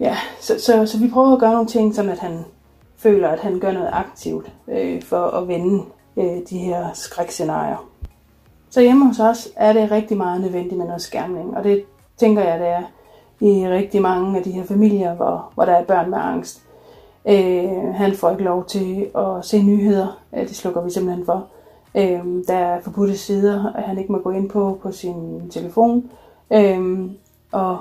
ja, 0.00 0.16
så, 0.40 0.60
så, 0.60 0.86
så 0.86 0.98
vi 0.98 1.08
prøver 1.08 1.32
at 1.32 1.40
gøre 1.40 1.52
nogle 1.52 1.68
ting, 1.68 1.94
sådan 1.94 2.10
at 2.10 2.18
han 2.18 2.44
føler, 2.96 3.28
at 3.28 3.40
han 3.40 3.60
gør 3.60 3.72
noget 3.72 3.90
aktivt 3.92 4.52
øh, 4.68 5.02
for 5.02 5.26
at 5.26 5.48
vende 5.48 5.84
øh, 6.16 6.38
de 6.50 6.58
her 6.58 6.92
skrækscenarier. 6.94 7.88
Så 8.70 8.80
hjemme 8.80 9.06
hos 9.06 9.20
os 9.20 9.48
er 9.56 9.72
det 9.72 9.90
rigtig 9.90 10.16
meget 10.16 10.40
nødvendigt 10.40 10.78
med 10.78 10.86
noget 10.86 11.02
skærmning, 11.02 11.56
og 11.56 11.64
det 11.64 11.84
tænker 12.16 12.42
jeg, 12.42 12.58
det 12.60 12.68
er 12.68 12.82
i 13.40 13.68
rigtig 13.68 14.02
mange 14.02 14.38
af 14.38 14.44
de 14.44 14.50
her 14.50 14.64
familier, 14.64 15.14
hvor, 15.14 15.50
hvor 15.54 15.64
der 15.64 15.72
er 15.72 15.84
børn 15.84 16.10
med 16.10 16.18
angst. 16.18 16.62
Øh, 17.28 17.94
han 17.94 18.12
får 18.14 18.30
ikke 18.30 18.42
lov 18.42 18.64
til 18.64 19.10
at 19.18 19.44
se 19.44 19.62
nyheder. 19.62 20.22
Øh, 20.36 20.48
det 20.48 20.56
slukker 20.56 20.82
vi 20.82 20.90
simpelthen 20.90 21.26
for. 21.26 21.46
Øh, 21.94 22.46
der 22.48 22.54
er 22.54 22.80
forbudte 22.80 23.16
sider, 23.18 23.72
at 23.72 23.82
han 23.82 23.98
ikke 23.98 24.12
må 24.12 24.18
gå 24.18 24.30
ind 24.30 24.50
på 24.50 24.78
på 24.82 24.92
sin 24.92 25.50
telefon. 25.50 26.10
Øh, 26.52 27.10
og, 27.52 27.78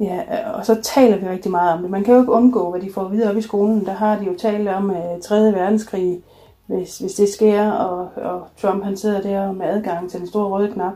ja, 0.00 0.22
og 0.54 0.66
så 0.66 0.82
taler 0.82 1.16
vi 1.16 1.28
rigtig 1.28 1.50
meget 1.50 1.72
om 1.72 1.82
det. 1.82 1.90
Man 1.90 2.04
kan 2.04 2.14
jo 2.14 2.20
ikke 2.20 2.32
undgå, 2.32 2.70
hvad 2.70 2.80
de 2.80 2.92
får 2.92 3.08
videre 3.08 3.30
op 3.30 3.36
i 3.36 3.42
skolen. 3.42 3.86
Der 3.86 3.92
har 3.92 4.18
de 4.18 4.24
jo 4.24 4.34
talt 4.38 4.68
om 4.68 4.90
øh, 4.90 4.96
uh, 4.96 5.20
3. 5.22 5.36
verdenskrig, 5.36 6.22
hvis, 6.66 6.98
hvis 6.98 7.14
det 7.14 7.28
sker, 7.28 7.70
og, 7.70 8.08
og 8.16 8.42
Trump 8.62 8.84
han 8.84 8.96
sidder 8.96 9.20
der 9.20 9.52
med 9.52 9.66
adgang 9.66 10.10
til 10.10 10.20
den 10.20 10.28
store 10.28 10.48
røde 10.48 10.72
knap. 10.72 10.92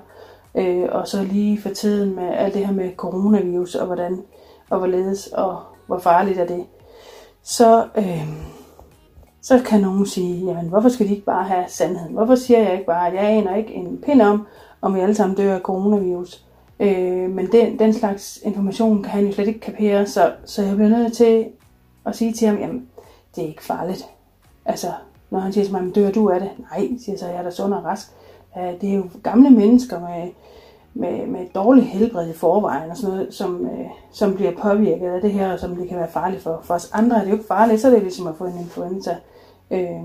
Øh, 0.55 0.88
og 0.92 1.09
så 1.09 1.22
lige 1.22 1.61
for 1.61 1.68
tiden 1.68 2.14
med 2.16 2.28
alt 2.28 2.55
det 2.55 2.66
her 2.66 2.74
med 2.74 2.90
coronavirus, 2.96 3.74
og 3.74 3.86
hvordan 3.86 4.22
og 4.70 4.78
hvorledes, 4.78 5.26
og 5.26 5.59
hvor 5.86 5.99
farligt 5.99 6.38
er 6.38 6.46
det 6.46 6.64
så, 7.42 7.86
øh, 7.96 8.28
så 9.42 9.62
kan 9.66 9.80
nogen 9.80 10.07
sige, 10.07 10.46
jamen 10.46 10.68
hvorfor 10.68 10.88
skal 10.88 11.07
de 11.07 11.12
ikke 11.12 11.24
bare 11.24 11.44
have 11.44 11.64
sandheden? 11.68 12.14
Hvorfor 12.14 12.34
siger 12.34 12.61
jeg 12.61 12.72
ikke 12.72 12.86
bare, 12.86 13.09
at 13.09 13.14
jeg 13.14 13.24
aner 13.24 13.57
ikke 13.57 13.74
en 13.74 13.99
pind 14.07 14.22
om, 14.22 14.46
om 14.80 14.94
vi 14.94 15.01
alle 15.01 15.14
sammen 15.14 15.36
dør 15.36 15.55
af 15.55 15.61
coronavirus? 15.61 16.44
Øh, 16.80 17.30
men 17.30 17.52
den, 17.52 17.78
den 17.78 17.92
slags 17.92 18.40
information 18.42 19.02
kan 19.02 19.10
han 19.10 19.26
jo 19.26 19.32
slet 19.32 19.48
ikke 19.48 19.60
kapere, 19.60 20.06
så, 20.06 20.32
så 20.44 20.62
jeg 20.62 20.76
bliver 20.76 20.88
nødt 20.88 21.12
til 21.12 21.46
at 22.06 22.16
sige 22.16 22.32
til 22.32 22.48
ham, 22.48 22.58
jamen 22.58 22.88
det 23.36 23.44
er 23.44 23.48
ikke 23.48 23.64
farligt. 23.64 24.06
Altså, 24.64 24.86
når 25.30 25.38
han 25.38 25.52
siger 25.52 25.64
til 25.64 25.72
mig, 25.72 25.94
dør 25.94 26.10
du 26.10 26.30
af 26.30 26.40
det? 26.40 26.50
Nej, 26.58 26.88
siger 27.04 27.18
så, 27.18 27.26
jeg 27.26 27.36
er 27.36 27.42
da 27.42 27.50
sund 27.50 27.74
og 27.74 27.84
rask. 27.84 28.08
Det 28.80 28.90
er 28.90 28.94
jo 28.94 29.04
gamle 29.22 29.50
mennesker 29.50 30.00
med, 30.00 30.30
med, 30.94 31.26
med 31.26 31.46
dårlig 31.54 31.84
helbred 31.84 32.30
i 32.30 32.32
forvejen, 32.32 32.90
og 32.90 32.96
sådan 32.96 33.16
noget, 33.16 33.34
som, 33.34 33.66
øh, 33.66 33.86
som 34.12 34.34
bliver 34.34 34.52
påvirket 34.62 35.08
af 35.08 35.20
det 35.20 35.32
her, 35.32 35.52
og 35.52 35.58
som 35.58 35.76
det 35.76 35.88
kan 35.88 35.98
være 35.98 36.10
farligt 36.10 36.42
for. 36.42 36.60
For 36.62 36.74
os 36.74 36.90
andre 36.92 37.16
er 37.16 37.20
det 37.20 37.30
jo 37.30 37.34
ikke 37.34 37.48
farligt, 37.48 37.80
så 37.80 37.88
er 37.88 37.92
det 37.92 38.02
ligesom 38.02 38.26
at 38.26 38.36
få 38.36 38.44
en 38.44 38.58
influenza, 38.58 39.16
øh, 39.70 40.02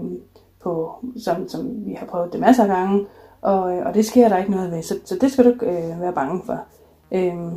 på, 0.64 0.92
som, 1.18 1.50
som 1.50 1.86
vi 1.86 1.94
har 1.94 2.06
prøvet 2.06 2.34
det 2.34 2.40
masser 2.40 2.64
af 2.64 2.70
gange, 2.70 3.06
og, 3.44 3.78
øh, 3.78 3.86
og 3.86 3.94
det 3.94 4.06
sker 4.06 4.30
der 4.30 4.38
ikke 4.38 4.52
noget 4.52 4.72
ved, 4.72 4.84
så, 4.84 5.00
så 5.06 5.18
det 5.22 5.32
skal 5.32 5.46
du 5.46 5.50
ikke 5.50 5.66
øh, 5.66 6.02
være 6.02 6.14
bange 6.14 6.42
for. 6.46 6.60
Øhm, 7.12 7.52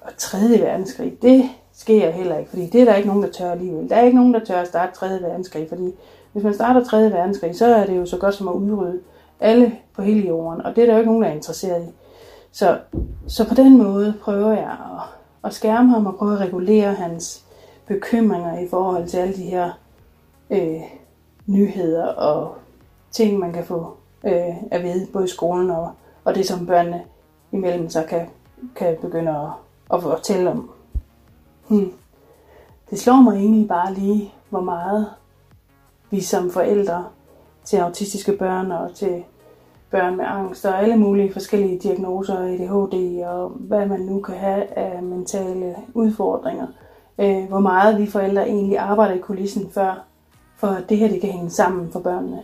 og 0.00 0.10
3. 0.16 0.38
verdenskrig, 0.38 1.22
det 1.22 1.44
sker 1.72 2.10
heller 2.10 2.38
ikke, 2.38 2.50
fordi 2.50 2.66
det 2.66 2.80
er 2.80 2.84
der 2.84 2.94
ikke 2.94 3.08
nogen, 3.08 3.22
der 3.22 3.30
tør 3.30 3.50
alligevel. 3.50 3.90
Der 3.90 3.96
er 3.96 4.04
ikke 4.04 4.16
nogen, 4.16 4.34
der 4.34 4.44
tør 4.44 4.60
at 4.60 4.68
starte 4.68 4.94
3. 4.94 5.08
verdenskrig, 5.08 5.68
fordi 5.68 5.94
hvis 6.32 6.44
man 6.44 6.54
starter 6.54 6.84
3. 6.84 7.02
verdenskrig, 7.02 7.56
så 7.56 7.66
er 7.66 7.86
det 7.86 7.96
jo 7.96 8.06
så 8.06 8.16
godt 8.16 8.34
som 8.34 8.48
at 8.48 8.52
udrydde 8.52 9.00
alle 9.40 9.72
på 9.96 10.02
hele 10.02 10.28
jorden, 10.28 10.62
og 10.62 10.76
det 10.76 10.82
er 10.82 10.86
der 10.86 10.92
jo 10.92 10.98
ikke 10.98 11.10
nogen, 11.10 11.22
der 11.22 11.28
er 11.28 11.34
interesseret 11.34 11.82
i. 11.82 11.92
Så, 12.52 12.78
så 13.26 13.48
på 13.48 13.54
den 13.54 13.78
måde 13.78 14.14
prøver 14.22 14.52
jeg 14.52 14.70
at, 14.70 15.02
at 15.44 15.54
skærme 15.54 15.90
ham 15.90 16.06
og 16.06 16.14
prøve 16.14 16.32
at 16.32 16.40
regulere 16.40 16.94
hans 16.94 17.44
bekymringer 17.86 18.58
i 18.58 18.68
forhold 18.68 19.06
til 19.06 19.16
alle 19.16 19.34
de 19.34 19.42
her 19.42 19.70
øh, 20.50 20.80
nyheder 21.46 22.06
og 22.06 22.54
ting, 23.10 23.38
man 23.38 23.52
kan 23.52 23.64
få 23.64 23.97
øh, 24.24 24.62
at 24.70 24.82
vide, 24.82 25.06
både 25.12 25.24
i 25.24 25.28
skolen 25.28 25.70
og, 25.70 25.90
og 26.24 26.34
det, 26.34 26.46
som 26.46 26.66
børnene 26.66 27.04
imellem 27.52 27.90
så 27.90 28.04
kan, 28.08 28.26
kan 28.76 28.96
begynde 29.00 29.30
at 29.30 29.48
at 29.94 30.02
fortælle 30.02 30.50
om. 30.50 30.70
Hmm. 31.68 31.92
Det 32.90 32.98
slår 32.98 33.22
mig 33.22 33.36
egentlig 33.36 33.68
bare 33.68 33.94
lige, 33.94 34.34
hvor 34.50 34.60
meget 34.60 35.06
vi 36.10 36.20
som 36.20 36.50
forældre 36.50 37.04
til 37.64 37.76
autistiske 37.76 38.32
børn 38.32 38.72
og 38.72 38.94
til 38.94 39.24
børn 39.90 40.16
med 40.16 40.24
angst 40.28 40.64
og 40.64 40.82
alle 40.82 40.96
mulige 40.96 41.32
forskellige 41.32 41.78
diagnoser, 41.78 42.38
ADHD 42.38 43.24
og 43.24 43.48
hvad 43.48 43.86
man 43.86 44.00
nu 44.00 44.20
kan 44.20 44.34
have 44.34 44.78
af 44.78 45.02
mentale 45.02 45.76
udfordringer. 45.94 46.66
Øh, 47.18 47.44
hvor 47.48 47.58
meget 47.58 48.00
vi 48.00 48.06
forældre 48.06 48.48
egentlig 48.48 48.78
arbejder 48.78 49.14
i 49.14 49.18
kulissen 49.18 49.70
før, 49.70 50.04
for 50.56 50.66
at 50.66 50.88
det 50.88 50.96
her 50.96 51.08
det 51.08 51.20
kan 51.20 51.30
hænge 51.30 51.50
sammen 51.50 51.92
for 51.92 52.00
børnene. 52.00 52.42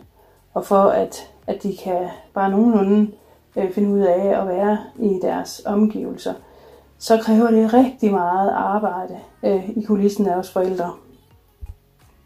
Og 0.55 0.67
for 0.67 0.83
at, 0.83 1.31
at 1.47 1.63
de 1.63 1.77
kan 1.77 2.09
bare 2.35 2.51
nogenlunde 2.51 3.11
øh, 3.57 3.73
finde 3.73 3.91
ud 3.91 4.01
af 4.01 4.41
at 4.41 4.49
være 4.49 4.79
i 4.99 5.19
deres 5.23 5.63
omgivelser, 5.67 6.35
så 6.99 7.19
kræver 7.23 7.51
det 7.51 7.75
rigtig 7.75 8.11
meget 8.11 8.51
arbejde 8.51 9.19
øh, 9.43 9.71
i 9.71 9.83
kulissen 9.83 10.27
af 10.27 10.37
os 10.37 10.51
forældre. 10.51 10.93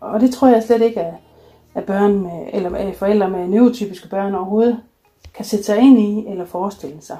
Og 0.01 0.21
det 0.21 0.31
tror 0.31 0.49
jeg 0.49 0.63
slet 0.63 0.83
ikke, 0.83 1.01
at, 1.01 1.15
at 1.75 1.85
børn 1.85 2.19
med, 2.19 2.47
eller 2.53 2.77
at 2.77 2.97
forældre 2.97 3.31
med 3.31 3.49
neurotypiske 3.49 4.09
børn 4.09 4.35
overhovedet 4.35 4.81
kan 5.35 5.45
sætte 5.45 5.65
sig 5.65 5.79
ind 5.79 5.99
i 5.99 6.27
eller 6.29 6.45
forestille 6.45 7.03
sig. 7.03 7.19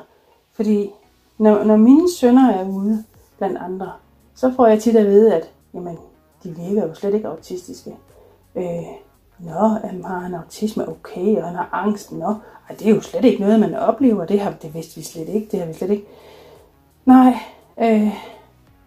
Fordi 0.53 0.91
når, 1.39 1.65
når 1.65 1.77
mine 1.77 2.13
sønner 2.17 2.53
er 2.53 2.69
ude 2.69 3.05
blandt 3.39 3.59
andre, 3.59 3.93
så 4.35 4.53
får 4.57 4.67
jeg 4.67 4.83
tit 4.83 4.97
at 4.97 5.07
vide, 5.07 5.35
at 5.35 5.51
jamen, 5.75 5.99
de 6.45 6.51
virker 6.51 6.87
jo 6.87 6.95
slet 6.95 7.15
ikke 7.15 7.29
autistiske. 7.29 7.97
Øh, 8.57 8.85
Nå, 9.39 9.79
jamen, 9.85 10.05
har 10.05 10.19
han 10.19 10.35
autisme? 10.35 10.89
Okay, 10.89 11.37
og 11.37 11.45
han 11.45 11.57
har 11.57 11.69
angst? 11.73 12.13
Nå, 12.13 12.35
ej, 12.69 12.77
det 12.79 12.87
er 12.87 12.95
jo 12.95 13.01
slet 13.01 13.25
ikke 13.25 13.43
noget, 13.43 13.61
man 13.61 13.75
oplever. 13.75 14.25
Det, 14.25 14.41
har, 14.41 14.51
det 14.63 14.75
vidste 14.75 14.97
vi 14.97 15.03
slet 15.03 15.29
ikke. 15.29 15.49
Det 15.51 15.61
har 15.61 15.67
vi 15.67 15.73
slet 15.73 15.91
ikke. 15.91 16.07
Nej, 17.05 17.35
øh, 17.81 18.13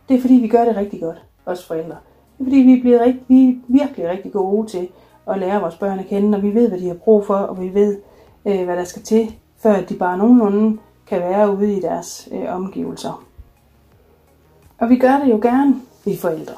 det 0.09 0.17
er 0.17 0.21
fordi, 0.21 0.33
vi 0.33 0.47
gør 0.47 0.65
det 0.65 0.75
rigtig 0.75 1.01
godt, 1.01 1.21
os 1.45 1.65
forældre. 1.65 1.97
Det 2.37 2.39
er 2.39 2.43
fordi, 2.43 2.57
vi, 2.57 2.81
bliver 2.81 2.99
rigtig, 2.99 3.25
vi 3.27 3.49
er 3.49 3.55
virkelig 3.67 4.09
rigtig 4.09 4.31
gode 4.31 4.67
til 4.67 4.89
at 5.27 5.39
lære 5.39 5.61
vores 5.61 5.75
børn 5.75 5.99
at 5.99 6.05
kende, 6.05 6.37
og 6.37 6.43
vi 6.43 6.53
ved, 6.53 6.69
hvad 6.69 6.79
de 6.79 6.87
har 6.87 6.95
brug 6.95 7.25
for, 7.25 7.35
og 7.35 7.61
vi 7.61 7.73
ved, 7.73 7.97
øh, 8.45 8.65
hvad 8.65 8.77
der 8.77 8.83
skal 8.83 9.01
til, 9.01 9.35
før 9.57 9.81
de 9.81 9.95
bare 9.95 10.17
nogenlunde 10.17 10.77
kan 11.07 11.21
være 11.21 11.55
ude 11.55 11.73
i 11.73 11.81
deres 11.81 12.29
øh, 12.31 12.55
omgivelser. 12.55 13.23
Og 14.77 14.89
vi 14.89 14.97
gør 14.97 15.19
det 15.23 15.31
jo 15.31 15.39
gerne, 15.41 15.75
vi 16.05 16.17
forældre. 16.17 16.53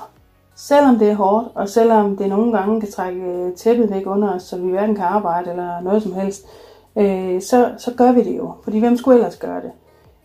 Selvom 0.67 0.99
det 0.99 1.09
er 1.09 1.15
hårdt, 1.15 1.47
og 1.55 1.69
selvom 1.69 2.17
det 2.17 2.29
nogle 2.29 2.57
gange 2.57 2.81
kan 2.81 2.91
trække 2.91 3.21
øh, 3.21 3.53
tæppet 3.53 3.91
væk 3.91 4.07
under 4.07 4.35
os, 4.35 4.43
så 4.43 4.57
vi 4.57 4.69
hverken 4.69 4.95
kan 4.95 5.05
arbejde 5.05 5.49
eller 5.49 5.81
noget 5.81 6.03
som 6.03 6.13
helst, 6.13 6.45
øh, 6.97 7.41
så, 7.41 7.71
så 7.77 7.93
gør 7.97 8.11
vi 8.11 8.23
det 8.23 8.37
jo. 8.37 8.51
Fordi 8.63 8.79
hvem 8.79 8.97
skulle 8.97 9.17
ellers 9.17 9.37
gøre 9.37 9.61
det? 9.61 9.71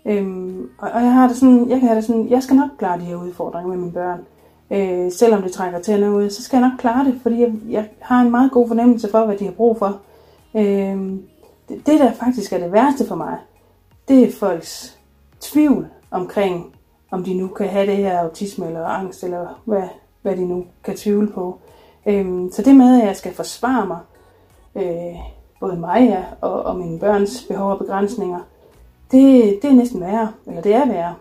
Øhm, 0.04 0.70
og, 0.78 0.90
og 0.90 1.02
jeg 1.02 1.12
har 1.12 1.28
det 1.28 1.36
sådan, 1.36 1.68
jeg 1.68 1.78
kan 1.80 1.88
have 1.88 1.96
det 1.96 2.04
sådan, 2.04 2.28
jeg 2.28 2.42
skal 2.42 2.56
nok 2.56 2.70
klare 2.78 2.98
de 2.98 3.04
her 3.04 3.16
udfordringer 3.16 3.68
med 3.68 3.76
mine 3.76 3.92
børn. 3.92 4.20
Øh, 4.70 5.12
selvom 5.12 5.42
det 5.42 5.52
trækker 5.52 5.80
tænder 5.80 6.08
ud, 6.08 6.30
så 6.30 6.42
skal 6.42 6.56
jeg 6.56 6.68
nok 6.68 6.78
klare 6.78 7.04
det, 7.04 7.20
fordi 7.22 7.40
jeg, 7.40 7.52
jeg 7.68 7.88
har 8.00 8.20
en 8.20 8.30
meget 8.30 8.50
god 8.50 8.68
fornemmelse 8.68 9.10
for, 9.10 9.24
hvad 9.24 9.36
de 9.36 9.44
har 9.44 9.52
brug 9.52 9.78
for. 9.78 10.00
Øh, 10.54 10.96
det, 11.68 11.86
det, 11.86 12.00
der 12.00 12.12
faktisk 12.12 12.52
er 12.52 12.58
det 12.58 12.72
værste 12.72 13.06
for 13.06 13.14
mig, 13.14 13.38
det 14.08 14.28
er 14.28 14.32
folks 14.32 14.98
tvivl 15.40 15.86
omkring, 16.10 16.74
om 17.10 17.24
de 17.24 17.34
nu 17.34 17.48
kan 17.48 17.68
have 17.68 17.86
det 17.86 17.96
her 17.96 18.18
autisme 18.18 18.66
eller 18.66 18.84
angst, 18.84 19.24
eller 19.24 19.62
hvad, 19.64 19.88
hvad 20.22 20.36
de 20.36 20.46
nu 20.46 20.64
kan 20.84 20.96
tvivle 20.96 21.28
på. 21.28 21.58
Øhm, 22.06 22.52
så 22.52 22.62
det 22.62 22.76
med, 22.76 23.00
at 23.00 23.06
jeg 23.06 23.16
skal 23.16 23.34
forsvare 23.34 23.86
mig, 23.86 23.98
øh, 24.74 25.16
både 25.60 25.76
mig 25.76 26.08
ja, 26.08 26.24
og, 26.40 26.62
og 26.62 26.76
mine 26.76 26.98
børns 26.98 27.44
behov 27.48 27.70
og 27.70 27.78
begrænsninger, 27.78 28.40
det, 29.10 29.58
det 29.62 29.70
er 29.70 29.74
næsten 29.74 30.00
værre, 30.00 30.32
eller 30.46 30.62
det 30.62 30.74
er 30.74 30.86
værre. 30.86 31.14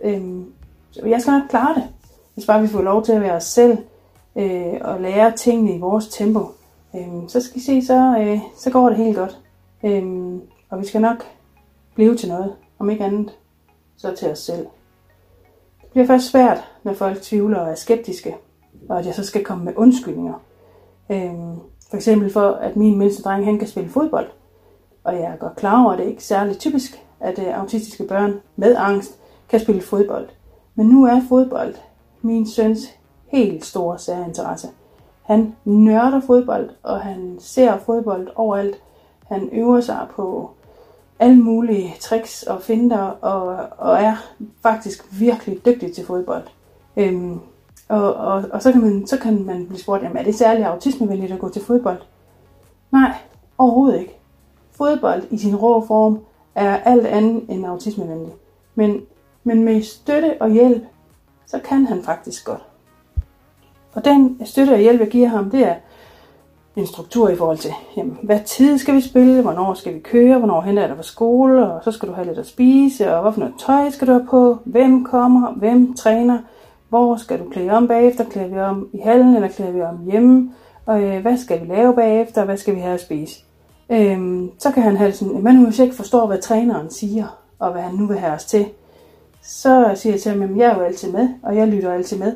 Øhm, 0.00 0.52
så 0.90 1.06
jeg 1.06 1.20
skal 1.20 1.32
nok 1.32 1.48
klare 1.48 1.74
det, 1.74 1.84
hvis 2.34 2.46
bare 2.46 2.62
vi 2.62 2.68
får 2.68 2.82
lov 2.82 3.04
til 3.04 3.12
at 3.12 3.20
være 3.20 3.36
os 3.36 3.44
selv 3.44 3.78
øh, 4.36 4.74
og 4.80 5.00
lære 5.00 5.36
tingene 5.36 5.76
i 5.76 5.80
vores 5.80 6.08
tempo. 6.08 6.48
Øhm, 6.94 7.28
så 7.28 7.40
skal 7.40 7.56
I 7.56 7.64
se, 7.64 7.86
så, 7.86 8.16
øh, 8.20 8.38
så 8.56 8.70
går 8.70 8.88
det 8.88 8.98
helt 8.98 9.16
godt. 9.16 9.38
Øhm, 9.84 10.40
og 10.70 10.80
vi 10.80 10.86
skal 10.86 11.00
nok 11.00 11.24
blive 11.94 12.16
til 12.16 12.28
noget, 12.28 12.52
om 12.78 12.90
ikke 12.90 13.04
andet, 13.04 13.36
så 13.96 14.14
til 14.14 14.30
os 14.30 14.38
selv. 14.38 14.66
Det 15.94 15.96
bliver 15.96 16.06
først 16.06 16.30
svært, 16.30 16.72
når 16.82 16.92
folk 16.92 17.22
tvivler 17.22 17.58
og 17.58 17.70
er 17.70 17.74
skeptiske, 17.74 18.36
og 18.88 18.98
at 18.98 19.06
jeg 19.06 19.14
så 19.14 19.24
skal 19.24 19.44
komme 19.44 19.64
med 19.64 19.72
undskyldninger. 19.76 20.34
Øhm, 21.10 21.56
for 21.90 21.96
eksempel 21.96 22.32
for, 22.32 22.50
at 22.50 22.76
min 22.76 22.98
mindste 22.98 23.22
dreng 23.22 23.44
han 23.44 23.58
kan 23.58 23.68
spille 23.68 23.90
fodbold. 23.90 24.26
Og 25.04 25.14
jeg 25.14 25.22
er 25.22 25.36
godt 25.36 25.56
klar 25.56 25.84
over, 25.84 25.92
at 25.92 25.98
det 25.98 26.06
ikke 26.06 26.18
er 26.18 26.22
særligt 26.22 26.58
typisk, 26.58 27.04
at 27.20 27.38
uh, 27.38 27.60
autistiske 27.60 28.04
børn 28.04 28.40
med 28.56 28.76
angst 28.78 29.18
kan 29.48 29.60
spille 29.60 29.80
fodbold. 29.80 30.28
Men 30.74 30.86
nu 30.86 31.04
er 31.04 31.20
fodbold 31.28 31.74
min 32.22 32.46
søns 32.46 32.98
helt 33.26 33.64
store 33.64 33.98
særinteresse. 33.98 34.68
Han 35.22 35.56
nørder 35.64 36.20
fodbold, 36.20 36.70
og 36.82 37.00
han 37.00 37.36
ser 37.40 37.78
fodbold 37.78 38.28
overalt. 38.34 38.76
Han 39.26 39.48
øver 39.52 39.80
sig 39.80 40.06
på 40.16 40.50
alle 41.18 41.42
mulige 41.42 41.94
tricks 42.00 42.42
og 42.42 42.62
finder, 42.62 42.98
og, 43.00 43.66
og 43.78 44.02
er 44.02 44.16
faktisk 44.62 45.20
virkelig 45.20 45.66
dygtig 45.66 45.92
til 45.92 46.06
fodbold. 46.06 46.42
Øhm, 46.96 47.40
og, 47.88 48.14
og, 48.14 48.44
og 48.52 48.62
så, 48.62 48.72
kan 48.72 48.80
man, 48.80 49.06
så 49.06 49.18
kan 49.18 49.44
man 49.44 49.66
blive 49.66 49.80
spurgt, 49.80 50.02
jamen 50.02 50.16
er 50.16 50.22
det 50.22 50.34
særligt 50.34 50.66
autismevenligt 50.66 51.32
at 51.32 51.38
gå 51.38 51.48
til 51.48 51.62
fodbold? 51.62 51.98
Nej, 52.92 53.12
overhovedet 53.58 54.00
ikke. 54.00 54.18
Fodbold 54.70 55.22
i 55.30 55.38
sin 55.38 55.56
rå 55.56 55.86
form 55.86 56.18
er 56.54 56.76
alt 56.76 57.06
andet 57.06 57.44
end 57.48 57.66
autismevenlig. 57.66 58.32
Men, 58.74 59.02
men 59.44 59.62
med 59.62 59.82
støtte 59.82 60.36
og 60.40 60.50
hjælp, 60.50 60.82
så 61.46 61.58
kan 61.58 61.86
han 61.86 62.02
faktisk 62.02 62.44
godt. 62.44 62.62
Og 63.94 64.04
den 64.04 64.46
støtte 64.46 64.72
og 64.72 64.78
hjælp, 64.78 65.00
jeg 65.00 65.08
giver 65.08 65.28
ham, 65.28 65.50
det 65.50 65.66
er 65.68 65.74
en 66.76 66.86
struktur 66.86 67.28
i 67.28 67.36
forhold 67.36 67.58
til, 67.58 67.72
jamen, 67.96 68.18
hvad 68.22 68.40
tid 68.46 68.78
skal 68.78 68.94
vi 68.94 69.00
spille, 69.00 69.42
hvornår 69.42 69.74
skal 69.74 69.94
vi 69.94 69.98
køre, 69.98 70.38
hvornår 70.38 70.60
henter 70.60 70.82
jeg 70.82 70.88
dig 70.88 70.96
fra 70.96 71.02
skole, 71.02 71.72
og 71.72 71.84
så 71.84 71.92
skal 71.92 72.08
du 72.08 72.14
have 72.14 72.26
lidt 72.26 72.38
at 72.38 72.46
spise, 72.46 73.14
og 73.14 73.22
hvad 73.22 73.32
for 73.32 73.40
noget 73.40 73.54
tøj 73.66 73.90
skal 73.90 74.06
du 74.06 74.12
have 74.12 74.26
på, 74.30 74.58
hvem 74.64 75.04
kommer, 75.04 75.52
hvem 75.52 75.94
træner, 75.94 76.38
hvor 76.88 77.16
skal 77.16 77.38
du 77.38 77.44
klæde 77.50 77.70
om 77.70 77.88
bagefter, 77.88 78.24
klæder 78.24 78.48
vi 78.48 78.58
om 78.58 78.88
i 78.92 78.98
hallen, 78.98 79.34
eller 79.34 79.48
klæder 79.48 79.72
vi 79.72 79.82
om 79.82 79.98
hjemme, 80.10 80.50
og 80.86 81.02
øh, 81.02 81.22
hvad 81.22 81.36
skal 81.36 81.60
vi 81.60 81.66
lave 81.66 81.94
bagefter, 81.94 82.44
hvad 82.44 82.56
skal 82.56 82.74
vi 82.74 82.80
have 82.80 82.94
at 82.94 83.00
spise. 83.00 83.40
Øhm, 83.90 84.50
så 84.58 84.70
kan 84.70 84.82
han 84.82 84.96
have 84.96 85.12
sådan, 85.12 85.42
men 85.42 85.64
hvis 85.64 85.78
jeg 85.78 85.84
ikke 85.84 85.96
forstår, 85.96 86.26
hvad 86.26 86.38
træneren 86.38 86.90
siger, 86.90 87.40
og 87.58 87.72
hvad 87.72 87.82
han 87.82 87.94
nu 87.94 88.06
vil 88.06 88.18
have 88.18 88.32
os 88.32 88.44
til, 88.44 88.66
så 89.42 89.92
siger 89.94 90.12
jeg 90.12 90.20
til 90.20 90.32
ham, 90.32 90.42
at 90.42 90.56
jeg 90.56 90.70
er 90.70 90.74
jo 90.76 90.82
altid 90.82 91.12
med, 91.12 91.28
og 91.42 91.56
jeg 91.56 91.68
lytter 91.68 91.92
altid 91.92 92.18
med. 92.18 92.34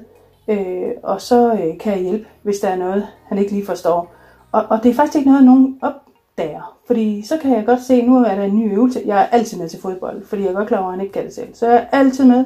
Øh, 0.49 0.91
og 1.03 1.21
så 1.21 1.53
øh, 1.53 1.79
kan 1.79 1.93
jeg 1.93 2.03
hjælpe, 2.03 2.27
hvis 2.43 2.59
der 2.59 2.69
er 2.69 2.77
noget, 2.77 3.07
han 3.29 3.39
ikke 3.39 3.53
lige 3.53 3.67
forstår. 3.67 4.18
Og, 4.53 4.65
og 4.71 4.83
det 4.83 4.91
er 4.91 4.95
faktisk 4.95 5.17
ikke 5.17 5.31
noget, 5.31 5.45
nogen 5.45 5.79
opdager. 5.83 6.77
Fordi 6.87 7.23
så 7.23 7.39
kan 7.43 7.57
jeg 7.57 7.67
godt 7.67 7.83
se, 7.83 8.03
nu 8.03 8.17
er 8.17 8.35
der 8.35 8.45
en 8.45 8.57
ny 8.57 8.73
øvelse. 8.73 9.03
Jeg 9.07 9.21
er 9.21 9.27
altid 9.27 9.59
med 9.59 9.69
til 9.69 9.81
fodbold, 9.81 10.27
fordi 10.27 10.43
jeg 10.43 10.49
er 10.49 10.55
godt 10.55 10.69
klar 10.69 10.79
over, 10.79 10.89
at 10.89 10.95
han 10.95 11.01
ikke 11.01 11.13
kan 11.13 11.25
det 11.25 11.35
selv. 11.35 11.55
Så 11.55 11.67
jeg 11.67 11.77
er 11.93 11.99
altid 11.99 12.25
med 12.25 12.45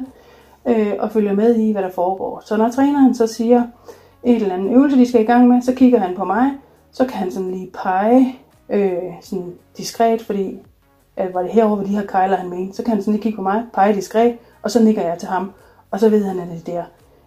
øh, 0.65 0.93
og 0.99 1.11
følger 1.11 1.33
med 1.33 1.55
i, 1.55 1.71
hvad 1.71 1.81
der 1.81 1.89
foregår. 1.89 2.41
Så 2.45 2.57
når 2.57 2.69
træneren 2.69 3.15
så 3.15 3.27
siger 3.27 3.63
et 4.23 4.35
eller 4.35 4.53
andet 4.53 4.73
øvelse, 4.73 4.97
de 4.97 5.09
skal 5.09 5.21
i 5.21 5.25
gang 5.25 5.47
med, 5.47 5.61
så 5.61 5.73
kigger 5.73 5.99
han 5.99 6.15
på 6.15 6.25
mig. 6.25 6.51
Så 6.91 7.05
kan 7.05 7.17
han 7.17 7.31
sådan 7.31 7.51
lige 7.51 7.71
pege 7.83 8.39
øh, 8.69 9.13
sådan 9.21 9.53
diskret, 9.77 10.21
fordi 10.21 10.59
at 11.17 11.33
var 11.33 11.41
det 11.41 11.51
herovre, 11.51 11.75
hvor 11.75 11.85
de 11.85 11.95
her 11.95 12.05
kejler, 12.05 12.37
han 12.37 12.49
mente. 12.49 12.75
Så 12.75 12.83
kan 12.83 12.93
han 12.93 13.01
sådan 13.01 13.13
lige 13.13 13.23
kigge 13.23 13.35
på 13.35 13.41
mig, 13.41 13.63
pege 13.73 13.93
diskret, 13.93 14.37
og 14.61 14.71
så 14.71 14.83
nikker 14.83 15.01
jeg 15.01 15.17
til 15.17 15.27
ham. 15.27 15.51
Og 15.91 15.99
så 15.99 16.09
ved 16.09 16.23
han, 16.23 16.39
at 16.39 16.47
det 16.47 16.75
er 16.75 16.83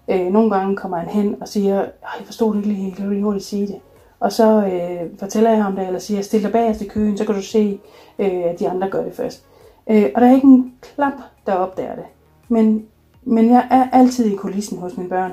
der. 0.09 0.27
Øh, 0.27 0.33
nogle 0.33 0.51
gange 0.51 0.77
kommer 0.77 0.97
han 0.97 1.09
hen 1.09 1.37
og 1.41 1.49
siger, 1.49 1.77
jeg 1.77 2.25
forstod 2.25 2.55
det 2.55 2.67
ikke 2.67 2.69
lige 2.69 2.93
kan 2.93 3.05
du 3.05 3.11
lige 3.11 3.23
hurtigt 3.23 3.45
sige 3.45 3.67
det? 3.67 3.81
Og 4.21 4.33
så 4.33 4.67
øh, 4.67 5.19
fortæller 5.19 5.51
jeg 5.51 5.63
ham 5.63 5.77
det, 5.77 5.87
eller 5.87 5.99
siger, 5.99 6.23
stil 6.23 6.43
dig 6.43 6.53
bagerst 6.53 6.81
i 6.81 6.89
køen, 6.89 7.19
så 7.19 7.25
kan 7.25 7.35
du 7.35 7.43
se, 7.43 7.81
øh, 8.19 8.45
at 8.45 8.59
de 8.59 8.69
andre 8.69 8.91
gør 8.91 9.05
det 9.05 9.15
først. 9.15 9.45
Øh, 9.91 10.11
og 10.15 10.21
der 10.21 10.29
er 10.29 10.35
ikke 10.35 10.47
en 10.47 10.75
klap, 10.81 11.13
der 11.47 11.53
opdager 11.53 11.95
det. 11.95 12.05
Men, 12.49 12.87
men 13.25 13.51
jeg 13.51 13.69
er 13.71 13.89
altid 13.93 14.33
i 14.33 14.37
kulissen 14.37 14.79
hos 14.79 14.97
mine 14.97 15.09
børn. 15.09 15.33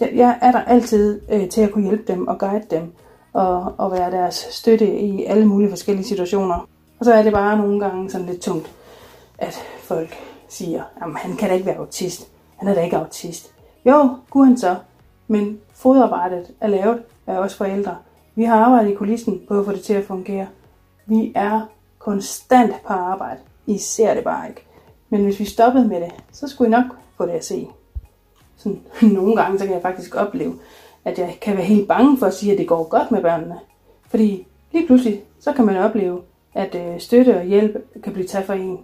Jeg 0.00 0.38
er 0.42 0.52
der 0.52 0.60
altid 0.60 1.20
øh, 1.32 1.48
til 1.48 1.60
at 1.60 1.72
kunne 1.72 1.84
hjælpe 1.84 2.12
dem 2.12 2.28
og 2.28 2.38
guide 2.38 2.66
dem, 2.70 2.92
og, 3.32 3.74
og 3.78 3.92
være 3.92 4.10
deres 4.10 4.34
støtte 4.50 4.98
i 5.00 5.24
alle 5.24 5.46
mulige 5.46 5.70
forskellige 5.70 6.06
situationer. 6.06 6.68
Og 6.98 7.04
så 7.04 7.12
er 7.12 7.22
det 7.22 7.32
bare 7.32 7.58
nogle 7.58 7.80
gange 7.80 8.10
sådan 8.10 8.26
lidt 8.26 8.40
tungt, 8.40 8.70
at 9.38 9.54
folk 9.80 10.16
siger, 10.48 10.82
at 10.96 11.06
han 11.16 11.36
kan 11.36 11.48
da 11.48 11.54
ikke 11.54 11.66
være 11.66 11.76
autist. 11.76 12.28
Han 12.56 12.68
er 12.68 12.74
da 12.74 12.80
ikke 12.80 12.96
autist. 12.96 13.52
Jo, 13.86 14.08
kunne 14.30 14.46
han 14.46 14.58
så. 14.58 14.76
Men 15.28 15.60
fodarbejdet 15.74 16.50
er 16.60 16.68
lavet 16.68 17.02
af 17.26 17.38
os 17.38 17.54
forældre. 17.54 17.96
Vi 18.34 18.44
har 18.44 18.64
arbejdet 18.64 18.90
i 18.90 18.94
kulissen 18.94 19.42
på 19.48 19.58
at 19.58 19.64
få 19.64 19.72
det 19.72 19.82
til 19.82 19.94
at 19.94 20.04
fungere. 20.04 20.46
Vi 21.06 21.32
er 21.34 21.60
konstant 21.98 22.72
på 22.86 22.92
arbejde. 22.92 23.40
I 23.66 23.78
ser 23.78 24.14
det 24.14 24.24
bare 24.24 24.48
ikke. 24.48 24.66
Men 25.08 25.24
hvis 25.24 25.40
vi 25.40 25.44
stoppede 25.44 25.88
med 25.88 26.00
det, 26.00 26.12
så 26.32 26.48
skulle 26.48 26.68
I 26.68 26.70
nok 26.70 26.84
få 27.16 27.26
det 27.26 27.32
at 27.32 27.44
se. 27.44 27.68
Sådan, 28.56 28.80
nogle 29.16 29.36
gange 29.36 29.58
så 29.58 29.64
kan 29.64 29.74
jeg 29.74 29.82
faktisk 29.82 30.14
opleve, 30.14 30.54
at 31.04 31.18
jeg 31.18 31.38
kan 31.40 31.56
være 31.56 31.64
helt 31.64 31.88
bange 31.88 32.18
for 32.18 32.26
at 32.26 32.34
sige, 32.34 32.52
at 32.52 32.58
det 32.58 32.68
går 32.68 32.88
godt 32.88 33.10
med 33.10 33.22
børnene. 33.22 33.58
Fordi 34.08 34.46
lige 34.72 34.86
pludselig, 34.86 35.22
så 35.40 35.52
kan 35.52 35.66
man 35.66 35.76
opleve, 35.76 36.20
at 36.54 36.74
øh, 36.74 37.00
støtte 37.00 37.36
og 37.36 37.44
hjælp 37.44 38.02
kan 38.02 38.12
blive 38.12 38.26
taget 38.26 38.46
for 38.46 38.52
en. 38.52 38.78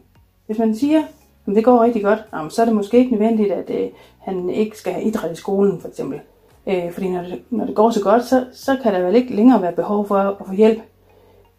Hvis 0.47 0.59
man 0.59 0.77
siger, 0.77 1.03
at 1.47 1.55
det 1.55 1.65
går 1.65 1.83
rigtig 1.83 2.03
godt, 2.03 2.53
så 2.53 2.63
er 2.63 2.67
det 2.67 2.75
måske 2.75 2.99
ikke 2.99 3.11
nødvendigt, 3.11 3.53
at 3.53 3.71
øh, 3.71 3.91
han 4.19 4.51
ikke 4.51 4.79
skal 4.79 4.93
have 4.93 5.05
idræt 5.05 5.33
i 5.33 5.35
skolen, 5.35 5.81
for 5.81 5.89
eksempel. 5.89 6.21
Øh, 6.67 6.93
fordi 6.93 7.11
når 7.11 7.23
det, 7.23 7.43
når 7.51 7.65
det 7.65 7.75
går 7.75 7.91
så 7.91 8.03
godt, 8.03 8.25
så, 8.25 8.47
så 8.53 8.79
kan 8.83 8.95
der 8.95 9.03
vel 9.03 9.15
ikke 9.15 9.35
længere 9.35 9.63
være 9.63 9.73
behov 9.73 10.07
for 10.07 10.17
at 10.17 10.47
få 10.47 10.53
hjælp. 10.53 10.83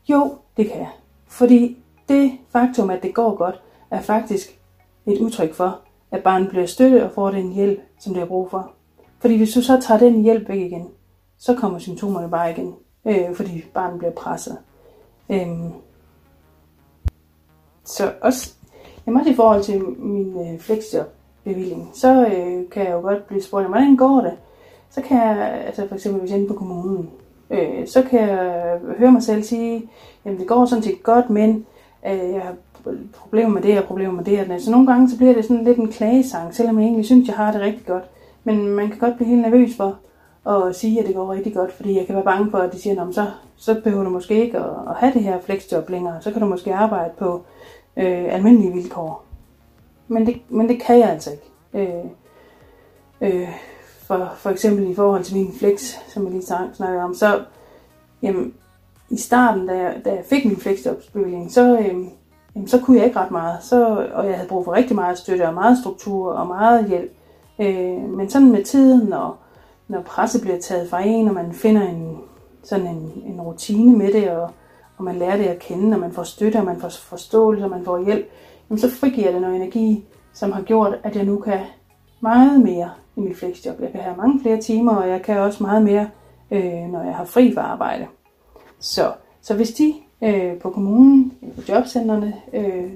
Jo, 0.09 0.37
det 0.57 0.71
kan 0.71 0.79
jeg. 0.79 0.89
Fordi 1.27 1.77
det 2.09 2.31
faktum, 2.51 2.89
at 2.89 3.03
det 3.03 3.13
går 3.13 3.35
godt, 3.35 3.61
er 3.91 4.01
faktisk 4.01 4.59
et 5.05 5.19
udtryk 5.19 5.53
for, 5.53 5.79
at 6.11 6.23
barnet 6.23 6.49
bliver 6.49 6.65
støttet 6.65 7.03
og 7.03 7.11
får 7.11 7.31
den 7.31 7.53
hjælp, 7.53 7.79
som 7.99 8.13
det 8.13 8.19
har 8.19 8.27
brug 8.27 8.49
for. 8.49 8.71
Fordi 9.19 9.37
hvis 9.37 9.53
du 9.53 9.61
så 9.61 9.81
tager 9.81 9.99
den 9.99 10.21
hjælp 10.21 10.49
væk 10.49 10.59
igen, 10.59 10.89
så 11.37 11.55
kommer 11.55 11.79
symptomerne 11.79 12.29
bare 12.29 12.51
igen, 12.51 12.75
øh, 13.05 13.35
fordi 13.35 13.65
barnet 13.73 13.99
bliver 13.99 14.11
presset. 14.11 14.57
Øhm. 15.29 15.71
Så 17.85 18.13
også, 18.21 18.53
jamen 19.05 19.19
også 19.19 19.31
i 19.31 19.35
forhold 19.35 19.63
til 19.63 19.83
min 19.83 20.53
øh, 20.53 20.59
flexjob-bevilling, 20.59 21.91
så 21.93 22.25
øh, 22.25 22.69
kan 22.69 22.83
jeg 22.83 22.91
jo 22.91 23.01
godt 23.01 23.27
blive 23.27 23.41
spurgt, 23.41 23.67
hvordan 23.67 23.95
går 23.95 24.21
det? 24.21 24.33
Så 24.93 25.01
kan 25.01 25.17
jeg, 25.17 25.61
altså 25.65 25.87
for 25.87 25.95
eksempel 25.95 26.19
hvis 26.19 26.31
jeg 26.31 26.37
er 26.37 26.41
inde 26.41 26.53
på 26.53 26.59
kommunen, 26.59 27.09
øh, 27.49 27.87
så 27.87 28.03
kan 28.09 28.19
jeg 28.19 28.79
høre 28.97 29.11
mig 29.11 29.23
selv 29.23 29.43
sige, 29.43 29.89
jamen 30.25 30.39
det 30.39 30.47
går 30.47 30.65
sådan 30.65 30.83
set 30.83 31.03
godt, 31.03 31.29
men 31.29 31.65
øh, 32.07 32.33
jeg 32.33 32.41
har 32.41 32.55
problemer 33.15 33.49
med 33.49 33.61
det 33.61 33.79
og 33.79 33.85
problemer 33.85 34.13
med 34.13 34.23
det. 34.23 34.51
Og 34.51 34.61
så 34.61 34.71
nogle 34.71 34.87
gange 34.87 35.09
så 35.09 35.17
bliver 35.17 35.33
det 35.33 35.45
sådan 35.45 35.63
lidt 35.63 35.77
en 35.77 35.91
klagesang, 35.91 36.55
selvom 36.55 36.79
jeg 36.79 36.85
egentlig 36.85 37.05
synes, 37.05 37.27
jeg 37.27 37.35
har 37.35 37.51
det 37.51 37.61
rigtig 37.61 37.85
godt. 37.85 38.03
Men 38.43 38.67
man 38.67 38.89
kan 38.89 38.99
godt 38.99 39.15
blive 39.15 39.29
helt 39.29 39.41
nervøs 39.41 39.77
for 39.77 39.99
at 40.49 40.75
sige, 40.75 40.99
at 40.99 41.07
det 41.07 41.15
går 41.15 41.33
rigtig 41.33 41.53
godt, 41.53 41.71
fordi 41.71 41.97
jeg 41.97 42.05
kan 42.05 42.15
være 42.15 42.23
bange 42.23 42.51
for, 42.51 42.57
at 42.57 42.73
de 42.73 42.81
siger, 42.81 43.11
så, 43.11 43.25
så 43.55 43.81
behøver 43.83 44.03
du 44.03 44.09
måske 44.09 44.41
ikke 44.45 44.57
at, 44.57 44.65
at 44.89 44.95
have 44.95 45.13
det 45.13 45.23
her 45.23 45.39
flexjob 45.39 45.89
længere. 45.89 46.21
Så 46.21 46.31
kan 46.31 46.41
du 46.41 46.47
måske 46.47 46.75
arbejde 46.75 47.13
på 47.17 47.41
øh, 47.97 48.33
almindelige 48.33 48.73
vilkår. 48.73 49.25
Men 50.07 50.25
det, 50.25 50.41
men 50.49 50.69
det 50.69 50.81
kan 50.81 50.99
jeg 50.99 51.09
altså 51.09 51.31
ikke. 51.31 51.51
Øh, 51.73 52.05
øh, 53.21 53.49
for, 54.07 54.31
for 54.37 54.49
eksempel 54.49 54.89
i 54.89 54.95
forhold 54.95 55.23
til 55.23 55.37
min 55.37 55.53
flex, 55.59 55.93
som 56.07 56.23
jeg 56.23 56.31
lige 56.31 56.45
snakkede 56.73 57.03
om, 57.03 57.13
så 57.13 57.43
jamen, 58.21 58.53
i 59.09 59.17
starten, 59.17 59.67
da 59.67 59.73
jeg, 59.73 60.01
da 60.05 60.09
jeg 60.09 60.23
fik 60.25 60.45
min 60.45 60.57
flexjobsbevilling, 60.57 61.51
så, 61.51 61.77
øhm, 61.79 62.09
jamen, 62.55 62.67
så 62.67 62.79
kunne 62.79 62.97
jeg 62.97 63.05
ikke 63.05 63.19
ret 63.19 63.31
meget. 63.31 63.63
Så, 63.63 64.07
og 64.13 64.27
jeg 64.27 64.35
havde 64.35 64.49
brug 64.49 64.65
for 64.65 64.73
rigtig 64.73 64.95
meget 64.95 65.17
støtte 65.17 65.47
og 65.47 65.53
meget 65.53 65.77
struktur 65.77 66.33
og 66.33 66.47
meget 66.47 66.87
hjælp. 66.87 67.11
Øh, 67.59 68.09
men 68.09 68.29
sådan 68.29 68.51
med 68.51 68.63
tiden, 68.63 69.07
når, 69.07 69.37
når 69.87 70.01
presset 70.01 70.41
bliver 70.41 70.59
taget 70.59 70.89
fra 70.89 71.01
en, 71.05 71.27
og 71.27 71.33
man 71.33 71.53
finder 71.53 71.81
en, 71.81 72.17
sådan 72.63 72.87
en, 72.87 73.23
en 73.25 73.41
rutine 73.41 73.97
med 73.97 74.13
det, 74.13 74.29
og, 74.29 74.49
og 74.97 75.03
man 75.03 75.15
lærer 75.15 75.37
det 75.37 75.45
at 75.45 75.59
kende, 75.59 75.95
og 75.95 75.99
man 75.99 76.11
får 76.11 76.23
støtte, 76.23 76.57
og 76.57 76.65
man 76.65 76.81
får 76.81 76.89
forståelse, 76.89 77.63
og 77.63 77.69
man 77.69 77.85
får 77.85 78.05
hjælp, 78.05 78.25
jamen, 78.69 78.79
så 78.79 78.91
frigiver 78.91 79.31
det 79.31 79.41
noget 79.41 79.55
energi, 79.55 80.05
som 80.33 80.51
har 80.51 80.61
gjort, 80.61 80.95
at 81.03 81.15
jeg 81.15 81.25
nu 81.25 81.39
kan 81.39 81.59
meget 82.21 82.61
mere 82.61 82.89
i 83.15 83.19
mit 83.19 83.37
flexjob. 83.37 83.81
Jeg 83.81 83.91
kan 83.91 84.01
have 84.01 84.17
mange 84.17 84.41
flere 84.41 84.61
timer, 84.61 84.95
og 84.95 85.09
jeg 85.09 85.21
kan 85.21 85.39
også 85.39 85.63
meget 85.63 85.83
mere, 85.83 86.09
øh, 86.51 86.91
når 86.91 87.03
jeg 87.03 87.15
har 87.15 87.25
fri 87.25 87.53
fra 87.53 87.61
arbejde. 87.61 88.07
Så, 88.79 89.11
så 89.41 89.55
hvis 89.55 89.71
de 89.71 89.93
øh, 90.21 90.59
på 90.59 90.69
kommunen, 90.69 91.33
på 91.55 91.61
jobcentrene, 91.69 92.33
øh, 92.53 92.91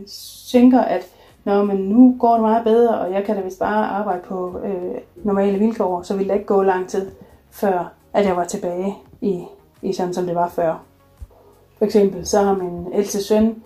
tænker, 0.51 0.82
at 0.82 1.07
når 1.43 1.63
man 1.63 1.78
nu 1.78 2.15
går 2.20 2.34
det 2.34 2.41
meget 2.41 2.63
bedre, 2.63 2.99
og 2.99 3.13
jeg 3.13 3.24
kan 3.24 3.36
da 3.36 3.41
vist 3.41 3.59
bare 3.59 3.88
arbejde 3.88 4.22
på 4.26 4.59
øh, 4.63 4.97
normale 5.15 5.59
vilkår, 5.59 6.01
så 6.01 6.15
vil 6.15 6.28
det 6.28 6.34
ikke 6.34 6.45
gå 6.45 6.61
lang 6.61 6.89
tid, 6.89 7.11
før 7.51 7.93
at 8.13 8.26
jeg 8.26 8.36
var 8.36 8.43
tilbage 8.43 8.95
i, 9.22 9.43
i 9.82 9.93
sådan, 9.93 10.13
som 10.13 10.26
det 10.26 10.36
var 10.36 10.49
før. 10.49 10.84
For 11.78 11.86
eksempel, 11.86 12.26
så 12.26 12.41
har 12.41 12.55
min 12.55 12.93
ældste 12.93 13.24
søn, 13.24 13.63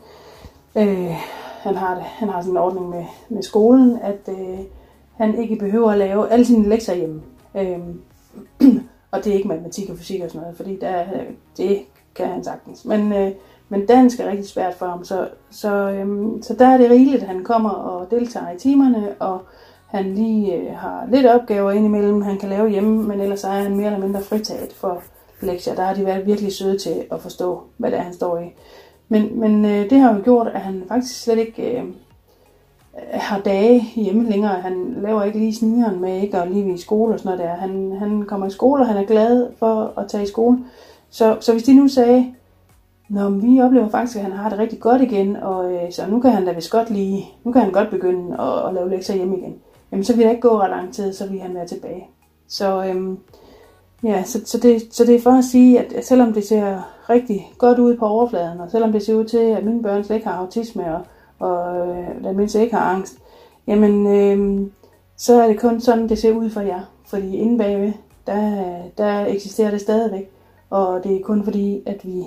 øh, 0.75 1.15
han, 1.61 1.75
har 1.75 1.95
det, 1.95 2.03
han 2.03 2.29
har 2.29 2.41
sådan 2.41 2.53
en 2.53 2.57
ordning 2.57 2.89
med, 2.89 3.05
med 3.29 3.43
skolen, 3.43 3.99
at 4.01 4.29
øh, 4.29 4.59
han 5.21 5.39
ikke 5.39 5.55
behøver 5.55 5.91
at 5.91 5.97
lave 5.97 6.31
alle 6.31 6.45
sine 6.45 6.69
lektier 6.69 6.95
hjemme. 6.95 7.21
Øhm, 7.57 8.01
og 9.11 9.23
det 9.23 9.27
er 9.27 9.35
ikke 9.35 9.47
matematik 9.47 9.89
og 9.89 9.97
fysik 9.97 10.21
og 10.21 10.29
sådan 10.29 10.41
noget, 10.41 10.57
fordi 10.57 10.79
der, 10.81 11.03
det 11.57 11.79
kan 12.15 12.27
han 12.27 12.43
sagtens. 12.43 12.85
Men, 12.85 13.13
øh, 13.13 13.31
men 13.69 13.85
dansk 13.85 14.19
er 14.19 14.29
rigtig 14.29 14.47
svært 14.47 14.73
for 14.73 14.85
ham, 14.85 15.03
så, 15.03 15.27
så, 15.49 15.73
øhm, 15.75 16.41
så 16.41 16.55
der 16.59 16.67
er 16.67 16.77
det 16.77 16.89
rigeligt, 16.89 17.23
at 17.23 17.27
han 17.27 17.43
kommer 17.43 17.69
og 17.69 18.11
deltager 18.11 18.51
i 18.51 18.59
timerne, 18.59 19.15
og 19.19 19.41
han 19.87 20.15
lige 20.15 20.55
øh, 20.55 20.75
har 20.75 21.07
lidt 21.11 21.25
opgaver 21.25 21.71
indimellem, 21.71 22.21
han 22.21 22.37
kan 22.37 22.49
lave 22.49 22.69
hjemme, 22.69 23.03
men 23.03 23.21
ellers 23.21 23.43
er 23.43 23.49
han 23.49 23.75
mere 23.75 23.85
eller 23.85 24.05
mindre 24.05 24.21
fritaget 24.21 24.73
for 24.73 25.03
lektier. 25.41 25.75
Der 25.75 25.83
har 25.83 25.93
de 25.93 26.05
været 26.05 26.25
virkelig 26.25 26.53
søde 26.53 26.77
til 26.77 27.03
at 27.11 27.21
forstå, 27.21 27.61
hvad 27.77 27.91
det 27.91 27.99
er, 27.99 28.03
han 28.03 28.13
står 28.13 28.39
i. 28.39 28.53
Men, 29.09 29.39
men 29.39 29.65
øh, 29.65 29.89
det 29.89 29.99
har 29.99 30.15
jo 30.15 30.21
gjort, 30.23 30.47
at 30.47 30.61
han 30.61 30.83
faktisk 30.87 31.23
slet 31.23 31.37
ikke 31.37 31.79
øh, 31.79 31.83
Øh, 32.97 33.19
har 33.21 33.39
dage 33.39 33.81
hjemme 33.95 34.29
længere. 34.29 34.61
Han 34.61 34.95
laver 35.01 35.23
ikke 35.23 35.39
lige 35.39 35.55
snigeren 35.55 36.01
med 36.01 36.21
ikke 36.21 36.37
at 36.37 36.51
lige 36.51 36.73
i 36.73 36.77
skole 36.77 37.13
og 37.13 37.19
sådan 37.19 37.37
noget 37.37 37.49
der. 37.49 37.55
Han, 37.55 37.91
han 37.99 38.25
kommer 38.25 38.47
i 38.47 38.51
skole, 38.51 38.83
og 38.83 38.87
han 38.87 38.97
er 38.97 39.05
glad 39.05 39.47
for 39.59 39.93
at 39.97 40.07
tage 40.07 40.23
i 40.23 40.27
skole. 40.27 40.57
Så, 41.09 41.37
så 41.39 41.51
hvis 41.51 41.63
de 41.63 41.73
nu 41.73 41.87
sagde, 41.87 42.33
Nå, 43.11 43.29
men 43.29 43.43
vi 43.43 43.61
oplever 43.61 43.89
faktisk, 43.89 44.17
at 44.17 44.23
han 44.23 44.31
har 44.31 44.49
det 44.49 44.59
rigtig 44.59 44.79
godt 44.79 45.01
igen, 45.01 45.35
og 45.35 45.73
øh, 45.73 45.91
så 45.91 46.07
nu 46.07 46.19
kan 46.19 46.31
han 46.31 46.45
da 46.45 46.51
vist 46.51 46.71
godt 46.71 46.89
lige, 46.89 47.25
nu 47.43 47.51
kan 47.51 47.61
han 47.61 47.71
godt 47.71 47.89
begynde 47.89 48.41
at, 48.41 48.67
at 48.67 48.73
lave 48.73 48.89
lektier 48.89 49.15
hjemme 49.15 49.37
igen. 49.37 49.55
Jamen, 49.91 50.03
så 50.03 50.15
vil 50.15 50.25
det 50.25 50.31
ikke 50.31 50.41
gå 50.41 50.59
ret 50.59 50.69
lang 50.69 50.93
tid, 50.93 51.13
så 51.13 51.27
vil 51.27 51.39
han 51.39 51.55
være 51.55 51.67
tilbage. 51.67 52.07
Så, 52.47 52.85
øhm, 52.85 53.17
ja, 54.03 54.23
så, 54.23 54.41
så, 54.45 54.57
det, 54.57 54.81
så 54.91 55.05
det 55.05 55.15
er 55.15 55.21
for 55.21 55.31
at 55.31 55.43
sige, 55.43 55.79
at, 55.79 55.93
at 55.93 56.05
selvom 56.05 56.33
det 56.33 56.43
ser 56.43 56.93
rigtig 57.09 57.51
godt 57.57 57.79
ud 57.79 57.97
på 57.97 58.07
overfladen, 58.07 58.59
og 58.59 58.71
selvom 58.71 58.91
det 58.91 59.03
ser 59.03 59.15
ud 59.15 59.25
til, 59.25 59.37
at 59.37 59.65
mine 59.65 59.83
børn 59.83 60.03
slet 60.03 60.15
ikke 60.15 60.27
har 60.27 60.37
autisme, 60.37 60.95
og, 60.95 61.01
og 61.41 61.87
øh, 61.87 62.23
den 62.23 62.37
mindste 62.37 62.61
ikke 62.61 62.75
har 62.75 62.95
angst, 62.95 63.17
jamen, 63.67 64.07
øh, 64.07 64.67
så 65.17 65.41
er 65.41 65.47
det 65.47 65.59
kun 65.59 65.81
sådan, 65.81 66.09
det 66.09 66.19
ser 66.19 66.31
ud 66.31 66.49
for 66.49 66.61
jer. 66.61 66.81
Fordi 67.05 67.35
inde 67.35 67.57
bagved, 67.57 67.93
der, 68.27 68.73
der 68.97 69.25
eksisterer 69.25 69.71
det 69.71 69.81
stadigvæk. 69.81 70.31
Og 70.69 71.03
det 71.03 71.15
er 71.15 71.23
kun 71.23 71.43
fordi, 71.43 71.83
at 71.85 72.05
vi 72.05 72.23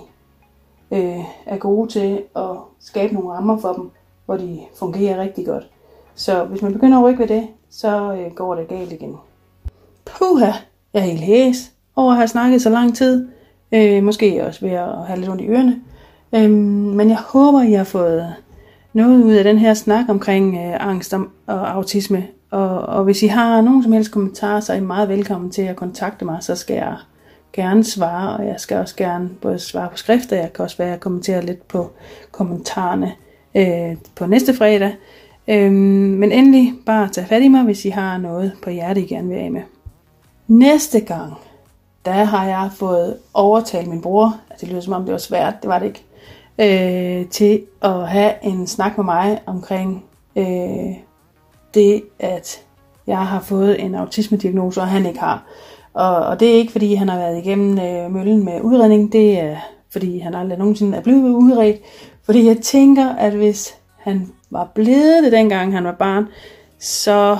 øh, 0.90 1.24
er 1.46 1.56
gode 1.56 1.88
til 1.88 2.22
at 2.36 2.56
skabe 2.80 3.14
nogle 3.14 3.30
rammer 3.30 3.58
for 3.58 3.72
dem, 3.72 3.90
hvor 4.26 4.36
de 4.36 4.60
fungerer 4.78 5.20
rigtig 5.20 5.46
godt. 5.46 5.70
Så 6.14 6.44
hvis 6.44 6.62
man 6.62 6.72
begynder 6.72 6.98
at 6.98 7.04
rykke 7.04 7.20
ved 7.20 7.28
det, 7.28 7.48
så 7.70 8.14
øh, 8.14 8.34
går 8.34 8.54
det 8.54 8.68
galt 8.68 8.92
igen. 8.92 9.16
Puha, 10.04 10.52
jeg 10.92 11.00
er 11.00 11.00
helt 11.00 11.20
hæs 11.20 11.72
over 11.96 12.10
at 12.10 12.16
have 12.16 12.28
snakket 12.28 12.62
så 12.62 12.70
lang 12.70 12.96
tid. 12.96 13.28
Øh, 13.72 14.02
måske 14.02 14.46
også 14.46 14.60
ved 14.60 14.70
at 14.70 15.06
have 15.06 15.18
lidt 15.18 15.30
ondt 15.30 15.42
i 15.42 15.46
ørerne. 15.46 15.82
Øh, 16.32 16.50
men 16.50 17.08
jeg 17.08 17.18
håber, 17.18 17.62
I 17.62 17.72
har 17.72 17.84
fået 17.84 18.34
noget 18.94 19.24
ud 19.24 19.32
af 19.32 19.44
den 19.44 19.58
her 19.58 19.74
snak 19.74 20.04
omkring 20.08 20.56
øh, 20.56 20.88
angst 20.88 21.14
og 21.46 21.70
autisme. 21.70 22.26
Og, 22.50 22.80
og 22.80 23.04
hvis 23.04 23.22
I 23.22 23.26
har 23.26 23.60
nogen 23.60 23.82
som 23.82 23.92
helst 23.92 24.12
kommentarer, 24.12 24.60
så 24.60 24.72
er 24.72 24.76
I 24.76 24.80
meget 24.80 25.08
velkommen 25.08 25.50
til 25.50 25.62
at 25.62 25.76
kontakte 25.76 26.24
mig, 26.24 26.38
så 26.40 26.56
skal 26.56 26.74
jeg 26.74 26.96
gerne 27.52 27.84
svare, 27.84 28.36
og 28.36 28.46
jeg 28.46 28.54
skal 28.58 28.76
også 28.76 28.96
gerne 28.96 29.28
både 29.28 29.58
svare 29.58 29.88
på 29.88 29.96
skrift, 29.96 30.32
og 30.32 30.38
jeg 30.38 30.52
kan 30.52 30.62
også 30.62 30.76
være 30.76 30.94
at 30.94 31.00
kommentere 31.00 31.46
lidt 31.46 31.68
på 31.68 31.90
kommentarerne 32.30 33.12
øh, 33.54 33.96
på 34.14 34.26
næste 34.26 34.54
fredag. 34.54 34.96
Øh, 35.48 35.72
men 35.72 36.32
endelig 36.32 36.72
bare 36.86 37.08
tag 37.08 37.26
fat 37.26 37.42
i 37.42 37.48
mig, 37.48 37.62
hvis 37.62 37.84
I 37.84 37.88
har 37.88 38.18
noget 38.18 38.52
på 38.62 38.70
hjertet, 38.70 39.02
I 39.02 39.06
gerne 39.06 39.28
vil 39.28 39.36
af 39.36 39.50
med. 39.50 39.62
Næste 40.48 41.00
gang, 41.00 41.32
der 42.04 42.24
har 42.24 42.46
jeg 42.46 42.70
fået 42.74 43.16
overtalt 43.34 43.88
min 43.88 44.02
bror, 44.02 44.36
altså 44.50 44.66
det 44.66 44.72
lyder 44.72 44.80
som 44.80 44.92
om 44.92 45.04
det 45.04 45.12
var 45.12 45.18
svært, 45.18 45.54
det 45.62 45.68
var 45.68 45.78
det 45.78 45.86
ikke, 45.86 46.04
øh, 46.58 47.26
til 47.26 47.62
at 47.82 48.08
have 48.08 48.32
en 48.42 48.66
snak 48.66 48.96
med 48.96 49.04
mig 49.04 49.40
omkring 49.46 50.04
øh, 50.36 50.94
det, 51.74 52.02
at 52.18 52.62
jeg 53.06 53.26
har 53.26 53.40
fået 53.40 53.82
en 53.82 53.94
autisme-diagnose, 53.94 54.80
og 54.80 54.88
han 54.88 55.06
ikke 55.06 55.20
har. 55.20 55.44
Og, 55.94 56.16
og 56.16 56.40
det 56.40 56.50
er 56.50 56.54
ikke 56.54 56.72
fordi, 56.72 56.94
han 56.94 57.08
har 57.08 57.18
været 57.18 57.38
igennem 57.38 57.78
øh, 57.78 58.12
møllen 58.12 58.44
med 58.44 58.60
udredning, 58.60 59.12
det 59.12 59.38
er 59.38 59.56
fordi, 59.90 60.18
han 60.18 60.34
aldrig 60.34 60.58
nogensinde 60.58 60.98
er 60.98 61.02
blevet 61.02 61.30
udredt. 61.30 61.80
Fordi 62.24 62.46
jeg 62.46 62.58
tænker, 62.58 63.08
at 63.08 63.32
hvis 63.32 63.74
han 63.96 64.28
var 64.50 64.70
blevet 64.74 65.24
det 65.24 65.32
dengang, 65.32 65.72
han 65.72 65.84
var 65.84 65.92
barn, 65.92 66.26
så 66.78 67.38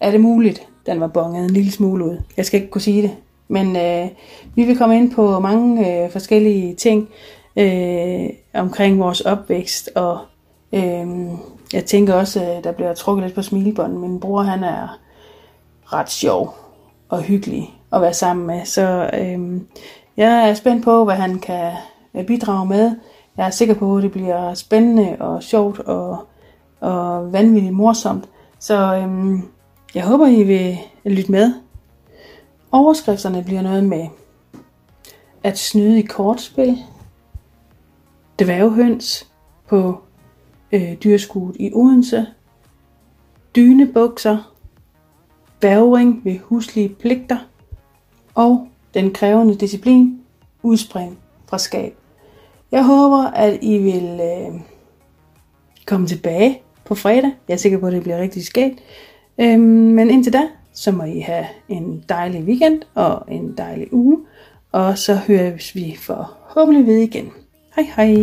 er 0.00 0.10
det 0.10 0.20
muligt, 0.20 0.66
den 0.86 1.00
var 1.00 1.06
bonget 1.06 1.44
en 1.44 1.50
lille 1.50 1.72
smule 1.72 2.04
ud. 2.04 2.18
Jeg 2.36 2.46
skal 2.46 2.60
ikke 2.60 2.70
kunne 2.70 2.80
sige 2.80 3.02
det. 3.02 3.10
Men 3.48 3.76
øh, 3.76 4.08
vi 4.54 4.64
vil 4.64 4.78
komme 4.78 4.96
ind 4.96 5.12
på 5.12 5.40
mange 5.40 6.04
øh, 6.04 6.10
forskellige 6.10 6.74
ting 6.74 7.08
øh, 7.56 8.28
omkring 8.54 9.00
vores 9.00 9.20
opvækst, 9.20 9.90
og 9.94 10.18
øh, 10.72 11.06
jeg 11.72 11.84
tænker 11.86 12.14
også, 12.14 12.40
at 12.44 12.64
der 12.64 12.72
bliver 12.72 12.94
trukket 12.94 13.24
lidt 13.24 13.34
på 13.34 13.42
smilebånden. 13.42 14.00
Min 14.00 14.20
bror, 14.20 14.42
han 14.42 14.64
er 14.64 14.98
ret 15.84 16.10
sjov 16.10 16.54
og 17.08 17.22
hyggelig 17.22 17.74
at 17.92 18.00
være 18.00 18.14
sammen 18.14 18.46
med. 18.46 18.64
Så 18.64 19.10
øh, 19.12 19.60
jeg 20.16 20.50
er 20.50 20.54
spændt 20.54 20.84
på, 20.84 21.04
hvad 21.04 21.14
han 21.14 21.38
kan 21.38 21.72
øh, 22.14 22.26
bidrage 22.26 22.66
med. 22.66 22.96
Jeg 23.36 23.46
er 23.46 23.50
sikker 23.50 23.74
på, 23.74 23.96
at 23.96 24.02
det 24.02 24.12
bliver 24.12 24.54
spændende 24.54 25.16
og 25.20 25.42
sjovt 25.42 25.80
og, 25.80 26.18
og 26.80 27.32
vanvittigt 27.32 27.74
morsomt. 27.74 28.28
Så 28.58 28.94
øh, 28.94 29.38
jeg 29.94 30.04
håber, 30.04 30.26
I 30.26 30.42
vil 30.42 30.78
lytte 31.04 31.32
med. 31.32 31.54
Overskrifterne 32.72 33.44
bliver 33.44 33.62
noget 33.62 33.84
med 33.84 34.06
at 35.42 35.58
snyde 35.58 35.98
i 35.98 36.02
kortspil, 36.02 36.78
dværghøns 38.38 39.28
på 39.68 40.00
øh, 40.72 40.94
dyrskuet 41.04 41.56
i 41.60 41.70
Odense, 41.74 42.26
dynebukser, 43.56 44.54
bævring 45.60 46.24
ved 46.24 46.38
huslige 46.38 46.88
pligter 46.88 47.38
og 48.34 48.68
den 48.94 49.12
krævende 49.12 49.54
disciplin 49.54 50.20
udspring 50.62 51.18
fra 51.48 51.58
skab. 51.58 51.96
Jeg 52.72 52.84
håber, 52.84 53.24
at 53.24 53.58
I 53.62 53.78
vil 53.78 54.20
øh, 54.22 54.60
komme 55.86 56.06
tilbage 56.06 56.62
på 56.84 56.94
fredag. 56.94 57.32
Jeg 57.48 57.54
er 57.54 57.58
sikker 57.58 57.78
på, 57.78 57.86
at 57.86 57.92
det 57.92 58.02
bliver 58.02 58.18
rigtig 58.18 58.44
skægt. 58.44 58.78
Øhm, 59.38 59.60
men 59.60 60.10
indtil 60.10 60.32
da, 60.32 60.42
så 60.72 60.92
må 60.92 61.04
I 61.04 61.18
have 61.18 61.46
en 61.68 62.04
dejlig 62.08 62.42
weekend 62.44 62.82
og 62.94 63.24
en 63.28 63.54
dejlig 63.58 63.92
uge. 63.92 64.18
Og 64.72 64.98
så 64.98 65.14
høres 65.14 65.74
vi 65.74 65.96
forhåbentlig 66.00 66.86
ved 66.86 66.98
igen. 66.98 67.32
Hej 67.76 67.92
hej! 67.96 68.16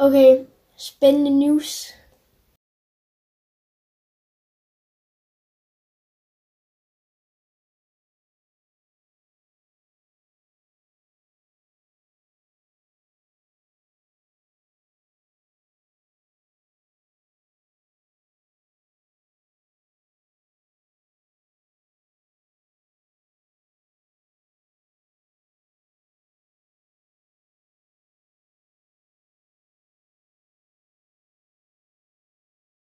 Okay, 0.00 0.46
spændende 0.76 1.30
news. 1.30 1.87